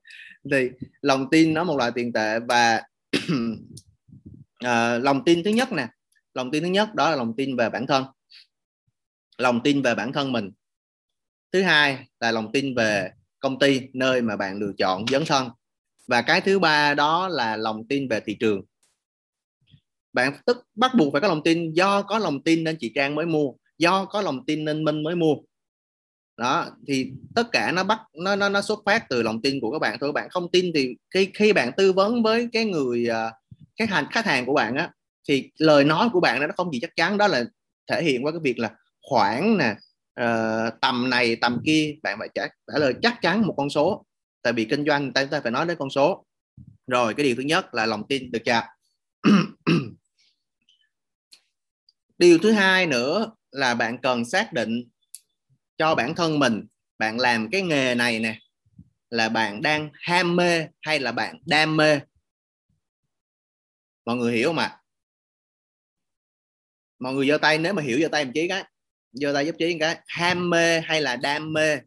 Thì 0.51 0.69
lòng 1.01 1.30
tin 1.32 1.53
nó 1.53 1.63
một 1.63 1.78
loại 1.78 1.91
tiền 1.95 2.13
tệ 2.13 2.39
và 2.39 2.82
à, 4.59 4.97
lòng 4.97 5.23
tin 5.25 5.43
thứ 5.43 5.49
nhất 5.49 5.71
nè 5.71 5.88
lòng 6.34 6.51
tin 6.51 6.63
thứ 6.63 6.69
nhất 6.69 6.95
đó 6.95 7.09
là 7.09 7.15
lòng 7.15 7.34
tin 7.38 7.55
về 7.55 7.69
bản 7.69 7.88
thân. 7.88 8.05
Lòng 9.38 9.61
tin 9.63 9.82
về 9.82 9.95
bản 9.95 10.13
thân 10.13 10.32
mình. 10.32 10.51
Thứ 11.51 11.61
hai 11.61 12.07
là 12.19 12.32
lòng 12.32 12.51
tin 12.53 12.75
về 12.75 13.11
công 13.39 13.59
ty 13.59 13.82
nơi 13.93 14.21
mà 14.21 14.36
bạn 14.36 14.57
lựa 14.57 14.71
chọn 14.78 15.05
dấn 15.11 15.25
thân. 15.25 15.49
Và 16.07 16.21
cái 16.21 16.41
thứ 16.41 16.59
ba 16.59 16.93
đó 16.93 17.28
là 17.28 17.57
lòng 17.57 17.88
tin 17.88 18.07
về 18.07 18.19
thị 18.19 18.38
trường 18.39 18.61
bạn 20.14 20.34
tức 20.45 20.64
bắt 20.76 20.91
buộc 20.97 21.14
phải 21.14 21.22
có 21.22 21.28
lòng 21.28 21.43
tin. 21.43 21.74
Do 21.74 22.01
có 22.01 22.20
lòng 22.20 22.43
tin 22.43 22.64
nên 22.64 22.78
chị 22.80 22.91
Trang 22.95 23.16
mới 23.16 23.26
mua. 23.26 23.51
Do 23.78 24.05
có 24.05 24.22
lòng 24.22 24.45
tin 24.45 24.66
nên 24.66 24.84
Minh 24.84 25.03
mới 25.03 25.16
mua. 25.16 25.36
Đó 26.38 26.66
thì 26.88 27.12
tất 27.36 27.51
cả 27.51 27.72
nó 27.72 27.84
bắt 27.84 27.99
nó 28.14 28.36
nó 28.36 28.49
nó 28.49 28.62
xuất 28.62 28.80
phát 28.86 29.10
từ 29.10 29.24
lòng 29.24 29.41
tin 29.41 29.60
của 29.62 29.72
các 29.72 29.80
bạn 29.80 29.97
thôi. 29.99 30.10
Các 30.10 30.14
bạn 30.14 30.30
không 30.30 30.51
tin 30.51 30.72
thì 30.76 30.95
khi 31.14 31.30
khi 31.34 31.53
bạn 31.53 31.72
tư 31.78 31.93
vấn 31.93 32.24
với 32.24 32.49
cái 32.53 32.66
người 32.66 33.08
à, 33.10 33.32
khách 33.80 33.89
hàng 33.89 34.05
khách 34.12 34.26
hàng 34.26 34.45
của 34.45 34.53
bạn 34.53 34.76
á 34.76 34.91
thì 35.30 35.51
lời 35.58 35.84
nói 35.84 36.10
của 36.14 36.20
bạn 36.20 36.39
nó 36.39 36.47
không 36.58 36.72
gì 36.72 36.80
chắc 36.82 36.95
chắn. 36.95 37.18
Đó 37.18 37.28
là 37.28 37.43
thể 37.91 38.03
hiện 38.03 38.26
qua 38.26 38.32
cái 38.32 38.39
việc 38.43 38.60
là 38.60 38.72
khoảng 39.01 39.58
nè 39.58 39.76
uh, 40.22 40.74
tầm 40.82 41.10
này 41.10 41.36
tầm 41.36 41.62
kia 41.66 41.95
bạn 42.03 42.20
phải 42.20 42.30
trả, 42.36 42.47
trả 42.47 42.80
lời 42.80 42.93
chắc 43.01 43.22
chắn 43.22 43.47
một 43.47 43.53
con 43.58 43.70
số. 43.70 44.05
Tại 44.41 44.53
vì 44.53 44.66
kinh 44.66 44.86
doanh 44.86 45.14
ta, 45.14 45.26
ta 45.26 45.41
phải 45.41 45.51
nói 45.51 45.66
đến 45.66 45.78
con 45.80 45.89
số. 45.89 46.26
Rồi 46.88 47.14
cái 47.14 47.24
điều 47.24 47.36
thứ 47.36 47.41
nhất 47.41 47.74
là 47.74 47.86
lòng 47.86 48.03
tin 48.10 48.32
được 48.32 48.39
chưa? 48.45 48.62
điều 52.18 52.38
thứ 52.38 52.51
hai 52.51 52.86
nữa 52.86 53.32
là 53.51 53.74
bạn 53.74 53.97
cần 54.01 54.26
xác 54.26 54.53
định 54.53 54.89
cho 55.78 55.95
bản 55.95 56.15
thân 56.15 56.39
mình 56.39 56.65
bạn 56.97 57.20
làm 57.20 57.49
cái 57.51 57.61
nghề 57.61 57.95
này 57.95 58.20
nè 58.20 58.39
là 59.09 59.30
bạn 59.30 59.61
đang 59.61 59.89
ham 59.93 60.36
mê 60.36 60.68
hay 60.82 60.99
là 60.99 61.11
bạn 61.11 61.38
đam 61.45 61.78
mê? 61.78 61.99
Mọi 64.05 64.15
người 64.15 64.34
hiểu 64.34 64.49
không 64.49 64.57
ạ? 64.57 64.80
Mọi 66.99 67.13
người 67.13 67.28
giơ 67.28 67.38
tay 67.38 67.57
nếu 67.57 67.74
mà 67.74 67.82
hiểu 67.82 67.99
giơ 68.01 68.07
tay 68.07 68.26
một 68.26 68.32
chí 68.36 68.47
cái 68.47 68.63
giơ 69.11 69.34
tay 69.34 69.45
giúp 69.45 69.55
chí 69.59 69.78
cái. 69.80 69.97
Ham 70.07 70.49
mê 70.49 70.80
hay 70.80 71.01
là 71.01 71.15
đam 71.15 71.53
mê? 71.53 71.78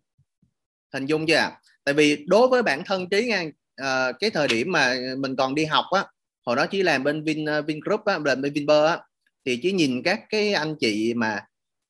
Hình 0.93 1.07
dung 1.07 1.27
chưa 1.27 1.37
ạ? 1.37 1.61
Tại 1.85 1.95
vì 1.95 2.25
đối 2.27 2.49
với 2.49 2.63
bản 2.63 2.83
thân 2.85 3.09
trí 3.11 3.27
nha 3.27 3.43
uh, 3.83 4.17
cái 4.21 4.31
thời 4.31 4.49
điểm 4.49 4.73
mà 4.73 4.95
mình 5.19 5.37
còn 5.37 5.55
đi 5.55 5.65
học 5.65 5.85
á 5.91 6.07
hồi 6.47 6.57
đó 6.57 6.67
chỉ 6.67 6.83
làm 6.83 7.05
bên 7.05 7.25
Vin 7.25 7.45
ờ, 7.45 7.63
Vingroup 7.63 8.05
á 8.05 8.19
bên 8.19 8.43
Vinpearl 8.43 8.87
á 8.87 8.99
thì 9.47 9.57
chỉ 9.63 9.73
nhìn 9.73 10.03
các 10.03 10.21
cái 10.31 10.53
anh 10.53 10.75
chị 10.81 11.15
mà 11.15 11.41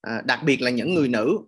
à, 0.00 0.22
đặc 0.24 0.40
biệt 0.44 0.62
là 0.62 0.70
những 0.70 0.94
người 0.94 1.08
nữ. 1.08 1.38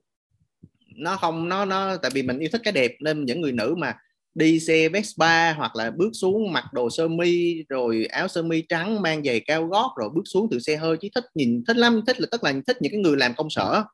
Nó 0.97 1.17
không 1.17 1.49
nó 1.49 1.65
nó 1.65 1.97
tại 1.97 2.11
vì 2.15 2.23
mình 2.23 2.39
yêu 2.39 2.49
thích 2.53 2.61
cái 2.65 2.73
đẹp 2.73 2.93
nên 3.01 3.25
những 3.25 3.41
người 3.41 3.53
nữ 3.53 3.75
mà 3.79 3.95
đi 4.35 4.61
xe 4.61 4.89
Vespa 4.89 5.53
hoặc 5.53 5.77
là 5.77 5.91
bước 5.91 6.11
xuống 6.13 6.53
mặc 6.53 6.65
đồ 6.73 6.91
sơ 6.91 7.09
mi 7.09 7.65
rồi 7.69 8.07
áo 8.11 8.29
sơ 8.29 8.43
mi 8.43 8.63
trắng 8.69 9.03
mang 9.03 9.25
giày 9.25 9.41
cao 9.41 9.67
gót 9.67 9.95
rồi 9.99 10.09
bước 10.15 10.23
xuống 10.25 10.49
từ 10.51 10.59
xe 10.59 10.77
hơi 10.77 10.97
chí 11.01 11.11
thích 11.15 11.25
nhìn 11.35 11.65
thích 11.67 11.77
lắm 11.77 12.01
thích 12.07 12.21
là 12.21 12.27
tức 12.31 12.45
là 12.45 12.53
thích 12.67 12.77
những 12.81 12.93
cái 12.93 13.01
người 13.01 13.17
làm 13.17 13.35
công 13.35 13.51
sở. 13.51 13.85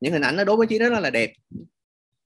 Những 0.00 0.12
hình 0.12 0.22
ảnh 0.22 0.36
đó 0.36 0.44
đối 0.44 0.56
với 0.56 0.66
chí 0.66 0.78
rất 0.78 1.00
là 1.00 1.10
đẹp. 1.10 1.32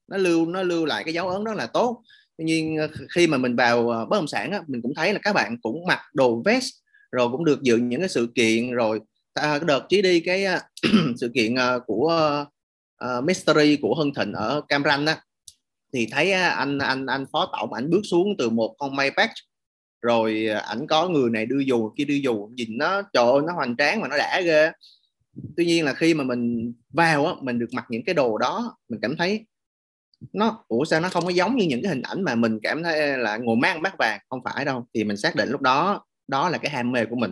Nó 0.07 0.17
lưu 0.17 0.45
nó 0.45 0.63
lưu 0.63 0.85
lại 0.85 1.03
cái 1.03 1.13
dấu 1.13 1.29
ấn 1.29 1.43
đó 1.43 1.53
là 1.53 1.65
tốt. 1.65 2.03
Tuy 2.37 2.45
nhiên 2.45 2.77
ờ, 2.77 2.87
khi 3.15 3.27
mà 3.27 3.37
mình 3.37 3.55
vào 3.55 3.89
ờ, 3.89 4.05
bất 4.05 4.17
động 4.17 4.27
sản 4.27 4.51
á, 4.51 4.61
mình 4.67 4.81
cũng 4.81 4.93
thấy 4.95 5.13
là 5.13 5.19
các 5.23 5.33
bạn 5.33 5.57
cũng 5.61 5.85
mặc 5.87 5.99
đồ 6.13 6.41
vest 6.45 6.69
rồi 7.11 7.29
cũng 7.31 7.45
được 7.45 7.61
dự 7.61 7.77
những 7.77 7.99
cái 7.99 8.09
sự 8.09 8.27
kiện 8.35 8.71
rồi 8.71 9.01
ta 9.33 9.59
đợt 9.65 9.85
chí 9.89 10.01
đi 10.01 10.19
cái 10.19 10.45
à, 10.45 10.61
sự 11.17 11.31
kiện 11.33 11.55
à, 11.55 11.79
của 11.87 12.45
uh, 13.05 13.23
mystery 13.23 13.77
của 13.81 13.95
Hưng 13.95 14.13
Thịnh 14.13 14.33
ở 14.33 14.61
Cam 14.67 14.83
Ranh 14.83 15.05
á. 15.05 15.21
Thì 15.93 16.07
thấy 16.11 16.31
anh 16.33 16.79
anh 16.79 17.05
anh 17.05 17.25
phó 17.31 17.51
tổng 17.57 17.73
ảnh 17.73 17.89
bước 17.89 18.01
xuống 18.03 18.27
từ 18.37 18.49
một 18.49 18.75
con 18.79 18.95
Maybach 18.95 19.31
rồi 20.01 20.47
ảnh 20.47 20.87
có 20.87 21.09
người 21.09 21.29
này 21.29 21.45
đưa 21.45 21.59
dù 21.59 21.89
kia 21.97 22.05
đưa 22.05 22.13
dù 22.13 22.49
nhìn 22.53 22.77
nó 22.77 23.01
trời 23.13 23.25
ơi 23.25 23.41
nó 23.47 23.53
hoành 23.53 23.77
tráng 23.77 24.01
mà 24.01 24.07
nó 24.07 24.17
đã 24.17 24.41
ghê 24.41 24.71
tuy 25.57 25.65
nhiên 25.65 25.85
là 25.85 25.93
khi 25.93 26.13
mà 26.13 26.23
mình 26.23 26.73
vào 26.89 27.25
á 27.25 27.33
mình 27.41 27.59
được 27.59 27.73
mặc 27.73 27.85
những 27.89 28.03
cái 28.05 28.15
đồ 28.15 28.37
đó 28.37 28.77
mình 28.89 28.99
cảm 29.01 29.17
thấy 29.17 29.45
nó 30.33 30.63
ủa 30.67 30.85
sao 30.85 30.99
nó 31.01 31.09
không 31.09 31.23
có 31.23 31.29
giống 31.29 31.55
như 31.55 31.65
những 31.65 31.81
cái 31.83 31.89
hình 31.89 32.01
ảnh 32.01 32.23
mà 32.23 32.35
mình 32.35 32.59
cảm 32.63 32.83
thấy 32.83 33.17
là 33.17 33.37
ngồi 33.37 33.55
mang 33.55 33.81
bát 33.81 33.95
vàng 33.99 34.19
không 34.29 34.39
phải 34.43 34.65
đâu. 34.65 34.87
Thì 34.93 35.03
mình 35.03 35.17
xác 35.17 35.35
định 35.35 35.49
lúc 35.49 35.61
đó 35.61 36.05
đó 36.27 36.49
là 36.49 36.57
cái 36.57 36.71
ham 36.71 36.91
mê 36.91 37.05
của 37.05 37.15
mình. 37.15 37.31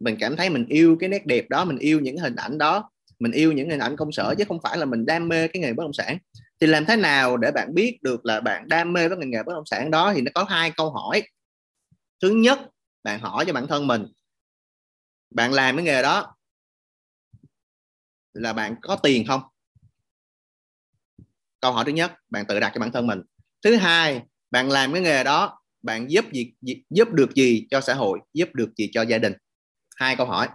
Mình 0.00 0.16
cảm 0.20 0.36
thấy 0.36 0.50
mình 0.50 0.66
yêu 0.68 0.96
cái 1.00 1.08
nét 1.08 1.26
đẹp 1.26 1.44
đó, 1.48 1.64
mình 1.64 1.78
yêu 1.78 2.00
những 2.00 2.18
hình 2.18 2.36
ảnh 2.36 2.58
đó, 2.58 2.90
mình 3.18 3.32
yêu 3.32 3.52
những 3.52 3.70
hình 3.70 3.80
ảnh 3.80 3.96
công 3.96 4.12
sở 4.12 4.34
chứ 4.38 4.44
không 4.48 4.60
phải 4.62 4.78
là 4.78 4.84
mình 4.84 5.06
đam 5.06 5.28
mê 5.28 5.48
cái 5.48 5.62
nghề 5.62 5.72
bất 5.72 5.82
động 5.82 5.92
sản. 5.92 6.18
Thì 6.60 6.66
làm 6.66 6.84
thế 6.84 6.96
nào 6.96 7.36
để 7.36 7.50
bạn 7.50 7.74
biết 7.74 7.98
được 8.02 8.26
là 8.26 8.40
bạn 8.40 8.68
đam 8.68 8.92
mê 8.92 9.08
với 9.08 9.18
ngành 9.18 9.30
nghề 9.30 9.42
bất 9.42 9.52
động 9.54 9.66
sản 9.66 9.90
đó 9.90 10.12
thì 10.14 10.20
nó 10.20 10.30
có 10.34 10.44
hai 10.44 10.70
câu 10.76 10.90
hỏi. 10.90 11.22
Thứ 12.22 12.30
nhất, 12.30 12.60
bạn 13.02 13.20
hỏi 13.20 13.44
cho 13.46 13.52
bản 13.52 13.66
thân 13.66 13.86
mình, 13.86 14.06
bạn 15.34 15.52
làm 15.52 15.76
cái 15.76 15.84
nghề 15.84 16.02
đó 16.02 16.36
là 18.32 18.52
bạn 18.52 18.74
có 18.82 18.96
tiền 18.96 19.26
không? 19.26 19.40
Câu 21.60 21.72
hỏi 21.72 21.84
thứ 21.84 21.92
nhất, 21.92 22.12
bạn 22.30 22.44
tự 22.46 22.60
đặt 22.60 22.72
cho 22.74 22.80
bản 22.80 22.92
thân 22.92 23.06
mình. 23.06 23.22
Thứ 23.64 23.76
hai, 23.76 24.22
bạn 24.50 24.70
làm 24.70 24.92
cái 24.92 25.02
nghề 25.02 25.24
đó 25.24 25.60
bạn 25.86 26.10
giúp 26.10 26.24
gì 26.32 26.52
giúp 26.90 27.08
được 27.12 27.34
gì 27.34 27.66
cho 27.70 27.80
xã 27.80 27.94
hội, 27.94 28.18
giúp 28.34 28.48
được 28.54 28.68
gì 28.76 28.90
cho 28.92 29.02
gia 29.02 29.18
đình? 29.18 29.32
Hai 29.96 30.16
câu 30.16 30.26
hỏi. 30.26 30.48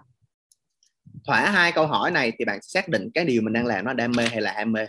Thỏa 1.26 1.52
hai 1.52 1.72
câu 1.72 1.88
hỏi 1.88 2.12
này 2.12 2.32
thì 2.40 2.46
bạn 2.46 2.60
xác 2.62 2.90
định 2.90 3.10
cái 3.14 3.26
điều 3.26 3.42
mình 3.42 3.54
đang 3.54 3.66
làm 3.66 3.86
nó 3.86 3.94
đam 3.94 4.12
mê 4.18 4.28
hay 4.28 4.42
là 4.42 4.54
ham 4.54 4.72
mê? 4.72 4.86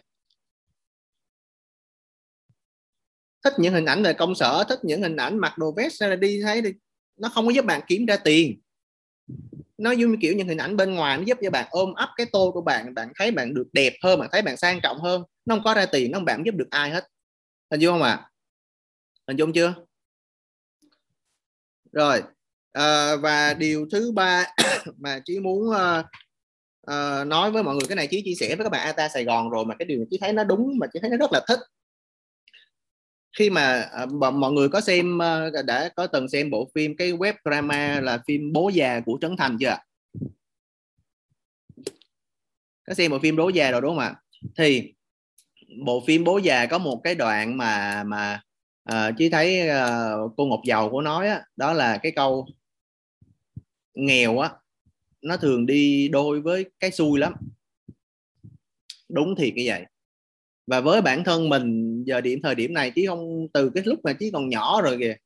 Thích 3.45 3.53
những 3.59 3.75
hình 3.75 3.85
ảnh 3.85 4.03
về 4.03 4.13
công 4.13 4.35
sở, 4.35 4.65
thích 4.69 4.79
những 4.83 5.03
hình 5.03 5.17
ảnh 5.17 5.39
mặc 5.39 5.59
đồ 5.59 5.73
vest 5.77 6.01
hay 6.01 6.11
là 6.11 6.17
đi 6.17 6.43
thấy 6.43 6.63
thì 6.63 6.73
nó 7.17 7.29
không 7.29 7.47
có 7.47 7.53
giúp 7.53 7.65
bạn 7.65 7.81
kiếm 7.87 8.07
ra 8.07 8.17
tiền. 8.17 8.61
Nó 9.79 9.91
như 9.91 10.17
kiểu 10.21 10.37
những 10.37 10.49
hình 10.49 10.59
ảnh 10.59 10.77
bên 10.77 10.95
ngoài, 10.95 11.19
nó 11.19 11.25
giúp 11.25 11.39
cho 11.43 11.51
bạn 11.51 11.67
ôm 11.71 11.95
ấp 11.95 12.09
cái 12.17 12.27
tôi 12.33 12.53
của 12.53 12.61
bạn 12.61 12.95
bạn 12.95 13.09
thấy 13.19 13.31
bạn 13.31 13.55
được 13.55 13.67
đẹp 13.73 13.93
hơn, 14.03 14.21
bạn 14.21 14.29
thấy 14.33 14.43
bạn 14.43 14.57
sang 14.57 14.81
trọng 14.83 14.99
hơn. 14.99 15.23
Nó 15.45 15.55
không 15.55 15.65
có 15.65 15.75
ra 15.75 15.87
tiền, 15.87 16.11
nó 16.11 16.19
không 16.19 16.25
bạn 16.25 16.43
giúp 16.47 16.55
được 16.55 16.71
ai 16.71 16.91
hết. 16.91 17.09
Hình 17.71 17.81
dung 17.81 17.95
không 17.95 18.03
ạ? 18.03 18.11
À? 18.11 18.29
hình 19.29 19.37
dung 19.37 19.53
chưa? 19.53 19.75
Rồi 21.93 22.23
à, 22.73 23.17
và 23.17 23.55
điều 23.55 23.87
thứ 23.93 24.13
ba 24.13 24.47
mà 24.99 25.21
chí 25.25 25.41
muốn 25.41 25.73
à, 25.73 26.05
à, 26.87 27.25
nói 27.25 27.51
với 27.51 27.63
mọi 27.63 27.75
người 27.75 27.89
cái 27.89 27.97
này 27.97 28.07
chí 28.07 28.23
chia 28.25 28.35
sẻ 28.41 28.57
với 28.57 28.65
các 28.65 28.71
bạn 28.71 28.87
Ata 28.87 29.09
Sài 29.09 29.25
Gòn 29.25 29.51
rồi 29.51 29.65
mà 29.65 29.75
cái 29.79 29.87
điều 29.87 30.05
chí 30.11 30.19
thấy 30.21 30.33
nó 30.33 30.45
đúng 30.45 30.79
mà 30.79 30.87
chí 30.93 30.99
thấy 31.01 31.11
nó 31.11 31.17
rất 31.17 31.33
là 31.33 31.45
thích. 31.49 31.59
Khi 33.39 33.51
mà 33.51 33.81
à, 33.81 34.07
mọi 34.33 34.53
người 34.53 34.69
có 34.69 34.81
xem 34.81 35.19
đã 35.67 35.89
có 35.97 36.07
từng 36.07 36.29
xem 36.29 36.51
bộ 36.51 36.71
phim 36.75 36.97
cái 36.97 37.13
web 37.13 37.35
drama 37.45 38.01
là 38.01 38.19
phim 38.27 38.53
bố 38.53 38.69
già 38.69 39.01
của 39.07 39.19
Trấn 39.21 39.37
Thành 39.37 39.57
chưa 39.61 39.77
có 42.87 42.95
xem 42.95 43.11
bộ 43.11 43.19
phim 43.19 43.37
bố 43.37 43.49
già 43.49 43.71
rồi 43.71 43.81
đúng 43.81 43.91
không 43.91 43.99
ạ? 43.99 44.15
Thì 44.57 44.95
bộ 45.85 46.05
phim 46.07 46.25
bố 46.25 46.39
già 46.39 46.67
có 46.67 46.79
một 46.79 47.01
cái 47.05 47.15
đoạn 47.15 47.57
mà 47.57 48.03
mà 48.07 48.41
Ờ, 48.85 49.07
à, 49.07 49.11
chí 49.19 49.29
thấy 49.29 49.69
à, 49.69 50.13
cô 50.37 50.47
Ngọc 50.47 50.61
giàu 50.67 50.91
của 50.91 51.03
nói 51.03 51.29
á, 51.29 51.43
đó 51.57 51.73
là 51.73 51.99
cái 51.99 52.13
câu 52.13 52.47
nghèo 53.95 54.39
á 54.39 54.51
nó 55.23 55.37
thường 55.37 55.67
đi 55.67 56.09
đôi 56.09 56.41
với 56.41 56.65
cái 56.81 56.91
xui 56.91 57.21
lắm. 57.21 57.33
Đúng 59.09 59.35
thiệt 59.37 59.55
như 59.55 59.63
vậy. 59.67 59.85
Và 60.67 60.81
với 60.81 61.03
bản 61.03 61.25
thân 61.25 61.49
mình 61.49 62.03
giờ 62.05 62.21
điểm 62.21 62.41
thời 62.43 62.55
điểm 62.55 62.75
này 62.75 62.91
chí 62.91 63.07
không 63.07 63.47
từ 63.55 63.71
cái 63.75 63.85
lúc 63.87 64.01
mà 64.05 64.13
chí 64.13 64.31
còn 64.31 64.49
nhỏ 64.49 64.83
rồi 64.83 64.97
kìa 65.01 65.17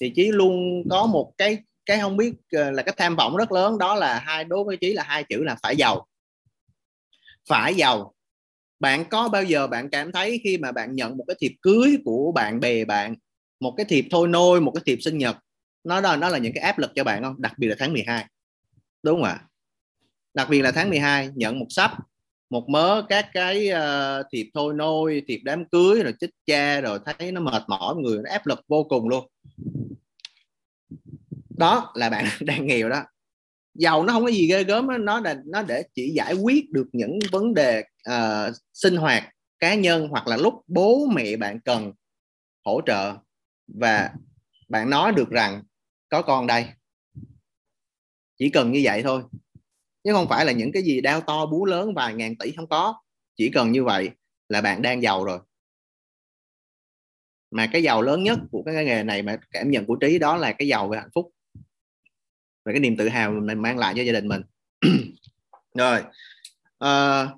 thì 0.00 0.12
chí 0.14 0.28
luôn 0.32 0.82
có 0.90 1.06
một 1.06 1.32
cái 1.38 1.58
cái 1.86 1.98
không 2.00 2.16
biết 2.16 2.34
ờ, 2.52 2.70
là 2.70 2.82
cái 2.82 2.94
tham 2.98 3.16
vọng 3.16 3.36
rất 3.36 3.52
lớn 3.52 3.78
đó 3.78 3.94
là 3.94 4.18
hai 4.18 4.44
đối 4.44 4.64
với 4.64 4.76
chí 4.76 4.92
là 4.92 5.02
hai 5.02 5.24
chữ 5.24 5.42
là 5.44 5.56
phải 5.62 5.76
giàu. 5.76 6.06
Phải 7.48 7.74
giàu 7.74 8.14
bạn 8.80 9.04
có 9.10 9.28
bao 9.28 9.44
giờ 9.44 9.66
bạn 9.66 9.90
cảm 9.90 10.12
thấy 10.12 10.40
khi 10.44 10.58
mà 10.58 10.72
bạn 10.72 10.94
nhận 10.94 11.16
một 11.16 11.24
cái 11.28 11.36
thiệp 11.40 11.52
cưới 11.62 11.98
của 12.04 12.32
bạn 12.32 12.60
bè 12.60 12.84
bạn 12.84 13.14
một 13.60 13.74
cái 13.76 13.86
thiệp 13.88 14.04
thôi 14.10 14.28
nôi 14.28 14.60
một 14.60 14.72
cái 14.74 14.82
thiệp 14.86 14.98
sinh 15.02 15.18
nhật 15.18 15.36
nó 15.84 16.00
đó 16.00 16.16
nó 16.16 16.28
là 16.28 16.38
những 16.38 16.52
cái 16.52 16.64
áp 16.64 16.78
lực 16.78 16.90
cho 16.94 17.04
bạn 17.04 17.22
không? 17.22 17.34
Đặc 17.38 17.52
biệt 17.58 17.68
là 17.68 17.76
tháng 17.78 17.92
12 17.92 18.26
đúng 19.02 19.16
không 19.16 19.24
ạ? 19.24 19.42
Đặc 20.34 20.48
biệt 20.50 20.62
là 20.62 20.72
tháng 20.72 20.88
12 20.88 21.30
nhận 21.34 21.58
một 21.58 21.66
sắp 21.68 21.92
một 22.50 22.68
mớ 22.68 23.06
các 23.08 23.26
cái 23.32 23.70
uh, 23.70 24.26
thiệp 24.32 24.46
thôi 24.54 24.74
nôi 24.74 25.22
thiệp 25.28 25.40
đám 25.44 25.64
cưới 25.64 26.02
rồi 26.02 26.14
chích 26.20 26.30
cha 26.46 26.80
rồi 26.80 26.98
thấy 27.04 27.32
nó 27.32 27.40
mệt 27.40 27.62
mỏi 27.68 27.96
người 27.96 28.18
nó 28.24 28.30
áp 28.30 28.46
lực 28.46 28.60
vô 28.68 28.84
cùng 28.84 29.08
luôn. 29.08 29.26
Đó 31.58 31.92
là 31.94 32.10
bạn 32.10 32.24
đang 32.40 32.66
nghèo 32.66 32.88
đó. 32.88 33.02
Giàu 33.74 34.04
nó 34.04 34.12
không 34.12 34.24
có 34.24 34.30
gì 34.30 34.46
ghê 34.46 34.64
gớm 34.64 34.88
đó. 34.88 34.98
nó 34.98 35.20
là 35.20 35.36
nó 35.46 35.62
để 35.62 35.82
chỉ 35.94 36.12
giải 36.14 36.34
quyết 36.34 36.70
được 36.70 36.86
những 36.92 37.18
vấn 37.32 37.54
đề 37.54 37.84
uh, 38.08 38.56
sinh 38.72 38.96
hoạt 38.96 39.24
cá 39.58 39.74
nhân 39.74 40.08
hoặc 40.08 40.26
là 40.26 40.36
lúc 40.36 40.54
bố 40.66 41.06
mẹ 41.14 41.36
bạn 41.36 41.60
cần 41.60 41.92
hỗ 42.64 42.80
trợ. 42.86 43.16
Và 43.66 44.10
bạn 44.68 44.90
nói 44.90 45.12
được 45.12 45.30
rằng 45.30 45.62
có 46.08 46.22
con 46.22 46.46
đây. 46.46 46.66
Chỉ 48.38 48.50
cần 48.50 48.72
như 48.72 48.80
vậy 48.84 49.02
thôi. 49.02 49.22
Chứ 50.04 50.12
không 50.12 50.28
phải 50.28 50.44
là 50.44 50.52
những 50.52 50.72
cái 50.72 50.82
gì 50.82 51.00
đau 51.00 51.20
to 51.20 51.46
bú 51.46 51.66
lớn 51.66 51.94
vài 51.94 52.14
ngàn 52.14 52.36
tỷ 52.36 52.50
không 52.50 52.68
có. 52.68 52.94
Chỉ 53.36 53.50
cần 53.50 53.72
như 53.72 53.84
vậy 53.84 54.10
là 54.48 54.60
bạn 54.60 54.82
đang 54.82 55.02
giàu 55.02 55.24
rồi. 55.24 55.38
Mà 57.50 57.68
cái 57.72 57.82
giàu 57.82 58.02
lớn 58.02 58.22
nhất 58.22 58.38
của 58.50 58.62
cái 58.62 58.84
nghề 58.84 59.02
này 59.02 59.22
mà 59.22 59.36
cảm 59.50 59.70
nhận 59.70 59.86
của 59.86 59.96
trí 59.96 60.18
đó 60.18 60.36
là 60.36 60.52
cái 60.52 60.68
giàu 60.68 60.88
về 60.88 60.98
hạnh 60.98 61.10
phúc. 61.14 61.32
Và 62.64 62.72
cái 62.72 62.80
niềm 62.80 62.96
tự 62.96 63.08
hào 63.08 63.32
mình 63.32 63.62
mang 63.62 63.78
lại 63.78 63.94
cho 63.96 64.02
gia 64.02 64.12
đình 64.12 64.28
mình. 64.28 64.42
Rồi. 65.74 66.02
À, 66.78 67.28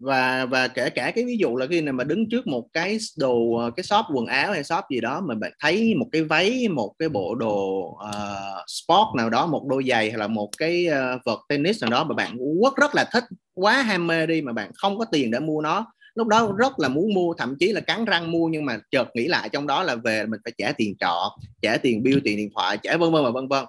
và 0.00 0.46
và 0.46 0.68
kể 0.68 0.90
cả 0.90 1.10
cái 1.14 1.24
ví 1.24 1.36
dụ 1.40 1.56
là 1.56 1.66
khi 1.70 1.80
nào 1.80 1.94
mà 1.94 2.04
đứng 2.04 2.28
trước 2.28 2.46
một 2.46 2.68
cái 2.72 2.98
đồ 3.18 3.60
cái 3.76 3.84
shop 3.84 4.04
quần 4.14 4.26
áo 4.26 4.52
hay 4.52 4.64
shop 4.64 4.84
gì 4.90 5.00
đó 5.00 5.20
mà 5.20 5.34
bạn 5.34 5.52
thấy 5.60 5.94
một 5.94 6.06
cái 6.12 6.22
váy 6.22 6.68
một 6.68 6.94
cái 6.98 7.08
bộ 7.08 7.34
đồ 7.34 7.78
uh, 7.78 8.64
sport 8.66 9.16
nào 9.16 9.30
đó 9.30 9.46
một 9.46 9.66
đôi 9.68 9.84
giày 9.88 10.10
hay 10.10 10.18
là 10.18 10.26
một 10.26 10.50
cái 10.58 10.86
uh, 10.88 11.20
vợt 11.24 11.38
tennis 11.48 11.82
nào 11.82 11.90
đó 11.90 12.04
mà 12.04 12.14
bạn 12.14 12.36
rất 12.62 12.76
rất 12.76 12.94
là 12.94 13.04
thích 13.12 13.24
quá 13.54 13.82
ham 13.82 14.06
mê 14.06 14.26
đi 14.26 14.42
mà 14.42 14.52
bạn 14.52 14.70
không 14.74 14.98
có 14.98 15.04
tiền 15.04 15.30
để 15.30 15.40
mua 15.40 15.60
nó 15.60 15.86
lúc 16.14 16.26
đó 16.26 16.54
rất 16.58 16.78
là 16.78 16.88
muốn 16.88 17.14
mua 17.14 17.34
thậm 17.34 17.56
chí 17.60 17.72
là 17.72 17.80
cắn 17.80 18.04
răng 18.04 18.32
mua 18.32 18.46
nhưng 18.46 18.64
mà 18.64 18.78
chợt 18.90 19.08
nghĩ 19.14 19.28
lại 19.28 19.48
trong 19.48 19.66
đó 19.66 19.82
là 19.82 19.94
về 19.94 20.26
mình 20.26 20.40
phải 20.44 20.52
trả 20.58 20.72
tiền 20.72 20.94
trọ 21.00 21.36
trả 21.62 21.76
tiền 21.76 22.02
bill 22.02 22.20
tiền 22.24 22.36
điện 22.36 22.50
thoại 22.54 22.78
trả 22.82 22.96
vân 22.96 23.12
vân 23.12 23.24
và 23.24 23.30
vân 23.30 23.48
vân. 23.48 23.64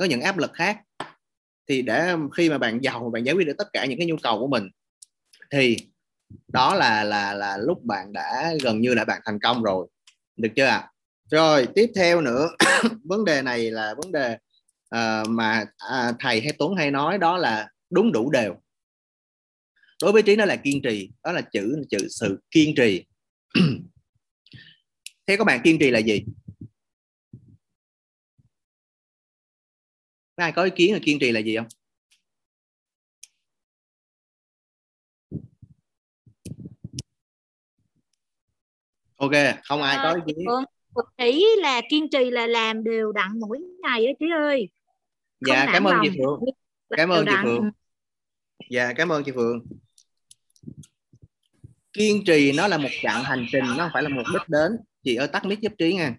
Có 0.00 0.04
những 0.04 0.20
áp 0.20 0.38
lực 0.38 0.50
khác 0.52 0.78
thì 1.68 1.82
để 1.82 2.14
khi 2.36 2.50
mà 2.50 2.58
bạn 2.58 2.78
giàu 2.82 3.10
bạn 3.12 3.24
giải 3.24 3.34
quyết 3.34 3.46
được 3.46 3.54
tất 3.58 3.68
cả 3.72 3.86
những 3.86 3.98
cái 3.98 4.06
nhu 4.06 4.16
cầu 4.22 4.38
của 4.38 4.48
mình 4.48 4.68
thì 5.50 5.76
đó 6.48 6.74
là 6.74 7.04
là 7.04 7.34
là 7.34 7.56
lúc 7.56 7.84
bạn 7.84 8.12
đã 8.12 8.52
gần 8.62 8.80
như 8.80 8.94
là 8.94 9.04
bạn 9.04 9.20
thành 9.24 9.38
công 9.42 9.62
rồi. 9.62 9.88
Được 10.36 10.48
chưa 10.56 10.64
ạ? 10.64 10.76
À? 10.76 10.88
rồi 11.32 11.68
tiếp 11.74 11.90
theo 11.96 12.20
nữa 12.20 12.48
vấn 13.04 13.24
đề 13.24 13.42
này 13.42 13.70
là 13.70 13.94
vấn 13.94 14.12
đề 14.12 14.38
uh, 14.96 15.28
mà 15.28 15.64
uh, 15.64 16.16
thầy 16.18 16.40
hay 16.40 16.52
tuấn 16.58 16.74
hay 16.74 16.90
nói 16.90 17.18
đó 17.18 17.38
là 17.38 17.68
đúng 17.90 18.12
đủ 18.12 18.30
đều. 18.30 18.54
Đối 20.02 20.12
với 20.12 20.22
trí 20.22 20.36
nó 20.36 20.44
là 20.44 20.56
kiên 20.56 20.82
trì 20.82 21.10
đó 21.24 21.32
là 21.32 21.40
chữ 21.40 21.84
chữ 21.90 21.98
sự 22.10 22.40
kiên 22.50 22.74
trì. 22.76 23.04
Thế 25.26 25.36
các 25.36 25.44
bạn 25.44 25.60
kiên 25.64 25.78
trì 25.78 25.90
là 25.90 25.98
gì? 25.98 26.24
Ai 30.36 30.52
có 30.52 30.64
ý 30.64 30.70
kiến 30.76 30.92
là 30.92 30.98
kiên 31.02 31.18
trì 31.18 31.32
là 31.32 31.40
gì 31.40 31.56
không? 31.56 31.66
Ok 39.16 39.32
không 39.64 39.82
ai 39.82 39.98
có 40.02 40.14
ý 40.14 40.20
kiến. 40.26 40.46
ý 41.16 41.44
là 41.58 41.80
kiên 41.90 42.10
trì 42.10 42.30
là 42.30 42.46
làm 42.46 42.84
đều 42.84 43.12
đặn 43.12 43.40
mỗi 43.40 43.58
ngày 43.82 44.06
đó 44.06 44.12
chị 44.20 44.26
ơi. 44.36 44.68
Không 45.40 45.54
dạ 45.54 45.66
cảm 45.72 45.84
ơn 45.84 45.96
chị 46.02 46.08
phượng. 46.18 46.40
Cảm 46.90 47.08
ơn 47.08 47.26
chị 47.26 47.34
phượng. 47.42 47.70
Dạ 48.70 48.92
cảm 48.92 49.12
ơn 49.12 49.24
chị 49.24 49.32
phượng. 49.32 49.66
Kiên 51.92 52.24
trì 52.26 52.52
nó 52.52 52.68
là 52.68 52.78
một 52.78 52.88
chặng 53.02 53.24
hành 53.24 53.46
trình 53.52 53.64
nó 53.64 53.84
không 53.84 53.90
phải 53.92 54.02
là 54.02 54.08
một 54.08 54.22
đích 54.32 54.48
đến. 54.48 54.72
Chị 55.04 55.14
ơi 55.14 55.28
tắt 55.28 55.44
mic 55.44 55.60
giúp 55.60 55.72
trí 55.78 55.94
nha 55.94 56.14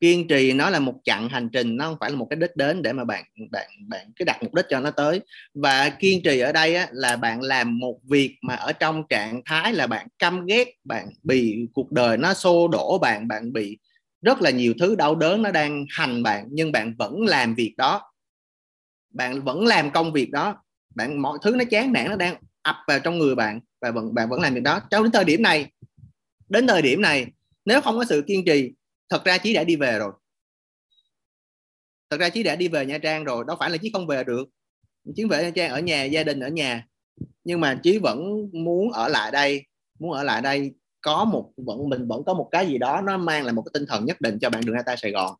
kiên 0.00 0.28
trì 0.28 0.52
nó 0.52 0.70
là 0.70 0.78
một 0.78 0.94
chặng 1.04 1.28
hành 1.28 1.48
trình 1.52 1.76
nó 1.76 1.84
không 1.84 1.96
phải 2.00 2.10
là 2.10 2.16
một 2.16 2.26
cái 2.30 2.36
đích 2.36 2.56
đến 2.56 2.82
để 2.82 2.92
mà 2.92 3.04
bạn 3.04 3.24
bạn 3.50 3.68
bạn 3.88 4.06
cứ 4.16 4.24
đặt 4.24 4.42
mục 4.42 4.54
đích 4.54 4.64
cho 4.68 4.80
nó 4.80 4.90
tới. 4.90 5.20
Và 5.54 5.88
kiên 5.88 6.22
trì 6.24 6.40
ở 6.40 6.52
đây 6.52 6.74
á, 6.74 6.88
là 6.92 7.16
bạn 7.16 7.42
làm 7.42 7.78
một 7.78 7.98
việc 8.04 8.36
mà 8.42 8.54
ở 8.54 8.72
trong 8.72 9.02
trạng 9.08 9.42
thái 9.44 9.72
là 9.72 9.86
bạn 9.86 10.06
căm 10.18 10.46
ghét 10.46 10.68
bạn 10.84 11.08
bị 11.22 11.66
cuộc 11.74 11.92
đời 11.92 12.16
nó 12.16 12.34
xô 12.34 12.68
đổ 12.68 12.98
bạn 12.98 13.28
bạn 13.28 13.52
bị 13.52 13.78
rất 14.22 14.42
là 14.42 14.50
nhiều 14.50 14.74
thứ 14.80 14.94
đau 14.94 15.14
đớn 15.14 15.42
nó 15.42 15.50
đang 15.50 15.86
hành 15.90 16.22
bạn 16.22 16.48
nhưng 16.50 16.72
bạn 16.72 16.94
vẫn 16.98 17.20
làm 17.26 17.54
việc 17.54 17.74
đó. 17.76 18.02
Bạn 19.10 19.42
vẫn 19.42 19.66
làm 19.66 19.90
công 19.90 20.12
việc 20.12 20.30
đó. 20.30 20.56
Bạn 20.94 21.22
mọi 21.22 21.38
thứ 21.42 21.56
nó 21.56 21.64
chán 21.64 21.92
nản 21.92 22.08
nó 22.08 22.16
đang 22.16 22.34
ập 22.62 22.76
vào 22.86 22.98
trong 22.98 23.18
người 23.18 23.34
bạn 23.34 23.60
và 23.80 23.90
vẫn 23.90 24.14
bạn 24.14 24.28
vẫn 24.28 24.40
làm 24.40 24.54
việc 24.54 24.62
đó. 24.62 24.80
Cho 24.90 25.02
đến 25.02 25.12
thời 25.12 25.24
điểm 25.24 25.42
này 25.42 25.70
đến 26.48 26.66
thời 26.66 26.82
điểm 26.82 27.02
này 27.02 27.26
nếu 27.64 27.80
không 27.80 27.98
có 27.98 28.04
sự 28.04 28.24
kiên 28.26 28.44
trì 28.44 28.72
thật 29.10 29.24
ra 29.24 29.38
chí 29.38 29.54
đã 29.54 29.64
đi 29.64 29.76
về 29.76 29.98
rồi. 29.98 30.12
Thật 32.10 32.20
ra 32.20 32.28
chí 32.28 32.42
đã 32.42 32.56
đi 32.56 32.68
về 32.68 32.86
nha 32.86 32.98
trang 32.98 33.24
rồi. 33.24 33.44
Đâu 33.46 33.56
phải 33.60 33.70
là 33.70 33.76
chí 33.76 33.90
không 33.92 34.06
về 34.06 34.24
được. 34.24 34.48
Chí 35.16 35.24
về 35.24 35.42
nha 35.42 35.50
trang 35.54 35.70
ở 35.70 35.80
nhà 35.80 36.04
gia 36.04 36.22
đình 36.22 36.40
ở 36.40 36.48
nhà. 36.48 36.86
Nhưng 37.44 37.60
mà 37.60 37.80
chí 37.82 37.98
vẫn 37.98 38.48
muốn 38.52 38.92
ở 38.92 39.08
lại 39.08 39.30
đây. 39.30 39.66
Muốn 39.98 40.12
ở 40.12 40.22
lại 40.22 40.42
đây 40.42 40.74
có 41.00 41.24
một 41.24 41.52
vẫn 41.56 41.88
mình 41.88 42.08
vẫn 42.08 42.24
có 42.24 42.34
một 42.34 42.48
cái 42.52 42.66
gì 42.66 42.78
đó 42.78 43.00
nó 43.00 43.18
mang 43.18 43.44
lại 43.44 43.52
một 43.52 43.62
cái 43.62 43.70
tinh 43.74 43.86
thần 43.88 44.04
nhất 44.04 44.20
định 44.20 44.38
cho 44.40 44.50
bạn 44.50 44.64
đường 44.64 44.76
ta 44.86 44.96
Sài 44.96 45.10
Gòn. 45.10 45.36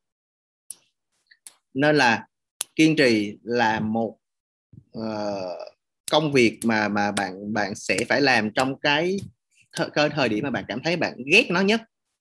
Nên 1.74 1.96
là 1.96 2.26
kiên 2.76 2.96
trì 2.96 3.38
là 3.42 3.80
một 3.80 4.18
uh, 4.98 5.04
công 6.10 6.32
việc 6.32 6.58
mà 6.64 6.88
mà 6.88 7.12
bạn 7.12 7.52
bạn 7.52 7.74
sẽ 7.74 7.98
phải 8.08 8.20
làm 8.20 8.50
trong 8.50 8.80
cái 8.80 9.16
thời, 9.72 10.10
thời 10.10 10.28
điểm 10.28 10.44
mà 10.44 10.50
bạn 10.50 10.64
cảm 10.68 10.82
thấy 10.82 10.96
bạn 10.96 11.16
ghét 11.32 11.46
nó 11.50 11.60
nhất 11.60 11.80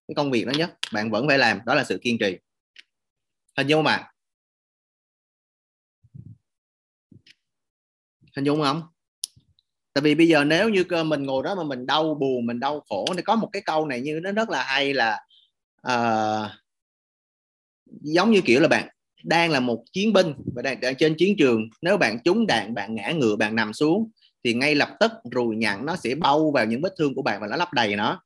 cái 0.10 0.16
công 0.16 0.32
việc 0.32 0.46
đó 0.46 0.52
nhất. 0.58 0.78
Bạn 0.94 1.12
vẫn 1.12 1.28
phải 1.28 1.38
làm 1.38 1.60
đó 1.66 1.76
là 1.76 1.84
sự 1.84 2.00
kiên 2.02 2.18
trì. 2.18 2.38
Hình 3.58 3.68
dung 3.68 3.84
mà 3.84 4.08
hình 8.36 8.46
dung 8.46 8.62
không? 8.62 8.82
Tại 9.94 10.02
vì 10.02 10.16
bây 10.16 10.28
giờ 10.28 10.44
nếu 10.44 10.70
như 10.70 10.84
mình 11.06 11.24
ngồi 11.24 11.44
đó 11.44 11.56
mà 11.56 11.64
mình 11.64 11.86
đau 11.86 12.16
buồn 12.16 12.46
mình 12.46 12.60
đau 12.60 12.84
khổ 12.90 13.06
thì 13.16 13.22
có 13.22 13.36
một 13.36 13.50
cái 13.54 13.62
câu 13.66 13.86
này 13.86 14.02
như 14.02 14.20
nó 14.24 14.32
rất 14.32 14.50
là 14.50 14.64
hay 14.64 14.94
là 14.94 15.20
uh, 15.88 16.52
giống 18.02 18.32
như 18.32 18.42
kiểu 18.46 18.60
là 18.62 18.68
bạn 18.68 18.88
đang 19.24 19.52
là 19.52 19.60
một 19.60 19.84
chiến 19.92 20.14
binh 20.14 20.34
và 20.56 20.62
đang, 20.62 20.80
đang 20.80 20.96
trên 20.96 21.16
chiến 21.18 21.36
trường. 21.38 21.70
Nếu 21.82 21.98
bạn 21.98 22.20
trúng 22.24 22.48
đạn 22.48 22.74
bạn 22.74 22.96
ngã 22.96 23.12
ngựa 23.12 23.36
bạn 23.36 23.56
nằm 23.56 23.74
xuống 23.74 24.10
thì 24.44 24.54
ngay 24.54 24.76
lập 24.76 24.90
tức 25.00 25.12
rùi 25.36 25.56
nhặn 25.56 25.86
nó 25.86 25.96
sẽ 25.96 26.16
bao 26.16 26.52
vào 26.52 26.66
những 26.66 26.82
vết 26.82 26.94
thương 26.98 27.16
của 27.16 27.22
bạn 27.22 27.42
và 27.42 27.48
nó 27.48 27.56
lấp 27.56 27.74
đầy 27.74 27.96
nó 27.96 28.24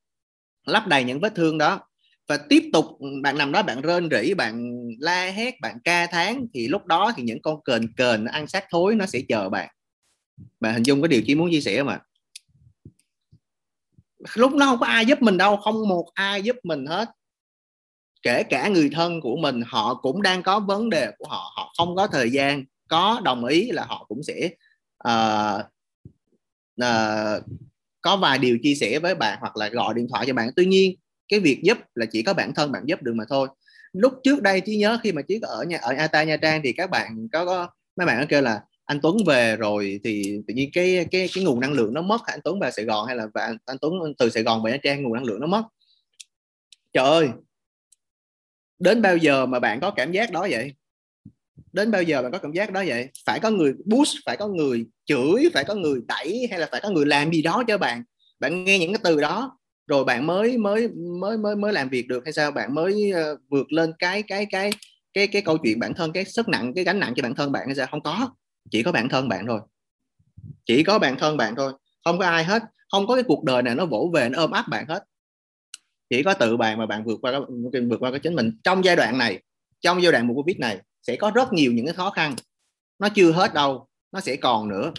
lấp 0.64 0.86
đầy 0.86 1.04
những 1.04 1.20
vết 1.20 1.34
thương 1.34 1.58
đó. 1.58 1.80
Và 2.26 2.36
tiếp 2.36 2.70
tục 2.72 2.86
bạn 3.22 3.38
nằm 3.38 3.52
đó 3.52 3.62
bạn 3.62 3.80
rên 3.80 4.08
rỉ 4.10 4.34
bạn 4.34 4.72
la 4.98 5.30
hét 5.30 5.60
bạn 5.60 5.78
ca 5.84 6.06
tháng 6.06 6.46
thì 6.54 6.68
lúc 6.68 6.86
đó 6.86 7.12
thì 7.16 7.22
những 7.22 7.42
con 7.42 7.62
kền 7.64 7.92
kền 7.96 8.24
ăn 8.24 8.46
xác 8.46 8.64
thối 8.70 8.94
nó 8.94 9.06
sẽ 9.06 9.20
chờ 9.28 9.48
bạn. 9.48 9.68
Bạn 10.60 10.74
hình 10.74 10.82
dung 10.82 11.02
cái 11.02 11.08
điều 11.08 11.22
chỉ 11.26 11.34
muốn 11.34 11.50
chia 11.50 11.60
sẻ 11.60 11.82
mà 11.82 12.00
lúc 14.34 14.54
đó 14.54 14.66
không 14.66 14.80
có 14.80 14.86
ai 14.86 15.06
giúp 15.06 15.22
mình 15.22 15.36
đâu 15.36 15.56
không 15.56 15.88
một 15.88 16.10
ai 16.14 16.42
giúp 16.42 16.56
mình 16.62 16.86
hết. 16.86 17.10
Kể 18.22 18.42
cả 18.42 18.68
người 18.68 18.90
thân 18.92 19.20
của 19.20 19.36
mình 19.36 19.62
họ 19.66 19.94
cũng 19.94 20.22
đang 20.22 20.42
có 20.42 20.60
vấn 20.60 20.90
đề 20.90 21.10
của 21.18 21.28
họ 21.28 21.52
họ 21.56 21.72
không 21.78 21.96
có 21.96 22.06
thời 22.06 22.30
gian 22.30 22.64
có 22.88 23.20
đồng 23.24 23.44
ý 23.44 23.70
là 23.70 23.84
họ 23.84 24.04
cũng 24.08 24.22
sẽ 24.22 24.50
uh, 25.08 25.60
uh, 26.82 27.44
có 28.04 28.16
vài 28.16 28.38
điều 28.38 28.58
chia 28.62 28.74
sẻ 28.74 28.98
với 28.98 29.14
bạn 29.14 29.38
hoặc 29.40 29.56
là 29.56 29.68
gọi 29.68 29.94
điện 29.94 30.06
thoại 30.10 30.24
cho 30.26 30.34
bạn. 30.34 30.50
Tuy 30.56 30.66
nhiên 30.66 30.94
cái 31.28 31.40
việc 31.40 31.60
giúp 31.62 31.78
là 31.94 32.06
chỉ 32.06 32.22
có 32.22 32.34
bản 32.34 32.54
thân 32.54 32.72
bạn 32.72 32.82
giúp 32.86 33.02
được 33.02 33.14
mà 33.14 33.24
thôi. 33.28 33.48
Lúc 33.92 34.12
trước 34.24 34.42
đây 34.42 34.60
trí 34.60 34.76
nhớ 34.76 34.98
khi 35.02 35.12
mà 35.12 35.22
trí 35.22 35.38
ở 35.42 35.64
nhà 35.64 35.78
ở 35.82 35.94
Ata 35.98 36.24
Nha 36.24 36.36
Trang 36.36 36.60
thì 36.64 36.72
các 36.72 36.90
bạn 36.90 37.28
có, 37.32 37.44
có 37.44 37.68
mấy 37.96 38.06
bạn 38.06 38.20
có 38.20 38.26
kêu 38.28 38.42
là 38.42 38.60
anh 38.84 39.00
Tuấn 39.02 39.16
về 39.26 39.56
rồi 39.56 40.00
thì 40.04 40.38
tự 40.48 40.54
nhiên 40.54 40.70
cái 40.72 41.06
cái 41.10 41.28
cái 41.34 41.44
nguồn 41.44 41.60
năng 41.60 41.72
lượng 41.72 41.94
nó 41.94 42.02
mất 42.02 42.20
anh 42.26 42.40
Tuấn 42.44 42.60
về 42.60 42.70
Sài 42.70 42.84
Gòn 42.84 43.06
hay 43.06 43.16
là 43.16 43.26
anh, 43.34 43.56
anh 43.66 43.76
Tuấn 43.80 43.92
từ 44.18 44.30
Sài 44.30 44.42
Gòn 44.42 44.62
về 44.62 44.72
Nha 44.72 44.78
Trang 44.82 45.02
nguồn 45.02 45.14
năng 45.14 45.24
lượng 45.24 45.40
nó 45.40 45.46
mất. 45.46 45.62
Trời 46.92 47.04
ơi 47.04 47.28
đến 48.78 49.02
bao 49.02 49.16
giờ 49.16 49.46
mà 49.46 49.60
bạn 49.60 49.80
có 49.80 49.90
cảm 49.90 50.12
giác 50.12 50.32
đó 50.32 50.46
vậy? 50.50 50.72
Đến 51.74 51.90
bao 51.90 52.02
giờ 52.02 52.22
bạn 52.22 52.32
có 52.32 52.38
cảm 52.38 52.52
giác 52.52 52.72
đó 52.72 52.84
vậy? 52.86 53.08
Phải 53.26 53.40
có 53.40 53.50
người 53.50 53.74
boost 53.84 54.16
phải 54.26 54.36
có 54.36 54.48
người 54.48 54.86
chửi 55.04 55.50
phải 55.54 55.64
có 55.64 55.74
người 55.74 56.00
đẩy 56.08 56.46
hay 56.50 56.58
là 56.58 56.68
phải 56.70 56.80
có 56.80 56.90
người 56.90 57.06
làm 57.06 57.32
gì 57.32 57.42
đó 57.42 57.62
cho 57.68 57.78
bạn? 57.78 58.02
Bạn 58.40 58.64
nghe 58.64 58.78
những 58.78 58.92
cái 58.92 59.00
từ 59.04 59.20
đó 59.20 59.58
rồi 59.86 60.04
bạn 60.04 60.26
mới 60.26 60.58
mới 60.58 60.88
mới 61.20 61.38
mới 61.38 61.56
mới 61.56 61.72
làm 61.72 61.88
việc 61.88 62.08
được 62.08 62.24
hay 62.24 62.32
sao? 62.32 62.50
Bạn 62.50 62.74
mới 62.74 63.12
uh, 63.12 63.40
vượt 63.50 63.72
lên 63.72 63.92
cái 63.98 64.22
cái 64.22 64.46
cái 64.50 64.70
cái 65.12 65.26
cái 65.26 65.42
câu 65.42 65.58
chuyện 65.58 65.78
bản 65.78 65.94
thân 65.94 66.12
cái 66.12 66.24
sức 66.24 66.48
nặng 66.48 66.72
cái 66.74 66.84
gánh 66.84 67.00
nặng 67.00 67.12
cho 67.16 67.22
bản 67.22 67.34
thân 67.34 67.52
bạn 67.52 67.66
hay 67.66 67.74
sao? 67.74 67.86
Không 67.90 68.02
có. 68.02 68.30
Chỉ 68.70 68.82
có 68.82 68.92
bản 68.92 69.08
thân 69.08 69.28
bạn 69.28 69.46
thôi. 69.46 69.60
Chỉ 70.66 70.82
có 70.82 70.98
bản 70.98 71.16
thân 71.18 71.36
bạn 71.36 71.54
thôi. 71.56 71.72
Không 72.04 72.18
có 72.18 72.26
ai 72.26 72.44
hết. 72.44 72.62
Không 72.90 73.06
có 73.06 73.14
cái 73.14 73.24
cuộc 73.24 73.44
đời 73.44 73.62
này 73.62 73.74
nó 73.74 73.86
vỗ 73.86 74.10
về 74.14 74.28
nó 74.28 74.38
ôm 74.38 74.50
áp 74.50 74.68
bạn 74.68 74.86
hết. 74.88 75.04
Chỉ 76.10 76.22
có 76.22 76.34
tự 76.34 76.56
bạn 76.56 76.78
mà 76.78 76.86
bạn 76.86 77.04
vượt 77.04 77.18
qua 77.22 77.40
vượt 77.88 78.00
qua 78.00 78.10
cái 78.10 78.20
chính 78.20 78.34
mình. 78.34 78.50
Trong 78.64 78.84
giai 78.84 78.96
đoạn 78.96 79.18
này 79.18 79.42
trong 79.80 80.02
giai 80.02 80.12
đoạn 80.12 80.26
mùa 80.26 80.34
covid 80.34 80.58
này 80.58 80.80
sẽ 81.06 81.16
có 81.16 81.30
rất 81.34 81.52
nhiều 81.52 81.72
những 81.72 81.86
cái 81.86 81.94
khó 81.94 82.10
khăn. 82.10 82.36
Nó 82.98 83.08
chưa 83.08 83.32
hết 83.32 83.54
đâu, 83.54 83.88
nó 84.12 84.20
sẽ 84.20 84.36
còn 84.36 84.68
nữa. 84.68 84.92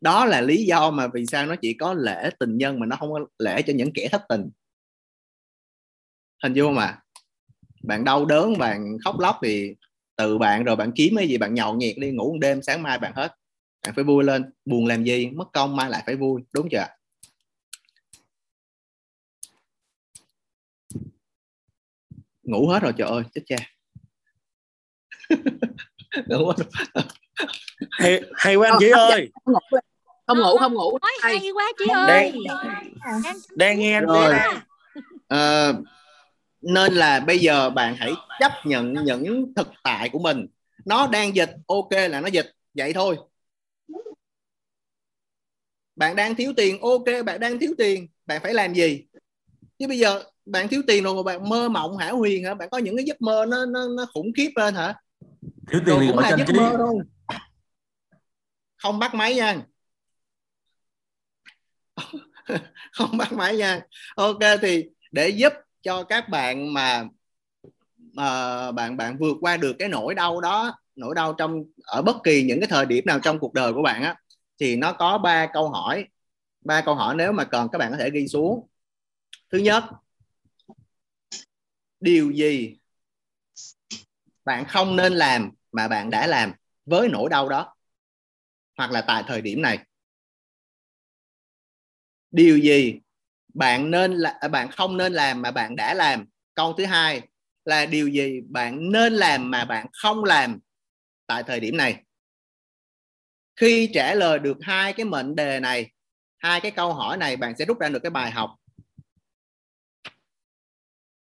Đó 0.00 0.24
là 0.24 0.40
lý 0.40 0.64
do 0.64 0.90
mà 0.90 1.08
vì 1.14 1.26
sao 1.26 1.46
nó 1.46 1.56
chỉ 1.56 1.74
có 1.74 1.94
lễ 1.94 2.30
tình 2.38 2.58
nhân 2.58 2.80
mà 2.80 2.86
nó 2.86 2.96
không 2.96 3.12
có 3.12 3.26
lễ 3.38 3.62
cho 3.62 3.72
những 3.76 3.92
kẻ 3.94 4.08
thất 4.12 4.22
tình. 4.28 4.50
Hình 6.42 6.52
dung 6.52 6.74
mà 6.74 6.98
bạn 7.82 8.04
đau 8.04 8.24
đớn, 8.24 8.58
bạn 8.58 8.96
khóc 9.04 9.18
lóc 9.18 9.38
thì 9.42 9.74
từ 10.16 10.38
bạn 10.38 10.64
rồi 10.64 10.76
bạn 10.76 10.92
kiếm 10.96 11.16
cái 11.16 11.28
gì, 11.28 11.38
bạn 11.38 11.54
nhậu 11.54 11.74
nhẹt 11.74 11.98
đi, 11.98 12.10
ngủ 12.10 12.32
một 12.32 12.38
đêm, 12.40 12.62
sáng 12.62 12.82
mai 12.82 12.98
bạn 12.98 13.12
hết. 13.16 13.36
Bạn 13.86 13.94
phải 13.94 14.04
vui 14.04 14.24
lên, 14.24 14.52
buồn 14.64 14.86
làm 14.86 15.04
gì, 15.04 15.30
mất 15.30 15.52
công 15.52 15.76
mai 15.76 15.90
lại 15.90 16.02
phải 16.06 16.16
vui, 16.16 16.42
đúng 16.52 16.68
chưa 16.70 16.86
ngủ 22.42 22.68
hết 22.68 22.82
rồi, 22.82 22.92
trời 22.96 23.08
ơi, 23.08 23.22
chết 23.34 23.42
cha 23.46 23.56
ngủ 26.26 26.52
hay, 27.90 28.20
hay 28.34 28.56
quá 28.56 28.70
anh 28.70 28.76
chị 28.80 28.90
ơi. 28.90 29.30
không 30.26 30.38
ngủ 30.38 30.56
không 30.58 30.74
ngủ 30.74 30.98
nói 31.02 31.12
hay 31.22 31.50
quá 31.54 31.72
chị 31.78 31.84
ơi. 31.94 32.06
Đang, 32.06 33.36
đang 33.56 33.78
nghe 33.78 33.94
anh 33.94 34.06
rồi. 34.06 34.34
à, 35.28 35.72
nên 36.62 36.94
là 36.94 37.20
bây 37.20 37.38
giờ 37.38 37.70
bạn 37.70 37.96
hãy 37.98 38.12
chấp 38.40 38.52
nhận 38.64 38.94
những 39.04 39.52
thực 39.56 39.68
tại 39.82 40.08
của 40.08 40.18
mình. 40.18 40.46
Nó 40.84 41.06
đang 41.06 41.36
dịch 41.36 41.50
ok 41.66 41.90
là 41.90 42.20
nó 42.20 42.28
dịch. 42.28 42.52
Vậy 42.74 42.92
thôi. 42.92 43.16
Bạn 45.96 46.16
đang 46.16 46.34
thiếu 46.34 46.52
tiền 46.56 46.80
ok 46.80 47.24
bạn 47.24 47.40
đang 47.40 47.58
thiếu 47.58 47.74
tiền. 47.78 48.08
Bạn 48.26 48.40
phải 48.42 48.54
làm 48.54 48.74
gì? 48.74 49.04
Chứ 49.78 49.88
bây 49.88 49.98
giờ 49.98 50.22
bạn 50.46 50.68
thiếu 50.68 50.82
tiền 50.86 51.04
rồi 51.04 51.14
mà 51.14 51.22
bạn 51.22 51.48
mơ 51.48 51.68
mộng 51.68 51.96
hảo 51.96 52.16
huyền 52.16 52.44
hả? 52.44 52.54
Bạn 52.54 52.68
có 52.70 52.78
những 52.78 52.96
cái 52.96 53.04
giấc 53.04 53.22
mơ 53.22 53.46
nó 53.48 53.66
nó, 53.66 53.88
nó 53.96 54.06
khủng 54.14 54.32
khiếp 54.36 54.50
lên 54.56 54.74
hả 54.74 54.94
thiếu 55.72 55.80
tiền 55.86 55.98
thì 56.00 56.44
chí. 56.46 56.52
mơ 56.52 56.74
thôi. 56.78 56.94
Không 58.76 58.98
bắt 58.98 59.14
máy 59.14 59.34
nha. 59.34 59.62
Không 62.92 63.16
bắt 63.16 63.32
máy 63.32 63.56
nha. 63.56 63.80
Ok 64.14 64.40
thì 64.62 64.84
để 65.12 65.28
giúp 65.28 65.52
cho 65.82 66.04
các 66.04 66.28
bạn 66.28 66.74
mà 66.74 67.04
uh, 68.10 68.74
bạn 68.74 68.96
bạn 68.96 69.16
vượt 69.18 69.36
qua 69.40 69.56
được 69.56 69.76
cái 69.78 69.88
nỗi 69.88 70.14
đau 70.14 70.40
đó 70.40 70.78
nỗi 70.96 71.14
đau 71.14 71.32
trong 71.32 71.64
ở 71.82 72.02
bất 72.02 72.16
kỳ 72.24 72.42
những 72.42 72.60
cái 72.60 72.68
thời 72.68 72.86
điểm 72.86 73.04
nào 73.06 73.20
trong 73.20 73.38
cuộc 73.38 73.54
đời 73.54 73.72
của 73.72 73.82
bạn 73.82 74.02
á 74.02 74.16
thì 74.58 74.76
nó 74.76 74.92
có 74.92 75.18
ba 75.18 75.46
câu 75.52 75.70
hỏi. 75.70 76.04
Ba 76.64 76.80
câu 76.80 76.94
hỏi 76.94 77.14
nếu 77.14 77.32
mà 77.32 77.44
cần 77.44 77.68
các 77.72 77.78
bạn 77.78 77.90
có 77.90 77.98
thể 77.98 78.10
ghi 78.10 78.28
xuống. 78.28 78.68
Thứ 79.52 79.58
nhất 79.58 79.84
điều 82.00 82.30
gì 82.30 82.76
bạn 84.44 84.64
không 84.68 84.96
nên 84.96 85.12
làm 85.12 85.50
mà 85.72 85.88
bạn 85.88 86.10
đã 86.10 86.26
làm 86.26 86.52
với 86.86 87.08
nỗi 87.08 87.30
đau 87.30 87.48
đó, 87.48 87.74
hoặc 88.76 88.90
là 88.90 89.00
tại 89.00 89.22
thời 89.26 89.42
điểm 89.42 89.62
này. 89.62 89.78
Điều 92.30 92.58
gì 92.58 93.00
bạn 93.54 93.90
nên 93.90 94.12
là 94.12 94.36
à, 94.40 94.48
bạn 94.48 94.70
không 94.70 94.96
nên 94.96 95.12
làm 95.12 95.42
mà 95.42 95.50
bạn 95.50 95.76
đã 95.76 95.94
làm? 95.94 96.24
Câu 96.54 96.72
thứ 96.72 96.84
hai 96.84 97.20
là 97.64 97.86
điều 97.86 98.08
gì 98.08 98.40
bạn 98.48 98.92
nên 98.92 99.12
làm 99.12 99.50
mà 99.50 99.64
bạn 99.64 99.86
không 99.92 100.24
làm 100.24 100.58
tại 101.26 101.42
thời 101.42 101.60
điểm 101.60 101.76
này? 101.76 102.02
Khi 103.56 103.90
trả 103.94 104.14
lời 104.14 104.38
được 104.38 104.56
hai 104.62 104.92
cái 104.92 105.06
mệnh 105.06 105.36
đề 105.36 105.60
này, 105.60 105.90
hai 106.38 106.60
cái 106.60 106.70
câu 106.70 106.92
hỏi 106.92 107.16
này, 107.16 107.36
bạn 107.36 107.56
sẽ 107.58 107.64
rút 107.64 107.78
ra 107.80 107.88
được 107.88 107.98
cái 108.02 108.10
bài 108.10 108.30
học 108.30 108.50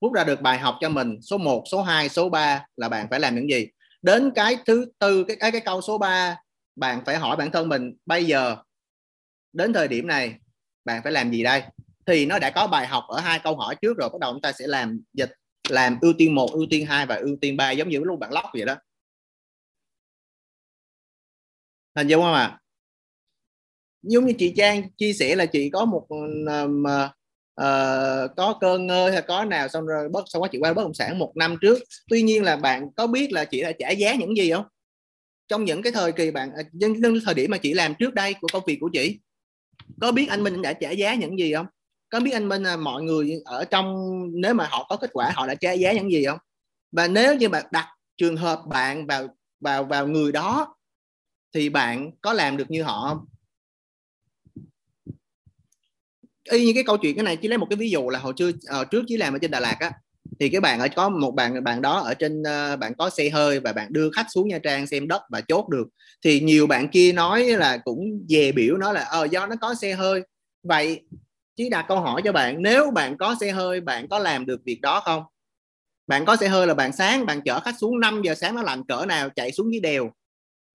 rút 0.01 0.13
ra 0.13 0.25
được 0.25 0.41
bài 0.41 0.59
học 0.59 0.77
cho 0.81 0.89
mình 0.89 1.23
số 1.23 1.39
1, 1.39 1.65
số 1.71 1.83
2, 1.83 2.09
số 2.09 2.29
3 2.29 2.67
là 2.77 2.89
bạn 2.89 3.07
phải 3.11 3.21
làm 3.21 3.35
những 3.35 3.51
gì? 3.51 3.67
Đến 4.03 4.31
cái 4.35 4.57
thứ 4.67 4.87
tư 4.99 5.25
cái 5.25 5.37
cái, 5.41 5.53
cái 5.53 5.61
câu 5.61 5.81
số 5.81 5.99
3 5.99 6.37
bạn 6.77 7.03
phải 7.07 7.17
hỏi 7.17 7.37
bản 7.37 7.51
thân 7.51 7.69
mình 7.69 7.97
bây 8.07 8.25
giờ 8.25 8.57
đến 9.53 9.73
thời 9.73 9.89
điểm 9.89 10.07
này 10.07 10.35
bạn 10.85 11.03
phải 11.03 11.13
làm 11.13 11.31
gì 11.31 11.43
đây? 11.43 11.63
Thì 12.07 12.27
nó 12.27 12.39
đã 12.39 12.51
có 12.51 12.67
bài 12.67 12.87
học 12.87 13.05
ở 13.09 13.21
hai 13.21 13.41
câu 13.45 13.57
hỏi 13.57 13.77
trước 13.83 13.97
rồi 13.99 14.09
bắt 14.13 14.19
đầu 14.21 14.33
chúng 14.33 14.43
ta 14.43 14.53
sẽ 14.53 14.67
làm 14.67 15.01
dịch 15.13 15.33
làm 15.69 15.99
ưu 16.01 16.13
tiên 16.19 16.35
một 16.35 16.51
ưu 16.53 16.67
tiên 16.71 16.87
hai 16.87 17.07
và 17.07 17.15
ưu 17.15 17.37
tiên 17.41 17.57
ba 17.57 17.71
giống 17.71 17.89
như 17.89 17.99
lúc 17.99 18.19
bạn 18.19 18.33
lóc 18.33 18.45
vậy 18.55 18.65
đó. 18.65 18.77
Hình 21.97 22.09
dung 22.09 22.23
không 22.23 22.35
ạ? 22.35 22.43
À? 22.43 22.59
giống 24.03 24.27
như 24.27 24.33
chị 24.39 24.55
Trang 24.57 24.91
chia 24.97 25.13
sẻ 25.13 25.37
là 25.37 25.47
chị 25.47 25.71
có 25.71 25.85
một 25.85 26.07
um, 26.09 26.83
uh, 26.83 27.11
Ờ, 27.59 28.29
có 28.37 28.59
cơ 28.61 28.79
ngơi 28.79 29.13
hay 29.13 29.23
có 29.23 29.45
nào, 29.45 29.69
xong 29.69 29.87
rồi 29.87 30.09
bất 30.09 30.25
xong 30.27 30.43
quá 30.43 30.49
chị 30.53 30.59
qua 30.59 30.73
bất 30.73 30.83
động 30.83 30.95
sản 30.95 31.19
một 31.19 31.33
năm 31.37 31.57
trước. 31.61 31.79
Tuy 32.09 32.23
nhiên 32.23 32.43
là 32.43 32.57
bạn 32.57 32.87
có 32.97 33.07
biết 33.07 33.33
là 33.33 33.45
chị 33.45 33.63
đã 33.63 33.73
trả 33.79 33.91
giá 33.91 34.15
những 34.15 34.37
gì 34.37 34.51
không? 34.51 34.65
Trong 35.49 35.65
những 35.65 35.83
cái 35.83 35.93
thời 35.93 36.13
kỳ 36.13 36.31
bạn 36.31 36.51
à, 36.57 36.63
những 36.73 37.21
thời 37.25 37.35
điểm 37.35 37.51
mà 37.51 37.59
chị 37.59 37.75
làm 37.75 37.95
trước 37.99 38.15
đây 38.15 38.35
của 38.41 38.49
công 38.53 38.63
việc 38.67 38.79
của 38.81 38.91
chị, 38.93 39.19
có 40.01 40.13
biết 40.13 40.27
anh 40.29 40.43
Minh 40.43 40.63
đã 40.63 40.73
trả 40.73 40.91
giá 40.91 41.15
những 41.15 41.39
gì 41.39 41.55
không? 41.55 41.67
Có 42.11 42.21
biết 42.21 42.31
anh 42.31 42.49
Minh 42.49 42.63
là 42.63 42.77
mọi 42.77 43.03
người 43.03 43.33
ở 43.45 43.65
trong, 43.65 43.97
nếu 44.33 44.55
mà 44.55 44.67
họ 44.71 44.87
có 44.89 44.97
kết 44.97 45.11
quả, 45.13 45.31
họ 45.35 45.47
đã 45.47 45.55
trả 45.55 45.73
giá 45.73 45.93
những 45.93 46.11
gì 46.11 46.25
không? 46.25 46.39
Và 46.93 47.09
nếu 47.09 47.37
như 47.37 47.49
bạn 47.49 47.67
đặt 47.71 47.87
trường 48.17 48.37
hợp 48.37 48.61
bạn 48.67 49.07
vào 49.07 49.29
vào 49.61 49.85
vào 49.85 50.07
người 50.07 50.33
đó, 50.33 50.75
thì 51.55 51.69
bạn 51.69 52.11
có 52.21 52.33
làm 52.33 52.57
được 52.57 52.71
như 52.71 52.83
họ 52.83 53.09
không? 53.09 53.38
Y 56.51 56.67
như 56.67 56.73
cái 56.75 56.85
câu 56.85 56.97
chuyện 56.97 57.17
cái 57.17 57.25
này 57.25 57.37
chỉ 57.37 57.49
lấy 57.49 57.59
một 57.59 57.67
cái 57.71 57.77
ví 57.77 57.91
dụ 57.91 58.09
là 58.09 58.19
hồi 58.19 58.33
xưa 58.39 58.49
uh, 58.49 58.91
trước 58.91 59.05
chỉ 59.09 59.17
làm 59.17 59.35
ở 59.35 59.39
trên 59.39 59.51
Đà 59.51 59.61
Lạt 59.61 59.77
á 59.81 59.93
thì 60.41 60.49
cái 60.49 60.61
bạn 60.61 60.81
ở 60.81 60.89
có 60.97 61.09
một 61.09 61.31
bạn 61.31 61.65
bạn 61.65 61.83
đó 61.83 61.99
ở 61.99 62.15
trên 62.15 62.41
uh, 62.41 62.79
bạn 62.79 62.95
có 62.99 63.11
xe 63.11 63.31
hơi 63.31 63.61
và 63.61 63.73
bạn 63.73 63.93
đưa 63.93 64.11
khách 64.11 64.27
xuống 64.31 64.49
Nha 64.49 64.59
Trang 64.59 64.87
xem 64.87 65.09
đất 65.09 65.23
và 65.31 65.41
chốt 65.41 65.69
được. 65.69 65.89
Thì 66.25 66.41
nhiều 66.41 66.67
bạn 66.67 66.89
kia 66.89 67.13
nói 67.13 67.45
là 67.45 67.77
cũng 67.77 68.27
về 68.29 68.53
biểu 68.53 68.77
nó 68.77 68.93
là 68.93 69.01
ờ 69.01 69.25
do 69.25 69.47
nó 69.47 69.57
có 69.61 69.75
xe 69.75 69.95
hơi. 69.95 70.23
Vậy 70.63 71.01
chỉ 71.57 71.69
đặt 71.69 71.85
câu 71.89 72.01
hỏi 72.01 72.23
cho 72.25 72.33
bạn 72.33 72.63
nếu 72.63 72.91
bạn 72.91 73.17
có 73.19 73.37
xe 73.41 73.53
hơi 73.53 73.81
bạn 73.81 74.09
có 74.09 74.19
làm 74.19 74.47
được 74.47 74.61
việc 74.65 74.81
đó 74.81 75.01
không? 75.05 75.23
Bạn 76.07 76.25
có 76.25 76.37
xe 76.37 76.49
hơi 76.49 76.67
là 76.67 76.75
bạn 76.75 76.93
sáng 76.93 77.27
bạn 77.27 77.41
chở 77.45 77.61
khách 77.61 77.75
xuống 77.81 78.01
5 78.01 78.23
giờ 78.25 78.35
sáng 78.35 78.55
nó 78.55 78.63
lạnh 78.63 78.85
cỡ 78.89 79.07
nào 79.07 79.29
chạy 79.31 79.53
xuống 79.53 79.73
dưới 79.73 79.81
đèo. 79.81 80.11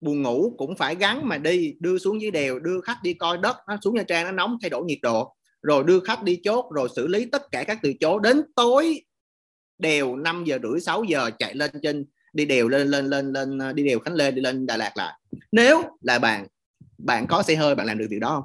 Buồn 0.02 0.22
ngủ 0.22 0.56
cũng 0.58 0.76
phải 0.76 0.96
gắn 0.96 1.28
mà 1.28 1.38
đi 1.38 1.76
đưa 1.80 1.98
xuống 1.98 2.22
dưới 2.22 2.32
đèo 2.32 2.60
đưa 2.60 2.82
khách 2.82 2.98
đi 3.04 3.14
coi 3.14 3.38
đất 3.38 3.58
nó 3.68 3.78
xuống 3.82 3.96
Nha 3.96 4.04
Trang 4.04 4.26
nó 4.26 4.32
nóng 4.32 4.58
thay 4.62 4.70
đổi 4.70 4.84
nhiệt 4.86 5.00
độ 5.02 5.36
rồi 5.64 5.84
đưa 5.84 6.00
khách 6.00 6.24
đi 6.24 6.40
chốt, 6.44 6.66
rồi 6.72 6.90
xử 6.96 7.08
lý 7.08 7.26
tất 7.26 7.52
cả 7.52 7.64
các 7.64 7.80
từ 7.84 7.94
chối. 8.00 8.20
Đến 8.24 8.42
tối 8.56 9.02
đều 9.78 10.16
5 10.16 10.44
giờ 10.46 10.60
rưỡi 10.64 10.80
6 10.80 11.04
giờ 11.04 11.30
chạy 11.40 11.56
lên 11.56 11.72
trên, 11.84 12.06
đi 12.34 12.46
đều 12.46 12.68
lên 12.68 12.88
lên 12.88 13.06
lên 13.06 13.34
lên, 13.34 13.76
đi 13.76 13.84
đều 13.84 14.00
Khánh 14.00 14.16
Lê, 14.16 14.32
đi 14.32 14.42
lên 14.42 14.66
Đà 14.66 14.78
Lạt 14.78 14.92
lại. 14.98 15.20
Nếu 15.52 15.84
là 16.02 16.20
bạn 16.20 16.48
bạn 16.98 17.28
có 17.28 17.44
xe 17.44 17.56
hơi, 17.56 17.76
bạn 17.76 17.88
làm 17.88 17.98
được 17.98 18.08
điều 18.10 18.20
đó 18.20 18.30
không? 18.30 18.44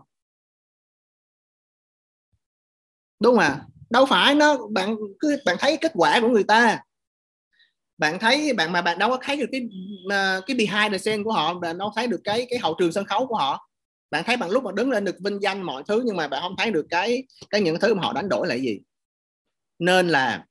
Đúng 3.20 3.34
không 3.34 3.44
à 3.44 3.64
đâu 3.90 4.06
phải, 4.06 4.34
nó, 4.34 4.56
bạn 4.70 4.96
cứ, 5.18 5.36
bạn 5.44 5.56
thấy 5.60 5.76
kết 5.76 5.92
quả 5.94 6.20
của 6.20 6.28
người 6.28 6.44
ta. 6.44 6.80
Bạn 7.98 8.18
thấy, 8.18 8.52
bạn 8.52 8.72
mà 8.72 8.82
bạn 8.82 8.98
đâu 8.98 9.10
có 9.10 9.18
thấy 9.22 9.36
được 9.36 9.46
cái 9.52 9.68
ờ, 10.10 10.40
cái 10.46 10.56
behind 10.56 10.92
the 10.92 10.98
scene 10.98 11.22
của 11.22 11.32
họ, 11.32 11.54
bạn 11.54 11.78
đâu 11.78 11.92
thấy 11.96 12.06
được 12.06 12.20
cái 12.24 12.46
cái 12.50 12.58
hậu 12.58 12.74
trường 12.78 12.92
sân 12.92 13.04
khấu 13.04 13.26
của 13.26 13.36
họ 13.36 13.67
bạn 14.11 14.24
thấy 14.26 14.36
bằng 14.36 14.50
lúc 14.50 14.64
mà 14.64 14.70
đứng 14.76 14.90
lên 14.90 15.04
được 15.04 15.16
vinh 15.24 15.42
danh 15.42 15.62
mọi 15.62 15.82
thứ 15.88 16.02
nhưng 16.06 16.16
mà 16.16 16.28
bạn 16.28 16.42
không 16.42 16.54
thấy 16.59 16.70
được 16.70 16.86
cái 16.90 17.22
cái 17.50 17.61
những 17.61 17.80
thứ 17.80 17.94
mà 17.94 18.02
họ 18.02 18.12
đánh 18.12 18.28
đổi 18.28 18.46
là 18.48 18.54
gì? 18.54 18.80
Nên 19.78 20.09
là 20.09 20.44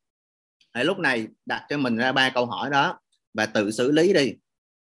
ở 0.72 0.84
lúc 0.84 1.00
này 1.00 1.28
đặt 1.46 1.66
cho 1.70 1.78
mình 1.78 1.98
ra 1.98 2.12
ba 2.12 2.30
câu 2.30 2.46
hỏi 2.46 2.70
đó 2.70 3.00
và 3.34 3.46
tự 3.46 3.72
xử 3.72 3.92
lý 3.92 4.14
đi. 4.14 4.34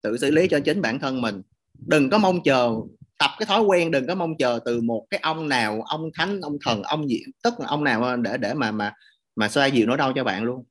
Tự 0.03 0.19
xử 0.19 0.31
lý 0.31 0.49
cho 0.49 0.61
chính 0.61 0.83
bản 0.83 0.99
thân 0.99 1.21
mình. 1.21 1.43
Đừng 1.87 2.11
có 2.11 2.19
mong 2.19 2.43
chờ 2.43 2.75
tập 3.19 3.31
cái 3.39 3.47
thói 3.47 3.63
quen, 3.63 3.91
đừng 3.91 4.07
có 4.07 4.15
mong 4.15 4.37
chờ 4.39 4.61
từ 4.65 4.81
một 4.81 5.07
cái 5.11 5.21
ông 5.23 5.49
nào, 5.49 5.83
ông 5.87 6.11
thánh, 6.15 6.41
ông 6.41 6.57
thần, 6.65 6.83
ông 6.83 7.09
gì, 7.09 7.23
tức 7.43 7.55
là 7.61 7.67
ông 7.67 7.85
nào 7.85 8.17
để 8.17 8.37
để 8.37 8.55
mà 8.55 8.71
mà 8.71 8.93
mà 9.37 9.49
xoa 9.49 9.67
dịu 9.67 9.87
nỗi 9.87 9.97
đau 9.97 10.13
cho 10.17 10.25
bạn 10.25 10.45
luôn. 10.45 10.65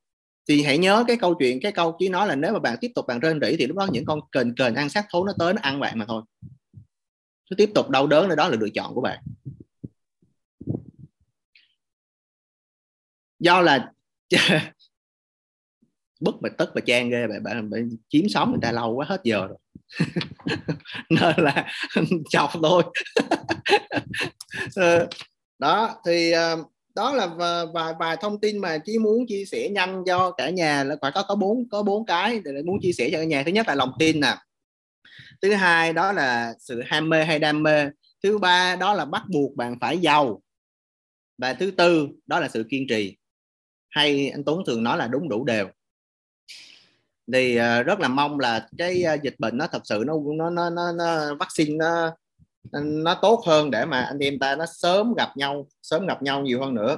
Thì 0.48 0.62
hãy 0.62 0.78
nhớ 0.78 1.04
cái 1.08 1.16
câu 1.16 1.34
chuyện, 1.34 1.60
cái 1.62 1.72
câu 1.72 1.96
chỉ 1.98 2.08
nói 2.08 2.28
là 2.28 2.34
nếu 2.34 2.52
mà 2.52 2.58
bạn 2.58 2.78
tiếp 2.80 2.90
tục 2.94 3.06
bạn 3.06 3.20
rên 3.20 3.40
rỉ 3.40 3.56
thì 3.56 3.66
lúc 3.66 3.76
đó 3.76 3.86
những 3.92 4.04
con 4.04 4.20
kền 4.32 4.54
kền 4.54 4.74
ăn 4.74 4.90
sát 4.90 5.06
thú 5.12 5.24
nó 5.24 5.32
tới 5.38 5.52
nó 5.54 5.60
ăn 5.62 5.80
bạn 5.80 5.98
mà 5.98 6.04
thôi 6.08 6.22
cứ 7.50 7.56
tiếp 7.56 7.70
tục 7.74 7.90
đau 7.90 8.06
đớn 8.06 8.28
nữa 8.28 8.34
đó 8.34 8.48
là 8.48 8.56
lựa 8.60 8.68
chọn 8.74 8.94
của 8.94 9.00
bạn. 9.00 9.18
Do 13.38 13.60
là 13.60 13.92
bức 16.20 16.34
mà 16.42 16.48
tức 16.58 16.70
và 16.74 16.80
trang 16.86 17.10
ghê 17.10 17.26
bạn 17.26 17.42
bạn, 17.42 17.70
bạn 17.70 17.90
chiếm 18.08 18.28
sóng 18.28 18.50
người 18.50 18.60
ta 18.62 18.72
lâu 18.72 18.94
quá 18.94 19.06
hết 19.08 19.20
giờ 19.24 19.46
rồi. 19.46 19.58
Nên 21.10 21.34
là 21.36 21.66
chọc 22.30 22.50
thôi. 22.62 22.82
Ờ, 24.76 25.08
đó 25.58 25.96
thì 26.06 26.30
ờ, 26.30 26.64
đó 26.94 27.12
là 27.14 27.26
vài 27.74 27.94
vài 28.00 28.16
thông 28.20 28.40
tin 28.40 28.58
mà 28.58 28.78
chí 28.78 28.98
muốn 28.98 29.26
chia 29.28 29.44
sẻ 29.44 29.68
nhanh 29.68 30.02
cho 30.06 30.30
cả 30.30 30.50
nhà 30.50 30.84
là 30.84 30.96
phải 31.02 31.10
có 31.14 31.22
có 31.28 31.34
bốn 31.34 31.68
có 31.68 31.82
bốn 31.82 32.06
cái 32.06 32.40
để 32.44 32.62
muốn 32.66 32.78
chia 32.82 32.92
sẻ 32.92 33.08
cho 33.12 33.18
cả 33.18 33.24
nhà. 33.24 33.42
Thứ 33.46 33.52
nhất 33.52 33.68
là 33.68 33.74
lòng 33.74 33.92
tin 33.98 34.20
nè 34.20 34.36
thứ 35.42 35.54
hai 35.54 35.92
đó 35.92 36.12
là 36.12 36.54
sự 36.58 36.82
ham 36.86 37.08
mê 37.08 37.24
hay 37.24 37.38
đam 37.38 37.62
mê. 37.62 37.86
Thứ 38.22 38.38
ba 38.38 38.76
đó 38.76 38.94
là 38.94 39.04
bắt 39.04 39.22
buộc 39.32 39.56
bạn 39.56 39.78
phải 39.80 39.98
giàu. 39.98 40.42
Và 41.38 41.54
thứ 41.54 41.70
tư 41.70 42.08
đó 42.26 42.40
là 42.40 42.48
sự 42.48 42.64
kiên 42.70 42.86
trì. 42.88 43.16
Hay 43.90 44.30
anh 44.30 44.44
Tuấn 44.44 44.62
thường 44.66 44.82
nói 44.82 44.98
là 44.98 45.06
đúng 45.06 45.28
đủ 45.28 45.44
đều. 45.44 45.68
Thì 47.32 47.58
uh, 47.58 47.86
rất 47.86 48.00
là 48.00 48.08
mong 48.08 48.40
là 48.40 48.68
cái 48.78 49.04
uh, 49.14 49.22
dịch 49.22 49.34
bệnh 49.38 49.58
nó 49.58 49.66
thật 49.66 49.82
sự 49.84 50.04
nó 50.06 50.14
nó 50.36 50.50
nó 50.50 50.70
nó, 50.70 50.92
nó 50.92 51.34
vaccine 51.34 51.76
nó 51.76 52.16
nó 52.82 53.18
tốt 53.22 53.42
hơn 53.46 53.70
để 53.70 53.84
mà 53.84 54.00
anh 54.00 54.18
em 54.18 54.38
ta 54.38 54.56
nó 54.56 54.66
sớm 54.66 55.14
gặp 55.14 55.36
nhau 55.36 55.68
sớm 55.82 56.06
gặp 56.06 56.22
nhau 56.22 56.42
nhiều 56.42 56.60
hơn 56.60 56.74
nữa. 56.74 56.96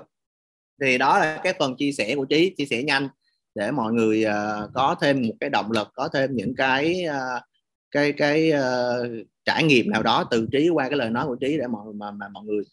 Thì 0.83 0.99
đó 0.99 1.19
là 1.19 1.41
cái 1.43 1.55
phần 1.59 1.77
chia 1.77 1.93
sẻ 1.93 2.15
của 2.17 2.25
trí 2.25 2.55
chia 2.57 2.67
sẻ 2.67 2.83
nhanh 2.83 3.09
để 3.55 3.71
mọi 3.71 3.93
người 3.93 4.25
uh, 4.27 4.71
có 4.75 4.97
thêm 5.01 5.23
một 5.23 5.35
cái 5.41 5.51
động 5.51 5.73
lực 5.73 5.89
có 5.95 6.09
thêm 6.09 6.31
những 6.35 6.55
cái 6.57 7.05
uh, 7.09 7.43
cái 7.91 8.13
cái 8.13 8.53
uh, 8.53 9.27
trải 9.45 9.65
nghiệm 9.65 9.91
nào 9.91 10.03
đó 10.03 10.25
từ 10.31 10.49
trí 10.53 10.69
qua 10.69 10.89
cái 10.89 10.99
lời 10.99 11.11
nói 11.11 11.27
của 11.27 11.37
trí 11.41 11.59
để 11.59 11.67
mọi 11.67 11.93
mà, 11.95 12.11
mà 12.11 12.29
mọi 12.29 12.45
người 12.45 12.65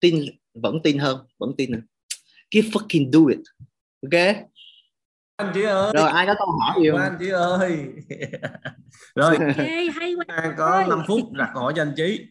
tin 0.00 0.24
vẫn 0.54 0.78
tin 0.84 0.98
hơn 0.98 1.26
vẫn 1.38 1.52
tin 1.58 1.72
hơn. 1.72 1.82
Keep 2.50 2.64
fucking 2.64 3.10
do 3.12 3.20
it. 3.30 3.38
Ok? 4.02 4.36
Anh 5.36 5.50
chị 5.54 5.62
ơi. 5.62 5.92
Rồi 5.94 6.10
ai 6.10 6.26
có 6.26 6.34
câu 6.38 6.48
hỏi 6.60 6.82
gì 6.82 6.90
không? 6.90 7.00
Anh 7.00 7.16
chị 7.20 7.28
ơi. 7.28 7.86
Rồi. 9.14 9.36
Okay, 9.36 9.88
hay 9.94 10.14
quá 10.14 10.54
có 10.58 10.86
5 10.88 11.02
phút 11.06 11.32
đặt 11.32 11.50
câu 11.54 11.62
hỏi 11.62 11.72
cho 11.76 11.82
anh 11.82 11.92
chí 11.96 12.26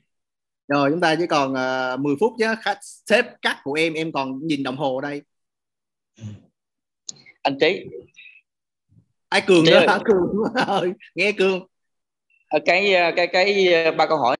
rồi 0.68 0.90
chúng 0.92 1.02
ta 1.02 1.16
chỉ 1.16 1.28
còn 1.28 1.52
uh, 1.52 1.58
ờ, 1.58 1.98
10 1.98 2.16
phút 2.20 2.34
chứ 2.40 2.46
khách 2.62 2.78
sếp 2.82 3.26
cắt 3.42 3.58
của 3.64 3.74
em 3.74 3.94
em 3.94 4.12
còn 4.12 4.48
nhìn 4.48 4.64
đồng 4.64 4.78
hồ 4.78 5.02
đây. 5.02 5.22
Anh 7.42 7.58
trí. 7.60 7.86
Ai 9.30 9.42
cường 9.48 9.66
nữa 9.66 9.80
hả 9.88 10.00
cường. 10.06 10.54
Ơi 10.68 10.94
nghe 11.16 11.32
cường 11.32 11.68
cái 12.66 12.94
ờ, 12.94 13.12
cái 13.16 13.28
cái 13.28 13.92
ba 13.92 14.06
câu 14.08 14.18
hỏi. 14.18 14.38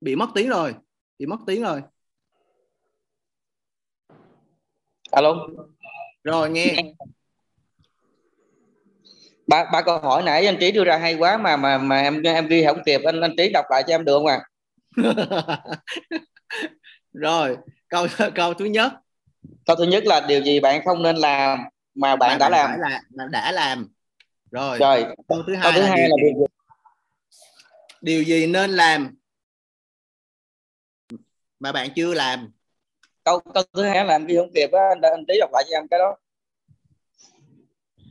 Bị 0.00 0.16
mất 0.16 0.28
tiếng 0.34 0.48
rồi 0.48 0.74
bị 1.18 1.26
mất 1.26 1.36
tiếng 1.46 1.62
rồi. 1.62 1.82
Alo? 5.10 5.46
Rồi 6.24 6.50
nghe. 6.50 6.76
Ba 9.46 9.64
ba 9.72 9.82
câu 9.82 9.98
hỏi 9.98 10.22
nãy 10.22 10.46
anh 10.46 10.56
trí 10.60 10.70
đưa 10.70 10.84
ra 10.84 10.98
hay 10.98 11.14
quá 11.14 11.36
mà 11.36 11.56
mà 11.56 11.78
mà 11.78 12.00
em 12.02 12.22
em 12.22 12.48
ghi 12.48 12.64
không 12.66 12.82
kịp 12.86 13.00
anh 13.04 13.20
anh 13.20 13.34
trí 13.36 13.50
đọc 13.52 13.64
lại 13.70 13.82
cho 13.86 13.94
em 13.94 14.04
được 14.04 14.18
không 14.18 14.26
à 14.26 14.40
rồi 17.12 17.56
câu 17.88 18.06
câu 18.34 18.54
thứ 18.54 18.64
nhất. 18.64 18.92
Câu 19.66 19.76
thứ 19.76 19.84
nhất 19.84 20.04
là 20.06 20.20
điều 20.20 20.42
gì 20.42 20.60
bạn 20.60 20.80
không 20.84 21.02
nên 21.02 21.16
làm 21.16 21.58
mà 21.94 22.16
bạn, 22.16 22.28
bạn 22.28 22.38
đã 22.38 22.48
làm? 22.48 22.70
là, 22.78 23.26
đã 23.30 23.52
làm 23.52 23.88
rồi 24.56 24.78
rồi. 24.78 25.04
câu 25.28 25.42
thứ 25.46 25.54
hai, 25.54 25.62
câu 25.62 25.72
thứ 25.72 25.80
là, 25.80 25.88
hai 25.88 25.96
điều, 25.96 26.08
là 26.08 26.16
điều 26.22 26.34
gì? 26.38 26.46
điều 28.00 28.22
gì 28.22 28.46
nên 28.46 28.70
làm 28.70 29.14
mà 31.60 31.72
bạn 31.72 31.88
chưa 31.96 32.14
làm? 32.14 32.50
Câu 33.24 33.40
câu 33.54 33.62
thứ 33.72 33.82
hai 33.82 34.04
là 34.04 34.14
em 34.14 34.26
ghi 34.26 34.36
không 34.36 34.52
kịp 34.54 34.70
á? 34.72 34.88
Anh, 34.88 35.00
anh 35.00 35.24
trí 35.28 35.38
đọc 35.40 35.50
lại 35.52 35.64
cho 35.70 35.76
em 35.76 35.88
cái 35.88 35.98
đó. 35.98 36.16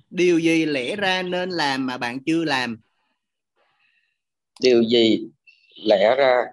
Điều 0.10 0.40
gì 0.40 0.66
lẽ 0.66 0.96
ra 0.96 1.22
nên 1.22 1.50
làm 1.50 1.86
mà 1.86 1.98
bạn 1.98 2.20
chưa 2.26 2.44
làm? 2.46 2.78
Điều 4.62 4.84
gì 4.84 5.30
lẽ 5.86 6.16
ra 6.18 6.46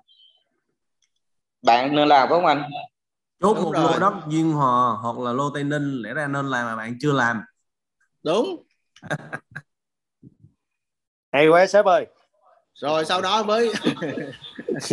bạn 1.62 1.97
nên 1.97 2.09
làm 2.09 2.28
phải 2.28 2.36
không 2.36 2.47
anh? 2.47 2.62
Chốt 3.40 3.55
một 3.55 3.72
lô 3.74 3.99
đất 3.99 4.14
duyên 4.28 4.53
hòa 4.53 4.97
hoặc 5.03 5.18
là 5.18 5.32
lô 5.32 5.51
tây 5.51 5.64
ninh 5.64 6.03
lẽ 6.03 6.14
ra 6.14 6.26
nên 6.26 6.47
làm 6.47 6.66
mà 6.66 6.76
bạn 6.76 6.97
chưa 7.01 7.12
làm. 7.12 7.43
Đúng 8.22 8.62
hay 11.33 11.49
quá 11.49 11.66
sếp 11.66 11.85
ơi. 11.85 12.07
Rồi 12.74 13.05
sau 13.05 13.20
đó 13.20 13.43
với 13.43 13.72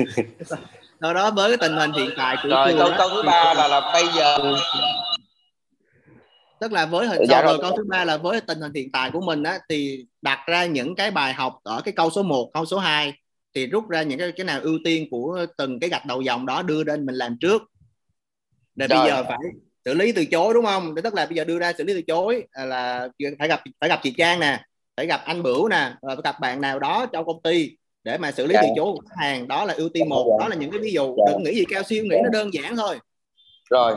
sau 1.02 1.14
đó 1.14 1.32
với 1.32 1.50
cái 1.50 1.58
tình 1.58 1.78
hình 1.78 1.92
hiện 1.92 2.10
tại 2.18 2.36
của 2.44 2.50
rồi 2.50 2.76
câu 2.78 2.92
câu 2.98 3.10
thứ 3.10 3.24
ba 3.26 3.54
là 3.54 3.68
là 3.68 3.92
bây 3.94 4.04
giờ 4.16 4.38
tức 6.60 6.72
là 6.72 6.86
với 6.86 7.08
hình 7.08 7.20
dạ 7.30 7.42
rồi. 7.42 7.58
câu 7.62 7.78
thứ 7.78 7.84
ba 7.88 8.06
là 8.06 8.18
với 8.18 8.42
tình 8.42 8.62
hình 8.62 8.74
hiện 8.74 8.92
tại 8.92 9.12
của 9.12 9.22
mình 9.22 9.44
á 9.44 9.60
thì 9.70 10.06
đặt 10.22 10.40
ra 10.48 10.66
những 10.66 10.96
cái 10.96 11.12
bài 11.12 11.34
học 11.34 11.60
ở 11.64 11.82
cái 11.82 11.92
câu 11.92 12.10
số 12.10 12.24
1, 12.24 12.50
câu 12.54 12.66
số 12.66 12.80
2 12.80 13.14
thì 13.56 13.68
rút 13.68 13.90
ra 13.90 14.04
những 14.04 14.20
cái 14.20 14.32
cái 14.32 14.46
nào 14.46 14.60
ưu 14.62 14.80
tiên 14.84 15.08
của 15.12 15.46
từng 15.58 15.80
cái 15.80 15.90
gạch 15.90 16.06
đầu 16.06 16.22
dòng 16.22 16.46
đó 16.46 16.62
đưa 16.62 16.84
lên 16.84 17.06
mình 17.06 17.16
làm 17.16 17.38
trước. 17.42 17.62
Để 18.76 18.88
bây 18.88 18.98
Rồi. 18.98 19.08
giờ 19.08 19.24
phải 19.28 19.38
xử 19.86 19.94
lý 19.94 20.12
từ 20.12 20.26
chối 20.26 20.54
đúng 20.54 20.66
không? 20.66 20.96
Tức 21.04 21.14
là 21.14 21.26
bây 21.26 21.36
giờ 21.36 21.44
đưa 21.44 21.60
ra 21.60 21.74
xử 21.78 21.84
lý 21.84 21.94
từ 21.94 22.02
chối 22.02 22.44
à, 22.52 22.66
là 22.66 23.08
phải 23.40 23.48
gặp 23.48 23.62
phải 23.80 23.90
gặp 23.90 24.00
chị 24.04 24.14
Trang 24.18 24.40
nè 24.40 24.64
phải 25.00 25.08
gặp 25.08 25.22
anh 25.26 25.44
Bửu 25.44 25.68
nè 25.68 25.92
rồi 26.02 26.16
phải 26.16 26.22
gặp 26.24 26.40
bạn 26.40 26.62
nào 26.62 26.80
đó 26.80 27.06
trong 27.14 27.26
công 27.26 27.42
ty 27.42 27.72
để 28.04 28.18
mà 28.18 28.32
xử 28.32 28.46
lý 28.48 28.54
Dạ. 28.54 28.62
từ 28.62 28.68
chối 28.76 28.86
của 28.86 29.02
khách 29.10 29.16
hàng. 29.18 29.48
Đó 29.48 29.66
là 29.66 29.74
ưu 29.74 29.90
tiên 29.90 30.10
một. 30.10 30.26
Dạ. 30.30 30.44
đó 30.44 30.48
là 30.50 30.56
những 30.56 30.72
cái 30.72 30.80
ví 30.80 30.92
dụ. 30.94 31.16
Dạ. 31.18 31.24
đừng 31.34 31.44
nghĩ 31.44 31.56
gì 31.56 31.66
cao 31.70 31.84
siêu 31.84 32.04
nghĩ 32.04 32.18
nó 32.24 32.30
đơn 32.30 32.54
giản 32.54 32.76
thôi. 32.76 33.00
Rồi. 33.70 33.94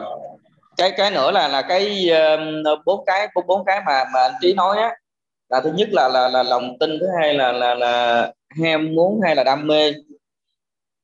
Cái 0.77 0.93
cái 0.97 1.11
nữa 1.11 1.31
là 1.31 1.49
là 1.49 1.63
cái 1.63 2.11
um, 2.11 2.63
bốn 2.85 3.05
cái 3.05 3.29
bốn 3.35 3.47
bốn 3.47 3.65
cái 3.65 3.81
mà 3.87 4.05
mà 4.15 4.21
anh 4.21 4.33
trí 4.41 4.55
nói 4.55 4.77
á 4.79 4.91
là 5.49 5.61
thứ 5.61 5.73
nhất 5.75 5.89
là 5.93 6.09
là 6.09 6.29
là 6.29 6.43
lòng 6.43 6.79
tin 6.81 6.99
thứ 7.01 7.07
hai 7.21 7.35
là 7.35 7.53
là 7.53 7.75
là 7.75 8.33
ham 8.63 8.95
muốn 8.95 9.21
hay 9.25 9.37
là 9.37 9.45
đam 9.45 9.67
mê. 9.67 9.93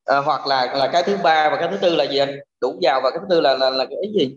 À, 0.05 0.17
hoặc 0.19 0.47
là 0.47 0.75
là 0.75 0.89
cái 0.93 1.03
thứ 1.03 1.17
ba 1.23 1.51
và 1.51 1.57
cái 1.57 1.69
thứ 1.71 1.77
tư 1.77 1.97
là 1.97 2.05
gì 2.05 2.19
anh? 2.19 2.39
Đủ 2.61 2.79
giàu 2.81 3.01
và 3.05 3.11
cái 3.11 3.19
thứ 3.21 3.27
tư 3.31 3.41
là 3.41 3.55
là 3.55 3.71
là 3.71 3.85
cái 3.85 4.13
gì? 4.15 4.37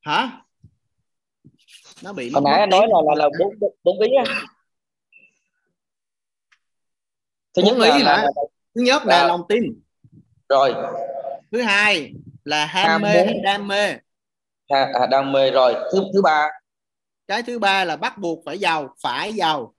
Hả 0.00 0.30
nó 2.02 2.12
bị 2.12 2.30
hồi 2.30 2.42
nãy 2.44 2.60
anh 2.60 2.70
nói 2.70 2.86
là 2.88 2.98
là 3.06 3.14
là 3.24 3.28
bốn 3.40 3.72
bốn- 3.84 4.00
ý 4.00 4.08
á. 4.26 4.46
Thứ 7.54 7.62
nhất 7.62 7.76
là, 7.78 7.88
là, 7.88 7.98
là 8.04 8.26
thứ 8.74 8.80
nhất 8.82 9.02
là 9.06 9.18
Dạ. 9.20 9.26
lòng 9.28 9.42
tin. 9.48 9.62
Rồi. 10.48 10.74
Thứ 11.52 11.62
hai 11.62 12.12
là 12.44 12.66
ham 12.66 12.86
Ham 12.88 13.02
mê 13.02 13.24
muốn. 13.26 13.42
đam 13.42 13.68
mê. 13.68 13.86
À, 14.68 14.90
à, 15.00 15.06
đam 15.10 15.32
mê. 15.32 15.50
Rồi 15.50 15.74
thứ 15.92 16.02
thứ 16.14 16.22
ba. 16.22 16.48
Cái 17.26 17.42
thứ 17.42 17.58
ba 17.58 17.84
là 17.84 17.96
bắt 17.96 18.18
buộc 18.18 18.42
phải 18.44 18.58
giàu 18.58 18.94
phải 19.02 19.32
giàu. 19.32 19.74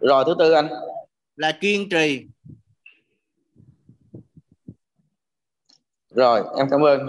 Rồi 0.00 0.24
thứ 0.26 0.34
tư 0.38 0.52
anh. 0.52 0.68
Là 1.36 1.58
kiên 1.60 1.88
trì. 1.88 2.26
Rồi 6.10 6.42
em 6.58 6.66
cảm 6.70 6.80
ơn. 6.80 7.06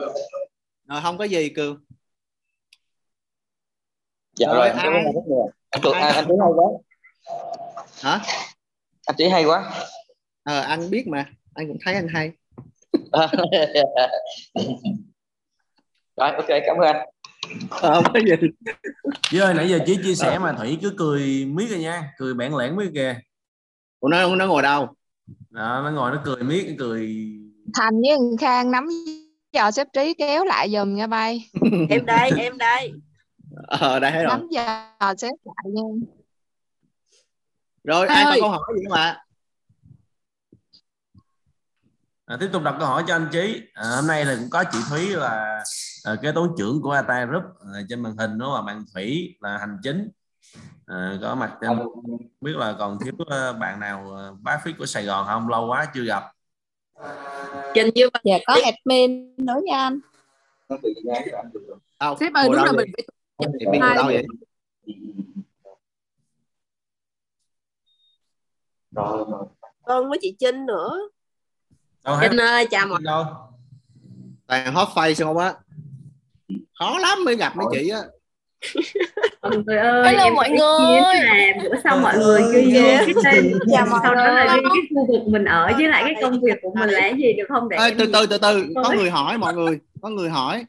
Rồi 0.88 1.02
không 1.04 1.18
có 1.18 1.24
gì 1.24 1.50
cường 1.50 1.85
dạ 4.36 4.48
Rồi, 4.48 4.56
rồi, 4.56 4.68
em 4.68 4.76
cảm 4.78 4.94
ai- 4.94 5.04
anh 5.06 5.14
anh, 5.70 5.82
Cường- 5.82 5.94
ai- 5.94 6.04
anh, 6.04 6.16
anh 6.16 6.26
trí 6.28 6.34
hay 6.42 6.50
quá. 6.56 6.66
Hả? 8.02 8.20
Anh 9.08 9.16
trí 9.18 9.28
hay 9.30 9.46
quá. 9.46 9.72
Ờ 10.44 10.60
anh 10.62 10.90
biết 10.90 11.08
mà. 11.08 11.26
Anh 11.54 11.68
cũng 11.68 11.78
thấy 11.86 11.94
anh 11.94 12.08
hay. 12.08 12.32
Rồi 16.18 16.32
ok 16.32 16.48
cảm 16.66 16.78
ơn 16.78 16.88
anh. 16.96 17.06
Ờ, 17.70 17.94
không 17.94 18.14
có 18.14 18.20
gì 18.20 18.48
chứ 19.32 19.40
ơi 19.42 19.54
nãy 19.54 19.70
giờ 19.70 19.80
chí 19.86 19.98
chia 20.04 20.16
sẻ 20.16 20.40
mà 20.40 20.54
thủy 20.54 20.78
cứ 20.82 20.94
cười 20.98 21.46
miết 21.46 21.70
rồi 21.70 21.80
nha. 21.80 22.14
Cười 22.18 22.34
bản 22.34 22.56
lẻn 22.56 22.76
miết 22.76 22.90
kìa. 22.94 23.16
Ủa, 24.00 24.08
nó 24.10 24.36
nó 24.36 24.48
ngồi 24.48 24.62
đâu? 24.62 24.88
Đó, 25.50 25.82
nó 25.84 25.92
ngồi 25.92 26.12
nó 26.12 26.22
cười 26.26 26.44
miết 26.44 26.66
nó 26.70 26.74
cười. 26.80 27.16
Thành 27.74 27.94
với 28.02 28.18
thằng 28.18 28.38
Khang 28.40 28.72
nắm 28.72 28.88
giò 29.54 29.72
xếp 29.72 29.88
trí 29.94 30.14
kéo 30.14 30.46
lại 30.46 30.70
giùm 30.72 30.96
nha 30.96 31.08
bay. 31.08 31.50
Em 31.90 32.06
đây 32.06 32.32
em 32.38 32.58
đây 32.58 32.92
ờ 33.68 34.00
đây 34.00 34.12
thấy 34.12 34.24
rồi. 34.24 34.38
Nắm 34.38 34.48
giò 34.52 35.14
xếp 35.18 35.32
lại 35.44 35.66
nha. 35.66 35.82
Rồi 37.84 38.08
ai 38.08 38.26
có 38.26 38.36
câu 38.40 38.50
hỏi 38.50 38.74
gì 38.78 38.86
không 38.90 38.98
ạ? 38.98 39.22
À, 42.26 42.38
tiếp 42.40 42.50
tục 42.54 42.64
đặt 42.64 42.76
câu 42.80 42.88
hỏi 42.88 43.04
cho 43.08 43.16
anh 43.16 43.28
Chí. 43.32 43.62
À, 43.74 43.84
hôm 43.96 44.08
nay 44.08 44.26
thì 44.26 44.32
cũng 44.40 44.50
có 44.50 44.64
chị 44.72 44.80
Thúy 44.90 45.08
là 45.10 45.64
à, 46.04 46.16
kế 46.22 46.32
toán 46.32 46.48
trưởng 46.58 46.82
của 46.82 46.92
Atai 46.92 47.26
Group 47.26 47.44
à, 47.74 47.82
trên 47.90 48.02
màn 48.02 48.18
hình 48.18 48.38
đó 48.38 48.56
là 48.56 48.62
bạn 48.62 48.86
Thủy 48.94 49.38
là 49.40 49.58
hành 49.58 49.78
chính. 49.84 50.10
À, 50.86 51.18
có 51.22 51.36
mặt 51.36 51.58
trên 51.62 51.78
không 51.78 52.18
biết 52.42 52.56
là 52.56 52.76
còn 52.80 53.00
thiếu 53.00 53.14
ờ, 53.28 53.54
bạn 53.54 53.80
nào 53.80 54.12
ờ, 54.12 54.36
bá 54.42 54.62
phí 54.64 54.74
của 54.78 54.86
Sài 54.86 55.06
Gòn 55.06 55.26
không? 55.28 55.50
Lâu 55.50 55.68
quá 55.68 55.88
chưa 55.94 56.04
gặp. 56.04 56.24
Trình 57.74 57.90
như 57.96 58.10
dạ 58.24 58.38
có 58.48 58.58
admin 58.66 59.36
nữa 59.38 59.60
nha 59.64 59.78
anh. 59.78 60.00
Sếp 62.20 62.34
ơi 62.34 62.50
đúng 62.52 62.64
là 62.64 62.72
mình 62.72 62.92
phải 62.98 63.08
thì 63.40 63.66
ngồi 63.66 63.96
đâu 63.96 64.06
vậy. 64.06 64.26
Con 69.86 70.10
với 70.10 70.20
chị 70.22 70.36
Trinh 70.40 70.66
nữa. 70.66 71.00
Đâu 72.04 72.18
Trinh 72.22 72.38
ơi 72.38 72.68
chào 72.72 72.88
mọi 72.88 73.02
đâu. 73.04 73.26
Toàn 74.48 74.74
hot 74.74 74.88
face 74.88 75.26
không 75.26 75.38
á? 75.38 75.54
Khó 76.80 77.00
lắm 77.00 77.24
mới 77.26 77.36
gặp 77.36 77.56
mấy 77.56 77.66
chị 77.72 77.90
á. 77.90 78.02
Mọi 79.42 79.58
người 79.66 79.78
ơi 79.78 80.06
Hello 80.06 80.24
em 80.24 80.34
mọi 80.34 80.50
người. 80.50 80.60
là 81.24 81.54
bữa 81.64 81.76
sau 81.84 81.98
mọi 81.98 82.18
người 82.18 82.42
ghi 82.54 82.74
vô 82.74 82.82
cái 82.84 83.14
tên 83.24 83.52
mọi 83.90 84.00
sau 84.04 84.16
đó 84.16 84.32
là 84.32 84.46
người. 84.46 84.62
ghi 84.64 84.70
cái 84.74 84.82
khu 84.96 85.08
vực 85.12 85.28
mình 85.28 85.46
ở 85.46 85.72
với 85.78 85.88
lại 85.88 86.04
cái 86.06 86.16
công 86.22 86.42
việc 86.42 86.60
của 86.62 86.74
mình 86.80 86.90
là 86.90 87.08
gì 87.08 87.34
được 87.34 87.46
không 87.50 87.70
để 87.70 87.78
Ê, 87.78 87.96
từ 88.00 88.06
từ 88.14 88.26
từ 88.26 88.38
từ. 88.38 88.66
Có 88.76 88.94
người 88.96 89.10
hỏi 89.10 89.38
mọi 89.38 89.54
người. 89.54 89.80
Có 90.02 90.10
người 90.10 90.30
hỏi 90.30 90.66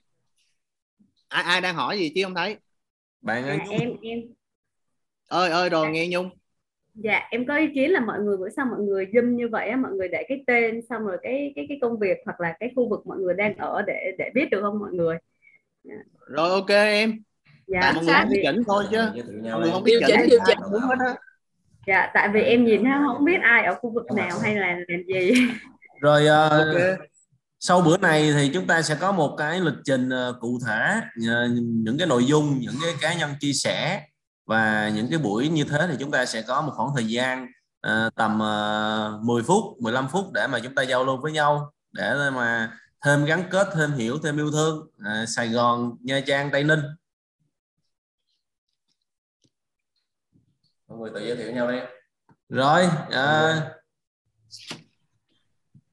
ai 1.28 1.42
ai 1.44 1.60
đang 1.60 1.74
hỏi 1.74 1.98
gì 1.98 2.12
chứ 2.14 2.24
không 2.24 2.34
thấy? 2.34 2.56
Bạn 3.20 3.44
dạ, 3.46 3.56
Nhung. 3.56 3.78
em 3.80 3.96
em. 4.02 4.20
Ơi 5.28 5.50
ơi 5.50 5.70
rồi 5.70 5.90
nghe 5.90 6.08
nhung. 6.08 6.30
Dạ 6.94 7.28
em 7.30 7.46
có 7.46 7.56
ý 7.56 7.66
kiến 7.74 7.90
là 7.90 8.00
mọi 8.00 8.20
người 8.20 8.36
bữa 8.36 8.48
sau 8.56 8.66
mọi 8.66 8.80
người 8.80 9.06
zoom 9.06 9.34
như 9.34 9.48
vậy 9.48 9.68
á 9.68 9.76
mọi 9.76 9.92
người 9.92 10.08
để 10.08 10.24
cái 10.28 10.44
tên 10.46 10.80
xong 10.88 11.06
rồi 11.06 11.16
cái 11.22 11.52
cái 11.56 11.66
cái 11.68 11.78
công 11.80 11.98
việc 11.98 12.18
hoặc 12.24 12.40
là 12.40 12.56
cái 12.60 12.72
khu 12.76 12.88
vực 12.88 13.06
mọi 13.06 13.18
người 13.18 13.34
đang 13.34 13.56
ở 13.56 13.82
để 13.86 14.12
để 14.18 14.30
biết 14.34 14.50
được 14.50 14.60
không 14.62 14.78
mọi 14.78 14.92
người? 14.92 15.16
Rồi 16.26 16.50
ok 16.50 16.68
em. 16.68 17.22
Dạ 17.66 17.80
tại 17.80 17.92
mọi 17.92 18.04
người 18.04 18.14
không 18.14 18.30
chỉnh 18.42 18.62
thôi 18.66 18.84
chứ. 18.90 18.98
Mọi 19.52 19.60
người 19.60 19.70
không 19.72 19.84
biết 19.84 20.00
chỉnh 20.06 20.20
điều 20.30 20.40
chỉnh. 20.46 20.58
đúng 20.72 20.80
hết 20.80 20.96
á. 21.06 21.14
Dạ 21.86 22.10
tại 22.14 22.28
vì 22.28 22.42
em 22.42 22.64
nhìn 22.64 22.84
thấy 22.84 22.92
không 23.06 23.24
biết 23.24 23.40
ai 23.42 23.64
ở 23.64 23.74
khu 23.74 23.90
vực 23.90 24.06
nào 24.16 24.38
hay 24.38 24.54
là 24.54 24.78
làm 24.88 25.02
gì. 25.06 25.32
Rồi 26.00 26.26
ờ, 26.26 26.48
ok 26.48 26.98
sau 27.60 27.80
bữa 27.80 27.96
này 27.96 28.32
thì 28.32 28.50
chúng 28.54 28.66
ta 28.66 28.82
sẽ 28.82 28.94
có 28.94 29.12
một 29.12 29.34
cái 29.38 29.60
lịch 29.60 29.74
trình 29.84 30.10
ờ, 30.10 30.36
cụ 30.40 30.58
thể 30.66 31.00
ờ, 31.28 31.48
những 31.58 31.98
cái 31.98 32.06
nội 32.06 32.24
dung 32.26 32.58
những 32.60 32.74
cái 32.82 32.94
cá 33.00 33.14
nhân 33.14 33.34
chia 33.40 33.52
sẻ. 33.52 34.06
Và 34.46 34.88
những 34.88 35.08
cái 35.10 35.18
buổi 35.18 35.48
như 35.48 35.64
thế 35.64 35.86
thì 35.90 35.96
chúng 36.00 36.10
ta 36.10 36.26
sẽ 36.26 36.42
có 36.42 36.62
một 36.62 36.72
khoảng 36.76 36.90
thời 36.94 37.06
gian 37.06 37.46
ờ, 37.80 38.10
tầm 38.16 38.38
ờ, 38.40 39.20
10 39.22 39.42
phút 39.42 39.64
15 39.80 40.08
phút 40.08 40.32
để 40.32 40.46
mà 40.46 40.58
chúng 40.58 40.74
ta 40.74 40.82
giao 40.82 41.04
lưu 41.04 41.16
với 41.16 41.32
nhau 41.32 41.72
để 41.92 42.14
mà 42.34 42.72
thêm 43.04 43.24
gắn 43.24 43.44
kết 43.50 43.68
thêm 43.74 43.92
hiểu 43.92 44.18
thêm 44.24 44.36
yêu 44.36 44.50
thương 44.50 44.90
Sài 45.26 45.48
Gòn 45.48 45.96
Nha 46.00 46.20
Trang 46.26 46.50
Tây 46.52 46.64
Ninh. 46.64 46.80
Mọi 50.88 50.98
người 50.98 51.10
tự 51.14 51.26
giới 51.26 51.36
thiệu 51.36 51.52
nhau 51.52 51.70
đi. 51.72 51.78
Rồi 52.48 52.88
ờ, 53.10 53.60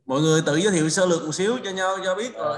mọi 0.06 0.22
người 0.22 0.42
tự 0.46 0.56
giới 0.56 0.72
thiệu 0.72 0.90
sơ 0.90 1.06
lược 1.06 1.26
một 1.26 1.32
xíu 1.36 1.58
cho 1.64 1.72
nhau 1.72 1.98
cho 2.06 2.16
biết 2.16 2.36
rồi. 2.36 2.58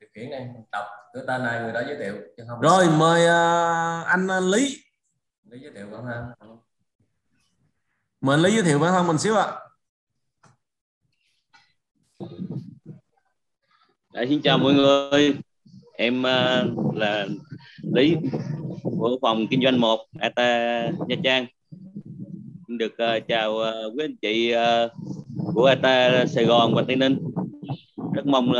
Điều 0.00 0.08
khiển 0.14 0.30
đây 0.30 0.46
đọc 0.72 0.84
cái 1.14 1.22
tên 1.26 1.42
này 1.44 1.60
người 1.62 1.72
đó 1.72 1.80
giới 1.86 1.96
thiệu 1.96 2.14
chứ 2.36 2.44
không 2.48 2.60
rồi 2.60 2.86
mời 2.98 3.26
ờ, 3.26 4.02
anh 4.06 4.28
ờ, 4.28 4.40
Lý. 4.40 4.76
Lý 5.50 5.58
giới 5.62 5.72
thiệu 5.74 5.86
bản 5.92 6.02
thân. 6.04 6.50
Mời 8.20 8.36
anh 8.36 8.42
Lý 8.42 8.54
giới 8.54 8.62
thiệu 8.62 8.78
bản 8.78 8.92
thân 8.92 9.06
mình 9.06 9.18
xíu 9.18 9.36
ạ. 9.36 9.52
Dạ, 14.14 14.22
xin 14.28 14.42
chào 14.42 14.58
mọi 14.58 14.74
người. 14.74 15.34
Em 15.92 16.22
ờ, 16.22 16.66
là 16.94 17.26
Lý 17.82 18.16
của 18.82 19.18
phòng 19.22 19.46
kinh 19.50 19.62
doanh 19.62 19.80
1 19.80 20.00
ATA 20.20 20.82
Nha 21.08 21.16
Trang. 21.24 21.46
Được 22.68 22.98
ờ, 22.98 23.20
chào 23.28 23.58
ờ, 23.58 23.90
quý 23.96 24.04
anh 24.04 24.16
chị 24.16 24.50
ờ, 24.50 24.88
của 25.54 25.64
ATA 25.64 26.26
Sài 26.26 26.44
Gòn 26.44 26.74
và 26.74 26.82
Tây 26.86 26.96
Ninh. 26.96 27.18
Rất 28.14 28.26
mong 28.26 28.52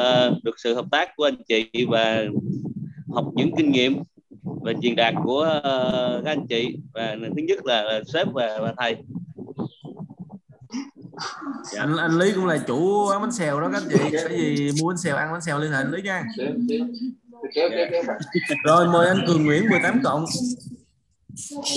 được 0.43 0.55
sự 0.57 0.75
hợp 0.75 0.85
tác 0.91 1.17
của 1.17 1.25
anh 1.25 1.37
chị 1.49 1.87
và 1.89 2.25
học 3.09 3.27
những 3.35 3.51
kinh 3.57 3.71
nghiệm 3.71 4.03
và 4.43 4.73
truyền 4.83 4.97
đạt 4.97 5.15
của 5.25 5.41
ờ, 5.63 6.23
các 6.25 6.31
anh 6.31 6.47
chị 6.47 6.77
và 6.95 7.17
thứ 7.37 7.43
nhất 7.49 7.67
là, 7.67 8.01
sếp 8.13 8.27
và, 8.33 8.59
và 8.61 8.75
thầy. 8.79 8.97
Dạ. 11.73 11.81
anh 11.81 11.97
anh 11.97 12.19
Lý 12.19 12.33
cũng 12.35 12.47
là 12.47 12.59
chủ 12.67 13.09
quán 13.09 13.23
bánh 13.23 13.33
xèo 13.33 13.61
đó 13.61 13.71
các 13.73 13.83
anh 13.83 13.89
chị 13.91 14.17
cái 14.29 14.39
gì 14.39 14.71
mua 14.81 14.89
bánh 14.89 14.99
xèo 14.99 15.17
ăn 15.17 15.33
bánh 15.33 15.41
xèo 15.41 15.59
liên 15.59 15.71
hệ 15.71 15.77
anh 15.77 15.91
Lý 15.91 16.03
nha. 16.03 16.23
Rồi 18.65 18.89
mời 18.89 19.09
anh 19.09 19.25
Cường 19.27 19.47
Nguyễn 19.47 19.69
18 19.71 20.01
cộng. 20.05 20.25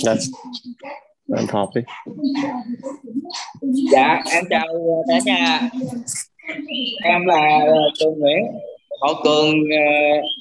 Đây. 0.04 0.16
Anh 1.32 1.46
họp 1.48 1.70
đi. 1.74 1.80
dạ 3.92 4.22
em 4.30 4.44
chào 4.50 4.66
cả 5.08 5.18
nhà. 5.24 5.60
Em 7.02 7.26
là 7.26 7.60
cường 8.00 8.18
nguyễn. 8.20 8.44
Họ 9.00 9.22
cường 9.24 9.52
ờ, 9.70 9.86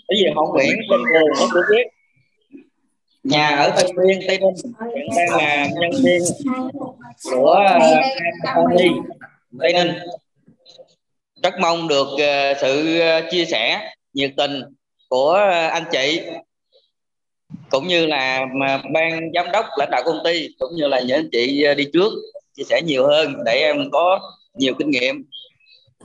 cái 0.07 0.17
gì 0.17 0.25
họ 0.35 0.45
nguyễn? 0.45 0.71
Tên 0.89 0.99
cường 1.13 1.27
có 1.39 1.47
chữ 1.53 1.61
viết 1.69 1.87
nhà 3.23 3.47
ở 3.47 3.73
tây 3.75 3.91
nguyên 3.95 4.19
tây 4.27 4.39
ninh. 4.39 4.73
Hiện 4.95 5.07
đang 5.17 5.37
là 5.37 5.67
nhân 5.67 5.91
viên 6.03 6.21
của 7.31 7.51
ờ, 7.51 7.79
Anthony 8.43 8.89
tây 9.59 9.73
ninh. 9.73 9.91
Rất 11.43 11.53
mong 11.61 11.87
được 11.87 12.07
ờ, 12.17 12.53
sự 12.61 12.99
ờ, 12.99 13.21
chia 13.31 13.45
sẻ 13.45 13.91
nhiệt 14.13 14.31
tình 14.37 14.61
của 15.09 15.31
ờ, 15.31 15.67
anh 15.67 15.83
chị 15.91 16.21
cũng 17.69 17.87
như 17.87 18.05
là 18.05 18.45
mà 18.53 18.81
ban 18.93 19.19
giám 19.35 19.45
đốc 19.53 19.65
lãnh 19.77 19.89
đạo 19.91 20.01
công 20.05 20.19
ty 20.23 20.49
cũng 20.59 20.75
như 20.75 20.87
là 20.87 20.99
những 20.99 21.17
anh 21.17 21.29
chị 21.31 21.63
ờ, 21.63 21.73
đi 21.73 21.89
trước 21.93 22.13
chia 22.53 22.63
sẻ 22.63 22.81
nhiều 22.81 23.07
hơn 23.07 23.43
để 23.45 23.51
em 23.51 23.89
có 23.91 24.19
nhiều 24.53 24.73
kinh 24.79 24.89
nghiệm 24.89 25.23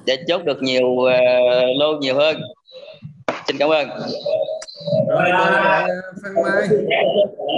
để 0.05 0.17
chốt 0.29 0.45
được 0.45 0.63
nhiều 0.63 0.87
uh, 0.87 1.11
lô 1.79 1.99
nhiều 2.01 2.15
hơn. 2.15 2.41
Xin 3.47 3.59
cảm 3.59 3.69
ơn. 3.69 3.89
Rồi 5.09 5.31
Phan 5.39 6.35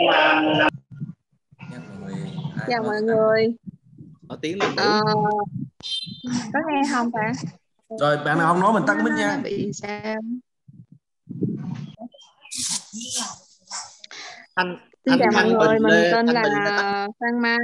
Mai. 0.06 0.68
chào 2.68 2.82
mọi 2.82 3.02
người. 3.02 3.54
Có 4.28 4.36
tiếng 4.42 4.58
lên 4.62 4.70
Ờ, 4.76 5.00
có 6.52 6.60
nghe 6.68 6.82
không 6.92 7.10
bạn 7.12 7.32
rồi 8.00 8.16
bạn 8.16 8.38
nào 8.38 8.48
không 8.48 8.60
nói 8.60 8.72
mình 8.72 8.82
tắt 8.86 8.96
mic 9.04 9.12
nha. 9.18 9.40
Bị 9.44 9.70
sao 9.74 10.16
anh 14.54 14.78
Xin 15.04 15.14
chào 15.18 15.28
mọi 15.32 15.50
người, 15.50 15.78
mình 15.78 15.92
Lê- 15.92 16.12
tên 16.12 16.26
là. 16.26 17.06
Phan 17.20 17.42
Mai. 17.42 17.58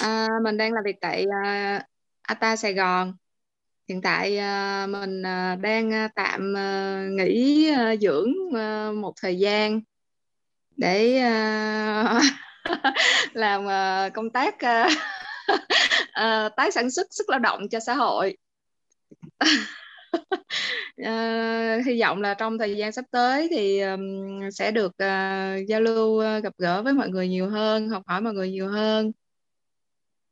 À, 0.00 0.28
mình 0.44 0.56
đang 0.56 0.72
làm 0.72 0.84
việc 0.84 0.96
tại 1.00 1.24
uh, 1.26 1.82
ATA 2.22 2.56
Sài 2.56 2.74
Gòn. 2.74 3.14
Hiện 3.88 4.02
tại 4.02 4.38
à, 4.38 4.86
mình 4.86 5.22
à, 5.22 5.56
đang 5.60 5.92
à, 5.92 6.08
tạm 6.14 6.56
à, 6.56 7.02
nghỉ 7.10 7.68
à, 7.70 7.96
dưỡng 7.96 8.32
à, 8.56 8.90
một 8.90 9.12
thời 9.22 9.38
gian 9.38 9.80
để 10.76 11.18
à, 11.18 12.20
làm 13.32 13.68
à, 13.68 14.08
công 14.08 14.30
tác 14.30 14.58
à, 14.58 14.88
à, 16.12 16.48
tái 16.56 16.70
sản 16.70 16.90
xuất 16.90 17.06
sức 17.10 17.28
lao 17.28 17.38
động 17.38 17.68
cho 17.70 17.80
xã 17.80 17.94
hội. 17.94 18.36
Ờ, 21.04 21.78
hy 21.86 22.00
vọng 22.00 22.20
là 22.22 22.34
trong 22.34 22.58
thời 22.58 22.76
gian 22.76 22.92
sắp 22.92 23.04
tới 23.10 23.48
thì 23.50 23.80
ừm, 23.80 24.50
sẽ 24.52 24.70
được 24.70 24.92
ờ, 24.98 25.56
giao 25.68 25.80
lưu 25.80 26.18
ờ, 26.18 26.38
gặp 26.38 26.52
gỡ 26.58 26.82
với 26.82 26.92
mọi 26.92 27.08
người 27.08 27.28
nhiều 27.28 27.50
hơn 27.50 27.88
học 27.88 28.02
hỏi 28.06 28.20
mọi 28.20 28.32
người 28.32 28.50
nhiều 28.50 28.68
hơn 28.68 29.12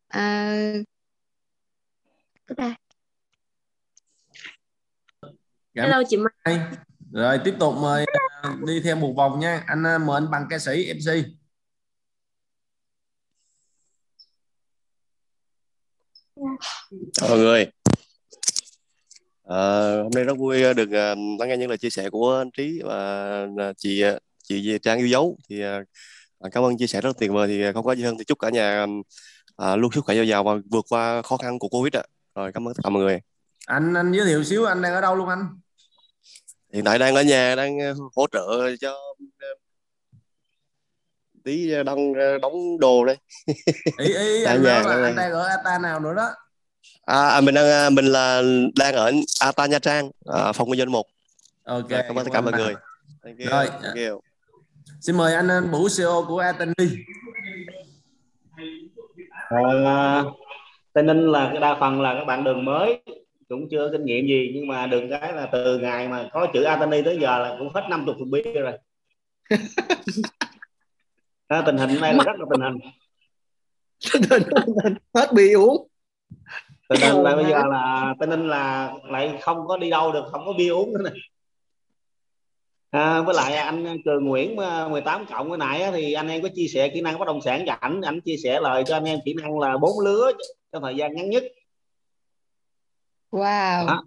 à, 0.09 0.57
bye 2.49 2.55
bye. 2.57 2.75
Cảm 5.75 5.85
Hello 5.85 6.03
chị 6.09 6.17
Mai. 6.17 6.59
Rồi 7.13 7.39
tiếp 7.45 7.55
tục 7.61 7.75
mời 7.81 8.07
à, 8.43 8.57
đi 8.67 8.81
theo 8.85 8.97
một 8.97 9.13
vòng 9.17 9.41
nha. 9.41 9.63
Anh 9.67 9.87
à, 9.87 9.99
mời 9.99 10.17
anh 10.17 10.31
bằng 10.31 10.47
ca 10.51 10.59
sĩ 10.59 10.87
MC. 10.87 11.25
Chào 17.13 17.29
mọi 17.29 17.39
người. 17.39 17.71
Ờ, 19.45 20.03
hôm 20.03 20.13
nay 20.15 20.25
rất 20.25 20.35
vui 20.39 20.75
được 20.75 20.89
ờ, 20.93 21.15
lắng 21.39 21.49
nghe 21.49 21.57
những 21.57 21.69
lời 21.69 21.79
chia 21.79 21.91
sẻ 21.91 22.11
của 22.11 22.39
anh 22.39 22.51
Trí 22.51 22.81
và 22.85 22.95
ờ, 23.59 23.73
chị 23.77 24.01
ờ, 24.01 24.19
chị 24.43 24.79
Trang 24.83 24.99
yêu 24.99 25.07
dấu 25.07 25.37
thì 25.49 25.61
ờ, 25.61 25.83
cảm 26.53 26.65
ơn 26.65 26.77
chia 26.79 26.87
sẻ 26.87 27.01
rất 27.01 27.17
tuyệt 27.19 27.31
vời 27.31 27.49
thì 27.49 27.73
không 27.75 27.85
có 27.85 27.95
gì 27.95 28.03
hơn 28.03 28.19
thì 28.19 28.25
chúc 28.25 28.39
cả 28.39 28.51
nhà 28.51 28.87
ờ, 29.57 29.77
luôn 29.77 29.93
sức 29.93 30.05
khỏe 30.05 30.17
dồi 30.17 30.29
dào 30.29 30.45
và 30.45 30.53
vượt 30.71 30.85
qua 30.91 31.23
khó 31.23 31.37
khăn 31.37 31.59
của 31.59 31.69
Covid 31.69 31.97
ạ. 31.97 32.03
Rồi 32.35 32.53
cảm 32.53 32.69
ơn 32.69 32.75
tất 32.75 32.81
cả 32.85 32.91
mọi 32.91 33.03
người. 33.03 33.21
Anh 33.67 33.95
anh 33.95 34.13
giới 34.13 34.27
thiệu 34.27 34.45
xíu 34.45 34.65
anh 34.65 34.83
đang 34.83 34.95
ở 34.95 35.01
đâu 35.01 35.17
luôn 35.17 35.29
anh? 35.29 35.47
Hiện 36.73 36.85
tại 36.85 36.99
đang 36.99 37.15
ở 37.15 37.23
nhà 37.23 37.55
đang 37.55 37.79
ờ, 37.79 37.95
hỗ 38.17 38.27
trợ 38.33 38.77
cho 38.81 38.95
ờ, 39.39 39.49
tí 41.45 41.71
ờ, 41.73 41.83
đóng 41.83 42.13
ờ, 42.15 42.39
đồ 42.81 43.05
đây. 43.05 43.17
Ý 43.99 44.15
ý 44.15 44.45
anh 44.49 44.63
nhà 44.63 44.83
nói 44.83 44.97
là 44.99 45.07
anh 45.07 45.17
đang 45.17 45.33
ở 45.33 45.47
Ata 45.47 45.79
nào 45.79 46.01
nữa 46.01 46.15
đó. 46.15 46.31
À, 47.05 47.29
à, 47.29 47.41
mình 47.41 47.55
đang 47.55 47.65
ờ, 47.65 47.91
mình 47.91 48.05
là 48.05 48.43
đang 48.79 48.95
ở 48.95 49.13
Ata 49.41 49.67
Nha 49.67 49.79
Trang, 49.79 50.11
à, 50.27 50.53
phòng 50.53 50.71
kinh 50.71 50.79
doanh 50.79 50.93
một. 50.93 51.07
Ok. 51.65 51.89
Rồi, 51.89 52.03
cảm 52.09 52.19
ơn 52.19 52.25
tất 52.25 52.31
cả 52.33 52.41
mọi 52.41 52.53
người. 52.53 52.75
Thank 53.25 53.39
you. 53.39 53.49
Rồi. 53.51 53.67
Thank 53.83 53.97
you. 53.97 54.21
Xin 55.01 55.17
mời 55.17 55.35
anh, 55.35 55.49
anh 55.49 55.71
Vũ 55.71 55.89
CEO 55.97 56.25
của 56.29 56.39
Atani. 56.39 56.73
Ờ, 59.51 60.25
Tây 60.93 61.05
Ninh 61.05 61.33
là 61.33 61.49
cái 61.53 61.61
đa 61.61 61.77
phần 61.81 62.01
là 62.01 62.15
các 62.15 62.25
bạn 62.25 62.45
đường 62.45 62.65
mới 62.65 63.03
cũng 63.49 63.69
chưa 63.71 63.89
kinh 63.93 64.05
nghiệm 64.05 64.27
gì 64.27 64.51
nhưng 64.55 64.67
mà 64.67 64.87
được 64.87 65.03
cái 65.11 65.33
là 65.33 65.49
từ 65.53 65.79
ngày 65.79 66.09
mà 66.09 66.29
có 66.33 66.47
chữ 66.53 66.63
Atani 66.63 67.03
tới 67.03 67.19
giờ 67.21 67.39
là 67.39 67.57
cũng 67.59 67.75
hết 67.75 67.83
50 67.91 68.15
phần 68.19 68.31
bia 68.31 68.43
rồi 68.43 68.73
Đó, 71.49 71.63
tình 71.67 71.79
hình 71.79 72.01
đây 72.01 72.15
là 72.15 72.25
rất 72.25 72.33
là 72.39 72.47
tình 72.51 72.61
hình 72.61 72.79
hết 75.15 75.33
bia 75.33 75.53
uống 75.53 75.89
tình 77.01 77.11
hình 77.11 77.23
là 77.23 77.37
bây 77.37 77.45
giờ 77.45 77.63
là 77.71 78.15
Tây 78.21 78.29
Ninh 78.29 78.49
là 78.49 78.93
lại 79.05 79.39
không 79.43 79.67
có 79.67 79.77
đi 79.77 79.91
đâu 79.91 80.13
được 80.13 80.25
không 80.33 80.47
có 80.47 80.53
bia 80.59 80.69
uống 80.69 80.93
nữa 80.93 81.03
này 81.11 81.13
À, 82.95 83.21
với 83.21 83.35
lại 83.35 83.55
anh 83.57 83.97
Cường 84.05 84.25
Nguyễn 84.25 84.57
ờ, 84.57 84.89
18 84.89 85.27
cộng 85.27 85.51
cái 85.51 85.59
này 85.59 85.83
á, 85.83 85.91
thì 85.95 86.13
anh 86.13 86.29
em 86.29 86.43
có 86.43 86.49
chia 86.55 86.67
sẻ 86.67 86.89
kỹ 86.89 87.01
năng 87.01 87.19
bất 87.19 87.25
động 87.25 87.41
sản 87.41 87.65
cho 87.67 87.77
ảnh. 87.81 88.01
Ảnh 88.01 88.21
chia 88.21 88.37
sẻ 88.37 88.61
lời 88.61 88.85
cho 88.87 88.97
anh 88.97 89.05
em 89.05 89.19
kỹ 89.25 89.35
năng 89.35 89.59
là 89.59 89.77
bốn 89.77 90.01
lứa 90.01 90.33
trong 90.73 90.83
thời 90.83 90.97
gian 90.97 91.15
ngắn 91.15 91.31
nhất. 91.31 91.43
Wow. 93.31 93.87
đó, 93.87 94.05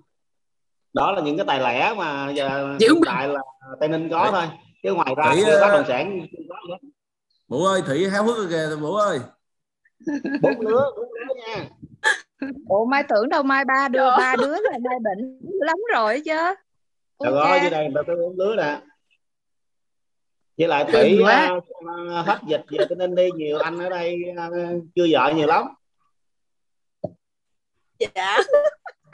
đó 0.94 1.12
là 1.12 1.22
những 1.22 1.38
cái 1.38 1.46
tài 1.46 1.60
lẻ 1.60 1.94
mà 1.98 2.32
giờ 2.32 2.78
hiện 2.80 3.02
tại 3.06 3.28
là 3.28 3.42
Tây 3.80 3.90
Ninh 3.90 4.10
có 4.10 4.30
thôi. 4.32 4.46
Chứ 4.84 4.94
ngoài 4.94 5.14
ra 5.18 5.32
Thủy, 5.34 5.44
bất 5.46 5.60
ờ, 5.62 5.72
động 5.72 5.86
sản 5.88 6.28
chưa 6.32 6.44
có 6.50 6.56
nữa. 6.70 6.90
Vũ 7.48 7.66
ơi, 7.66 7.82
Thủy 7.86 8.10
háo 8.10 8.24
hức 8.24 8.50
kìa 8.50 8.76
Vũ 8.80 8.96
ơi. 8.96 9.20
bốn 10.42 10.60
lứa 10.60 10.92
bốn 10.96 11.10
lứa 11.14 11.34
nha 11.36 11.70
Ủa 12.68 12.86
Mai 12.86 13.04
tưởng 13.10 13.30
đâu 13.30 13.44
Mai 13.44 13.66
ba 13.66 13.88
đứa 13.88 14.10
ba 14.18 14.36
đứa 14.36 14.56
là 14.62 14.78
Mai 14.84 14.96
bệnh 15.04 15.40
lắm 15.42 15.78
rồi 15.94 16.22
chứ. 16.26 16.38
Ơi, 17.18 17.34
cha. 17.46 17.62
dưới 17.62 17.70
đây 17.70 17.90
người 17.90 18.04
ta 18.08 18.14
bốn 18.22 18.38
lứa 18.38 18.56
nè 18.56 18.82
với 20.58 20.68
lại 20.68 20.86
quá. 21.24 21.50
ờ, 22.08 22.22
hết 22.22 22.40
dịch 22.48 22.62
về 22.70 22.86
Tây 22.90 22.96
Ninh 22.98 23.16
đi 23.16 23.30
nhiều 23.36 23.60
anh 23.60 23.80
ở 23.80 23.90
đây 23.90 24.16
ờ, 24.38 24.50
chưa 24.96 25.06
vợ 25.12 25.34
nhiều 25.36 25.48
lắm 25.48 25.66
dạ 28.00 28.38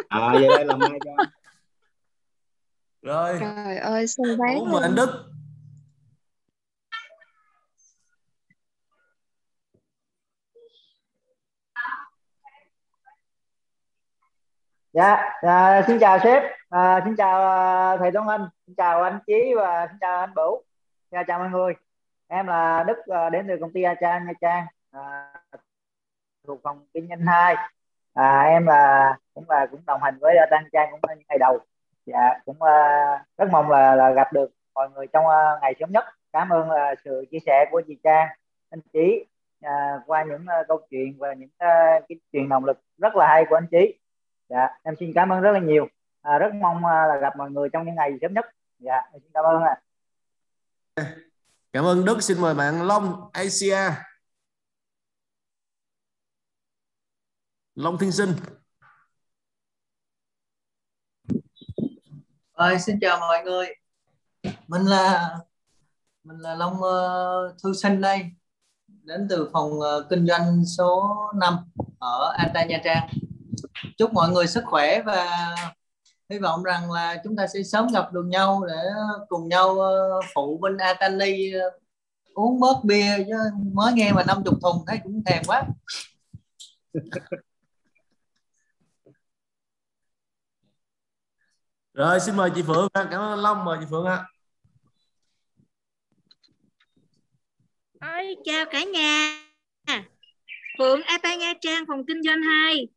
à 0.07 0.33
về 0.33 0.47
đây 0.47 0.65
làm 0.65 0.79
mai 0.79 0.99
cho 1.05 1.11
Rồi. 3.01 3.37
Trời 3.39 3.77
ơi 3.77 4.07
quá. 4.37 4.47
Vũ 4.55 4.65
mời 4.65 4.81
anh 4.81 4.95
Đức. 4.95 5.32
Dạ, 14.93 15.15
à, 15.41 15.83
xin 15.87 15.99
chào 15.99 16.19
sếp, 16.23 16.43
à, 16.69 17.01
xin 17.05 17.15
chào 17.15 17.41
à, 17.49 17.97
thầy 17.97 18.11
Tuấn 18.11 18.27
Anh, 18.27 18.47
xin 18.67 18.75
chào 18.75 19.03
anh 19.03 19.19
Chí 19.27 19.53
và 19.55 19.87
xin 19.87 19.97
chào 20.01 20.19
anh 20.19 20.33
Bửu. 20.35 20.63
Dạ, 21.11 21.23
chào 21.27 21.39
mọi 21.39 21.49
người. 21.49 21.73
Em 22.27 22.47
là 22.47 22.83
Đức 22.87 22.97
à, 23.07 23.29
đến 23.29 23.45
từ 23.47 23.57
công 23.61 23.73
ty 23.73 23.83
A 23.83 23.93
Trang 24.01 24.25
Nha 24.25 24.33
Trang, 24.41 24.65
à, 24.91 25.33
thuộc 26.47 26.59
phòng 26.63 26.85
kinh 26.93 27.07
doanh 27.09 27.19
2. 27.19 27.55
À, 28.13 28.41
em 28.41 28.65
là 28.65 29.17
cũng 29.33 29.49
là 29.49 29.65
cũng 29.71 29.81
đồng 29.85 30.01
hành 30.03 30.17
với 30.21 30.37
A 30.37 30.45
Trang 30.51 30.63
Trang 30.73 30.91
cũng 30.91 31.01
những 31.09 31.25
ngày 31.29 31.37
đầu. 31.39 31.59
Dạ, 32.05 32.39
cũng 32.45 32.55
uh, 32.55 33.21
rất 33.37 33.49
mong 33.51 33.69
là 33.69 33.95
là 33.95 34.11
gặp 34.11 34.33
được 34.33 34.51
mọi 34.73 34.89
người 34.89 35.07
trong 35.07 35.25
uh, 35.25 35.61
ngày 35.61 35.73
sớm 35.79 35.91
nhất. 35.91 36.03
Cảm 36.33 36.49
ơn 36.49 36.69
uh, 36.69 36.99
sự 37.05 37.25
chia 37.31 37.39
sẻ 37.45 37.65
của 37.71 37.81
chị 37.87 37.97
Trang, 38.03 38.27
anh 38.69 38.81
Chí 38.93 39.25
uh, 39.65 40.01
qua 40.05 40.23
những 40.23 40.45
uh, 40.61 40.67
câu 40.67 40.81
chuyện 40.89 41.15
và 41.17 41.33
những 41.33 41.49
uh, 41.49 42.03
cái 42.09 42.19
truyền 42.33 42.49
động 42.49 42.65
lực 42.65 42.79
rất 42.97 43.15
là 43.15 43.27
hay 43.27 43.45
của 43.49 43.55
anh 43.55 43.67
Chí 43.71 44.02
dạ 44.53 44.67
em 44.83 44.95
xin 44.99 45.11
cảm 45.15 45.29
ơn 45.29 45.41
rất 45.41 45.51
là 45.51 45.59
nhiều 45.59 45.87
à, 46.21 46.37
rất 46.37 46.53
mong 46.61 46.85
à, 46.85 47.05
là 47.07 47.17
gặp 47.21 47.33
mọi 47.37 47.51
người 47.51 47.69
trong 47.73 47.85
những 47.85 47.95
ngày 47.95 48.11
sớm 48.21 48.33
nhất 48.33 48.45
dạ 48.79 48.97
em 49.13 49.21
xin 49.21 49.31
cảm 49.33 49.45
ơn 49.45 49.61
ạ 49.63 49.75
Cảm 51.73 51.85
ơn 51.85 52.05
Đức. 52.05 52.21
Xin 52.21 52.41
mời 52.41 52.53
bạn 52.53 52.87
Long 52.87 53.29
Asia. 53.31 53.77
Long 57.75 57.97
Thiên 57.97 58.11
Sinh. 58.11 58.33
Rồi, 62.57 62.79
xin 62.79 62.99
chào 63.01 63.19
mọi 63.19 63.43
người. 63.43 63.67
Mình 64.67 64.81
là 64.81 65.29
mình 66.23 66.37
là 66.37 66.55
Long 66.55 66.73
uh, 66.73 67.55
Thư 67.63 67.73
Sinh 67.73 68.01
đây, 68.01 68.31
đến 68.87 69.27
từ 69.29 69.49
phòng 69.53 69.81
ờ, 69.81 70.07
kinh 70.09 70.27
doanh 70.27 70.65
số 70.77 71.15
5 71.35 71.57
ở 71.99 72.33
Ata 72.37 72.65
Nha 72.65 72.81
Trang. 72.83 73.09
Chúc 73.97 74.13
mọi 74.13 74.29
người 74.31 74.47
sức 74.47 74.63
khỏe 74.65 75.01
và 75.01 75.55
hy 76.29 76.39
vọng 76.39 76.63
rằng 76.63 76.91
là 76.91 77.21
chúng 77.23 77.35
ta 77.35 77.47
sẽ 77.47 77.63
sớm 77.63 77.87
gặp 77.93 78.13
được 78.13 78.25
nhau 78.25 78.65
để 78.67 78.75
cùng 79.29 79.49
nhau 79.49 79.79
ờ, 79.79 80.21
phụ 80.33 80.57
bên 80.61 80.77
Atani 80.77 81.51
ờ, 81.51 81.69
uống 82.33 82.59
bớt 82.59 82.83
bia 82.83 83.17
chứ 83.27 83.33
mới 83.73 83.93
nghe 83.93 84.11
mà 84.11 84.23
50 84.27 84.53
thùng 84.61 84.83
thấy 84.87 84.99
cũng 85.03 85.23
thèm 85.25 85.43
quá. 85.47 85.63
Rồi 91.93 92.19
xin 92.19 92.35
mời 92.35 92.49
chị 92.55 92.61
Phượng. 92.61 92.87
Cảm 92.93 93.21
ơn 93.21 93.39
Long. 93.39 93.65
Mời 93.65 93.77
chị 93.79 93.85
Phượng 93.89 94.05
ạ. 94.05 94.23
Ôi, 98.01 98.35
chào 98.45 98.65
cả 98.71 98.83
nhà. 98.83 99.43
Phượng 100.79 101.01
Ata 101.03 101.35
Nha 101.35 101.53
Trang 101.61 101.83
phòng 101.87 102.05
kinh 102.07 102.23
doanh 102.23 102.41
2. 102.41 102.87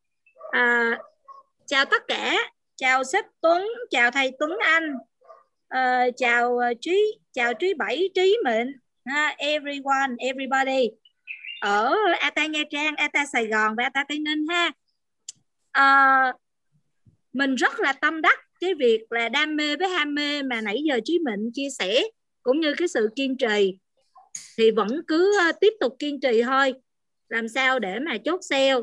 À, 0.51 0.98
chào 1.66 1.85
tất 1.85 2.02
cả. 2.09 2.36
Chào 2.77 3.05
sếp 3.05 3.24
Tuấn, 3.40 3.66
chào 3.90 4.10
thầy 4.10 4.32
Tuấn 4.39 4.51
Anh. 4.60 4.94
À, 5.68 6.06
chào 6.16 6.59
ờ, 6.59 6.74
Trí, 6.81 7.18
chào 7.32 7.55
Trí 7.55 7.74
Bảy, 7.74 8.10
Trí 8.14 8.39
Mệnh 8.44 8.73
Ha, 9.05 9.35
everyone, 9.39 10.14
everybody. 10.18 10.90
ở 11.60 11.97
ATA 12.20 12.47
Nha 12.47 12.62
Trang, 12.70 12.97
ATA 12.97 13.27
Sài 13.27 13.47
Gòn 13.47 13.74
và 13.77 13.85
ATA 13.85 14.05
Tây 14.09 14.18
Ninh 14.18 14.47
ha. 14.48 14.73
À, 15.73 16.32
mình 17.32 17.55
rất 17.55 17.81
là 17.81 17.93
tâm 17.93 18.23
đắc 18.23 18.39
cái 18.60 18.74
việc 18.74 19.01
là 19.10 19.28
đam 19.28 19.56
mê 19.56 19.77
với 19.77 19.89
ham 19.89 20.14
mê 20.14 20.43
mà 20.43 20.60
nãy 20.60 20.82
giờ 20.89 21.01
Trí 21.05 21.18
Mệnh 21.18 21.51
chia 21.55 21.68
sẻ 21.78 22.02
cũng 22.43 22.60
như 22.60 22.74
cái 22.74 22.89
sự 22.89 23.09
kiên 23.16 23.36
trì 23.36 23.78
thì 24.59 24.70
vẫn 24.70 25.01
cứ 25.09 25.39
tiếp 25.60 25.73
tục 25.81 25.97
kiên 25.98 26.20
trì 26.20 26.43
thôi 26.43 26.74
làm 27.28 27.48
sao 27.48 27.78
để 27.78 27.98
mà 27.98 28.18
chốt 28.24 28.40
sale 28.48 28.74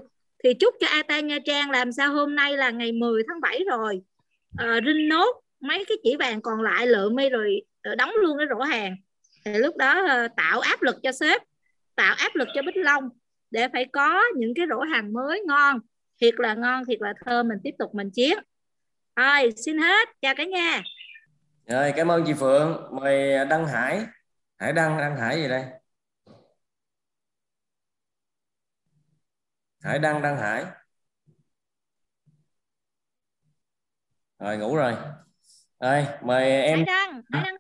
thì 0.44 0.54
chúc 0.54 0.76
cho 0.80 0.88
ATA 0.88 1.20
Nha 1.20 1.38
Trang 1.46 1.72
làm 1.72 1.92
sao 1.92 2.14
hôm 2.14 2.36
nay 2.36 2.58
là 2.58 2.70
ngày 2.70 2.92
10 2.92 3.24
tháng 3.28 3.42
7 3.42 3.64
rồi. 3.70 4.02
À, 4.58 4.80
rinh 4.86 5.08
nốt 5.08 5.42
mấy 5.60 5.86
cái 5.88 5.98
chỉ 6.04 6.16
vàng 6.16 6.42
còn 6.42 6.62
lại 6.62 6.88
lượm 6.88 7.16
mi 7.16 7.30
rồi 7.30 7.62
ờ, 7.82 7.96
đóng 7.96 8.12
luôn 8.22 8.38
cái 8.38 8.48
rổ 8.50 8.62
hàng. 8.62 8.96
Thì 9.46 9.58
lúc 9.58 9.78
đó 9.78 10.06
ờ, 10.08 10.28
tạo 10.38 10.60
áp 10.60 10.82
lực 10.82 10.96
cho 11.04 11.12
sếp 11.12 11.42
tạo 11.96 12.16
áp 12.16 12.36
lực 12.36 12.48
cho 12.56 12.62
Bích 12.62 12.78
Long 12.78 13.10
để 13.52 13.68
phải 13.74 13.86
có 13.86 14.22
những 14.36 14.54
cái 14.56 14.66
rổ 14.70 14.80
hàng 14.80 15.14
mới 15.14 15.42
ngon. 15.48 15.80
Thiệt 16.22 16.34
là 16.38 16.54
ngon 16.54 16.86
thiệt 16.86 17.02
là 17.02 17.14
thơm 17.26 17.48
mình 17.48 17.58
tiếp 17.64 17.72
tục 17.80 17.96
mình 17.96 18.10
chiến. 18.14 18.38
Rồi 19.16 19.54
xin 19.66 19.78
hết. 19.78 20.10
Chào 20.22 20.36
cả 20.36 20.44
nhà. 20.44 20.82
Rồi 21.68 21.94
cảm 21.96 22.12
ơn 22.12 22.24
chị 22.28 22.34
Phượng. 22.34 22.84
Mời 22.92 23.46
Đăng 23.50 23.68
Hải. 23.68 24.06
Hải 24.60 24.74
Đăng 24.74 24.98
Đăng 24.98 25.18
Hải 25.18 25.38
gì 25.38 25.48
đây? 25.48 25.64
Hải 29.84 30.00
Đăng 30.00 30.22
Đăng 30.22 30.38
Hải. 30.38 30.66
Rồi 34.40 34.58
ngủ 34.58 34.76
rồi. 34.76 34.96
Rồi 35.80 36.06
mời 36.22 36.52
em 36.52 36.78
Hải 36.78 36.86
Đăng 36.86 37.22
Hải 37.32 37.44
Đăng 37.46 37.56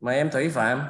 mời 0.00 0.16
em 0.16 0.30
Thủy 0.30 0.50
Phạm. 0.50 0.88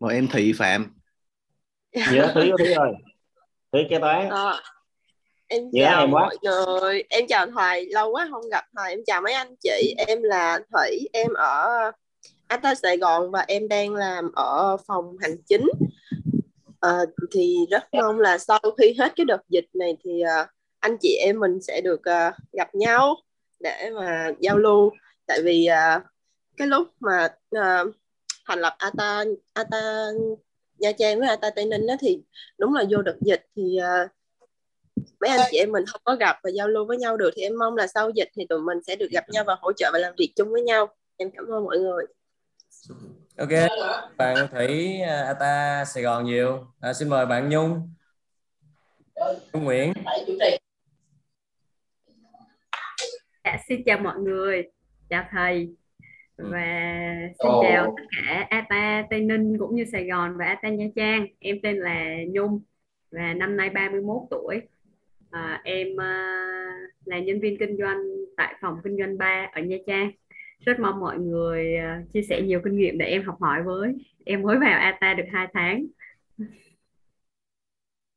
Mời 0.00 0.14
em 0.14 0.28
Thị 0.32 0.52
Phạm. 0.58 0.98
Dạ 1.92 2.32
Thủy 2.34 2.50
Thủy 2.58 2.72
ơi. 2.72 2.92
Thủy 3.72 3.86
kế 3.90 3.98
toán. 3.98 4.28
Ờ, 4.28 4.60
em 5.48 5.70
Dạ, 5.72 5.90
chào 5.90 6.00
em 6.00 6.10
quá. 6.10 6.20
mọi 6.22 6.36
người. 6.42 7.02
Em 7.08 7.26
chào 7.26 7.46
thầy 7.46 7.86
lâu 7.90 8.10
quá 8.10 8.28
không 8.30 8.48
gặp 8.50 8.64
thầy 8.76 8.90
em 8.90 9.00
chào 9.06 9.20
mấy 9.20 9.32
anh 9.32 9.54
chị. 9.60 9.94
Em 10.06 10.22
là 10.22 10.60
thủy. 10.72 11.08
Em 11.12 11.32
ở 11.34 11.90
Ata 12.46 12.74
Sài 12.74 12.96
Gòn 12.96 13.30
và 13.30 13.44
em 13.48 13.68
đang 13.68 13.94
làm 13.94 14.32
ở 14.34 14.76
phòng 14.86 15.16
hành 15.20 15.36
chính. 15.46 15.66
Ờ, 16.80 17.06
thì 17.32 17.56
rất 17.70 17.94
mong 17.94 18.20
là 18.20 18.38
sau 18.38 18.60
khi 18.78 18.94
hết 18.98 19.12
cái 19.16 19.24
đợt 19.24 19.42
dịch 19.48 19.66
này 19.74 19.96
thì 20.04 20.20
ờ, 20.20 20.46
anh 20.80 20.96
chị 21.00 21.16
em 21.20 21.40
mình 21.40 21.58
sẽ 21.62 21.80
được 21.80 22.04
ờ, 22.04 22.30
gặp 22.52 22.74
nhau 22.74 23.16
để 23.60 23.90
mà 23.94 24.30
giao 24.40 24.58
lưu. 24.58 24.90
Tại 25.26 25.40
vì 25.44 25.66
ờ, 25.66 26.00
cái 26.56 26.68
lúc 26.68 26.88
mà 27.00 27.28
ờ, 27.50 27.84
thành 28.48 28.58
lập 28.60 28.74
Ata 28.78 29.24
Ata 29.52 30.06
Nha 30.78 30.92
Trang 30.92 31.18
với 31.18 31.28
Ata 31.28 31.50
Tây 31.50 31.64
Ninh 31.64 31.86
đó 31.86 31.94
thì 32.00 32.20
đúng 32.58 32.74
là 32.74 32.84
vô 32.90 33.02
đợt 33.02 33.16
dịch 33.20 33.46
thì 33.56 33.76
ờ, 33.76 34.08
mấy 35.20 35.30
anh 35.30 35.40
chị 35.50 35.58
em 35.58 35.72
mình 35.72 35.84
không 35.86 36.00
có 36.04 36.14
gặp 36.14 36.36
và 36.42 36.50
giao 36.50 36.68
lưu 36.68 36.86
với 36.86 36.98
nhau 36.98 37.16
được 37.16 37.30
thì 37.36 37.42
em 37.42 37.58
mong 37.58 37.76
là 37.76 37.86
sau 37.86 38.10
dịch 38.10 38.28
thì 38.34 38.46
tụi 38.48 38.60
mình 38.60 38.78
sẽ 38.86 38.96
được 38.96 39.10
gặp 39.10 39.24
nhau 39.28 39.44
và 39.46 39.56
hỗ 39.60 39.72
trợ 39.72 39.90
và 39.92 39.98
làm 39.98 40.14
việc 40.18 40.32
chung 40.36 40.52
với 40.52 40.62
nhau. 40.62 40.86
Em 41.16 41.30
cảm 41.30 41.46
ơn 41.46 41.64
mọi 41.64 41.78
người. 41.78 42.04
Ok. 43.38 43.48
Bạn 44.16 44.36
Thủy 44.52 45.00
à, 45.00 45.22
Ata 45.22 45.84
Sài 45.84 46.02
Gòn 46.02 46.24
nhiều? 46.24 46.66
À, 46.80 46.92
xin 46.92 47.08
mời 47.08 47.26
bạn 47.26 47.48
Nhung. 47.48 47.90
Nhung 49.52 49.64
Nguyễn. 49.64 49.92
Dạ, 53.44 53.58
xin 53.68 53.82
chào 53.86 53.98
mọi 53.98 54.18
người, 54.18 54.62
chào 55.08 55.24
thầy. 55.30 55.68
Và 56.36 56.66
xin 57.38 57.50
Ồ. 57.50 57.62
chào 57.62 57.94
tất 57.96 58.02
cả 58.10 58.46
ATA 58.50 59.06
Tây 59.10 59.20
Ninh 59.20 59.58
cũng 59.58 59.74
như 59.74 59.84
Sài 59.92 60.04
Gòn 60.04 60.36
và 60.38 60.44
ATA 60.44 60.68
Nha 60.68 60.86
Trang. 60.96 61.26
Em 61.38 61.56
tên 61.62 61.76
là 61.76 62.04
Nhung 62.28 62.60
và 63.10 63.34
năm 63.34 63.56
nay 63.56 63.70
31 63.70 64.22
tuổi. 64.30 64.60
À, 65.36 65.60
em 65.64 66.00
à, 66.00 66.36
là 67.04 67.18
nhân 67.18 67.40
viên 67.40 67.58
kinh 67.58 67.76
doanh 67.78 67.98
tại 68.36 68.54
phòng 68.60 68.74
kinh 68.84 68.96
doanh 68.98 69.18
3 69.18 69.48
ở 69.52 69.60
Nha 69.62 69.76
Trang. 69.86 70.10
Rất 70.66 70.80
mong 70.80 71.00
mọi 71.00 71.18
người 71.18 71.76
à, 71.76 72.02
chia 72.14 72.22
sẻ 72.22 72.42
nhiều 72.42 72.60
kinh 72.64 72.76
nghiệm 72.78 72.98
để 72.98 73.06
em 73.06 73.24
học 73.24 73.36
hỏi 73.40 73.62
với. 73.62 73.92
Em 74.24 74.42
mới 74.42 74.56
vào 74.60 74.80
ATA 74.80 75.14
được 75.14 75.24
2 75.32 75.48
tháng. 75.54 75.86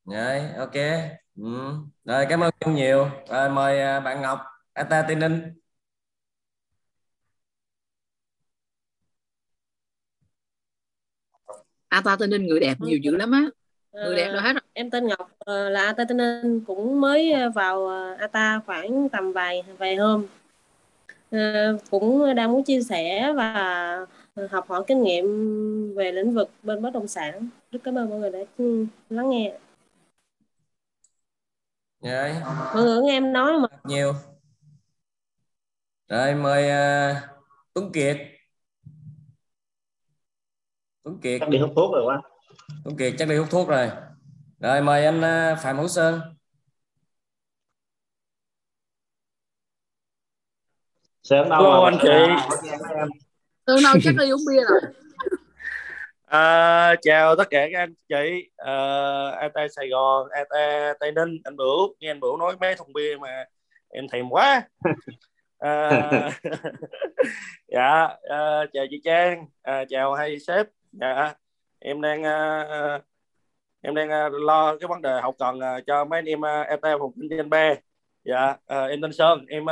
rồi 0.05 0.39
ok 0.57 0.73
ừ. 1.35 1.43
rồi 2.05 2.25
cảm 2.29 2.39
ơn 2.43 2.51
Nhung 2.65 2.75
nhiều 2.75 3.09
rồi 3.29 3.49
mời 3.49 4.01
bạn 4.01 4.21
Ngọc 4.21 4.39
Ata 4.73 5.01
Tây 5.07 5.15
Ninh 5.15 5.41
Ata 11.89 12.15
Tây 12.19 12.27
Ninh 12.27 12.47
người 12.47 12.59
đẹp 12.59 12.75
nhiều 12.79 12.97
dữ 12.97 13.15
lắm 13.15 13.31
á 13.31 13.43
người 13.93 14.15
đẹp 14.15 14.31
đâu 14.33 14.41
hết 14.41 14.53
rồi. 14.53 14.58
Em 14.79 14.89
tên 14.89 15.07
Ngọc 15.07 15.31
ờ, 15.39 15.69
là 15.69 15.85
Ata 15.85 16.03
Tây 16.05 16.17
Ninh 16.17 16.61
cũng 16.67 17.01
mới 17.01 17.31
ờ, 17.31 17.49
vào 17.49 17.87
ờ, 17.87 18.15
Ata 18.19 18.59
khoảng 18.65 19.09
tầm 19.09 19.31
vài 19.33 19.63
vài 19.77 19.95
hôm. 19.95 20.25
Ờ, 21.31 21.37
cũng 21.89 22.35
đang 22.35 22.51
muốn 22.51 22.63
chia 22.63 22.81
sẻ 22.81 23.33
và 23.35 24.05
học 24.51 24.65
hỏi 24.69 24.83
kinh 24.87 25.03
nghiệm 25.03 25.25
về 25.95 26.11
lĩnh 26.11 26.33
vực 26.33 26.49
bên 26.63 26.81
bất 26.81 26.93
động 26.93 27.07
sản. 27.07 27.49
Rất 27.71 27.79
cảm 27.83 27.95
ơn 27.97 28.09
mọi 28.09 28.19
người 28.19 28.31
đã 28.31 28.39
ừ, 28.57 28.85
lắng 29.09 29.29
nghe. 29.29 29.53
Rồi 32.01 32.33
mọi 32.73 32.83
người 32.83 33.01
nghe 33.03 33.11
em 33.11 33.33
nói 33.33 33.53
mà 33.59 33.67
nhiều. 33.83 34.13
Rồi 36.07 36.35
mời 36.35 36.69
à, 36.69 37.21
Tuấn 37.73 37.91
Kiệt. 37.91 38.17
Tuấn 41.03 41.19
Kiệt. 41.21 41.39
Chắc 41.41 41.49
đi 41.49 41.57
hút 41.59 41.71
thuốc 41.75 41.93
rồi 41.93 42.03
quá. 42.05 42.21
Tuấn 42.83 42.97
Kiệt 42.97 43.13
chắc 43.17 43.27
đi 43.29 43.37
hút 43.37 43.47
thuốc 43.51 43.67
rồi 43.67 43.89
rồi 44.59 44.81
mời 44.81 45.05
anh 45.05 45.21
à, 45.21 45.55
Phạm 45.63 45.77
Hữu 45.77 45.87
Sơn. 45.87 46.21
Sơn 51.23 51.49
đâu 51.49 51.61
Hello 51.61 51.85
anh 51.85 51.97
chị. 52.01 52.57
Tương 53.65 53.83
đâu 53.83 53.93
chắc 54.03 54.13
đi 54.19 54.29
uống 54.29 54.41
bia 54.49 54.63
rồi. 54.69 54.81
À, 56.25 56.95
chào 57.01 57.35
tất 57.35 57.47
cả 57.49 57.67
các 57.73 57.79
anh 57.79 57.93
chị. 58.09 58.49
Uh, 58.61 59.37
ATA 59.39 59.67
Sài 59.75 59.89
Gòn, 59.89 60.29
ATA 60.29 60.93
Tây 60.99 61.11
Ninh, 61.11 61.37
anh 61.43 61.55
Bửu. 61.55 61.95
Nghe 61.99 62.11
anh 62.11 62.19
Bửu 62.19 62.37
nói 62.37 62.55
mấy 62.59 62.75
thùng 62.75 62.93
bia 62.93 63.15
mà 63.21 63.45
em 63.89 64.07
thèm 64.09 64.29
quá. 64.29 64.61
À, 65.59 66.09
dạ 67.67 68.07
à, 68.29 68.65
chào 68.73 68.85
chị 68.89 69.01
Trang. 69.03 69.45
À, 69.61 69.85
chào 69.89 70.13
hai 70.13 70.39
sếp. 70.39 70.67
Dạ 70.91 71.33
em 71.79 72.01
đang 72.01 72.23
à, 72.23 72.99
em 73.81 73.95
đang 73.95 74.09
ờ, 74.09 74.29
lo 74.29 74.77
cái 74.79 74.87
vấn 74.87 75.01
đề 75.01 75.21
hậu 75.21 75.31
cần 75.31 75.59
ờ, 75.59 75.81
cho 75.87 76.05
mấy 76.05 76.17
anh 76.17 76.25
em 76.25 76.41
ờ, 76.41 76.61
et 76.61 76.81
ATA 76.81 76.97
phòng 76.99 77.11
kinh 77.15 77.37
doanh 77.37 77.49
B. 77.49 77.53
Dạ 78.23 78.55
à, 78.67 78.85
em 78.85 79.01
tên 79.01 79.13
Sơn 79.13 79.45
em 79.47 79.65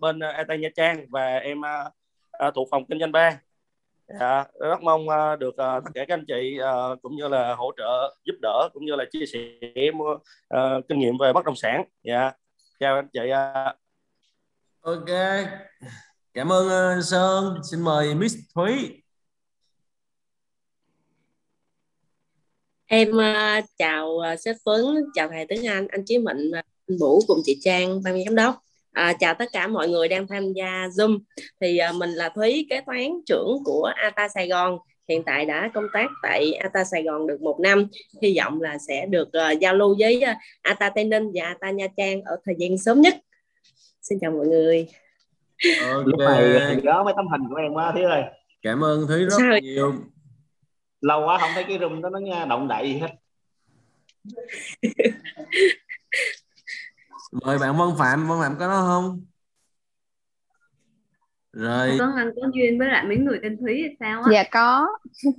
bên 0.00 0.20
et 0.20 0.60
Nha 0.60 0.68
Trang 0.76 1.06
và 1.10 1.36
em 1.36 1.64
à, 1.64 2.50
thuộc 2.54 2.68
phòng 2.70 2.86
kinh 2.86 3.00
doanh 3.00 3.12
B. 3.12 3.16
Dạ, 4.20 4.44
rất 4.60 4.82
mong 4.82 5.06
được 5.38 5.48
uh, 5.48 5.56
tất 5.56 5.90
cả 5.94 6.04
các 6.08 6.14
anh 6.14 6.24
chị 6.28 6.58
uh, 6.60 7.02
cũng 7.02 7.16
như 7.16 7.28
là 7.28 7.54
hỗ 7.54 7.72
trợ 7.76 8.14
giúp 8.24 8.34
đỡ 8.42 8.68
cũng 8.74 8.84
như 8.84 8.94
là 8.94 9.04
chia 9.12 9.26
sẻ 9.26 9.40
mua 9.94 10.18
kinh 10.88 10.98
nghiệm 10.98 11.18
về 11.18 11.32
bất 11.32 11.44
động 11.44 11.56
sản. 11.56 11.84
Dạ, 12.02 12.32
chào 12.80 12.96
anh 12.96 13.08
chị. 13.12 13.30
ok. 14.80 15.08
Cảm 16.34 16.52
ơn 16.52 17.02
Sơn. 17.02 17.54
Xin 17.70 17.80
mời 17.80 18.14
Miss 18.14 18.36
Thúy. 18.54 19.02
Em 22.88 23.16
ờ, 23.16 23.60
chào 23.78 24.18
ờ, 24.18 24.36
sếp 24.36 24.56
Tuấn, 24.64 24.84
chào 25.14 25.28
thầy 25.28 25.46
Tuấn 25.48 25.66
Anh, 25.66 25.86
anh 25.88 26.02
Chí 26.06 26.18
Mịnh, 26.18 26.50
và 26.52 26.62
anh 26.88 26.98
Vũ 27.00 27.20
cùng 27.26 27.38
chị 27.44 27.58
Trang, 27.60 28.02
ban 28.04 28.24
giám 28.24 28.34
đốc. 28.34 28.54
À, 28.92 29.12
chào 29.20 29.34
tất 29.34 29.44
cả 29.52 29.66
mọi 29.66 29.88
người 29.88 30.08
đang 30.08 30.26
tham 30.26 30.52
gia 30.52 30.86
Zoom. 30.86 31.18
Thì 31.60 31.78
ờ, 31.78 31.92
mình 31.92 32.10
là 32.10 32.28
Thúy, 32.28 32.66
kế 32.70 32.80
toán 32.86 33.10
trưởng 33.26 33.58
của 33.64 33.90
ATA 33.96 34.28
Sài 34.28 34.48
Gòn. 34.48 34.78
Hiện 35.08 35.22
tại 35.22 35.46
đã 35.46 35.70
công 35.74 35.86
tác 35.92 36.06
tại 36.22 36.52
ATA 36.52 36.84
Sài 36.84 37.02
Gòn 37.02 37.26
được 37.26 37.42
một 37.42 37.60
năm. 37.60 37.86
Hy 38.22 38.38
vọng 38.38 38.62
là 38.62 38.78
sẽ 38.88 39.06
được 39.06 39.32
ờ, 39.32 39.50
giao 39.50 39.74
lưu 39.74 39.96
với 39.98 40.20
ờ, 40.20 40.32
ATA 40.62 40.90
Tây 40.90 41.04
Ninh 41.04 41.30
và 41.34 41.44
ATA 41.44 41.70
Nha 41.70 41.86
Trang 41.96 42.22
ở 42.22 42.36
thời 42.44 42.54
gian 42.58 42.78
sớm 42.78 43.00
nhất. 43.00 43.14
Xin 44.02 44.18
chào 44.20 44.30
mọi 44.30 44.46
người. 44.46 44.86
lúc 46.04 46.18
này 46.18 46.76
nhớ 46.82 47.02
mấy 47.04 47.14
tấm 47.16 47.26
hình 47.28 47.40
của 47.50 47.56
em 47.56 47.72
quá 47.72 47.92
Thúy 47.92 48.02
ơi 48.02 48.22
cảm 48.62 48.84
ơn 48.84 49.06
Thúy 49.06 49.24
rất 49.24 49.36
Sao? 49.38 49.58
nhiều 49.58 49.94
lâu 51.06 51.26
quá 51.26 51.38
không 51.40 51.50
thấy 51.54 51.64
cái 51.68 51.78
room 51.80 52.02
đó 52.02 52.08
nó 52.10 52.18
nghe 52.18 52.46
động 52.46 52.68
đậy 52.68 52.92
gì 52.92 52.98
hết 52.98 53.08
mời 57.32 57.58
bạn 57.58 57.76
Vân 57.76 57.88
Phạm 57.98 58.28
Vân 58.28 58.38
Phạm 58.40 58.56
có 58.58 58.68
đó 58.68 58.82
không 58.86 59.20
rồi 61.52 61.94
Tuấn 61.98 62.10
Anh 62.16 62.30
có 62.36 62.48
duyên 62.54 62.78
với 62.78 62.88
lại 62.88 63.04
mấy 63.08 63.16
người 63.16 63.38
tên 63.42 63.56
Thúy 63.60 63.82
hay 63.82 63.96
sao 64.00 64.22
á? 64.22 64.30
Dạ 64.32 64.44
có. 64.50 64.86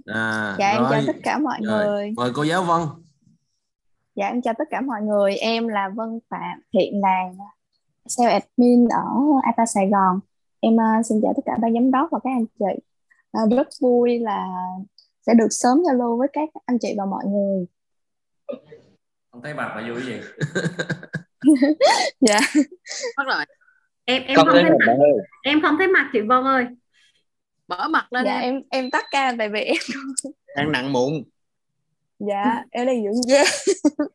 à, 0.06 0.56
Dạ 0.60 0.70
em 0.72 0.84
chào 0.90 1.02
tất 1.08 1.16
cả 1.24 1.38
mọi 1.38 1.60
Rồi, 1.64 1.86
người. 1.86 2.14
mời 2.18 2.32
cô 2.36 2.44
giáo 2.44 2.64
Vân 2.64 2.82
Dạ 4.16 4.28
em 4.28 4.42
chào 4.42 4.54
tất 4.58 4.64
cả 4.72 4.82
mọi 4.82 5.02
người. 5.02 5.36
Em 5.36 5.68
là 5.68 5.90
Vân 5.96 6.20
Phạm, 6.30 6.60
hiện 6.74 7.02
là 7.02 7.24
sales 8.06 8.34
admin 8.44 8.88
ở 8.90 9.04
ATA 9.44 9.66
Sài 9.66 9.88
Gòn. 9.90 10.20
em 10.60 10.80
à, 10.80 11.04
xin 11.04 11.20
chào 11.24 11.34
tất 11.36 11.42
cả 11.46 11.58
ban 11.62 11.74
giám 11.74 11.92
đốc 11.92 12.10
và 12.12 12.20
các 12.24 12.30
anh 12.30 12.46
chị. 12.60 12.82
À, 13.32 13.42
rất 13.58 13.68
vui 13.82 14.20
là 14.20 14.46
sẽ 15.28 15.34
được 15.34 15.48
sớm 15.50 15.78
giao 15.86 15.96
lưu 15.96 16.18
với 16.18 16.28
các 16.34 16.50
anh 16.66 16.78
chị 16.82 16.94
và 16.98 17.06
mọi 17.06 17.24
người. 17.26 17.66
không 19.32 19.42
thấy 19.44 19.54
mặt 19.54 19.72
mà 19.76 19.88
vui 19.90 20.02
gì 20.06 20.20
Dạ. 22.22 22.40
mất 23.18 23.24
rồi 23.28 23.46
em 24.06 24.24
em 24.24 24.36
Không 24.36 24.46
không 24.48 24.54
thấy 24.56 24.64
mặt 24.64 24.78
mặt 24.88 24.94
ơi. 25.00 25.12
em 25.44 25.62
không 25.62 25.76
thấy 25.78 25.88
mặt 25.88 26.10
chị 26.14 26.20
Vân 26.22 26.44
ơi 26.44 26.66
mở 27.68 27.88
mặt 27.88 28.14
lên 28.14 28.26
Dạ 28.26 28.38
em 28.40 28.62
em 28.70 28.92
tắt 28.92 29.06
cam 29.12 29.38
tại 29.38 29.50
vì 29.50 29.60
em 29.62 29.76
đang 30.56 30.72
nặng 30.72 30.94
mụn 30.94 31.14
dạ 32.20 32.64
em 32.72 32.88
đang 32.88 33.04
dưỡng 33.04 33.24
da. 33.24 33.44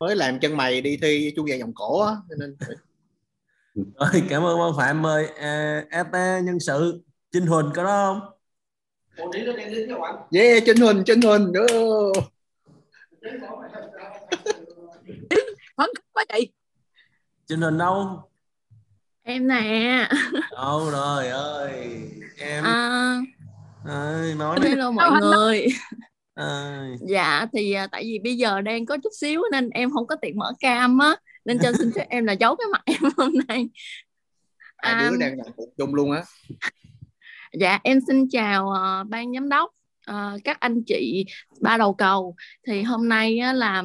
mới 0.00 0.16
làm 0.16 0.40
chân 0.40 0.56
mày 0.56 0.80
đi 0.80 0.98
thi 1.02 1.32
chu 1.36 1.46
vàng 1.50 1.60
vòng 1.60 1.72
cổ 1.74 2.00
á 2.00 2.12
cho 2.28 2.34
nên 2.38 2.56
rồi 3.74 4.22
cảm 4.28 4.42
ơn 4.42 4.56
Quang 4.58 4.72
Phạm 4.76 5.02
mời 5.02 5.26
à, 5.28 5.84
ET 5.90 6.06
nhân 6.44 6.60
sự 6.60 7.02
Trinh 7.32 7.46
Huỳnh 7.46 7.70
có 7.74 7.84
đó 7.84 7.88
không? 8.14 8.20
Yeah 10.30 10.62
Trinh 10.66 10.76
Huỳnh 10.76 11.02
Trinh 11.06 11.20
Huỳnh 11.20 11.52
phấn 15.76 15.90
khích 15.96 16.06
quá 16.12 16.24
chị. 16.28 16.52
Trinh 17.46 17.60
Huỳnh 17.60 17.78
đâu? 17.78 18.22
Em 19.22 19.48
nè. 19.48 20.08
Đâu 20.52 20.90
rồi 20.90 21.28
ơi 21.28 22.00
em. 22.38 22.64
À, 22.64 23.16
ơi 23.84 24.34
nói 24.34 24.58
đi. 24.62 24.68
Hello 24.68 24.90
mọi 24.90 25.10
người. 25.20 25.66
Ơi. 26.34 26.96
Dạ 27.08 27.46
thì 27.52 27.72
à, 27.72 27.86
tại 27.86 28.02
vì 28.04 28.18
bây 28.24 28.36
giờ 28.36 28.60
đang 28.60 28.86
có 28.86 28.96
chút 29.02 29.12
xíu 29.20 29.42
nên 29.52 29.70
em 29.70 29.90
không 29.90 30.06
có 30.06 30.16
tiện 30.22 30.38
mở 30.38 30.52
cam 30.60 30.98
á. 30.98 31.16
Nên 31.44 31.58
cho 31.62 31.72
xin 31.78 31.90
phép 31.94 32.06
em 32.08 32.24
là 32.24 32.32
giấu 32.32 32.56
cái 32.56 32.66
mặt 32.72 32.82
em 32.84 33.12
hôm 33.16 33.32
nay. 33.48 33.68
Hai 34.76 34.94
À, 34.94 35.08
đứa 35.10 35.16
đang 35.16 35.36
nặng 35.36 35.52
mụn 35.56 35.68
chung 35.76 35.94
luôn 35.94 36.12
á 36.12 36.22
Dạ 37.52 37.78
em 37.84 37.98
xin 38.06 38.28
chào 38.28 38.66
uh, 38.66 39.08
ban 39.08 39.32
giám 39.34 39.48
đốc, 39.48 39.70
uh, 40.10 40.44
các 40.44 40.60
anh 40.60 40.82
chị 40.86 41.24
ba 41.60 41.76
đầu 41.76 41.94
cầu. 41.94 42.36
Thì 42.66 42.82
hôm 42.82 43.08
nay 43.08 43.40
uh, 43.50 43.56
là 43.56 43.82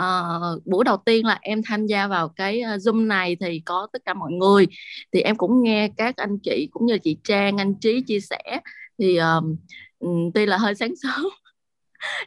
uh, 0.00 0.66
buổi 0.66 0.84
đầu 0.84 0.96
tiên 0.96 1.26
là 1.26 1.38
em 1.40 1.62
tham 1.66 1.86
gia 1.86 2.06
vào 2.06 2.28
cái 2.28 2.62
uh, 2.74 2.80
Zoom 2.80 3.06
này 3.06 3.36
thì 3.40 3.62
có 3.64 3.88
tất 3.92 4.02
cả 4.04 4.14
mọi 4.14 4.32
người. 4.32 4.66
Thì 5.12 5.20
em 5.20 5.36
cũng 5.36 5.62
nghe 5.62 5.88
các 5.96 6.16
anh 6.16 6.38
chị 6.42 6.68
cũng 6.70 6.86
như 6.86 6.98
chị 6.98 7.16
Trang, 7.24 7.56
anh 7.60 7.74
Trí 7.80 8.00
chia 8.00 8.20
sẻ. 8.20 8.60
Thì 8.98 9.18
uh, 9.20 9.44
tuy 10.34 10.46
là 10.46 10.56
hơi 10.56 10.74
sáng 10.74 10.96
sớm 11.02 11.24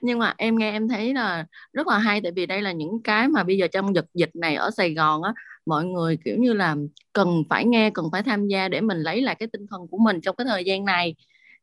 nhưng 0.01 0.19
mà 0.19 0.33
em 0.37 0.57
nghe 0.57 0.71
em 0.71 0.87
thấy 0.87 1.13
là 1.13 1.45
rất 1.73 1.87
là 1.87 1.97
hay 1.97 2.21
tại 2.21 2.31
vì 2.35 2.45
đây 2.45 2.61
là 2.61 2.71
những 2.71 3.03
cái 3.03 3.27
mà 3.27 3.43
bây 3.43 3.57
giờ 3.57 3.67
trong 3.67 3.95
dịch 3.95 4.07
dịch 4.13 4.35
này 4.35 4.55
ở 4.55 4.71
Sài 4.71 4.93
Gòn 4.93 5.23
á 5.23 5.33
mọi 5.65 5.85
người 5.85 6.17
kiểu 6.25 6.37
như 6.37 6.53
là 6.53 6.75
cần 7.13 7.43
phải 7.49 7.65
nghe 7.65 7.89
cần 7.89 8.05
phải 8.11 8.23
tham 8.23 8.47
gia 8.47 8.67
để 8.67 8.81
mình 8.81 8.97
lấy 8.97 9.21
lại 9.21 9.35
cái 9.35 9.47
tinh 9.53 9.65
thần 9.69 9.87
của 9.91 9.97
mình 9.97 10.21
trong 10.21 10.35
cái 10.35 10.45
thời 10.49 10.63
gian 10.63 10.85
này. 10.85 11.15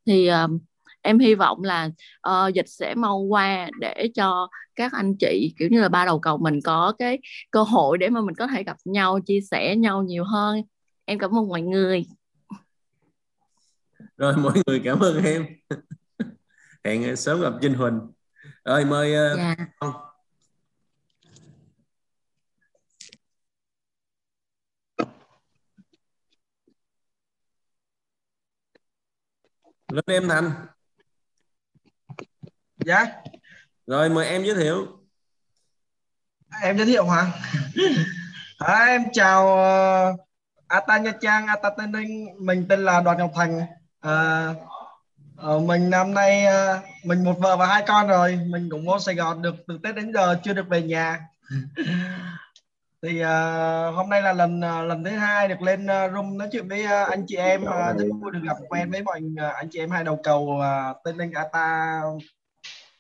Thì 0.07 0.31
uh, 0.31 0.51
em 1.03 1.19
hy 1.19 1.35
vọng 1.35 1.63
là 1.65 1.91
uh, 2.29 2.55
dịch 2.55 2.69
sẽ 2.69 2.95
mau 2.95 3.19
qua 3.19 3.69
để 3.81 4.11
cho 4.15 4.49
các 4.77 4.93
anh 4.93 5.17
chị 5.17 5.55
kiểu 5.59 5.69
như 5.69 5.81
là 5.81 5.89
ba 5.89 6.05
đầu 6.05 6.19
cầu 6.19 6.39
mình 6.39 6.61
có 6.65 6.93
cái 6.99 7.19
cơ 7.51 7.63
hội 7.63 7.99
để 7.99 8.09
mà 8.09 8.21
mình 8.21 8.35
có 8.35 8.47
thể 8.47 8.63
gặp 8.63 8.77
nhau 8.85 9.21
chia 9.27 9.41
sẻ 9.41 9.77
nhau 9.77 10.03
nhiều 10.03 10.25
hơn. 10.25 10.63
Em 11.05 11.19
cảm 11.19 11.39
ơn 11.39 11.49
mọi 11.49 11.63
người. 11.63 12.05
Rồi 14.17 14.37
mọi 14.37 14.53
người 14.67 14.81
cảm 14.85 15.01
ơn 15.01 15.25
em 15.25 15.47
hẹn 16.85 17.17
sớm 17.17 17.41
gặp 17.41 17.53
Trinh 17.63 17.75
Huỳnh. 17.75 18.01
Rồi 18.65 18.85
mời 18.85 19.15
ờ, 19.15 19.37
Dạ. 19.37 19.57
Phong. 19.81 19.93
lên 29.89 30.05
em 30.07 30.29
Thành. 30.29 30.53
Dạ. 32.87 33.07
Rồi 33.87 34.09
mời 34.11 34.27
em 34.27 34.45
giới 34.45 34.55
thiệu. 34.55 34.87
Em 36.63 36.77
giới 36.79 36.87
thiệu 36.87 37.05
hả? 37.09 37.27
À, 38.59 38.85
em 38.87 39.03
chào 39.13 39.45
uh, 40.15 40.21
Ata 40.67 40.99
Nha 40.99 41.13
Trang 41.21 41.47
Ata 41.47 41.71
Tây 41.77 41.87
Ninh. 41.87 42.27
Mình 42.41 42.67
tên 42.69 42.81
là 42.85 43.01
Đoàn 43.01 43.19
Ngọc 43.19 43.31
Thành. 43.35 43.61
À, 44.01 44.47
ờ, 45.41 45.59
mình 45.59 45.91
năm 45.91 46.15
nay 46.15 46.45
ờ, 46.45 46.81
mình 47.05 47.25
một 47.25 47.39
vợ 47.39 47.57
và 47.57 47.67
hai 47.67 47.85
con 47.87 48.09
rồi. 48.09 48.39
Mình 48.47 48.69
cũng 48.71 48.87
vô 48.87 48.99
Sài 48.99 49.15
Gòn 49.15 49.43
được 49.43 49.55
từ 49.69 49.79
Tết 49.83 49.95
đến 49.95 50.13
giờ 50.13 50.39
chưa 50.45 50.53
được 50.53 50.69
về 50.69 50.83
nhà. 50.83 51.21
Thì 53.03 53.21
ờ, 53.21 53.91
hôm 53.91 54.09
nay 54.09 54.23
là 54.23 54.33
lần 54.33 54.61
ờ, 54.61 54.83
lần 54.83 55.05
thứ 55.05 55.11
hai 55.11 55.49
được 55.49 55.63
lên 55.63 55.87
room 55.87 56.39
nói 56.39 56.49
chuyện 56.53 56.69
với 56.69 56.85
anh 56.85 57.25
chị 57.29 57.37
em 57.37 57.65
rất 57.65 58.05
vui 58.21 58.31
được 58.33 58.41
gặp 58.43 58.57
quen 58.69 58.91
với 58.91 59.03
mọi 59.03 59.21
anh 59.55 59.69
chị 59.71 59.79
em 59.79 59.91
hai 59.91 60.05
đầu 60.05 60.21
cầu 60.23 60.41
uh, 60.41 60.97
Tây 61.05 61.15
Ninh 61.15 61.33
Ata 61.33 62.01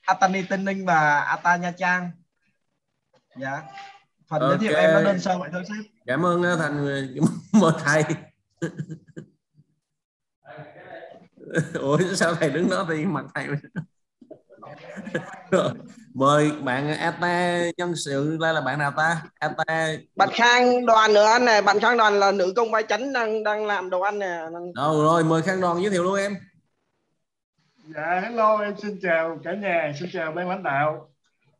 Atani 0.06 0.42
Tây 0.42 0.58
Ninh 0.58 0.86
và 0.86 1.20
Ata 1.20 1.56
Nha 1.56 1.72
Trang. 1.76 2.10
Dạ. 3.36 3.62
Phần 4.28 4.40
giới 4.40 4.58
thiệu 4.58 4.78
em 4.78 4.94
nó 4.94 5.02
đơn 5.02 5.20
sơ 5.20 5.38
vậy 5.38 5.48
thôi 5.52 5.62
sếp. 5.68 5.84
Cảm 6.06 6.26
ơn 6.26 6.42
Thành 6.58 6.86
mời 7.52 7.72
thầy 7.84 8.04
ủa 11.80 11.98
sao 12.14 12.34
thầy 12.34 12.50
đứng 12.50 12.68
đó 12.70 12.86
thì 12.88 13.04
mặt 13.04 13.24
thầy 13.34 13.46
Rồi, 15.50 15.70
mời 16.14 16.50
bạn 16.64 16.88
Ata 16.98 17.60
nhân 17.76 17.92
sự 17.96 18.36
đây 18.40 18.54
là 18.54 18.60
bạn 18.60 18.78
nào 18.78 18.92
ta 18.96 19.22
Ata 19.38 19.88
bạn 20.16 20.28
Khang 20.32 20.86
đoàn 20.86 21.12
nữa 21.14 21.24
anh 21.24 21.44
này 21.44 21.62
bạn 21.62 21.80
Khang 21.80 21.96
đoàn 21.96 22.14
là 22.20 22.32
nữ 22.32 22.52
công 22.56 22.70
vai 22.70 22.82
chánh 22.88 23.12
đang 23.12 23.44
đang 23.44 23.66
làm 23.66 23.90
đồ 23.90 24.00
ăn 24.00 24.18
nè 24.18 24.40
đang- 24.52 24.74
đâu 24.74 25.02
rồi 25.02 25.24
mời 25.24 25.42
Khang 25.42 25.60
Đoàn 25.60 25.82
giới 25.82 25.90
thiệu 25.90 26.04
luôn 26.04 26.14
em 26.14 26.34
Dạ, 27.94 28.20
hello, 28.24 28.56
em 28.58 28.74
xin 28.82 28.98
chào 29.02 29.38
cả 29.44 29.52
nhà, 29.54 29.92
xin 30.00 30.08
chào 30.12 30.32
ban 30.32 30.48
lãnh 30.48 30.62
đạo. 30.62 31.10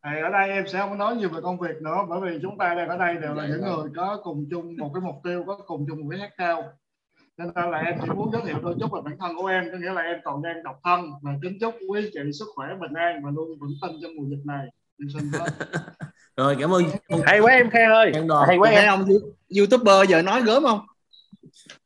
À, 0.01 0.21
ở 0.25 0.29
đây 0.31 0.49
em 0.51 0.65
sẽ 0.69 0.79
không 0.79 0.99
nói 0.99 1.17
nhiều 1.17 1.29
về 1.29 1.41
công 1.43 1.59
việc 1.59 1.83
nữa, 1.83 1.97
bởi 2.09 2.21
vì 2.21 2.39
chúng 2.43 2.59
ta 2.59 2.75
đang 2.75 2.89
ở 2.89 2.99
đây 2.99 3.15
đều 3.15 3.35
là 3.35 3.47
những 3.47 3.61
người 3.61 3.91
có 3.97 4.21
cùng 4.23 4.47
chung 4.51 4.77
một 4.79 4.91
cái 4.95 5.01
mục 5.01 5.15
tiêu, 5.25 5.45
có 5.47 5.59
cùng 5.67 5.87
chung 5.89 6.01
một 6.01 6.07
cái 6.11 6.21
khát 6.21 6.31
khao. 6.39 6.63
Nên 7.41 7.71
là 7.71 7.79
em 7.79 7.99
chỉ 8.03 8.09
muốn 8.11 8.33
giới 8.33 8.43
thiệu 8.45 8.57
đôi 8.63 8.75
chút 8.81 8.93
về 8.93 9.01
bản 9.05 9.17
thân 9.21 9.37
của 9.37 9.47
em, 9.47 9.65
có 9.73 9.79
nghĩa 9.79 9.93
là 9.93 10.03
em 10.03 10.19
còn 10.25 10.43
đang 10.43 10.63
độc 10.63 10.81
thân 10.85 11.01
và 11.23 11.31
kính 11.43 11.59
chúc 11.61 11.75
quý 11.89 12.11
chị 12.13 12.21
sức 12.39 12.45
khỏe, 12.55 12.67
bình 12.81 12.93
an 12.95 13.21
và 13.25 13.31
luôn 13.31 13.59
vững 13.61 13.75
tin 13.83 13.91
trong 14.03 14.11
mùa 14.17 14.25
dịch 14.31 14.43
này. 14.45 14.67
Em 15.01 15.09
xin 15.15 15.31
rồi 16.37 16.57
cảm 16.61 16.75
ơn 16.75 16.83
Hay 17.27 17.41
quá 17.41 17.53
em 17.53 17.71
Khang 17.71 17.91
ơi. 17.91 18.13
Hay 18.47 18.57
quá 18.57 18.71
em. 18.71 18.89
không 18.89 19.09
youtuber 19.59 20.09
giờ 20.11 20.23
nói 20.23 20.43
gớm 20.43 20.63
không 20.63 20.81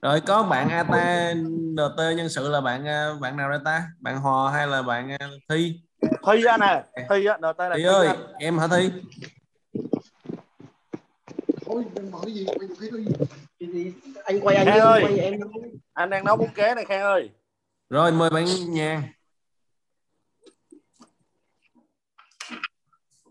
rồi 0.02 0.20
có 0.20 0.42
bạn 0.42 0.68
Ata 0.68 1.34
NT 1.34 2.16
nhân 2.16 2.28
sự 2.28 2.48
là 2.48 2.60
bạn 2.60 2.84
ờ, 2.86 3.18
bạn 3.20 3.36
nào 3.36 3.50
đây 3.50 3.58
ta 3.64 3.82
bạn 4.00 4.20
Hòa 4.20 4.52
hay 4.52 4.66
là 4.66 4.82
bạn 4.82 5.10
ờ, 5.18 5.28
Thi 5.48 5.80
Thi 6.26 6.44
anh 6.44 6.60
à, 6.60 6.84
Thi 7.10 7.24
á, 7.26 7.36
NT 7.36 7.58
là 7.58 7.74
Thi 7.76 7.82
ơi 7.84 8.06
anh. 8.06 8.16
em 8.38 8.58
hả 8.58 8.66
Thi 8.66 8.90
Thôi, 11.66 11.84
đừng 11.94 12.10
mở 12.10 12.18
gì, 12.26 12.46
cái 12.80 12.90
gì. 12.92 13.04
Anh 14.24 14.40
quay 14.40 14.56
anh 14.56 14.66
Dương, 14.66 14.84
ơi. 14.84 15.02
quay 15.04 15.18
em 15.18 15.34
Anh 15.92 16.10
đang 16.10 16.24
nấu 16.24 16.36
bún 16.36 16.48
kế 16.54 16.74
này 16.74 16.84
Khang 16.84 17.00
ơi. 17.02 17.30
rồi 17.90 18.12
mời 18.12 18.30
bạn 18.30 18.44
Nhàn 18.68 19.02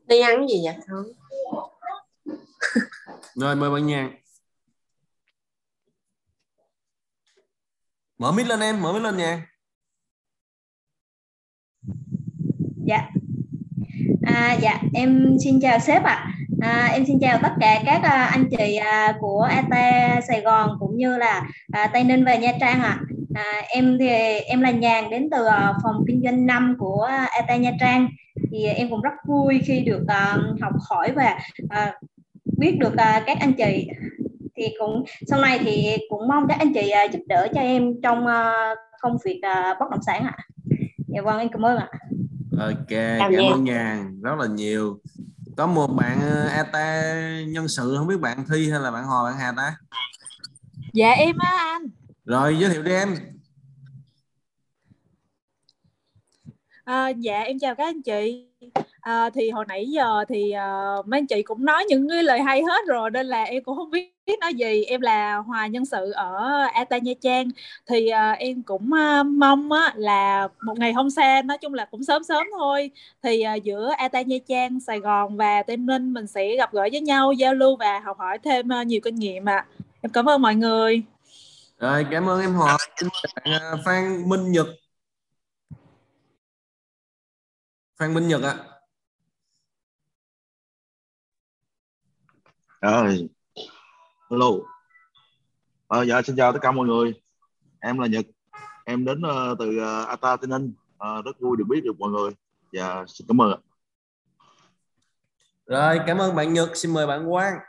đi 0.05 0.19
ăn 0.19 0.35
cái 0.37 0.47
gì 0.49 0.61
vậy 0.65 0.75
không 0.87 1.03
rồi 3.35 3.55
mời 3.55 3.69
bạn 3.69 3.87
Nhàn 3.87 4.15
mở 8.17 8.31
mic 8.31 8.47
lên 8.47 8.59
em 8.59 8.81
mở 8.81 8.93
mic 8.93 9.01
lên 9.01 9.17
Nhàn 9.17 9.41
Dạ. 12.87 13.09
À, 14.25 14.57
dạ 14.61 14.81
em 14.93 15.37
xin 15.43 15.59
chào 15.61 15.79
sếp 15.79 16.03
ạ. 16.03 16.13
À, 16.13 16.33
em 16.63 17.05
xin 17.05 17.19
chào 17.19 17.39
tất 17.41 17.51
cả 17.59 17.81
các 17.85 18.01
à, 18.03 18.25
anh 18.25 18.49
chị 18.57 18.75
à, 18.75 19.15
của 19.19 19.41
AT 19.41 20.23
Sài 20.27 20.41
Gòn 20.41 20.69
cũng 20.79 20.97
như 20.97 21.17
là 21.17 21.47
à, 21.71 21.89
Tây 21.93 22.03
Ninh 22.03 22.25
và 22.25 22.35
Nha 22.35 22.51
Trang 22.59 22.81
ạ. 22.81 22.99
À, 23.33 23.61
em 23.69 23.97
thì 23.99 24.07
em 24.45 24.61
là 24.61 24.71
Nhàn 24.71 25.09
đến 25.09 25.29
từ 25.31 25.45
à, 25.45 25.73
phòng 25.83 26.03
kinh 26.07 26.21
doanh 26.23 26.45
5 26.45 26.75
của 26.79 27.09
AT 27.29 27.59
Nha 27.59 27.71
Trang. 27.79 28.07
Thì 28.51 28.65
em 28.65 28.89
cũng 28.89 29.01
rất 29.01 29.13
vui 29.27 29.61
khi 29.65 29.79
được 29.79 30.03
à, 30.07 30.37
học 30.61 30.73
hỏi 30.89 31.11
và 31.15 31.39
à, 31.69 31.93
biết 32.57 32.77
được 32.79 32.97
à, 32.97 33.23
các 33.25 33.37
anh 33.39 33.53
chị 33.53 33.87
thì 34.55 34.63
cũng 34.79 35.03
sau 35.27 35.41
này 35.41 35.59
thì 35.63 35.97
cũng 36.09 36.27
mong 36.27 36.47
các 36.47 36.59
anh 36.59 36.73
chị 36.73 36.89
à, 36.89 37.03
giúp 37.03 37.21
đỡ 37.27 37.47
cho 37.53 37.61
em 37.61 38.01
trong 38.03 38.27
à, 38.27 38.53
công 39.01 39.17
việc 39.25 39.39
à, 39.41 39.75
bất 39.79 39.85
động 39.91 40.03
sản 40.05 40.23
ạ. 40.23 40.37
Dạ 41.07 41.21
vâng 41.21 41.39
em 41.39 41.49
cảm 41.49 41.65
ơn 41.65 41.77
ạ. 41.77 41.89
ok 42.59 42.89
cảm 43.19 43.31
nha. 43.31 43.51
ơn 43.53 43.63
Nhàn 43.63 44.21
rất 44.21 44.35
là 44.39 44.47
nhiều 44.47 44.99
có 45.57 45.67
một 45.67 45.87
bạn 45.87 46.21
ờ, 46.21 46.47
Ata 46.47 47.13
nhân 47.47 47.67
sự 47.67 47.95
không 47.97 48.07
biết 48.07 48.19
bạn 48.21 48.45
Thi 48.49 48.69
hay 48.71 48.79
là 48.79 48.91
bạn 48.91 49.03
Hòa 49.05 49.23
bạn 49.23 49.37
Hà 49.39 49.53
ta 49.57 49.75
Dạ 50.93 51.11
em 51.11 51.37
á 51.37 51.51
anh. 51.73 51.89
rồi 52.25 52.57
giới 52.59 52.69
thiệu 52.69 52.83
đi 52.83 52.91
em 52.91 53.15
À, 56.85 57.09
dạ 57.09 57.41
em 57.41 57.59
chào 57.59 57.75
các 57.75 57.83
anh 57.85 58.01
chị 58.03 58.49
à, 59.03 59.29
thì 59.29 59.49
hồi 59.49 59.65
nãy 59.67 59.85
giờ 59.89 60.25
thì 60.29 60.53
uh, 60.99 61.07
mấy 61.07 61.17
anh 61.17 61.27
chị 61.27 61.43
cũng 61.43 61.65
nói 61.65 61.85
những 61.89 62.09
cái 62.09 62.23
lời 62.23 62.41
hay 62.41 62.63
hết 62.63 62.85
rồi 62.87 63.11
nên 63.11 63.25
là 63.27 63.43
em 63.43 63.63
cũng 63.63 63.75
không 63.77 63.91
biết 63.91 64.11
nói 64.41 64.53
gì. 64.53 64.83
Em 64.83 65.01
là 65.01 65.35
hòa 65.35 65.67
nhân 65.67 65.85
sự 65.85 66.11
ở 66.11 66.63
Ata 66.73 66.97
Nha 66.97 67.13
Trang. 67.21 67.49
Thì 67.87 68.09
uh, 68.11 68.37
em 68.37 68.63
cũng 68.63 68.89
uh, 68.93 69.25
mong 69.25 69.71
á, 69.71 69.93
là 69.95 70.47
một 70.61 70.79
ngày 70.79 70.93
không 70.93 71.11
xa 71.11 71.41
nói 71.45 71.57
chung 71.57 71.73
là 71.73 71.85
cũng 71.85 72.03
sớm 72.03 72.23
sớm 72.23 72.47
thôi 72.59 72.91
thì 73.23 73.43
uh, 73.57 73.63
giữa 73.63 73.91
Ata 73.97 74.21
Nha 74.21 74.37
Trang 74.47 74.79
Sài 74.79 74.99
Gòn 74.99 75.37
và 75.37 75.63
Tây 75.63 75.77
Ninh 75.77 76.13
mình 76.13 76.27
sẽ 76.27 76.55
gặp 76.55 76.73
gỡ 76.73 76.87
với 76.91 77.01
nhau 77.01 77.31
giao 77.31 77.53
lưu 77.53 77.75
và 77.75 77.99
học 77.99 78.17
hỏi 78.19 78.37
thêm 78.43 78.69
uh, 78.81 78.87
nhiều 78.87 78.99
kinh 79.03 79.15
nghiệm 79.15 79.49
ạ. 79.49 79.55
À. 79.55 79.65
em 80.01 80.11
cảm 80.11 80.29
ơn 80.29 80.41
mọi 80.41 80.55
người. 80.55 81.03
Rồi 81.79 82.05
cảm 82.11 82.29
ơn 82.29 82.41
em 82.41 82.53
Hòa 82.53 82.77
xin 82.99 83.09
bạn 83.45 83.77
Phan 83.85 84.29
Minh 84.29 84.51
Nhật. 84.51 84.67
Phan 87.99 88.13
Minh 88.13 88.27
Nhật 88.27 88.41
ạ. 88.43 88.55
à. 88.67 88.72
Rồi 92.83 93.29
hello. 94.31 94.47
À, 95.87 96.03
dạ 96.03 96.21
xin 96.21 96.35
chào 96.35 96.53
tất 96.53 96.59
cả 96.61 96.71
mọi 96.71 96.87
người. 96.87 97.13
Em 97.79 97.99
là 97.99 98.07
Nhật. 98.07 98.25
Em 98.85 99.05
đến 99.05 99.21
uh, 99.21 99.59
từ 99.59 99.77
uh, 99.77 100.07
Ata 100.07 100.35
Tây 100.35 100.47
Ninh. 100.47 100.73
Uh, 100.93 101.25
rất 101.25 101.39
vui 101.39 101.57
được 101.57 101.63
biết 101.67 101.81
được 101.83 101.99
mọi 101.99 102.09
người. 102.09 102.31
Và 102.31 102.69
dạ, 102.71 103.05
xin 103.07 103.27
cảm 103.27 103.41
ơn 103.41 103.61
rồi 105.65 105.99
cảm 106.07 106.17
ơn 106.17 106.35
bạn 106.35 106.53
Nhật. 106.53 106.71
Xin 106.75 106.93
mời 106.93 107.07
bạn 107.07 107.25
Quang. 107.29 107.59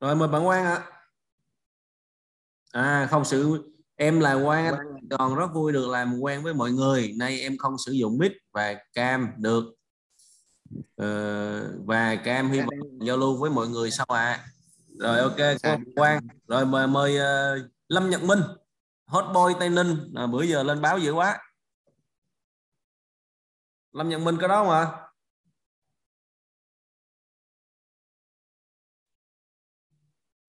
Rồi 0.00 0.16
mời 0.16 0.28
bạn 0.28 0.44
Quang 0.44 0.64
ạ. 0.64 0.90
À 2.72 3.08
không 3.10 3.24
sự 3.24 3.70
em 3.96 4.20
là 4.20 4.40
Quang 4.44 4.93
còn 5.10 5.34
rất 5.34 5.46
vui 5.54 5.72
được 5.72 5.88
làm 5.88 6.18
quen 6.20 6.42
với 6.42 6.54
mọi 6.54 6.72
người. 6.72 7.14
Nay 7.18 7.40
em 7.40 7.58
không 7.58 7.78
sử 7.78 7.92
dụng 7.92 8.18
mic 8.18 8.32
và 8.52 8.74
cam 8.92 9.28
được. 9.36 9.64
Uh, 11.02 11.86
và 11.86 12.16
cam 12.24 12.50
hy 12.50 12.60
vọng 12.60 13.06
giao 13.06 13.16
lưu 13.16 13.36
với 13.36 13.50
mọi 13.50 13.68
người 13.68 13.90
sau 13.90 14.06
ạ. 14.06 14.24
À. 14.24 14.46
rồi 14.98 15.18
ok 15.18 15.36
cô 15.62 15.76
Quang. 15.96 16.20
Rồi 16.48 16.66
mời 16.66 16.86
mời 16.86 17.16
uh, 17.16 17.70
Lâm 17.88 18.10
Nhật 18.10 18.22
Minh. 18.22 18.40
Hot 19.06 19.24
boy 19.34 19.54
Tây 19.60 19.68
Ninh. 19.68 20.12
À, 20.14 20.26
bữa 20.26 20.42
giờ 20.42 20.62
lên 20.62 20.82
báo 20.82 20.98
dữ 20.98 21.12
quá. 21.12 21.38
Lâm 23.92 24.08
Nhật 24.08 24.20
Minh 24.20 24.36
có 24.40 24.48
đó 24.48 24.64
mà 24.64 25.04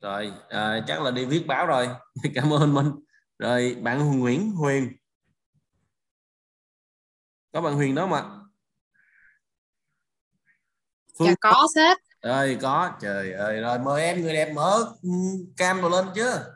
rồi 0.02 0.34
à, 0.49 0.84
chắc 0.88 1.02
là 1.02 1.11
đi 1.11 1.26
viết 1.26 1.48
báo 1.48 1.65
rồi. 1.65 1.90
Cảm 2.36 2.53
ơn 2.53 2.73
Minh 2.73 2.91
rồi 3.39 3.77
bạn 3.81 4.19
Nguyễn 4.19 4.51
Huyền. 4.51 4.97
Có 7.53 7.61
bạn 7.61 7.73
Huyền 7.73 7.95
đó 7.95 8.07
mà 8.07 8.23
Phương... 11.17 11.27
dạ 11.27 11.35
có 11.41 11.67
sếp. 11.75 11.97
Rồi 12.21 12.57
có. 12.61 12.91
Trời 13.01 13.33
ơi 13.33 13.61
rồi 13.61 13.79
mời 13.79 14.03
em 14.03 14.21
người 14.21 14.33
đẹp 14.33 14.53
mở 14.53 14.95
cam 15.57 15.81
rồi 15.81 15.91
lên 15.91 16.05
chưa 16.15 16.55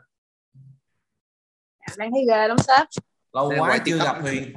dạ, 1.80 1.94
đang 1.96 2.10
thấy 2.10 2.24
ghê 2.28 2.48
lắm 2.48 2.58
sếp. 2.58 2.88
Lâu 3.32 3.52
quá 3.58 3.78
chưa 3.84 3.98
gặp 3.98 4.20
Huyền. 4.20 4.54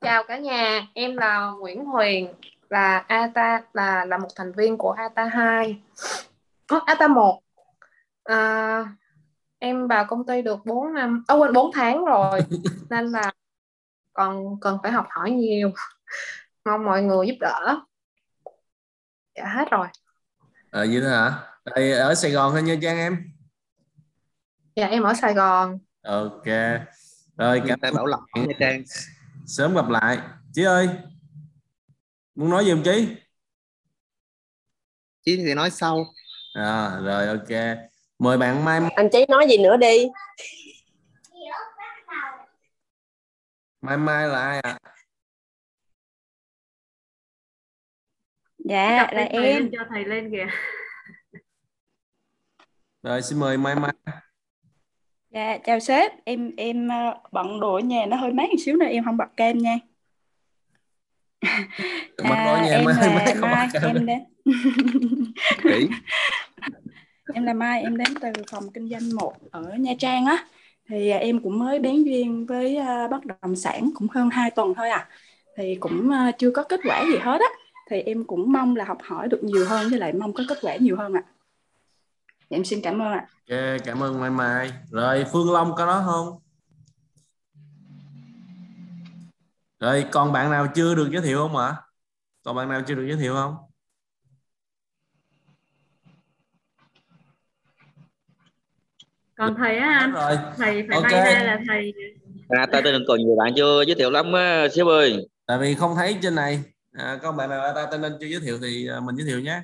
chào 0.00 0.24
cả 0.28 0.38
nhà 0.38 0.86
em 0.94 1.16
là 1.16 1.50
Nguyễn 1.60 1.84
Huyền 1.84 2.34
là 2.70 2.98
ATA 2.98 3.62
là 3.72 4.04
là 4.04 4.18
một 4.18 4.28
thành 4.36 4.52
viên 4.52 4.78
của 4.78 4.90
ATA 4.90 5.24
2 5.24 5.82
ATA 6.86 7.08
1 7.08 7.42
à, 8.26 8.84
em 9.58 9.88
vào 9.88 10.04
công 10.08 10.26
ty 10.26 10.42
được 10.42 10.66
4 10.66 10.94
năm 10.94 11.24
à, 11.26 11.34
quên 11.34 11.52
4 11.52 11.70
tháng 11.74 12.04
rồi. 12.04 12.40
Nên 12.90 13.06
là 13.06 13.32
còn 14.12 14.60
cần 14.60 14.78
phải 14.82 14.92
học 14.92 15.06
hỏi 15.10 15.30
nhiều. 15.30 15.72
Mong 16.64 16.84
mọi 16.84 17.02
người 17.02 17.26
giúp 17.26 17.36
đỡ. 17.40 17.80
Dạ 19.36 19.44
hết 19.46 19.70
rồi. 19.70 19.86
Ờ 20.70 20.82
à, 20.82 20.86
vậy 20.90 21.00
đó 21.00 21.08
hả? 21.08 21.42
Đây, 21.64 21.92
ở 21.92 22.14
Sài 22.14 22.30
Gòn 22.30 22.54
hay 22.54 22.62
Nha 22.62 22.76
Trang 22.82 22.98
em. 22.98 23.32
Dạ 24.76 24.86
em 24.86 25.02
ở 25.02 25.14
Sài 25.14 25.34
Gòn. 25.34 25.78
Ok. 26.02 26.46
Rồi 27.36 27.62
cảm 27.68 27.78
ơn 27.80 27.94
Bảo 27.94 28.06
Lộc 28.06 28.20
Nha 28.34 28.54
Trang. 28.60 28.82
Sớm 29.46 29.74
gặp 29.74 29.88
lại. 29.88 30.18
Chị 30.52 30.64
ơi 30.64 30.88
muốn 32.34 32.50
nói 32.50 32.64
gì 32.64 32.70
không 32.70 32.82
chí? 32.82 33.16
Chí 35.24 35.36
thì 35.36 35.54
nói 35.54 35.70
sau. 35.70 36.04
À, 36.54 37.00
rồi 37.04 37.28
ok 37.28 37.78
mời 38.18 38.38
bạn 38.38 38.64
mai 38.64 38.80
anh 38.96 39.08
chí 39.12 39.26
nói 39.28 39.46
gì 39.48 39.58
nữa 39.58 39.76
đi. 39.76 40.08
Mai 43.80 43.96
mai 43.96 44.28
là 44.28 44.40
ai 44.40 44.60
ạ? 44.60 44.78
À? 44.82 44.90
dạ 48.58 49.08
là 49.12 49.22
em. 49.22 49.42
lên, 49.42 49.70
cho 49.72 49.84
thầy 49.90 50.04
lên 50.04 50.30
kìa. 50.30 50.46
Rồi 53.02 53.22
xin 53.22 53.40
mời 53.40 53.56
mai 53.56 53.74
mai. 53.74 53.92
Dạ 55.30 55.58
chào 55.64 55.80
sếp. 55.80 56.12
Em 56.24 56.56
em 56.56 56.88
ờ, 56.88 57.20
bận 57.32 57.60
đồ 57.60 57.74
ở 57.74 57.80
nhà 57.80 58.06
nó 58.06 58.16
hơi 58.16 58.32
mát 58.32 58.48
một 58.50 58.56
xíu 58.64 58.76
nữa 58.76 58.86
em 58.86 59.04
không 59.04 59.16
bật 59.16 59.28
kem 59.36 59.58
nha. 59.58 59.78
À, 62.16 62.62
em 62.70 62.84
mai, 62.84 62.94
là 62.94 63.14
mai, 63.14 63.34
mai 63.34 63.68
em 63.82 64.06
đến 64.06 64.24
em 67.34 67.44
là 67.44 67.52
Mai 67.52 67.82
em 67.82 67.96
đến 67.96 68.08
từ 68.20 68.28
phòng 68.50 68.70
kinh 68.74 68.88
doanh 68.88 69.14
một 69.14 69.34
ở 69.50 69.62
Nha 69.78 69.92
Trang 69.98 70.26
á. 70.26 70.46
Thì 70.88 71.10
à, 71.10 71.18
em 71.18 71.42
cũng 71.42 71.58
mới 71.58 71.78
bén 71.78 72.04
duyên 72.04 72.46
với 72.46 72.76
à, 72.76 73.08
bất 73.08 73.20
động 73.42 73.56
sản 73.56 73.90
cũng 73.94 74.08
hơn 74.08 74.30
2 74.30 74.50
tuần 74.50 74.74
thôi 74.74 74.88
à. 74.88 75.08
Thì 75.56 75.76
cũng 75.80 76.10
à, 76.10 76.32
chưa 76.38 76.50
có 76.50 76.62
kết 76.62 76.80
quả 76.84 77.04
gì 77.12 77.18
hết 77.18 77.40
á. 77.40 77.48
Thì 77.90 78.00
em 78.00 78.24
cũng 78.24 78.52
mong 78.52 78.76
là 78.76 78.84
học 78.84 78.98
hỏi 79.02 79.28
được 79.28 79.44
nhiều 79.44 79.66
hơn 79.68 79.90
với 79.90 79.98
lại 79.98 80.12
mong 80.12 80.32
có 80.32 80.44
kết 80.48 80.58
quả 80.62 80.76
nhiều 80.76 80.96
hơn 80.96 81.12
ạ. 81.12 81.22
À. 81.26 81.32
em 82.48 82.64
xin 82.64 82.80
cảm 82.82 83.02
ơn 83.02 83.12
ạ. 83.12 83.26
À. 83.46 83.56
okay, 83.56 83.78
cảm 83.78 84.02
ơn 84.02 84.20
Mai 84.20 84.30
Mai. 84.30 84.72
Rồi 84.90 85.24
Phương 85.32 85.52
Long 85.52 85.74
có 85.76 85.86
đó 85.86 86.02
không? 86.06 86.38
Rồi 89.80 90.04
còn 90.12 90.32
bạn 90.32 90.50
nào 90.50 90.66
chưa 90.74 90.94
được 90.94 91.08
giới 91.12 91.22
thiệu 91.22 91.38
không 91.38 91.56
ạ? 91.56 91.76
Còn 92.44 92.56
bạn 92.56 92.68
nào 92.68 92.82
chưa 92.86 92.94
được 92.94 93.06
giới 93.08 93.16
thiệu 93.16 93.34
không? 93.34 93.56
Còn 99.36 99.54
thầy 99.58 99.76
á 99.76 99.98
anh? 99.98 100.12
Rồi. 100.12 100.38
thầy 100.56 100.86
phải 100.88 100.96
okay. 100.96 101.12
bay 101.12 101.34
ra 101.34 101.42
là 101.42 101.58
thầy 101.68 101.92
à 102.48 102.66
ta 102.72 102.80
tên 102.84 103.04
còn 103.08 103.18
nhiều 103.18 103.36
bạn 103.38 103.52
chưa 103.56 103.82
giới 103.86 103.94
thiệu 103.94 104.10
lắm 104.10 104.32
á 104.32 104.66
sếp 104.72 104.86
ơi. 104.86 105.28
Tại 105.46 105.58
vì 105.58 105.74
không 105.74 105.94
thấy 105.96 106.18
trên 106.22 106.34
này. 106.34 106.62
À, 106.92 107.18
có 107.22 107.32
bạn 107.32 107.50
nào 107.50 107.72
ta 107.74 107.86
tên 107.90 108.00
nên 108.00 108.12
chưa 108.20 108.26
giới 108.26 108.40
thiệu 108.40 108.58
thì 108.62 108.88
à, 108.88 109.00
mình 109.00 109.16
giới 109.16 109.26
thiệu 109.26 109.40
nhé. 109.40 109.62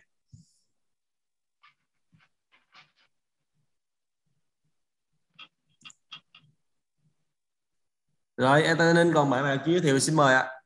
Rồi 8.37 8.63
Antonin 8.63 9.13
còn 9.15 9.31
bạn 9.31 9.45
nào 9.45 9.57
chưa 9.67 9.73
giới 9.73 9.81
thiệu 9.81 9.99
xin 9.99 10.17
mời 10.17 10.35
ạ. 10.35 10.41
à, 10.41 10.62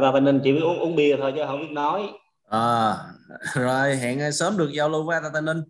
và 0.00 0.20
mình 0.20 0.40
chỉ 0.44 0.52
biết 0.52 0.60
uống, 0.60 0.78
uống 0.78 0.96
bia 0.96 1.16
thôi 1.16 1.32
chứ 1.36 1.42
không 1.46 1.60
biết 1.60 1.70
nói. 1.70 2.08
À, 2.48 2.94
rồi 3.54 3.96
hẹn 3.96 4.32
sớm 4.32 4.58
được 4.58 4.70
giao 4.72 4.88
lưu 4.88 5.04
với 5.04 5.20
Tata 5.22 5.40
Ninh. 5.40 5.62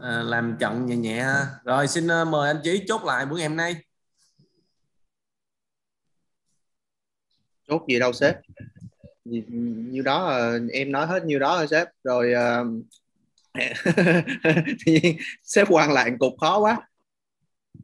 À, 0.00 0.22
làm 0.22 0.56
trận 0.60 0.86
nhẹ 0.86 0.96
nhẹ 0.96 1.26
rồi 1.64 1.88
xin 1.88 2.06
uh, 2.06 2.28
mời 2.28 2.50
anh 2.50 2.60
Chí 2.64 2.84
chốt 2.88 3.04
lại 3.04 3.26
buổi 3.26 3.38
ngày 3.38 3.48
hôm 3.48 3.56
nay. 3.56 3.76
Chốt 7.68 7.82
gì 7.88 7.98
đâu 7.98 8.12
sếp? 8.12 8.36
Như 9.24 10.02
đó 10.04 10.40
em 10.72 10.92
nói 10.92 11.06
hết 11.06 11.24
như 11.24 11.38
đó 11.38 11.56
rồi 11.56 11.68
sếp. 11.68 11.88
Rồi 12.04 12.32
uh, 12.32 12.66
sếp 15.42 15.66
quan 15.70 15.92
lại 15.92 16.12
cục 16.18 16.32
khó 16.40 16.58
quá. 16.58 16.88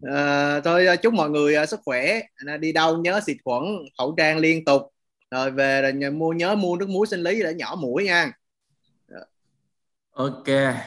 À, 0.03 0.61
thôi 0.61 0.87
chúc 1.03 1.15
mọi 1.15 1.31
người 1.31 1.67
sức 1.67 1.81
khỏe. 1.85 2.21
Đi 2.61 2.73
đâu 2.73 2.99
nhớ 2.99 3.21
xịt 3.27 3.37
khuẩn 3.45 3.63
khẩu 3.99 4.15
trang 4.19 4.39
liên 4.39 4.65
tục 4.65 4.93
rồi 5.31 5.51
về 5.51 5.83
rồi 5.83 6.11
mua 6.11 6.33
nhớ 6.33 6.57
mua 6.57 6.77
nước 6.77 6.89
muối 6.89 7.07
sinh 7.07 7.21
lý 7.21 7.43
để 7.43 7.55
nhỏ 7.55 7.77
mũi 7.81 8.05
nha 8.05 8.33
Ok, 10.19 10.45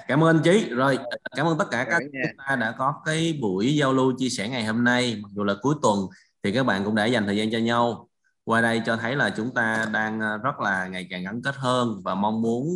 cảm 0.07 0.23
ơn 0.23 0.35
anh 0.35 0.41
Chí. 0.43 0.69
Rồi, 0.69 0.97
cảm 1.35 1.47
ơn 1.47 1.57
tất 1.57 1.65
cả 1.71 1.85
các 1.89 1.99
chúng 2.01 2.37
ta 2.47 2.55
đã 2.55 2.75
có 2.77 2.93
cái 3.05 3.39
buổi 3.41 3.75
giao 3.75 3.93
lưu 3.93 4.13
chia 4.17 4.29
sẻ 4.29 4.49
ngày 4.49 4.65
hôm 4.65 4.83
nay. 4.83 5.19
Mặc 5.23 5.29
dù 5.35 5.43
là 5.43 5.53
cuối 5.61 5.75
tuần 5.81 5.99
thì 6.43 6.51
các 6.51 6.63
bạn 6.65 6.85
cũng 6.85 6.95
đã 6.95 7.05
dành 7.05 7.25
thời 7.25 7.37
gian 7.37 7.51
cho 7.51 7.57
nhau. 7.57 8.09
Qua 8.43 8.61
đây 8.61 8.81
cho 8.85 8.97
thấy 8.97 9.15
là 9.15 9.29
chúng 9.37 9.53
ta 9.53 9.85
đang 9.93 10.19
ờ, 10.19 10.37
rất 10.37 10.59
là 10.59 10.87
ngày 10.87 11.07
càng 11.09 11.23
gắn 11.23 11.41
kết 11.41 11.55
hơn 11.55 12.01
và 12.03 12.15
mong 12.15 12.41
muốn 12.41 12.67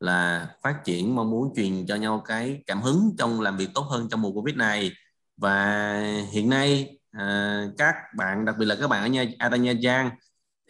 là 0.00 0.48
phát 0.62 0.84
triển, 0.84 1.14
mong 1.14 1.30
muốn 1.30 1.52
truyền 1.56 1.86
cho 1.86 1.96
nhau 1.96 2.22
cái 2.26 2.62
cảm 2.66 2.82
hứng 2.82 3.10
trong 3.18 3.40
làm 3.40 3.56
việc 3.56 3.68
tốt 3.74 3.82
hơn 3.90 4.08
trong 4.10 4.22
mùa 4.22 4.32
Covid 4.32 4.56
này. 4.56 4.90
Và 5.36 5.96
hiện 6.32 6.50
nay 6.50 6.98
à, 7.10 7.64
các 7.78 7.94
bạn 8.16 8.44
đặc 8.44 8.54
biệt 8.58 8.66
là 8.66 8.76
các 8.80 8.90
bạn 8.90 9.02
ở 9.02 9.06
nha 9.06 9.24
Ata 9.38 9.56
Nha 9.56 9.72
Trang 9.82 10.10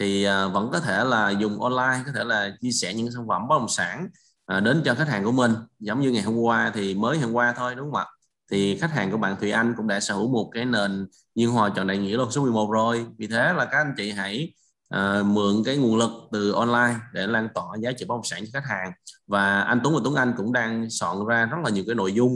thì 0.01 0.24
à, 0.24 0.47
vẫn 0.47 0.70
có 0.73 0.81
thể 0.81 1.05
là 1.05 1.31
dùng 1.31 1.62
online 1.62 2.02
có 2.06 2.12
thể 2.14 2.24
là 2.24 2.56
chia 2.60 2.70
sẻ 2.70 2.94
những 2.94 3.12
sản 3.12 3.28
phẩm 3.28 3.48
bất 3.48 3.59
động 3.59 3.69
sản 3.69 4.09
à, 4.47 4.60
đến 4.60 4.82
cho 4.85 4.94
khách 4.94 5.09
hàng 5.09 5.24
của 5.24 5.32
mình. 5.32 5.55
Giống 5.78 6.01
như 6.01 6.10
ngày 6.10 6.23
hôm 6.23 6.36
qua 6.36 6.70
thì 6.74 6.94
mới 6.94 7.19
hôm 7.19 7.32
qua 7.32 7.55
thôi 7.56 7.74
đúng 7.74 7.93
không 7.93 8.01
ạ? 8.01 8.06
Thì 8.51 8.78
khách 8.78 8.90
hàng 8.93 9.10
của 9.10 9.16
bạn 9.16 9.36
Thùy 9.40 9.51
Anh 9.51 9.74
cũng 9.77 9.86
đã 9.86 10.01
sở 10.01 10.14
hữu 10.14 10.28
một 10.28 10.51
cái 10.55 10.64
nền 10.64 11.06
Nhiên 11.35 11.51
Hòa 11.51 11.70
chọn 11.77 11.86
đại 11.86 11.98
nghĩa 11.98 12.16
lô 12.16 12.31
số 12.31 12.43
11 12.43 12.70
rồi. 12.73 13.06
Vì 13.19 13.27
thế 13.27 13.52
là 13.52 13.64
các 13.64 13.78
anh 13.78 13.94
chị 13.97 14.10
hãy 14.12 14.52
uh, 14.94 15.27
mượn 15.27 15.62
cái 15.64 15.77
nguồn 15.77 15.97
lực 15.97 16.10
từ 16.32 16.52
online 16.52 16.97
để 17.12 17.27
lan 17.27 17.48
tỏa 17.55 17.64
giá 17.82 17.93
trị 17.93 18.05
bất 18.09 18.14
động 18.14 18.24
sản 18.24 18.40
cho 18.44 18.60
khách 18.60 18.69
hàng. 18.69 18.93
Và 19.27 19.60
anh 19.60 19.81
Tuấn 19.85 19.94
và 19.94 20.01
Tuấn 20.05 20.14
Anh 20.14 20.35
cũng 20.36 20.52
đang 20.52 20.90
soạn 20.90 21.27
ra 21.27 21.44
rất 21.44 21.56
là 21.64 21.70
nhiều 21.70 21.85
cái 21.86 21.94
nội 21.94 22.12
dung 22.12 22.32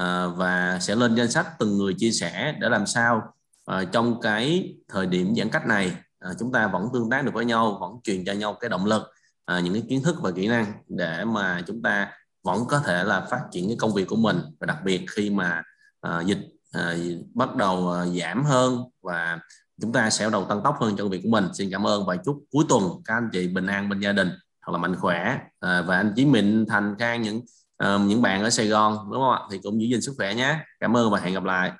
uh, 0.00 0.36
và 0.36 0.78
sẽ 0.80 0.94
lên 0.94 1.14
danh 1.14 1.30
sách 1.30 1.46
từng 1.58 1.78
người 1.78 1.94
chia 1.98 2.10
sẻ 2.10 2.54
để 2.60 2.68
làm 2.68 2.86
sao 2.86 3.22
uh, 3.72 3.92
trong 3.92 4.20
cái 4.20 4.74
thời 4.88 5.06
điểm 5.06 5.34
giãn 5.36 5.48
cách 5.48 5.66
này 5.66 5.96
à, 6.24 6.30
chúng 6.38 6.52
ta 6.52 6.66
vẫn 6.66 6.88
tương 6.92 7.10
tác 7.10 7.24
được 7.24 7.34
với 7.34 7.44
nhau 7.44 7.78
vẫn 7.80 7.92
truyền 8.04 8.24
cho 8.24 8.32
nhau 8.32 8.54
cái 8.60 8.70
động 8.70 8.86
lực 8.86 9.02
à, 9.44 9.60
những 9.60 9.72
cái 9.72 9.82
kiến 9.88 10.02
thức 10.02 10.16
và 10.22 10.30
kỹ 10.30 10.48
năng 10.48 10.72
để 10.88 11.24
mà 11.24 11.62
chúng 11.66 11.82
ta 11.82 12.10
vẫn 12.42 12.64
có 12.68 12.78
thể 12.78 13.04
là 13.04 13.20
phát 13.20 13.40
triển 13.50 13.68
cái 13.68 13.76
công 13.80 13.94
việc 13.94 14.08
của 14.08 14.16
mình. 14.16 14.40
Và 14.60 14.66
đặc 14.66 14.78
biệt 14.84 15.04
khi 15.10 15.30
mà 15.30 15.62
à, 16.00 16.20
dịch 16.20 16.38
à, 16.72 16.94
bắt 17.34 17.56
đầu 17.56 17.92
à, 17.92 18.06
giảm 18.06 18.44
hơn 18.44 18.78
và 19.02 19.38
chúng 19.80 19.92
ta 19.92 20.10
sẽ 20.10 20.30
đầu 20.30 20.44
tăng 20.44 20.60
tốc 20.64 20.76
hơn 20.80 20.90
trong 20.96 21.04
công 21.04 21.10
việc 21.10 21.20
của 21.22 21.28
mình 21.28 21.48
xin 21.54 21.70
cảm 21.70 21.86
ơn. 21.86 22.06
Và 22.06 22.16
chúc 22.16 22.44
cuối 22.52 22.64
tuần 22.68 22.82
các 23.04 23.14
anh 23.14 23.28
chị 23.32 23.48
bình 23.48 23.66
an 23.66 23.88
bên 23.88 24.00
gia 24.00 24.12
đình 24.12 24.30
thật 24.66 24.72
là 24.72 24.78
mạnh 24.78 24.96
khỏe. 24.96 25.38
À, 25.60 25.82
và 25.82 25.96
anh 25.96 26.12
Chí 26.16 26.24
Mịn 26.24 26.66
Thành 26.68 26.94
Khang 26.98 27.22
những 27.22 27.40
uh, 27.84 28.00
những 28.00 28.22
bạn 28.22 28.42
ở 28.42 28.50
Sài 28.50 28.66
Gòn 28.66 28.98
đúng 29.12 29.22
không 29.22 29.32
ạ? 29.32 29.40
Thì 29.50 29.58
cũng 29.62 29.80
giữ 29.80 29.86
gìn 29.86 30.00
sức 30.00 30.14
khỏe 30.16 30.34
nhé. 30.34 30.58
Cảm 30.80 30.96
ơn 30.96 31.10
và 31.10 31.20
hẹn 31.20 31.34
gặp 31.34 31.44
lại. 31.44 31.72